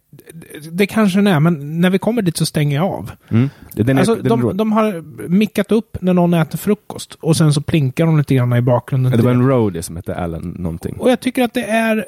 Det 0.73 0.87
kanske 0.87 1.19
den 1.19 1.27
är, 1.27 1.41
men 1.41 1.81
när 1.81 1.91
vi 1.91 1.99
kommer 1.99 2.23
dit 2.23 2.37
så 2.37 2.47
stänger 2.47 2.77
jag 2.77 2.87
av. 2.87 3.11
Mm. 3.29 3.51
Är, 3.77 3.99
alltså, 3.99 4.15
de, 4.15 4.57
de 4.57 4.73
har 4.73 5.05
mickat 5.29 5.73
upp 5.73 5.97
när 6.01 6.15
någon 6.15 6.35
äter 6.35 6.59
frukost 6.59 7.15
och 7.21 7.37
sen 7.37 7.53
så 7.53 7.61
plinkar 7.61 8.07
de 8.07 8.19
lite 8.19 8.35
grann 8.35 8.53
i 8.57 8.61
bakgrunden. 8.61 9.13
Ja, 9.13 9.17
det 9.17 9.23
var 9.23 9.31
en 9.31 9.49
roadie 9.49 9.83
som 9.83 9.97
hette 9.97 10.15
Allen 10.15 10.55
någonting. 10.59 10.97
Och 10.99 11.11
jag 11.11 11.21
tycker 11.21 11.45
att 11.45 11.55
det 11.55 11.65
är, 11.65 12.05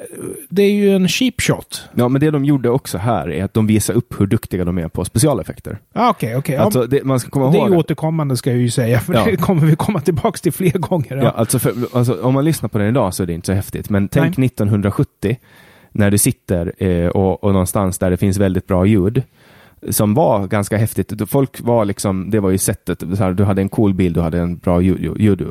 det 0.49 0.63
är 0.63 0.71
ju 0.71 0.95
en 0.95 1.07
cheap 1.07 1.41
shot. 1.41 1.89
Ja, 1.93 2.07
men 2.07 2.21
det 2.21 2.31
de 2.31 2.45
gjorde 2.45 2.69
också 2.69 2.97
här 2.97 3.29
är 3.31 3.43
att 3.43 3.53
de 3.53 3.67
visar 3.67 3.93
upp 3.93 4.19
hur 4.19 4.27
duktiga 4.27 4.65
de 4.65 4.77
är 4.77 4.87
på 4.87 5.05
specialeffekter. 5.05 5.77
Ja, 5.93 6.09
Okej, 6.09 6.35
okej. 6.35 6.55
Ja, 6.55 6.61
Alltså, 6.61 6.87
det, 6.87 7.03
man 7.03 7.19
ska 7.19 7.29
komma 7.29 7.42
det 7.51 7.57
är 7.57 7.59
ihåg 7.59 7.69
ju 7.69 7.75
att- 7.75 7.79
återkommande 7.85 8.37
ska 8.37 8.49
jag 8.49 8.59
ju 8.59 8.69
säga, 8.69 8.99
för 8.99 9.13
Ja. 9.13 9.25
det 9.25 9.37
kommer 9.37 9.65
vi 9.65 9.75
komma 9.75 9.99
tillbaka 10.01 10.37
till 10.37 10.51
fler 10.53 10.71
gånger. 10.71 11.15
Ja, 11.17 11.29
alltså, 11.29 11.59
för, 11.59 11.73
alltså 11.93 12.21
om 12.21 12.33
man 12.33 12.45
lyssnar 12.45 12.69
på 12.69 12.77
den 12.77 12.87
idag 12.87 13.13
så 13.13 13.23
är 13.23 13.27
det 13.27 13.33
inte 13.33 13.45
så 13.45 13.53
häftigt. 13.53 13.89
Men 13.89 14.07
tänk 14.07 14.37
1970 14.37 15.37
när 15.91 16.11
du 16.11 16.17
sitter 16.17 16.73
eh, 16.83 17.07
och, 17.07 17.43
och 17.43 17.51
någonstans 17.51 17.97
där 17.97 18.09
det 18.11 18.17
finns 18.17 18.37
väldigt 18.37 18.67
bra 18.67 18.85
ljud 18.85 19.23
som 19.89 20.13
var 20.13 20.47
ganska 20.47 20.77
häftigt. 20.77 21.29
Folk 21.29 21.61
var 21.61 21.85
liksom, 21.85 22.29
det 22.29 22.39
var 22.39 22.49
ju 22.49 22.57
sättet, 22.57 23.03
du 23.37 23.43
hade 23.43 23.61
en 23.61 23.69
cool 23.69 23.93
bil, 23.93 24.13
du 24.13 24.21
hade 24.21 24.39
en 24.39 24.57
bra 24.57 24.81
ljud, 24.81 25.15
ljud, 25.19 25.47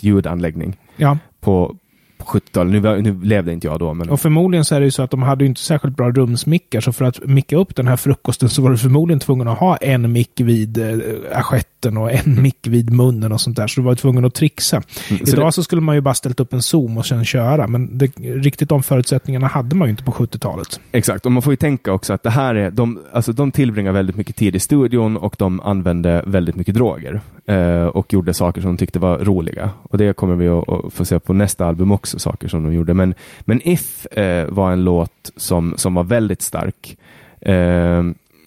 ljudanläggning 0.00 0.76
Ja. 0.96 1.18
på, 1.40 1.76
på 2.24 2.38
70-talet. 2.38 2.82
Nu, 2.82 3.02
nu 3.02 3.24
levde 3.24 3.52
inte 3.52 3.66
jag 3.66 3.78
då, 3.78 3.94
men 3.94 4.10
Och 4.10 4.20
förmodligen 4.20 4.64
så 4.64 4.74
är 4.74 4.80
det 4.80 4.84
ju 4.86 4.90
så 4.90 5.02
att 5.02 5.10
de 5.10 5.22
hade 5.22 5.46
inte 5.46 5.60
särskilt 5.60 5.96
bra 5.96 6.10
rumsmickar, 6.10 6.80
så 6.80 6.92
för 6.92 7.04
att 7.04 7.26
micka 7.26 7.56
upp 7.56 7.76
den 7.76 7.88
här 7.88 7.96
frukosten 7.96 8.48
så 8.48 8.62
var 8.62 8.70
du 8.70 8.76
förmodligen 8.78 9.20
tvungen 9.20 9.48
att 9.48 9.58
ha 9.58 9.76
en 9.76 10.12
mick 10.12 10.40
vid 10.40 10.78
eh, 10.78 10.98
assieten 11.32 11.96
och 11.96 12.12
en 12.12 12.42
mick 12.42 12.66
vid 12.66 12.92
munnen 12.92 13.32
och 13.32 13.40
sånt 13.40 13.56
där, 13.56 13.66
så 13.66 13.80
du 13.80 13.84
var 13.84 13.94
tvungen 13.94 14.24
att 14.24 14.34
trixa. 14.34 14.76
Mm, 15.10 15.26
så 15.26 15.32
Idag 15.36 15.48
det- 15.48 15.52
så 15.52 15.62
skulle 15.62 15.80
man 15.82 15.94
ju 15.94 16.00
bara 16.00 16.14
ställt 16.14 16.40
upp 16.40 16.52
en 16.52 16.62
zoom 16.62 16.98
och 16.98 17.06
sen 17.06 17.24
köra, 17.24 17.66
men 17.66 17.98
det, 17.98 18.06
riktigt 18.16 18.68
de 18.68 18.82
förutsättningarna 18.82 19.46
hade 19.46 19.76
man 19.76 19.88
ju 19.88 19.90
inte 19.90 20.04
på 20.04 20.12
70-talet. 20.12 20.80
Exakt, 20.92 21.26
och 21.26 21.32
man 21.32 21.42
får 21.42 21.52
ju 21.52 21.56
tänka 21.56 21.92
också 21.92 22.12
att 22.12 22.22
det 22.22 22.30
här 22.30 22.54
är, 22.54 22.70
de, 22.70 22.98
alltså 23.12 23.32
de 23.32 23.52
tillbringar 23.52 23.92
väldigt 23.92 24.16
mycket 24.16 24.36
tid 24.36 24.56
i 24.56 24.60
studion 24.60 25.16
och 25.16 25.34
de 25.38 25.60
använde 25.60 26.22
väldigt 26.26 26.56
mycket 26.56 26.74
droger 26.74 27.20
eh, 27.46 27.84
och 27.86 28.12
gjorde 28.12 28.34
saker 28.34 28.60
som 28.60 28.70
de 28.70 28.76
tyckte 28.76 28.98
var 28.98 29.18
roliga. 29.18 29.70
Och 29.82 29.98
det 29.98 30.16
kommer 30.16 30.34
vi 30.34 30.48
att, 30.48 30.68
att 30.68 30.92
få 30.92 31.04
se 31.04 31.18
på 31.18 31.32
nästa 31.32 31.66
album 31.66 31.92
också, 31.92 32.13
saker 32.18 32.48
som 32.48 32.62
de 32.64 32.72
gjorde. 32.72 32.94
Men, 32.94 33.14
men 33.40 33.60
If 33.68 34.06
eh, 34.06 34.46
var 34.48 34.72
en 34.72 34.84
låt 34.84 35.30
som, 35.36 35.74
som 35.76 35.94
var 35.94 36.04
väldigt 36.04 36.42
stark. 36.42 36.96
Eh, 37.40 38.02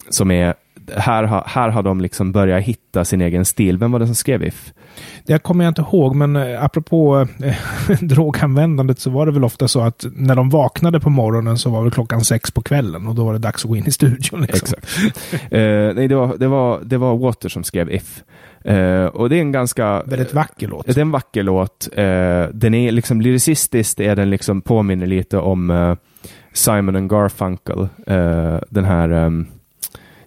som 0.10 0.32
är, 0.32 0.54
här, 0.96 1.24
har- 1.24 1.44
här 1.48 1.70
har 1.70 1.84
de 1.84 2.02
liksom 2.02 2.32
börjat 2.32 2.64
hitta 2.64 3.06
sin 3.06 3.22
egen 3.22 3.46
stil. 3.46 3.78
Vem 3.78 3.92
var 3.92 4.00
det 4.00 4.06
som 4.06 4.16
skrev 4.16 4.44
If? 4.44 4.74
Det 5.26 5.44
kommer 5.44 5.64
jag 5.64 5.72
inte 5.72 5.82
ihåg, 5.82 6.16
men 6.16 6.36
eh, 6.36 6.64
apropå 6.64 7.28
eh, 7.44 7.56
droganvändandet 8.02 9.00
så 9.00 9.10
var 9.10 9.26
det 9.26 9.32
väl 9.32 9.44
ofta 9.44 9.68
så 9.68 9.82
att 9.82 10.06
när 10.16 10.36
de 10.36 10.50
vaknade 10.50 11.00
på 11.00 11.10
morgonen 11.10 11.58
så 11.58 11.70
var 11.70 11.86
det 11.86 11.92
klockan 11.92 12.22
sex 12.24 12.52
på 12.52 12.62
kvällen 12.62 13.08
och 13.08 13.16
då 13.16 13.26
var 13.26 13.34
det 13.34 13.40
dags 13.40 13.64
att 13.66 13.70
gå 13.70 13.76
in 13.78 13.88
i 13.88 13.92
studion. 13.92 14.42
Liksom. 14.42 14.78
Exakt. 14.84 14.98
Eh, 15.54 15.60
nej, 15.96 16.08
det 16.08 16.16
var, 16.16 16.38
det, 16.38 16.48
var, 16.48 16.80
det 16.84 16.98
var 16.98 17.18
Water 17.18 17.50
som 17.50 17.64
skrev 17.64 17.92
If. 17.92 18.24
Eh, 18.64 19.06
och 19.06 19.30
det 19.30 19.36
är 19.36 19.42
en 19.42 19.52
ganska... 19.52 20.04
Väldigt 20.04 20.34
vacker 20.34 20.68
låt. 20.68 20.86
Det 20.86 20.98
är 20.98 21.02
en 21.02 21.12
vacker 21.12 21.44
låt. 21.44 21.90
Eh, 21.94 22.46
den 22.54 22.74
är 22.74 22.92
liksom 22.92 23.22
lyricistiskt 23.22 24.00
är 24.00 24.16
den 24.16 24.30
liksom 24.30 24.62
påminner 24.62 25.08
lite 25.08 25.38
om 25.38 25.70
eh, 25.70 25.96
Simon 26.54 26.96
and 26.96 27.10
Garfunkel. 27.10 27.88
Den 28.70 28.86
här... 28.86 29.10
ehm, 29.10 29.48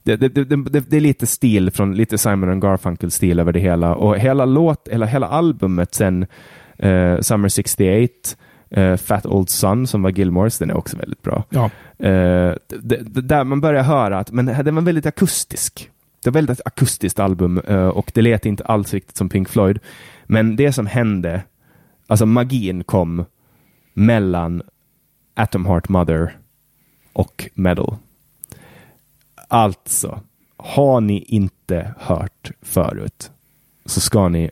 det, 0.02 0.16
det, 0.16 0.28
det, 0.28 0.80
det, 0.90 0.96
är 0.96 1.00
lite 1.00 1.26
stil 1.26 1.70
från 1.70 1.94
lite 1.94 2.18
Simon 2.18 2.50
and 2.50 2.62
Garfunkel 2.62 3.10
stil 3.10 3.40
över 3.40 3.52
det 3.52 3.60
hela 3.60 3.94
och 3.94 4.18
hela 4.18 4.44
låt, 4.44 4.88
eller 4.88 5.06
hela 5.06 5.26
albumet 5.26 5.94
sen 5.94 6.26
Summer 7.20 7.48
68 7.48 8.36
eh, 8.70 8.96
Fat 8.96 9.26
Old 9.26 9.48
Son 9.48 9.86
som 9.86 10.02
var 10.02 10.10
Gilmores, 10.10 10.58
den 10.58 10.70
är 10.70 10.76
också 10.76 10.96
väldigt 10.96 11.22
bra. 11.22 11.44
Ja. 11.48 11.70
Det, 12.68 13.20
där 13.22 13.44
man 13.44 13.60
börjar 13.60 13.82
höra 13.82 14.18
att 14.18 14.32
men 14.32 14.46
den 14.46 14.74
var 14.74 14.82
väldigt 14.82 15.06
akustisk. 15.06 15.90
Det 16.22 16.30
var 16.30 16.32
väldigt 16.32 16.60
akustiskt 16.64 17.18
album 17.18 17.58
eh, 17.58 17.88
och 17.88 18.10
det 18.14 18.22
lät 18.22 18.46
inte 18.46 18.64
alls 18.64 18.94
riktigt 18.94 19.16
som 19.16 19.28
Pink 19.28 19.48
Floyd. 19.48 19.78
Men 20.24 20.56
det 20.56 20.72
som 20.72 20.86
hände, 20.86 21.42
alltså 22.06 22.26
magin 22.26 22.84
kom 22.84 23.24
mellan 23.94 24.62
Atom 25.34 25.66
Heart 25.66 25.88
Mother 25.88 26.38
och 27.12 27.50
Metal. 27.54 27.96
Alltså, 29.48 30.20
har 30.56 31.00
ni 31.00 31.18
inte 31.18 31.94
hört 31.98 32.50
förut 32.62 33.30
så 33.84 34.00
ska 34.00 34.28
ni 34.28 34.50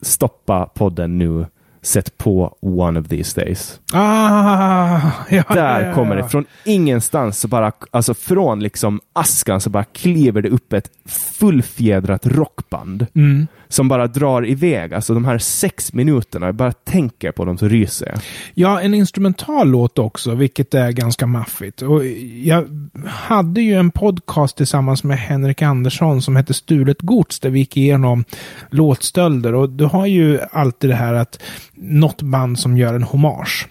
stoppa 0.00 0.66
podden 0.66 1.18
nu, 1.18 1.46
sätt 1.82 2.18
på 2.18 2.56
One 2.60 3.00
of 3.00 3.08
these 3.08 3.40
days. 3.40 3.80
Ah, 3.92 5.00
ja, 5.30 5.42
Där 5.48 5.86
ja, 5.86 5.94
kommer 5.94 6.16
det. 6.16 6.28
Från 6.28 6.44
ingenstans, 6.64 7.38
så 7.38 7.48
bara, 7.48 7.72
alltså 7.90 8.14
från 8.14 8.60
liksom 8.60 9.00
askan 9.12 9.60
så 9.60 9.70
bara 9.70 9.84
kliver 9.84 10.42
det 10.42 10.48
upp 10.48 10.72
ett 10.72 10.90
fullfjädrat 11.06 12.26
rockband. 12.26 13.06
Mm. 13.14 13.46
Som 13.68 13.88
bara 13.88 14.06
drar 14.06 14.46
iväg. 14.46 14.94
Alltså 14.94 15.14
de 15.14 15.24
här 15.24 15.38
sex 15.38 15.92
minuterna, 15.92 16.46
jag 16.46 16.54
bara 16.54 16.72
tänker 16.72 17.32
på 17.32 17.44
dem 17.44 17.58
så 17.58 17.68
ryser 17.68 18.06
jag. 18.06 18.18
Ja, 18.54 18.80
en 18.80 18.94
instrumental 18.94 19.68
låt 19.68 19.98
också, 19.98 20.34
vilket 20.34 20.74
är 20.74 20.90
ganska 20.90 21.26
maffigt. 21.26 21.82
Och 21.82 22.06
jag 22.42 22.90
hade 23.06 23.60
ju 23.60 23.74
en 23.74 23.90
podcast 23.90 24.56
tillsammans 24.56 25.04
med 25.04 25.18
Henrik 25.18 25.62
Andersson 25.62 26.22
som 26.22 26.36
hette 26.36 26.54
Stulet 26.54 27.00
Gods, 27.00 27.40
där 27.40 27.50
vi 27.50 27.58
gick 27.58 27.76
igenom 27.76 28.24
låtstölder. 28.70 29.54
Och 29.54 29.70
du 29.70 29.84
har 29.84 30.06
ju 30.06 30.40
alltid 30.52 30.90
det 30.90 30.96
här 30.96 31.14
att 31.14 31.42
något 31.80 32.22
band 32.22 32.58
som 32.58 32.76
gör 32.76 32.94
en 32.94 33.02
hommage. 33.02 33.68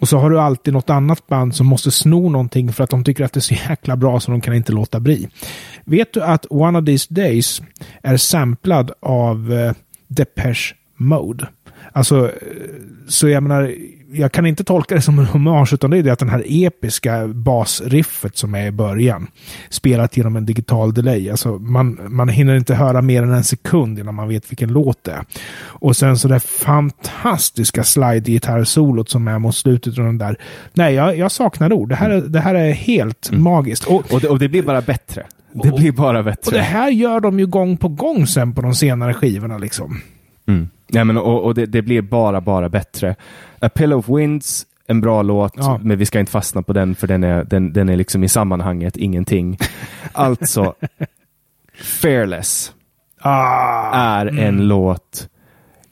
Och 0.00 0.08
så 0.08 0.18
har 0.18 0.30
du 0.30 0.40
alltid 0.40 0.74
något 0.74 0.90
annat 0.90 1.26
band 1.26 1.54
som 1.54 1.66
måste 1.66 1.90
sno 1.90 2.28
någonting 2.28 2.72
för 2.72 2.84
att 2.84 2.90
de 2.90 3.04
tycker 3.04 3.24
att 3.24 3.32
det 3.32 3.38
är 3.38 3.40
så 3.40 3.54
jäkla 3.54 3.96
bra 3.96 4.20
så 4.20 4.30
de 4.30 4.40
kan 4.40 4.54
inte 4.54 4.72
låta 4.72 5.00
bli. 5.00 5.28
Vet 5.84 6.12
du 6.12 6.22
att 6.22 6.46
One 6.50 6.78
of 6.78 6.84
These 6.84 7.14
Days 7.14 7.62
är 8.02 8.16
samplad 8.16 8.90
av 9.00 9.52
eh, 9.52 9.72
Depeche 10.08 10.74
Mode? 10.96 11.48
Alltså, 11.92 12.26
eh, 12.26 12.32
så 13.08 13.28
jag 13.28 13.42
menar, 13.42 13.74
jag 14.12 14.32
kan 14.32 14.46
inte 14.46 14.64
tolka 14.64 14.94
det 14.94 15.00
som 15.00 15.18
en 15.18 15.24
hommage, 15.24 15.72
utan 15.72 15.90
det 15.90 15.98
är 15.98 16.02
det 16.02 16.10
att 16.10 16.18
den 16.18 16.28
här 16.28 16.42
episka 16.46 17.26
basriffet 17.28 18.36
som 18.36 18.54
är 18.54 18.66
i 18.66 18.70
början, 18.72 19.26
spelat 19.68 20.16
genom 20.16 20.36
en 20.36 20.46
digital 20.46 20.94
delay. 20.94 21.30
Alltså, 21.30 21.48
man, 21.58 21.98
man 22.08 22.28
hinner 22.28 22.56
inte 22.56 22.74
höra 22.74 23.02
mer 23.02 23.22
än 23.22 23.32
en 23.32 23.44
sekund 23.44 23.98
innan 23.98 24.14
man 24.14 24.28
vet 24.28 24.50
vilken 24.50 24.72
låt 24.72 25.04
det 25.04 25.10
är. 25.12 25.24
Och 25.58 25.96
sen 25.96 26.18
så 26.18 26.28
det 26.28 26.40
fantastiska 26.40 27.82
slide-gitarrsolot 27.84 29.08
som 29.08 29.28
är 29.28 29.38
mot 29.38 29.56
slutet 29.56 29.98
av 29.98 30.04
den 30.04 30.18
där. 30.18 30.36
Nej, 30.74 30.94
jag, 30.94 31.18
jag 31.18 31.32
saknar 31.32 31.72
ord. 31.72 31.88
Det 31.88 31.94
här, 31.94 32.10
är- 32.10 32.20
det 32.20 32.40
här 32.40 32.54
är 32.54 32.72
helt 32.72 33.30
magiskt. 33.32 33.84
Och, 33.84 34.12
Och 34.12 34.20
det, 34.20 34.28
och 34.28 34.38
det 34.38 34.48
blir 34.48 34.62
bara 34.62 34.80
bättre. 34.82 35.26
Det 35.62 35.72
blir 35.76 35.92
bara 35.92 36.22
bättre. 36.22 36.46
och 36.46 36.52
det 36.52 36.62
här 36.62 36.90
gör 36.90 37.20
de 37.20 37.38
ju 37.38 37.46
gång 37.46 37.76
på 37.76 37.88
gång 37.88 38.26
sen 38.26 38.52
på 38.54 38.62
de 38.62 38.74
senare 38.74 39.14
skivorna 39.14 39.58
liksom. 39.58 40.00
Mm. 40.48 40.68
Nej, 40.88 41.04
men, 41.04 41.16
och 41.16 41.44
och 41.44 41.54
det, 41.54 41.66
det 41.66 41.82
blir 41.82 42.02
bara, 42.02 42.40
bara 42.40 42.68
bättre. 42.68 43.16
A 43.60 43.68
Pill 43.68 43.92
of 43.92 44.08
Winds, 44.08 44.66
en 44.86 45.00
bra 45.00 45.22
låt, 45.22 45.52
Ja. 45.56 45.80
men 45.82 45.98
vi 45.98 46.06
ska 46.06 46.20
inte 46.20 46.32
fastna 46.32 46.62
på 46.62 46.72
den 46.72 46.94
för 46.94 47.06
den 47.06 47.24
är, 47.24 47.44
den, 47.44 47.72
den 47.72 47.88
är 47.88 47.96
liksom 47.96 48.24
i 48.24 48.28
sammanhanget 48.28 48.96
ingenting. 48.96 49.58
alltså, 50.12 50.74
Fearless 51.82 52.72
Ah, 53.20 53.94
är 53.94 54.26
en 54.38 54.68
låt. 54.68 55.28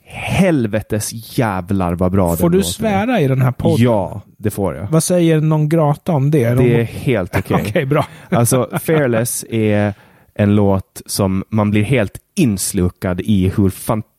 Helvetes 0.07 1.37
jävlar 1.37 1.93
vad 1.95 2.11
bra 2.11 2.35
får 2.35 2.43
den 2.49 2.51
du 2.51 2.57
låten 2.57 2.85
är. 2.85 2.89
svära 3.05 3.19
i 3.21 3.27
den 3.27 3.41
här 3.41 3.51
podden? 3.51 3.85
Ja, 3.85 4.21
det 4.37 4.49
får 4.51 4.75
jag. 4.75 4.87
Vad 4.87 5.03
säger 5.03 5.41
någon 5.41 5.69
grata 5.69 6.11
om 6.11 6.31
det? 6.31 6.43
Är 6.43 6.55
Det 6.55 6.63
är 6.73 6.77
de... 6.77 6.83
helt 6.83 7.35
okej. 7.39 7.57
Okej, 7.69 7.85
bra. 7.85 8.05
Alltså, 8.29 8.69
Fearless 8.81 9.45
är 9.49 9.93
en 10.35 10.55
låt 10.55 11.01
som 11.05 11.43
man 11.49 11.71
blir 11.71 11.83
helt 11.83 12.17
inslukad 12.35 13.21
i 13.21 13.51
hur 13.57 13.69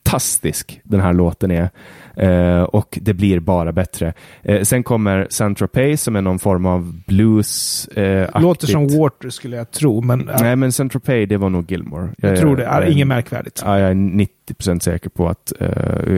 fantastisk 0.07 0.81
den 0.85 1.01
här 1.01 1.13
låten 1.13 1.51
är. 1.51 1.71
Eh, 2.17 2.63
och 2.63 2.99
det 3.03 3.15
blir 3.15 3.41
bara 3.41 3.73
bättre. 3.73 4.13
Eh, 4.43 4.63
sen 4.63 4.83
kommer 4.83 5.27
Saint-Tropez 5.31 5.97
som 6.03 6.17
är 6.17 6.23
någon 6.23 6.39
form 6.39 6.67
av 6.67 6.95
blues 7.07 7.89
eh, 7.89 8.41
Låter 8.41 8.67
som 8.67 8.89
Water 8.99 9.31
skulle 9.31 9.57
jag 9.57 9.71
tro, 9.71 10.01
men 10.03 10.29
äh, 10.29 10.37
Nej, 10.41 10.57
men 10.57 10.73
Saint-Tropez 10.73 11.27
det 11.27 11.37
var 11.37 11.51
nog 11.51 11.71
Gilmore. 11.71 12.09
jag 12.19 12.39
tror 12.39 12.57
det. 12.57 12.65
Är 12.65 12.83
jag- 12.83 12.91
inget 12.91 13.07
märkvärdigt. 13.07 13.63
Ja, 13.65 13.79
jag 13.79 13.91
är 13.91 13.95
90% 13.95 14.81
säker 14.81 15.11
på 15.11 15.29
att 15.29 15.53
eh, 15.61 15.69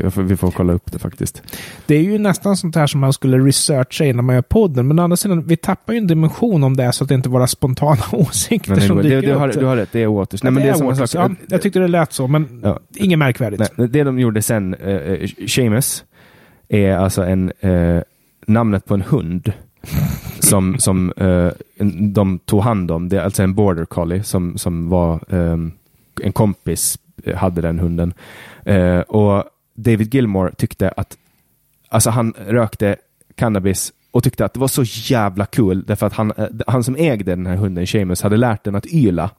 jag 0.03 0.23
vi 0.23 0.37
får 0.37 0.51
kolla 0.51 0.73
upp 0.73 0.93
det 0.93 0.99
faktiskt. 0.99 1.43
Det 1.87 1.95
är 1.95 2.03
ju 2.03 2.19
nästan 2.19 2.57
sånt 2.57 2.77
här 2.77 2.87
som 2.87 3.01
man 3.01 3.13
skulle 3.13 3.39
researcha 3.39 4.05
innan 4.05 4.25
man 4.25 4.35
gör 4.35 4.43
podden, 4.43 4.89
men 4.89 4.99
å 4.99 5.03
andra 5.03 5.17
sidan, 5.17 5.47
vi 5.47 5.57
tappar 5.57 5.93
ju 5.93 5.99
en 5.99 6.07
dimension 6.07 6.65
om 6.65 6.77
det 6.77 6.85
är 6.85 6.91
så 6.91 7.05
att 7.05 7.09
det 7.09 7.15
inte 7.15 7.29
är 7.29 7.31
våra 7.31 7.47
spontana 7.47 8.03
åsikter 8.13 8.75
det, 8.75 8.81
som 8.81 8.97
dyker 9.03 9.11
det, 9.23 9.27
du, 9.29 9.35
har, 9.35 9.49
upp. 9.49 9.59
du 9.61 9.65
har 9.67 9.77
rätt, 9.77 9.89
det 9.93 10.03
är 10.03 10.07
Waters. 10.07 10.43
Nej, 10.43 10.53
men 10.53 10.63
det 10.63 10.69
är, 10.69 10.73
det 10.73 10.79
samma 10.79 10.91
Waters. 10.91 11.15
Ja, 11.15 11.31
jag 11.49 11.63
tyckte 11.63 11.79
det 11.79 11.89
lät 11.89 12.13
så, 12.13 12.27
men 12.27 12.61
Ja. 12.63 12.81
inget 12.97 13.19
märkvärdigt. 13.19 13.63
Nej, 13.77 13.89
det 13.89 14.03
de 14.05 14.19
gjorde 14.19 14.43
sen, 14.43 14.75
uh, 14.75 15.27
Seamus, 15.49 15.88
är 16.69 16.97
alltså 16.97 17.23
en, 17.23 17.53
eh, 17.61 18.03
namnet 18.47 18.85
på 18.85 18.95
en 18.95 19.03
hund 19.03 19.53
som, 20.39 20.79
som 20.79 21.13
eh, 21.17 21.51
de 22.13 22.39
tog 22.39 22.63
hand 22.63 22.91
om. 22.91 23.09
Det 23.09 23.17
är 23.17 23.23
alltså 23.23 23.43
en 23.43 23.55
border 23.55 23.85
collie 23.85 24.23
som, 24.23 24.59
som 24.59 24.89
var 24.89 25.21
ehm, 25.29 25.73
en 26.23 26.33
kompis 26.33 26.99
eh, 27.25 27.37
hade 27.37 27.61
den 27.61 27.79
hunden. 27.79 28.15
Eh, 28.65 29.01
och 29.01 29.45
David 29.75 30.15
Gilmore 30.15 30.55
tyckte 30.55 30.89
att, 30.89 31.17
alltså 31.89 32.11
han 32.11 32.35
rökte 32.47 32.97
cannabis 33.35 33.93
och 34.11 34.25
tyckte 34.25 34.45
att 34.45 34.55
det 34.55 34.61
var 34.61 34.69
så 34.69 34.83
jävla 34.85 35.47
kul 35.47 35.85
därför 35.87 36.07
att 36.07 36.13
han, 36.13 36.33
eh, 36.37 36.47
han 36.67 36.85
som 36.85 36.97
ägde 36.97 37.33
den 37.33 37.47
här 37.47 37.57
hunden, 37.57 37.87
Seamus, 37.87 38.23
hade 38.23 38.37
lärt 38.37 38.65
den 38.65 38.75
att 38.75 38.87
yla 38.87 39.31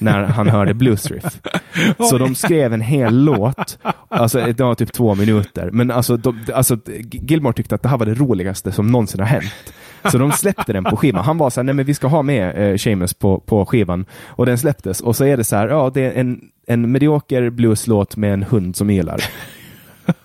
när 0.00 0.22
han 0.22 0.48
hörde 0.48 0.74
bluesriff. 0.74 1.40
Så 2.10 2.18
de 2.18 2.34
skrev 2.34 2.72
en 2.72 2.80
hel 2.80 3.24
låt, 3.24 3.78
alltså 4.08 4.40
det 4.40 4.60
var 4.60 4.74
typ 4.74 4.92
två 4.92 5.14
minuter, 5.14 5.70
men 5.72 5.90
alltså, 5.90 6.16
de, 6.16 6.44
alltså 6.54 6.76
Gilmore 7.10 7.52
tyckte 7.52 7.74
att 7.74 7.82
det 7.82 7.88
här 7.88 7.98
var 7.98 8.06
det 8.06 8.14
roligaste 8.14 8.72
som 8.72 8.86
någonsin 8.86 9.20
har 9.20 9.26
hänt. 9.26 9.72
Så 10.10 10.18
de 10.18 10.32
släppte 10.32 10.72
den 10.72 10.84
på 10.84 10.96
skivan. 10.96 11.24
Han 11.24 11.38
var 11.38 11.50
så 11.50 11.60
här, 11.60 11.64
nej 11.64 11.74
men 11.74 11.84
vi 11.84 11.94
ska 11.94 12.06
ha 12.06 12.22
med 12.22 12.72
eh, 12.72 12.76
Seamus 12.76 13.14
på, 13.14 13.40
på 13.40 13.66
skivan. 13.66 14.04
Och 14.26 14.46
den 14.46 14.58
släpptes 14.58 15.00
och 15.00 15.16
så 15.16 15.24
är 15.24 15.36
det 15.36 15.44
så 15.44 15.56
här, 15.56 15.68
ja 15.68 15.90
det 15.94 16.00
är 16.00 16.20
en, 16.20 16.40
en 16.66 16.92
medioker 16.92 17.50
blueslåt 17.50 18.16
med 18.16 18.32
en 18.32 18.42
hund 18.42 18.76
som 18.76 18.90
ylar. 18.90 19.24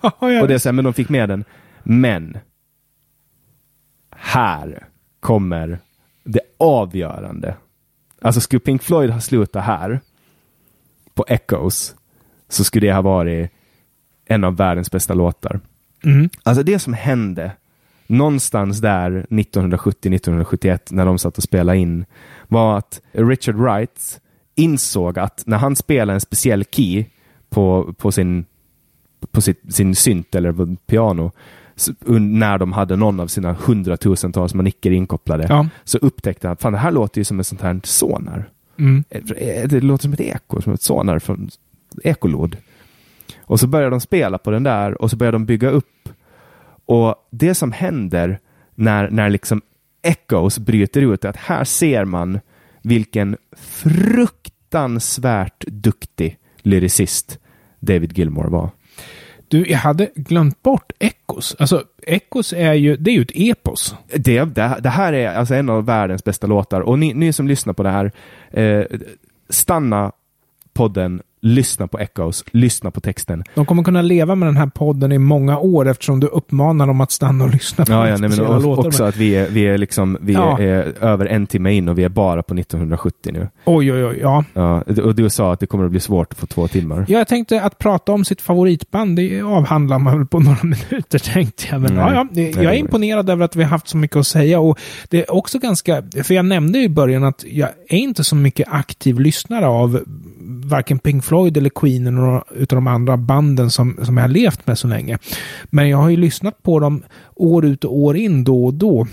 Och 0.20 0.48
det 0.48 0.54
är 0.54 0.58
så 0.58 0.68
här, 0.68 0.72
men 0.72 0.84
de 0.84 0.94
fick 0.94 1.08
med 1.08 1.28
den. 1.28 1.44
Men 1.82 2.38
här 4.20 4.86
kommer 5.20 5.78
det 6.24 6.40
avgörande. 6.58 7.56
Alltså 8.22 8.40
skulle 8.40 8.60
Pink 8.60 8.82
Floyd 8.82 9.10
ha 9.10 9.20
slutat 9.20 9.64
här 9.64 10.00
på 11.14 11.24
Echoes 11.28 11.94
så 12.48 12.64
skulle 12.64 12.86
det 12.86 12.94
ha 12.94 13.02
varit 13.02 13.50
en 14.26 14.44
av 14.44 14.56
världens 14.56 14.90
bästa 14.90 15.14
låtar. 15.14 15.60
Mm. 16.04 16.28
Alltså 16.42 16.62
det 16.62 16.78
som 16.78 16.92
hände 16.92 17.52
någonstans 18.06 18.80
där 18.80 19.26
1970-1971 19.30 20.78
när 20.90 21.06
de 21.06 21.18
satt 21.18 21.36
och 21.36 21.42
spelade 21.42 21.78
in 21.78 22.04
var 22.48 22.78
att 22.78 23.00
Richard 23.12 23.54
Wright 23.54 24.20
insåg 24.54 25.18
att 25.18 25.42
när 25.46 25.58
han 25.58 25.76
spelar 25.76 26.14
en 26.14 26.20
speciell 26.20 26.64
key 26.64 27.04
på, 27.50 27.94
på 27.98 28.12
sin 28.12 28.44
på 29.30 29.40
sitt, 29.40 29.74
sin 29.74 29.94
synt 29.94 30.34
eller 30.34 30.76
piano 30.76 31.32
när 32.20 32.58
de 32.58 32.72
hade 32.72 32.96
någon 32.96 33.20
av 33.20 33.26
sina 33.26 33.52
hundratusentals 33.52 34.54
manicker 34.54 34.90
inkopplade 34.90 35.46
Ja. 35.48 35.66
så 35.84 35.98
upptäckte 35.98 36.48
han 36.48 36.52
att 36.52 36.60
det 36.60 36.76
här 36.78 36.92
låter 36.92 37.20
ju 37.20 37.24
som 37.24 37.40
ett 37.40 37.46
sånt 37.46 37.60
här 37.60 37.80
sonar. 37.84 38.50
Mm. 38.78 39.04
Eh, 39.10 39.68
Det 39.68 39.80
låter 39.80 40.02
som 40.02 40.12
ett 40.12 40.20
eko, 40.20 40.62
som 40.62 40.72
ett 40.72 40.82
sonar 40.82 41.18
från 41.18 41.50
ekolod. 42.04 42.56
Och 43.44 43.60
så 43.60 43.66
börjar 43.66 43.90
de 43.90 44.00
spela 44.00 44.38
på 44.38 44.50
den 44.50 44.62
där 44.62 45.02
och 45.02 45.10
så 45.10 45.16
börjar 45.16 45.32
de 45.32 45.46
bygga 45.46 45.70
upp. 45.70 46.08
Och 46.86 47.14
det 47.30 47.54
som 47.54 47.72
händer 47.72 48.38
när, 48.74 49.10
när 49.10 49.30
liksom 49.30 49.62
Echoes 50.02 50.58
bryter 50.58 51.00
ut 51.02 51.24
är 51.24 51.28
att 51.28 51.36
här 51.36 51.64
ser 51.64 52.04
man 52.04 52.40
vilken 52.82 53.36
fruktansvärt 53.56 55.64
duktig 55.66 56.38
lyricist 56.58 57.38
David 57.80 58.18
Gilmore 58.18 58.48
var. 58.48 58.70
Du, 59.48 59.66
jag 59.66 59.78
hade 59.78 60.10
glömt 60.14 60.62
bort 60.62 60.92
Echos. 60.98 61.56
Alltså, 61.58 61.84
Echos 62.06 62.52
är 62.52 62.72
ju, 62.72 62.96
det 62.96 63.10
är 63.10 63.14
ju 63.14 63.22
ett 63.22 63.30
epos. 63.34 63.94
Det, 64.14 64.44
det, 64.44 64.78
det 64.80 64.88
här 64.88 65.12
är 65.12 65.34
alltså 65.34 65.54
en 65.54 65.70
av 65.70 65.84
världens 65.84 66.24
bästa 66.24 66.46
låtar 66.46 66.80
och 66.80 66.98
ni, 66.98 67.14
ni 67.14 67.32
som 67.32 67.48
lyssnar 67.48 67.72
på 67.72 67.82
det 67.82 67.90
här, 67.90 68.12
eh, 68.50 68.84
stanna 69.48 70.12
podden, 70.72 71.22
lyssna 71.40 71.86
på 71.88 71.98
Echoes, 71.98 72.44
lyssna 72.52 72.90
på 72.90 73.00
texten. 73.00 73.44
De 73.54 73.66
kommer 73.66 73.82
kunna 73.82 74.02
leva 74.02 74.34
med 74.34 74.48
den 74.48 74.56
här 74.56 74.66
podden 74.66 75.12
i 75.12 75.18
många 75.18 75.58
år 75.58 75.88
eftersom 75.88 76.20
du 76.20 76.26
uppmanar 76.26 76.86
dem 76.86 77.00
att 77.00 77.10
stanna 77.12 77.44
och 77.44 77.50
lyssna 77.50 77.84
på 77.84 77.92
Ja, 77.92 78.08
ja 78.08 78.16
nej, 78.16 78.30
men 78.30 78.40
och, 78.40 78.78
också 78.86 79.04
att 79.04 79.16
vi 79.16 79.34
är, 79.36 79.48
vi 79.48 79.66
är, 79.66 79.78
liksom, 79.78 80.18
vi 80.20 80.32
Ja. 80.32 80.58
är 80.58 80.94
över 81.04 81.26
en 81.26 81.46
timme 81.46 81.72
in 81.72 81.88
och 81.88 81.98
vi 81.98 82.04
är 82.04 82.08
bara 82.08 82.42
på 82.42 82.54
1970 82.54 83.32
nu. 83.32 83.48
Oj, 83.64 83.92
oj, 83.92 84.04
oj. 84.04 84.18
Ja. 84.22 84.44
Ja, 84.54 84.82
och 85.02 85.14
du 85.14 85.30
sa 85.30 85.52
att 85.52 85.60
det 85.60 85.66
kommer 85.66 85.84
att 85.84 85.90
bli 85.90 86.00
svårt 86.00 86.32
att 86.32 86.38
få 86.38 86.46
två 86.46 86.68
timmar. 86.68 87.04
Ja, 87.08 87.18
Jag 87.18 87.28
tänkte 87.28 87.62
att 87.62 87.78
prata 87.78 88.12
om 88.12 88.24
sitt 88.24 88.40
favoritband, 88.40 89.16
det 89.16 89.42
avhandlar 89.42 89.98
man 89.98 90.18
väl 90.18 90.26
på 90.26 90.38
några 90.40 90.58
minuter 90.62 91.18
tänkte 91.18 91.64
jag. 91.70 91.80
Men 91.80 91.94
Nej. 91.94 92.04
ja, 92.04 92.14
ja, 92.14 92.26
Nej, 92.30 92.50
jag 92.56 92.64
är 92.74 92.78
imponerad 92.78 93.30
över 93.30 93.44
att 93.44 93.56
vi 93.56 93.62
har 93.62 93.70
haft 93.70 93.88
så 93.88 93.96
mycket 93.96 94.16
att 94.16 94.26
säga. 94.26 94.60
Och 94.60 94.78
det 95.08 95.18
är 95.22 95.32
också 95.34 95.58
ganska, 95.58 96.02
för 96.22 96.34
jag 96.34 96.44
nämnde 96.44 96.78
i 96.78 96.88
början 96.88 97.24
att 97.24 97.44
jag 97.48 97.68
är 97.88 97.98
inte 97.98 98.24
så 98.24 98.36
mycket 98.36 98.68
aktiv 98.70 99.20
lyssnare 99.20 99.66
av 99.66 100.00
varken 100.64 100.98
Pink 100.98 101.24
Floyd 101.28 101.56
eller 101.56 101.70
Queen 101.70 102.06
eller 102.06 102.18
några 102.18 102.44
utav 102.50 102.76
de 102.76 102.86
andra 102.86 103.16
banden 103.16 103.70
som, 103.70 103.98
som 104.02 104.16
jag 104.16 104.24
har 104.24 104.28
levt 104.28 104.66
med 104.66 104.78
så 104.78 104.88
länge. 104.88 105.18
Men 105.64 105.88
jag 105.88 105.98
har 105.98 106.08
ju 106.08 106.16
lyssnat 106.16 106.62
på 106.62 106.80
dem 106.80 107.02
år 107.34 107.64
ut 107.64 107.84
och 107.84 107.98
år 107.98 108.16
in 108.16 108.44
då 108.44 108.64
och 108.64 108.74
då. 108.74 109.06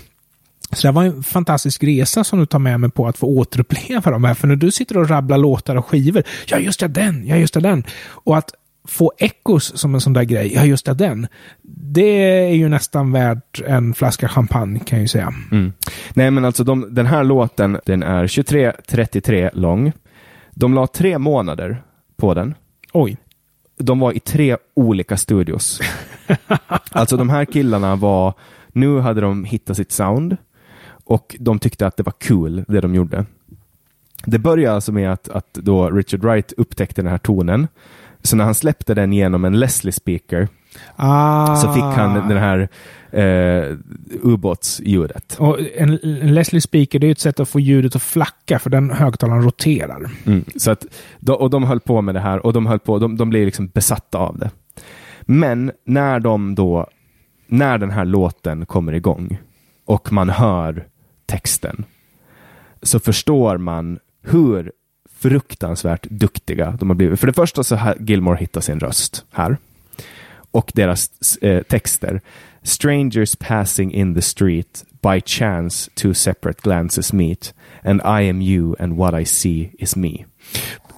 Så 0.72 0.86
det 0.86 0.92
var 0.92 1.04
en 1.04 1.22
fantastisk 1.22 1.84
resa 1.84 2.24
som 2.24 2.38
du 2.38 2.46
tar 2.46 2.58
med 2.58 2.80
mig 2.80 2.90
på 2.90 3.08
att 3.08 3.18
få 3.18 3.26
återuppleva 3.26 4.10
de 4.10 4.24
här. 4.24 4.34
För 4.34 4.48
när 4.48 4.56
du 4.56 4.70
sitter 4.70 4.96
och 4.96 5.10
rabblar 5.10 5.38
låtar 5.38 5.76
och 5.76 5.86
skivor, 5.86 6.22
ja 6.46 6.58
just 6.58 6.80
det, 6.80 6.88
den, 6.88 7.26
ja 7.26 7.36
just 7.36 7.54
det, 7.54 7.60
den. 7.60 7.84
Och 8.08 8.36
att 8.36 8.50
få 8.88 9.12
Echos 9.18 9.78
som 9.78 9.94
en 9.94 10.00
sån 10.00 10.12
där 10.12 10.24
grej, 10.24 10.52
ja 10.54 10.64
just 10.64 10.86
det, 10.86 10.94
den. 10.94 11.26
Det 11.92 12.22
är 12.48 12.54
ju 12.54 12.68
nästan 12.68 13.12
värt 13.12 13.60
en 13.66 13.94
flaska 13.94 14.28
champagne 14.28 14.78
kan 14.78 14.98
jag 14.98 15.02
ju 15.02 15.08
säga. 15.08 15.34
Mm. 15.52 15.72
Nej, 16.14 16.30
men 16.30 16.44
alltså 16.44 16.64
de, 16.64 16.94
den 16.94 17.06
här 17.06 17.24
låten, 17.24 17.78
den 17.84 18.02
är 18.02 18.26
23.33 18.26 19.50
lång. 19.54 19.92
De 20.50 20.74
la 20.74 20.86
tre 20.86 21.18
månader 21.18 21.82
på 22.16 22.34
den. 22.34 22.54
Oj. 22.92 23.16
De 23.78 23.98
var 23.98 24.12
i 24.12 24.20
tre 24.20 24.56
olika 24.74 25.16
studios. 25.16 25.80
alltså 26.90 27.16
de 27.16 27.30
här 27.30 27.44
killarna 27.44 27.96
var, 27.96 28.34
nu 28.68 28.98
hade 28.98 29.20
de 29.20 29.44
hittat 29.44 29.76
sitt 29.76 29.92
sound 29.92 30.36
och 31.04 31.36
de 31.40 31.58
tyckte 31.58 31.86
att 31.86 31.96
det 31.96 32.02
var 32.02 32.14
cool 32.28 32.64
det 32.68 32.80
de 32.80 32.94
gjorde. 32.94 33.26
Det 34.24 34.38
började 34.38 34.74
alltså 34.74 34.92
med 34.92 35.12
att, 35.12 35.28
att 35.28 35.54
då 35.54 35.90
Richard 35.90 36.20
Wright 36.20 36.52
upptäckte 36.52 37.02
den 37.02 37.10
här 37.10 37.18
tonen. 37.18 37.68
Så 38.22 38.36
när 38.36 38.44
han 38.44 38.54
släppte 38.54 38.94
den 38.94 39.12
genom 39.12 39.44
en 39.44 39.58
Leslie 39.58 39.92
speaker 39.92 40.48
Ah. 40.96 41.56
så 41.56 41.72
fick 41.72 41.82
han 41.82 42.28
den 42.28 42.38
här 42.38 42.68
eh, 43.10 43.76
ubåtsljudet. 44.22 45.36
Och 45.38 45.58
en, 45.76 45.98
en 46.02 46.34
Leslie 46.34 46.60
Speaker, 46.60 46.98
det 46.98 47.04
är 47.04 47.08
ju 47.08 47.12
ett 47.12 47.20
sätt 47.20 47.40
att 47.40 47.48
få 47.48 47.60
ljudet 47.60 47.96
att 47.96 48.02
flacka, 48.02 48.58
för 48.58 48.70
den 48.70 48.90
högtalaren 48.90 49.42
roterar. 49.42 50.10
Mm. 50.26 50.44
Så 50.56 50.70
att, 50.70 50.86
och 51.28 51.50
de 51.50 51.64
höll 51.64 51.80
på 51.80 52.02
med 52.02 52.14
det 52.14 52.20
här 52.20 52.46
och 52.46 52.52
de 52.52 52.66
höll 52.66 52.78
på, 52.78 52.98
de, 52.98 53.16
de 53.16 53.30
blev 53.30 53.44
liksom 53.44 53.66
besatta 53.66 54.18
av 54.18 54.38
det. 54.38 54.50
Men 55.20 55.72
när 55.84 56.20
de 56.20 56.54
då, 56.54 56.86
när 57.46 57.78
den 57.78 57.90
här 57.90 58.04
låten 58.04 58.66
kommer 58.66 58.92
igång 58.92 59.38
och 59.84 60.12
man 60.12 60.28
hör 60.28 60.86
texten 61.26 61.84
så 62.82 63.00
förstår 63.00 63.58
man 63.58 63.98
hur 64.22 64.72
fruktansvärt 65.28 66.06
duktiga 66.10 66.70
de 66.70 66.90
har 66.90 66.94
blivit. 66.94 67.20
För 67.20 67.26
det 67.26 67.32
första 67.32 67.64
så 67.64 67.76
har 67.76 67.96
Gilmore 68.00 68.36
hittat 68.36 68.64
sin 68.64 68.80
röst 68.80 69.24
här 69.30 69.56
och 70.50 70.72
deras 70.74 71.36
eh, 71.36 71.62
texter. 71.62 72.20
Strangers 72.66 73.36
passing 73.36 73.92
in 73.92 74.14
the 74.14 74.22
street, 74.22 74.84
by 75.00 75.20
chance 75.20 75.88
two 75.94 76.12
separate 76.12 76.62
glances 76.62 77.12
meet, 77.12 77.52
and 77.84 78.00
I 78.02 78.22
am 78.22 78.40
you 78.40 78.74
and 78.80 78.96
what 78.96 79.14
I 79.14 79.24
see 79.24 79.70
is 79.78 79.96
me. 79.96 80.24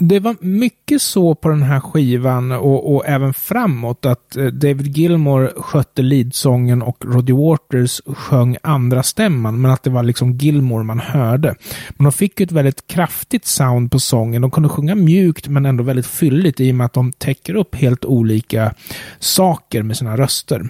Det 0.00 0.20
var 0.20 0.36
mycket 0.40 1.02
så 1.02 1.34
på 1.34 1.48
den 1.48 1.62
här 1.62 1.80
skivan 1.80 2.52
och, 2.52 2.94
och 2.94 3.06
även 3.06 3.34
framåt 3.34 4.06
att 4.06 4.36
eh, 4.36 4.46
David 4.46 4.96
Gilmore 4.96 5.52
skötte 5.56 6.02
leadsången 6.02 6.82
och 6.82 7.04
Roddy 7.04 7.32
Waters 7.32 8.00
sjöng 8.06 8.56
andra 8.62 9.02
stämman 9.02 9.60
men 9.60 9.70
att 9.70 9.82
det 9.82 9.90
var 9.90 10.02
liksom 10.02 10.32
Gilmore 10.32 10.84
man 10.84 11.00
hörde. 11.00 11.54
Men 11.90 12.04
de 12.04 12.12
fick 12.12 12.40
ju 12.40 12.44
ett 12.44 12.52
väldigt 12.52 12.86
kraftigt 12.86 13.46
sound 13.46 13.90
på 13.90 14.00
sången. 14.00 14.42
De 14.42 14.50
kunde 14.50 14.68
sjunga 14.68 14.94
mjukt 14.94 15.48
men 15.48 15.66
ändå 15.66 15.84
väldigt 15.84 16.06
fylligt 16.06 16.60
i 16.60 16.70
och 16.70 16.74
med 16.74 16.84
att 16.84 16.92
de 16.92 17.12
täcker 17.12 17.54
upp 17.54 17.74
helt 17.74 18.04
olika 18.04 18.74
saker 19.18 19.82
med 19.82 19.96
sina 19.96 20.16
röster. 20.16 20.68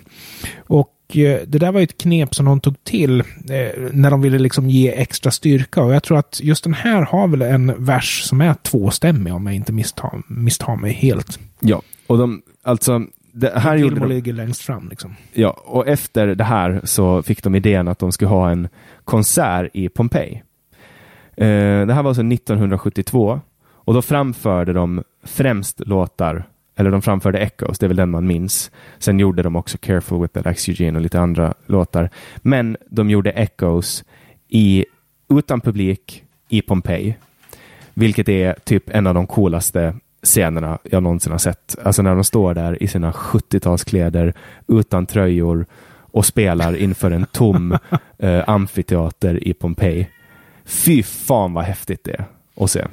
Eh, 1.15 1.41
det 1.47 1.59
där 1.59 1.73
var 1.73 1.81
ett 1.81 1.99
knep 1.99 2.35
som 2.35 2.47
de 2.47 2.61
tog 2.61 2.85
till 2.85 3.21
eh, 3.21 3.91
när 3.93 4.11
de 4.11 4.23
ville 4.23 4.39
liksom 4.39 4.71
ge 4.71 4.93
extra 4.93 5.31
styrka. 5.31 5.83
Och 5.83 5.95
jag 5.95 6.03
tror 6.03 6.19
att 6.19 6.41
just 6.43 6.65
den 6.65 6.75
här 6.75 7.03
har 7.03 7.29
väl 7.29 7.43
en 7.43 7.85
vers 7.85 8.23
som 8.23 8.41
är 8.41 8.55
tvåstämmig 8.55 9.35
om 9.35 9.47
jag 9.47 9.55
inte 9.55 9.73
misstar, 9.73 10.23
misstar 10.29 10.77
mig 10.77 10.93
helt. 10.93 11.39
Ja, 11.61 11.83
och 12.07 12.19
de, 12.19 12.43
alltså, 12.63 13.03
det 13.33 13.59
här 13.59 13.77
gjorde 13.77 13.95
Gilmore 13.95 14.09
de, 14.09 14.15
ligger 14.15 14.33
längst 14.33 14.63
fram 14.63 14.89
liksom. 14.89 15.17
ja, 15.33 15.51
och 15.51 15.89
efter 15.89 16.27
det 16.27 16.45
här 16.45 16.81
så 16.85 17.23
fick 17.23 17.43
de 17.43 17.55
idén 17.55 17.89
att 17.89 17.99
de 17.99 18.13
skulle 18.13 18.29
ha 18.29 18.51
en 18.51 18.69
konsert 19.05 19.71
i 19.75 19.89
Pompeji. 19.89 20.43
Eh, 21.37 21.87
det 21.87 21.95
här 21.95 22.03
var 22.03 22.11
alltså 22.11 22.23
1972 22.23 23.41
och 23.89 23.95
då 23.95 24.03
framförde 24.03 24.73
de 24.73 25.03
främst 25.25 25.81
låtar, 25.81 26.49
eller 26.79 26.91
de 26.91 27.03
framförde 27.03 27.39
Echoes, 27.39 27.79
det 27.79 27.87
är 27.87 27.89
väl 27.89 27.97
den 27.97 28.11
man 28.11 28.27
minns. 28.27 28.71
Sen 28.99 29.19
gjorde 29.19 29.43
de 29.43 29.57
också 29.57 29.79
Careful 29.79 30.23
with 30.23 30.35
the 30.35 30.41
Lex 30.41 30.69
Eugene 30.69 30.99
och 30.99 31.03
lite 31.03 31.21
andra 31.21 31.55
låtar. 31.67 32.11
Men 32.37 32.77
de 32.91 33.11
gjorde 33.11 33.31
Echoes 33.31 34.05
i, 34.49 34.85
utan 35.31 35.61
publik 35.61 36.25
i 36.49 36.63
Pompeji. 36.63 37.17
Vilket 37.95 38.29
är 38.29 38.55
typ 38.65 38.91
en 38.91 39.07
av 39.07 39.15
de 39.15 39.27
coolaste 39.27 39.95
scenerna 40.23 40.79
jag 40.83 41.03
någonsin 41.03 41.33
har 41.33 41.39
sett. 41.39 41.77
Alltså 41.85 42.03
när 42.03 42.15
de 42.15 42.25
står 42.25 42.55
där 42.55 42.83
i 42.83 42.89
sina 42.89 43.13
70-talskläder 43.13 44.33
utan 44.69 45.07
tröjor 45.07 45.67
och 46.11 46.27
spelar 46.27 46.77
inför 46.77 47.11
en 47.11 47.27
tom 47.27 47.79
eh, 48.19 48.49
amfiteater 48.49 49.49
i 49.49 49.55
Pompeji. 49.55 50.09
Fy 50.65 51.03
fan 51.03 51.53
vad 51.53 51.65
häftigt 51.65 52.05
det 52.05 52.13
är 52.13 52.25
att 52.57 52.71
se. 52.71 52.85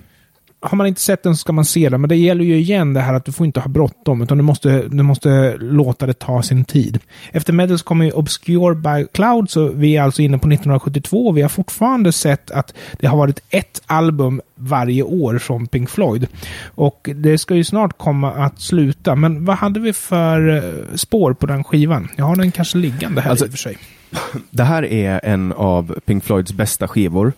Har 0.66 0.76
man 0.78 0.88
inte 0.88 1.02
sett 1.02 1.24
den 1.24 1.36
så 1.36 1.40
ska 1.40 1.54
man 1.54 1.66
se 1.66 1.90
den. 1.90 2.02
Men 2.02 2.10
det 2.10 2.16
gäller 2.16 2.44
ju 2.44 2.56
igen 2.58 2.94
det 2.94 3.02
här 3.02 3.14
att 3.14 3.26
du 3.26 3.32
får 3.32 3.46
inte 3.46 3.60
ha 3.60 3.68
bråttom, 3.68 4.22
utan 4.22 4.38
du 4.38 4.44
måste, 4.44 4.88
du 4.88 5.04
måste 5.04 5.56
låta 5.58 6.06
det 6.06 6.14
ta 6.14 6.42
sin 6.42 6.66
tid. 6.66 7.00
Efter 7.32 7.54
Medals 7.54 7.82
kommer 7.82 8.06
ju 8.06 8.12
Obscure 8.12 8.76
by 8.76 9.08
Cloud, 9.14 9.50
så 9.50 9.68
vi 9.68 9.98
är 9.98 10.02
alltså 10.02 10.22
inne 10.22 10.38
på 10.38 10.48
1972. 10.48 11.32
Vi 11.32 11.42
har 11.42 11.50
fortfarande 11.50 12.12
sett 12.12 12.52
att 12.52 12.74
det 13.00 13.08
har 13.08 13.18
varit 13.18 13.40
ett 13.50 13.82
album 13.86 14.42
varje 14.56 15.04
år 15.04 15.38
från 15.38 15.68
Pink 15.68 15.90
Floyd. 15.90 16.28
Och 16.76 17.10
det 17.16 17.38
ska 17.38 17.56
ju 17.56 17.64
snart 17.64 17.98
komma 17.98 18.32
att 18.32 18.60
sluta. 18.62 19.16
Men 19.16 19.46
vad 19.46 19.58
hade 19.58 19.80
vi 19.80 19.94
för 19.94 20.50
eh, 20.56 20.96
spår 20.96 21.34
på 21.34 21.46
den 21.46 21.64
skivan? 21.64 22.08
Jag 22.16 22.26
har 22.26 22.36
den 22.36 22.52
kanske 22.52 22.78
liggande 22.78 23.22
här 23.22 23.30
Alltså- 23.30 23.46
i 23.46 23.48
och 23.48 23.52
för 23.52 23.58
sig. 23.58 23.78
Det 24.52 24.64
här 24.64 24.86
är 24.86 25.20
en 25.24 25.54
av 25.54 25.96
Pink 26.06 26.24
Floyds 26.24 26.54
bästa 26.54 26.88
skivor. 26.88 27.34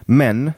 Men 0.00 0.52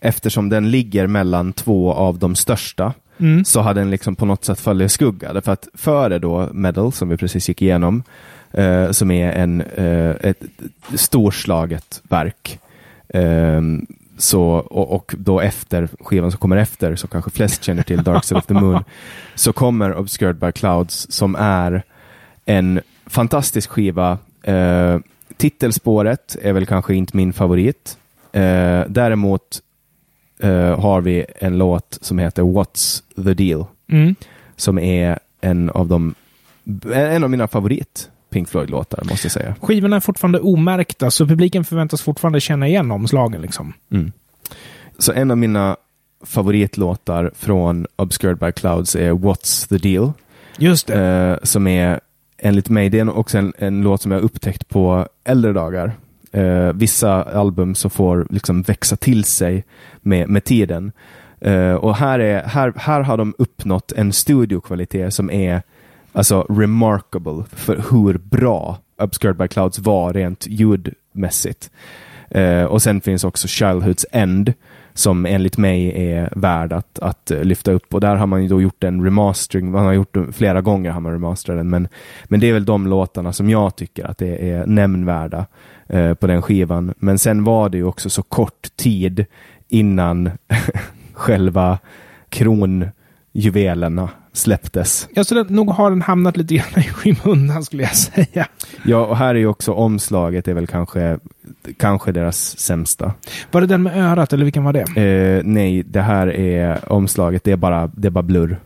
eftersom 0.00 0.48
den 0.48 0.70
ligger 0.70 1.06
mellan 1.06 1.52
två 1.52 1.92
av 1.92 2.18
de 2.18 2.34
största 2.34 2.92
Mm. 3.20 3.44
så 3.44 3.60
har 3.60 3.74
den 3.74 3.90
liksom 3.90 4.16
på 4.16 4.26
något 4.26 4.44
sätt 4.44 4.60
fallit 4.60 4.86
i 4.86 4.88
skugga. 4.88 5.32
Därför 5.32 5.52
att 5.52 5.68
före 5.74 6.18
då 6.18 6.48
Medal, 6.52 6.92
som 6.92 7.08
vi 7.08 7.16
precis 7.16 7.48
gick 7.48 7.62
igenom, 7.62 8.02
eh, 8.52 8.90
som 8.90 9.10
är 9.10 9.32
en, 9.32 9.60
eh, 9.60 10.16
ett 10.20 10.42
storslaget 10.94 12.02
verk. 12.08 12.58
Eh, 13.08 13.62
så, 14.18 14.42
och, 14.42 14.92
och 14.92 15.14
då 15.18 15.40
efter 15.40 15.88
skivan 16.00 16.30
som 16.30 16.38
kommer 16.38 16.56
efter, 16.56 16.96
så 16.96 17.06
kanske 17.06 17.30
flest 17.30 17.64
känner 17.64 17.82
till 17.82 18.02
Dark 18.02 18.24
Side 18.24 18.38
of 18.38 18.46
the 18.46 18.54
Moon, 18.54 18.84
så 19.34 19.52
kommer 19.52 19.96
Obscured 19.96 20.36
by 20.36 20.52
Clouds 20.52 21.06
som 21.10 21.34
är 21.38 21.82
en 22.44 22.80
fantastisk 23.06 23.70
skiva. 23.70 24.18
Eh, 24.42 24.98
titelspåret 25.36 26.36
är 26.42 26.52
väl 26.52 26.66
kanske 26.66 26.94
inte 26.94 27.16
min 27.16 27.32
favorit. 27.32 27.98
Eh, 28.32 28.82
däremot 28.88 29.62
eh, 30.40 30.80
har 30.80 31.00
vi 31.00 31.24
en 31.38 31.58
låt 31.58 31.98
som 32.00 32.18
heter 32.18 32.42
What's 32.42 33.02
the 33.24 33.34
deal? 33.34 33.64
Mm. 33.90 34.14
Som 34.56 34.78
är 34.78 35.18
en 35.40 35.70
av 35.70 35.88
de 35.88 36.14
en 36.92 37.24
av 37.24 37.30
mina 37.30 37.48
favorit 37.48 38.10
Pink 38.30 38.48
Floyd-låtar, 38.48 39.04
måste 39.10 39.26
jag 39.26 39.32
säga. 39.32 39.54
Skivorna 39.60 39.96
är 39.96 40.00
fortfarande 40.00 40.40
omärkta, 40.40 41.10
så 41.10 41.26
publiken 41.26 41.64
förväntas 41.64 42.02
fortfarande 42.02 42.40
känna 42.40 42.68
igen 42.68 42.90
omslagen. 42.90 43.42
Liksom. 43.42 43.72
Mm. 43.90 44.12
Så 44.98 45.12
en 45.12 45.30
av 45.30 45.38
mina 45.38 45.76
favoritlåtar 46.24 47.30
från 47.36 47.86
Obscured 47.96 48.38
by 48.38 48.52
Clouds 48.52 48.96
är 48.96 49.12
What's 49.12 49.68
the 49.68 49.78
deal? 49.78 50.12
Just 50.58 50.86
det. 50.86 51.04
Eh, 51.04 51.36
som 51.42 51.66
är 51.66 52.00
enligt 52.38 52.68
mig, 52.68 52.88
det 52.88 52.98
är 52.98 53.18
också 53.18 53.38
en, 53.38 53.52
en 53.58 53.82
låt 53.82 54.02
som 54.02 54.12
jag 54.12 54.22
upptäckt 54.22 54.68
på 54.68 55.08
äldre 55.24 55.52
dagar. 55.52 55.92
Eh, 56.32 56.72
vissa 56.72 57.22
album 57.22 57.74
som 57.74 57.90
får 57.90 58.26
liksom 58.30 58.62
växa 58.62 58.96
till 58.96 59.24
sig 59.24 59.64
med, 60.00 60.28
med 60.28 60.44
tiden. 60.44 60.92
Eh, 61.40 61.74
och 61.74 61.96
här, 61.96 62.18
är, 62.18 62.42
här, 62.42 62.72
här 62.76 63.00
har 63.00 63.16
de 63.16 63.34
uppnått 63.38 63.92
en 63.92 64.12
studiokvalitet 64.12 65.14
som 65.14 65.30
är 65.30 65.62
alltså 66.12 66.46
remarkable 66.48 67.44
för 67.50 67.84
hur 67.90 68.18
bra 68.18 68.78
Obscured 68.98 69.36
by 69.36 69.48
Clouds 69.48 69.78
var 69.78 70.12
rent 70.12 70.46
ljudmässigt. 70.46 71.70
Eh, 72.30 72.64
och 72.64 72.82
sen 72.82 73.00
finns 73.00 73.24
också 73.24 73.46
Childhood's 73.46 74.04
End 74.12 74.52
som 74.98 75.26
enligt 75.26 75.56
mig 75.56 76.10
är 76.10 76.32
värd 76.36 76.72
att, 76.72 76.98
att 76.98 77.30
eh, 77.30 77.44
lyfta 77.44 77.72
upp. 77.72 77.94
Och 77.94 78.00
där 78.00 78.16
har 78.16 78.26
man 78.26 78.42
ju 78.42 78.48
då 78.48 78.62
gjort 78.62 78.84
en 78.84 79.04
remastering, 79.04 79.70
man 79.70 79.84
har 79.84 79.92
gjort 79.92 80.14
det 80.14 80.32
flera 80.32 80.60
gånger 80.60 80.90
har 80.90 81.00
man 81.00 81.12
remasterat 81.12 81.58
den, 81.58 81.70
men, 81.70 81.88
men 82.24 82.40
det 82.40 82.48
är 82.48 82.52
väl 82.52 82.64
de 82.64 82.86
låtarna 82.86 83.32
som 83.32 83.50
jag 83.50 83.76
tycker 83.76 84.04
att 84.04 84.18
det 84.18 84.50
är 84.50 84.66
nämnvärda 84.66 85.46
eh, 85.86 86.14
på 86.14 86.26
den 86.26 86.42
skivan. 86.42 86.94
Men 86.98 87.18
sen 87.18 87.44
var 87.44 87.68
det 87.68 87.76
ju 87.76 87.84
också 87.84 88.10
så 88.10 88.22
kort 88.22 88.76
tid 88.76 89.24
innan 89.68 90.30
själva 91.12 91.78
kronjuvelerna 92.28 94.08
släpptes. 94.38 95.08
Jag 95.14 95.26
skulle 95.26 95.44
nog 95.48 95.70
har 95.70 95.90
den 95.90 96.02
hamnat 96.02 96.36
lite 96.36 96.54
grann 96.54 96.66
i 96.76 96.82
skymundan 96.82 97.64
skulle 97.64 97.82
jag 97.82 97.96
säga. 97.96 98.46
Ja, 98.84 99.06
och 99.06 99.16
här 99.16 99.34
är 99.34 99.38
ju 99.38 99.46
också 99.46 99.72
omslaget 99.72 100.48
är 100.48 100.54
väl 100.54 100.66
kanske, 100.66 101.18
kanske 101.78 102.12
deras 102.12 102.58
sämsta. 102.58 103.12
Var 103.50 103.60
det 103.60 103.66
den 103.66 103.82
med 103.82 103.96
örat 103.96 104.32
eller 104.32 104.44
vilken 104.44 104.64
var 104.64 104.72
det? 104.72 105.00
Eh, 105.02 105.42
nej, 105.44 105.82
det 105.82 106.00
här 106.02 106.26
är 106.36 106.92
omslaget, 106.92 107.44
det 107.44 107.52
är 107.52 107.56
bara, 107.56 107.86
det 107.96 108.08
är 108.08 108.10
bara 108.10 108.22
blurr. 108.22 108.58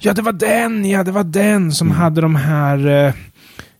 Ja, 0.00 0.12
det 0.12 0.22
var 0.22 0.32
den! 0.32 0.84
Ja, 0.90 1.04
det 1.04 1.12
var 1.12 1.24
den 1.24 1.72
som 1.72 1.90
hade 1.90 2.20
de 2.20 2.34
här... 2.36 3.06
eh, 3.06 3.12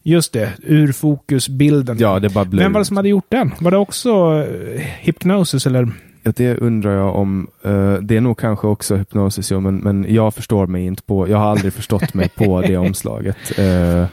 Just 0.02 0.32
det, 0.32 0.52
ur 0.62 0.92
fokusbilden. 0.92 1.96
Ja, 2.00 2.18
det 2.18 2.28
bara 2.28 2.44
blurr. 2.44 2.62
Vem 2.62 2.72
var 2.72 2.80
det 2.80 2.84
som 2.84 2.96
hade 2.96 3.08
gjort 3.08 3.26
den? 3.28 3.54
Var 3.60 3.70
det 3.70 3.76
också 3.76 4.10
eh, 4.10 4.80
Hypnosis 5.00 5.66
eller? 5.66 5.88
Det 6.22 6.56
undrar 6.56 6.96
jag 6.96 7.16
om. 7.16 7.46
eh, 7.64 7.92
det 7.94 8.16
är 8.16 8.20
nog 8.20 8.38
kanske 8.38 8.66
också 8.66 8.96
hypnosis, 8.96 9.50
men, 9.50 9.76
men 9.76 10.06
jag 10.08 10.34
förstår 10.34 10.66
mig 10.66 10.86
inte 10.86 11.02
på, 11.02 11.28
jag 11.28 11.38
har 11.38 11.46
aldrig 11.50 11.72
förstått 11.72 12.14
mig 12.14 12.28
på 12.28 12.60
det 12.66 12.76
omslaget. 12.76 13.36
Eh, 13.58 14.04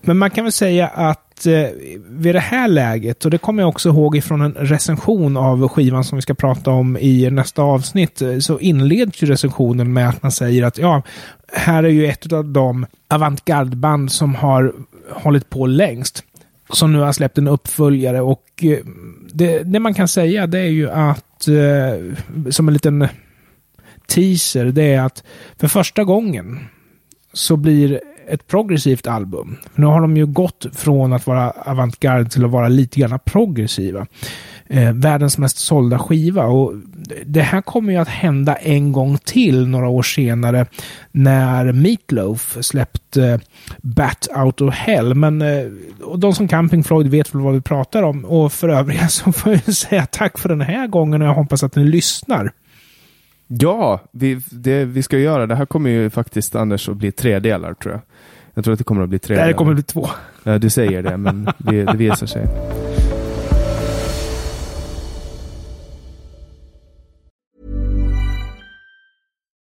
Men 0.00 0.18
man 0.18 0.30
kan 0.30 0.44
väl 0.44 0.52
säga 0.52 0.88
att 0.88 1.46
eh, 1.46 1.68
vid 2.08 2.34
det 2.34 2.40
här 2.40 2.68
läget, 2.68 3.24
och 3.24 3.30
det 3.30 3.38
kommer 3.38 3.62
jag 3.62 3.68
också 3.68 3.88
ihåg 3.88 4.16
ifrån 4.16 4.40
en 4.40 4.52
recension 4.54 5.36
av 5.36 5.68
skivan 5.68 6.04
som 6.04 6.16
vi 6.16 6.22
ska 6.22 6.34
prata 6.34 6.70
om 6.70 6.96
i 6.96 7.30
nästa 7.30 7.62
avsnitt, 7.62 8.22
eh, 8.22 8.38
så 8.38 8.58
inleds 8.58 9.22
ju 9.22 9.26
recensionen 9.26 9.92
med 9.92 10.08
att 10.08 10.22
man 10.22 10.32
säger 10.32 10.64
att 10.64 10.78
ja, 10.78 11.02
här 11.52 11.82
är 11.84 11.88
ju 11.88 12.06
ett 12.06 12.32
av 12.32 12.44
de 12.44 12.86
avantgardband 13.10 14.12
som 14.12 14.34
har 14.34 14.72
hållit 15.10 15.50
på 15.50 15.66
längst. 15.66 16.24
Som 16.72 16.92
nu 16.92 16.98
har 16.98 17.12
släppt 17.12 17.38
en 17.38 17.48
uppföljare 17.48 18.20
och 18.20 18.44
eh, 18.62 18.78
det, 19.32 19.62
det 19.62 19.80
man 19.80 19.94
kan 19.94 20.08
säga 20.08 20.46
det 20.46 20.58
är 20.58 20.70
ju 20.70 20.90
att, 20.90 21.48
eh, 21.48 22.50
som 22.50 22.68
en 22.68 22.74
liten 22.74 23.08
teaser, 24.06 24.64
det 24.64 24.94
är 24.94 25.00
att 25.00 25.24
för 25.58 25.68
första 25.68 26.04
gången 26.04 26.58
så 27.32 27.56
blir 27.56 28.00
ett 28.28 28.46
progressivt 28.46 29.06
album. 29.06 29.56
Nu 29.74 29.86
har 29.86 30.00
de 30.00 30.16
ju 30.16 30.26
gått 30.26 30.66
från 30.72 31.12
att 31.12 31.26
vara 31.26 31.50
avantgarde 31.50 32.30
till 32.30 32.44
att 32.44 32.50
vara 32.50 32.68
lite 32.68 33.00
grann 33.00 33.18
progressiva. 33.24 34.06
Eh, 34.72 34.92
världens 34.92 35.38
mest 35.38 35.58
sålda 35.58 35.98
skiva. 35.98 36.44
Och 36.44 36.74
det 37.26 37.42
här 37.42 37.60
kommer 37.60 37.92
ju 37.92 37.98
att 37.98 38.08
hända 38.08 38.54
en 38.54 38.92
gång 38.92 39.18
till 39.18 39.66
några 39.68 39.88
år 39.88 40.02
senare 40.02 40.66
när 41.10 41.72
Meatloaf 41.72 42.56
släppte 42.60 43.24
eh, 43.24 43.40
Bat 43.82 44.28
Out 44.36 44.60
of 44.60 44.74
Hell. 44.74 45.14
Men 45.14 45.42
eh, 45.42 45.64
och 46.02 46.18
de 46.18 46.34
som 46.34 46.48
kan 46.48 46.68
Pink 46.68 46.86
Floyd 46.86 47.06
vet 47.06 47.34
väl 47.34 47.42
vad 47.42 47.54
vi 47.54 47.60
pratar 47.60 48.02
om. 48.02 48.24
Och 48.24 48.52
för 48.52 48.68
övriga 48.68 49.08
så 49.08 49.32
får 49.32 49.52
jag 49.52 49.74
säga 49.74 50.06
tack 50.06 50.38
för 50.38 50.48
den 50.48 50.60
här 50.60 50.86
gången 50.86 51.22
och 51.22 51.28
jag 51.28 51.34
hoppas 51.34 51.62
att 51.62 51.76
ni 51.76 51.84
lyssnar. 51.84 52.52
ja, 53.46 54.00
vi, 54.12 54.40
det 54.50 54.84
vi 54.84 55.02
ska 55.02 55.18
göra, 55.18 55.46
det 55.46 55.54
här 55.54 55.66
kommer 55.66 55.90
ju 55.90 56.10
faktiskt 56.10 56.54
Anders 56.54 56.88
att 56.88 56.96
bli 56.96 57.12
tre 57.12 57.38
delar 57.38 57.74
tror 57.74 57.94
jag. 57.94 58.02
Jag 58.54 58.64
tror 58.64 58.72
att 58.72 58.78
det 58.78 58.84
kommer 58.84 59.02
att 59.02 59.08
bli 59.08 59.18
tre 59.18 59.36
Det 59.36 59.42
här 59.42 59.52
kommer 59.52 59.70
att 59.72 59.76
bli 59.76 59.82
två. 59.82 60.08
Ja, 60.42 60.58
du 60.58 60.70
säger 60.70 61.02
det, 61.02 61.16
men 61.16 61.48
det, 61.58 61.84
det 61.84 61.96
visar 61.96 62.26
sig. 62.26 62.46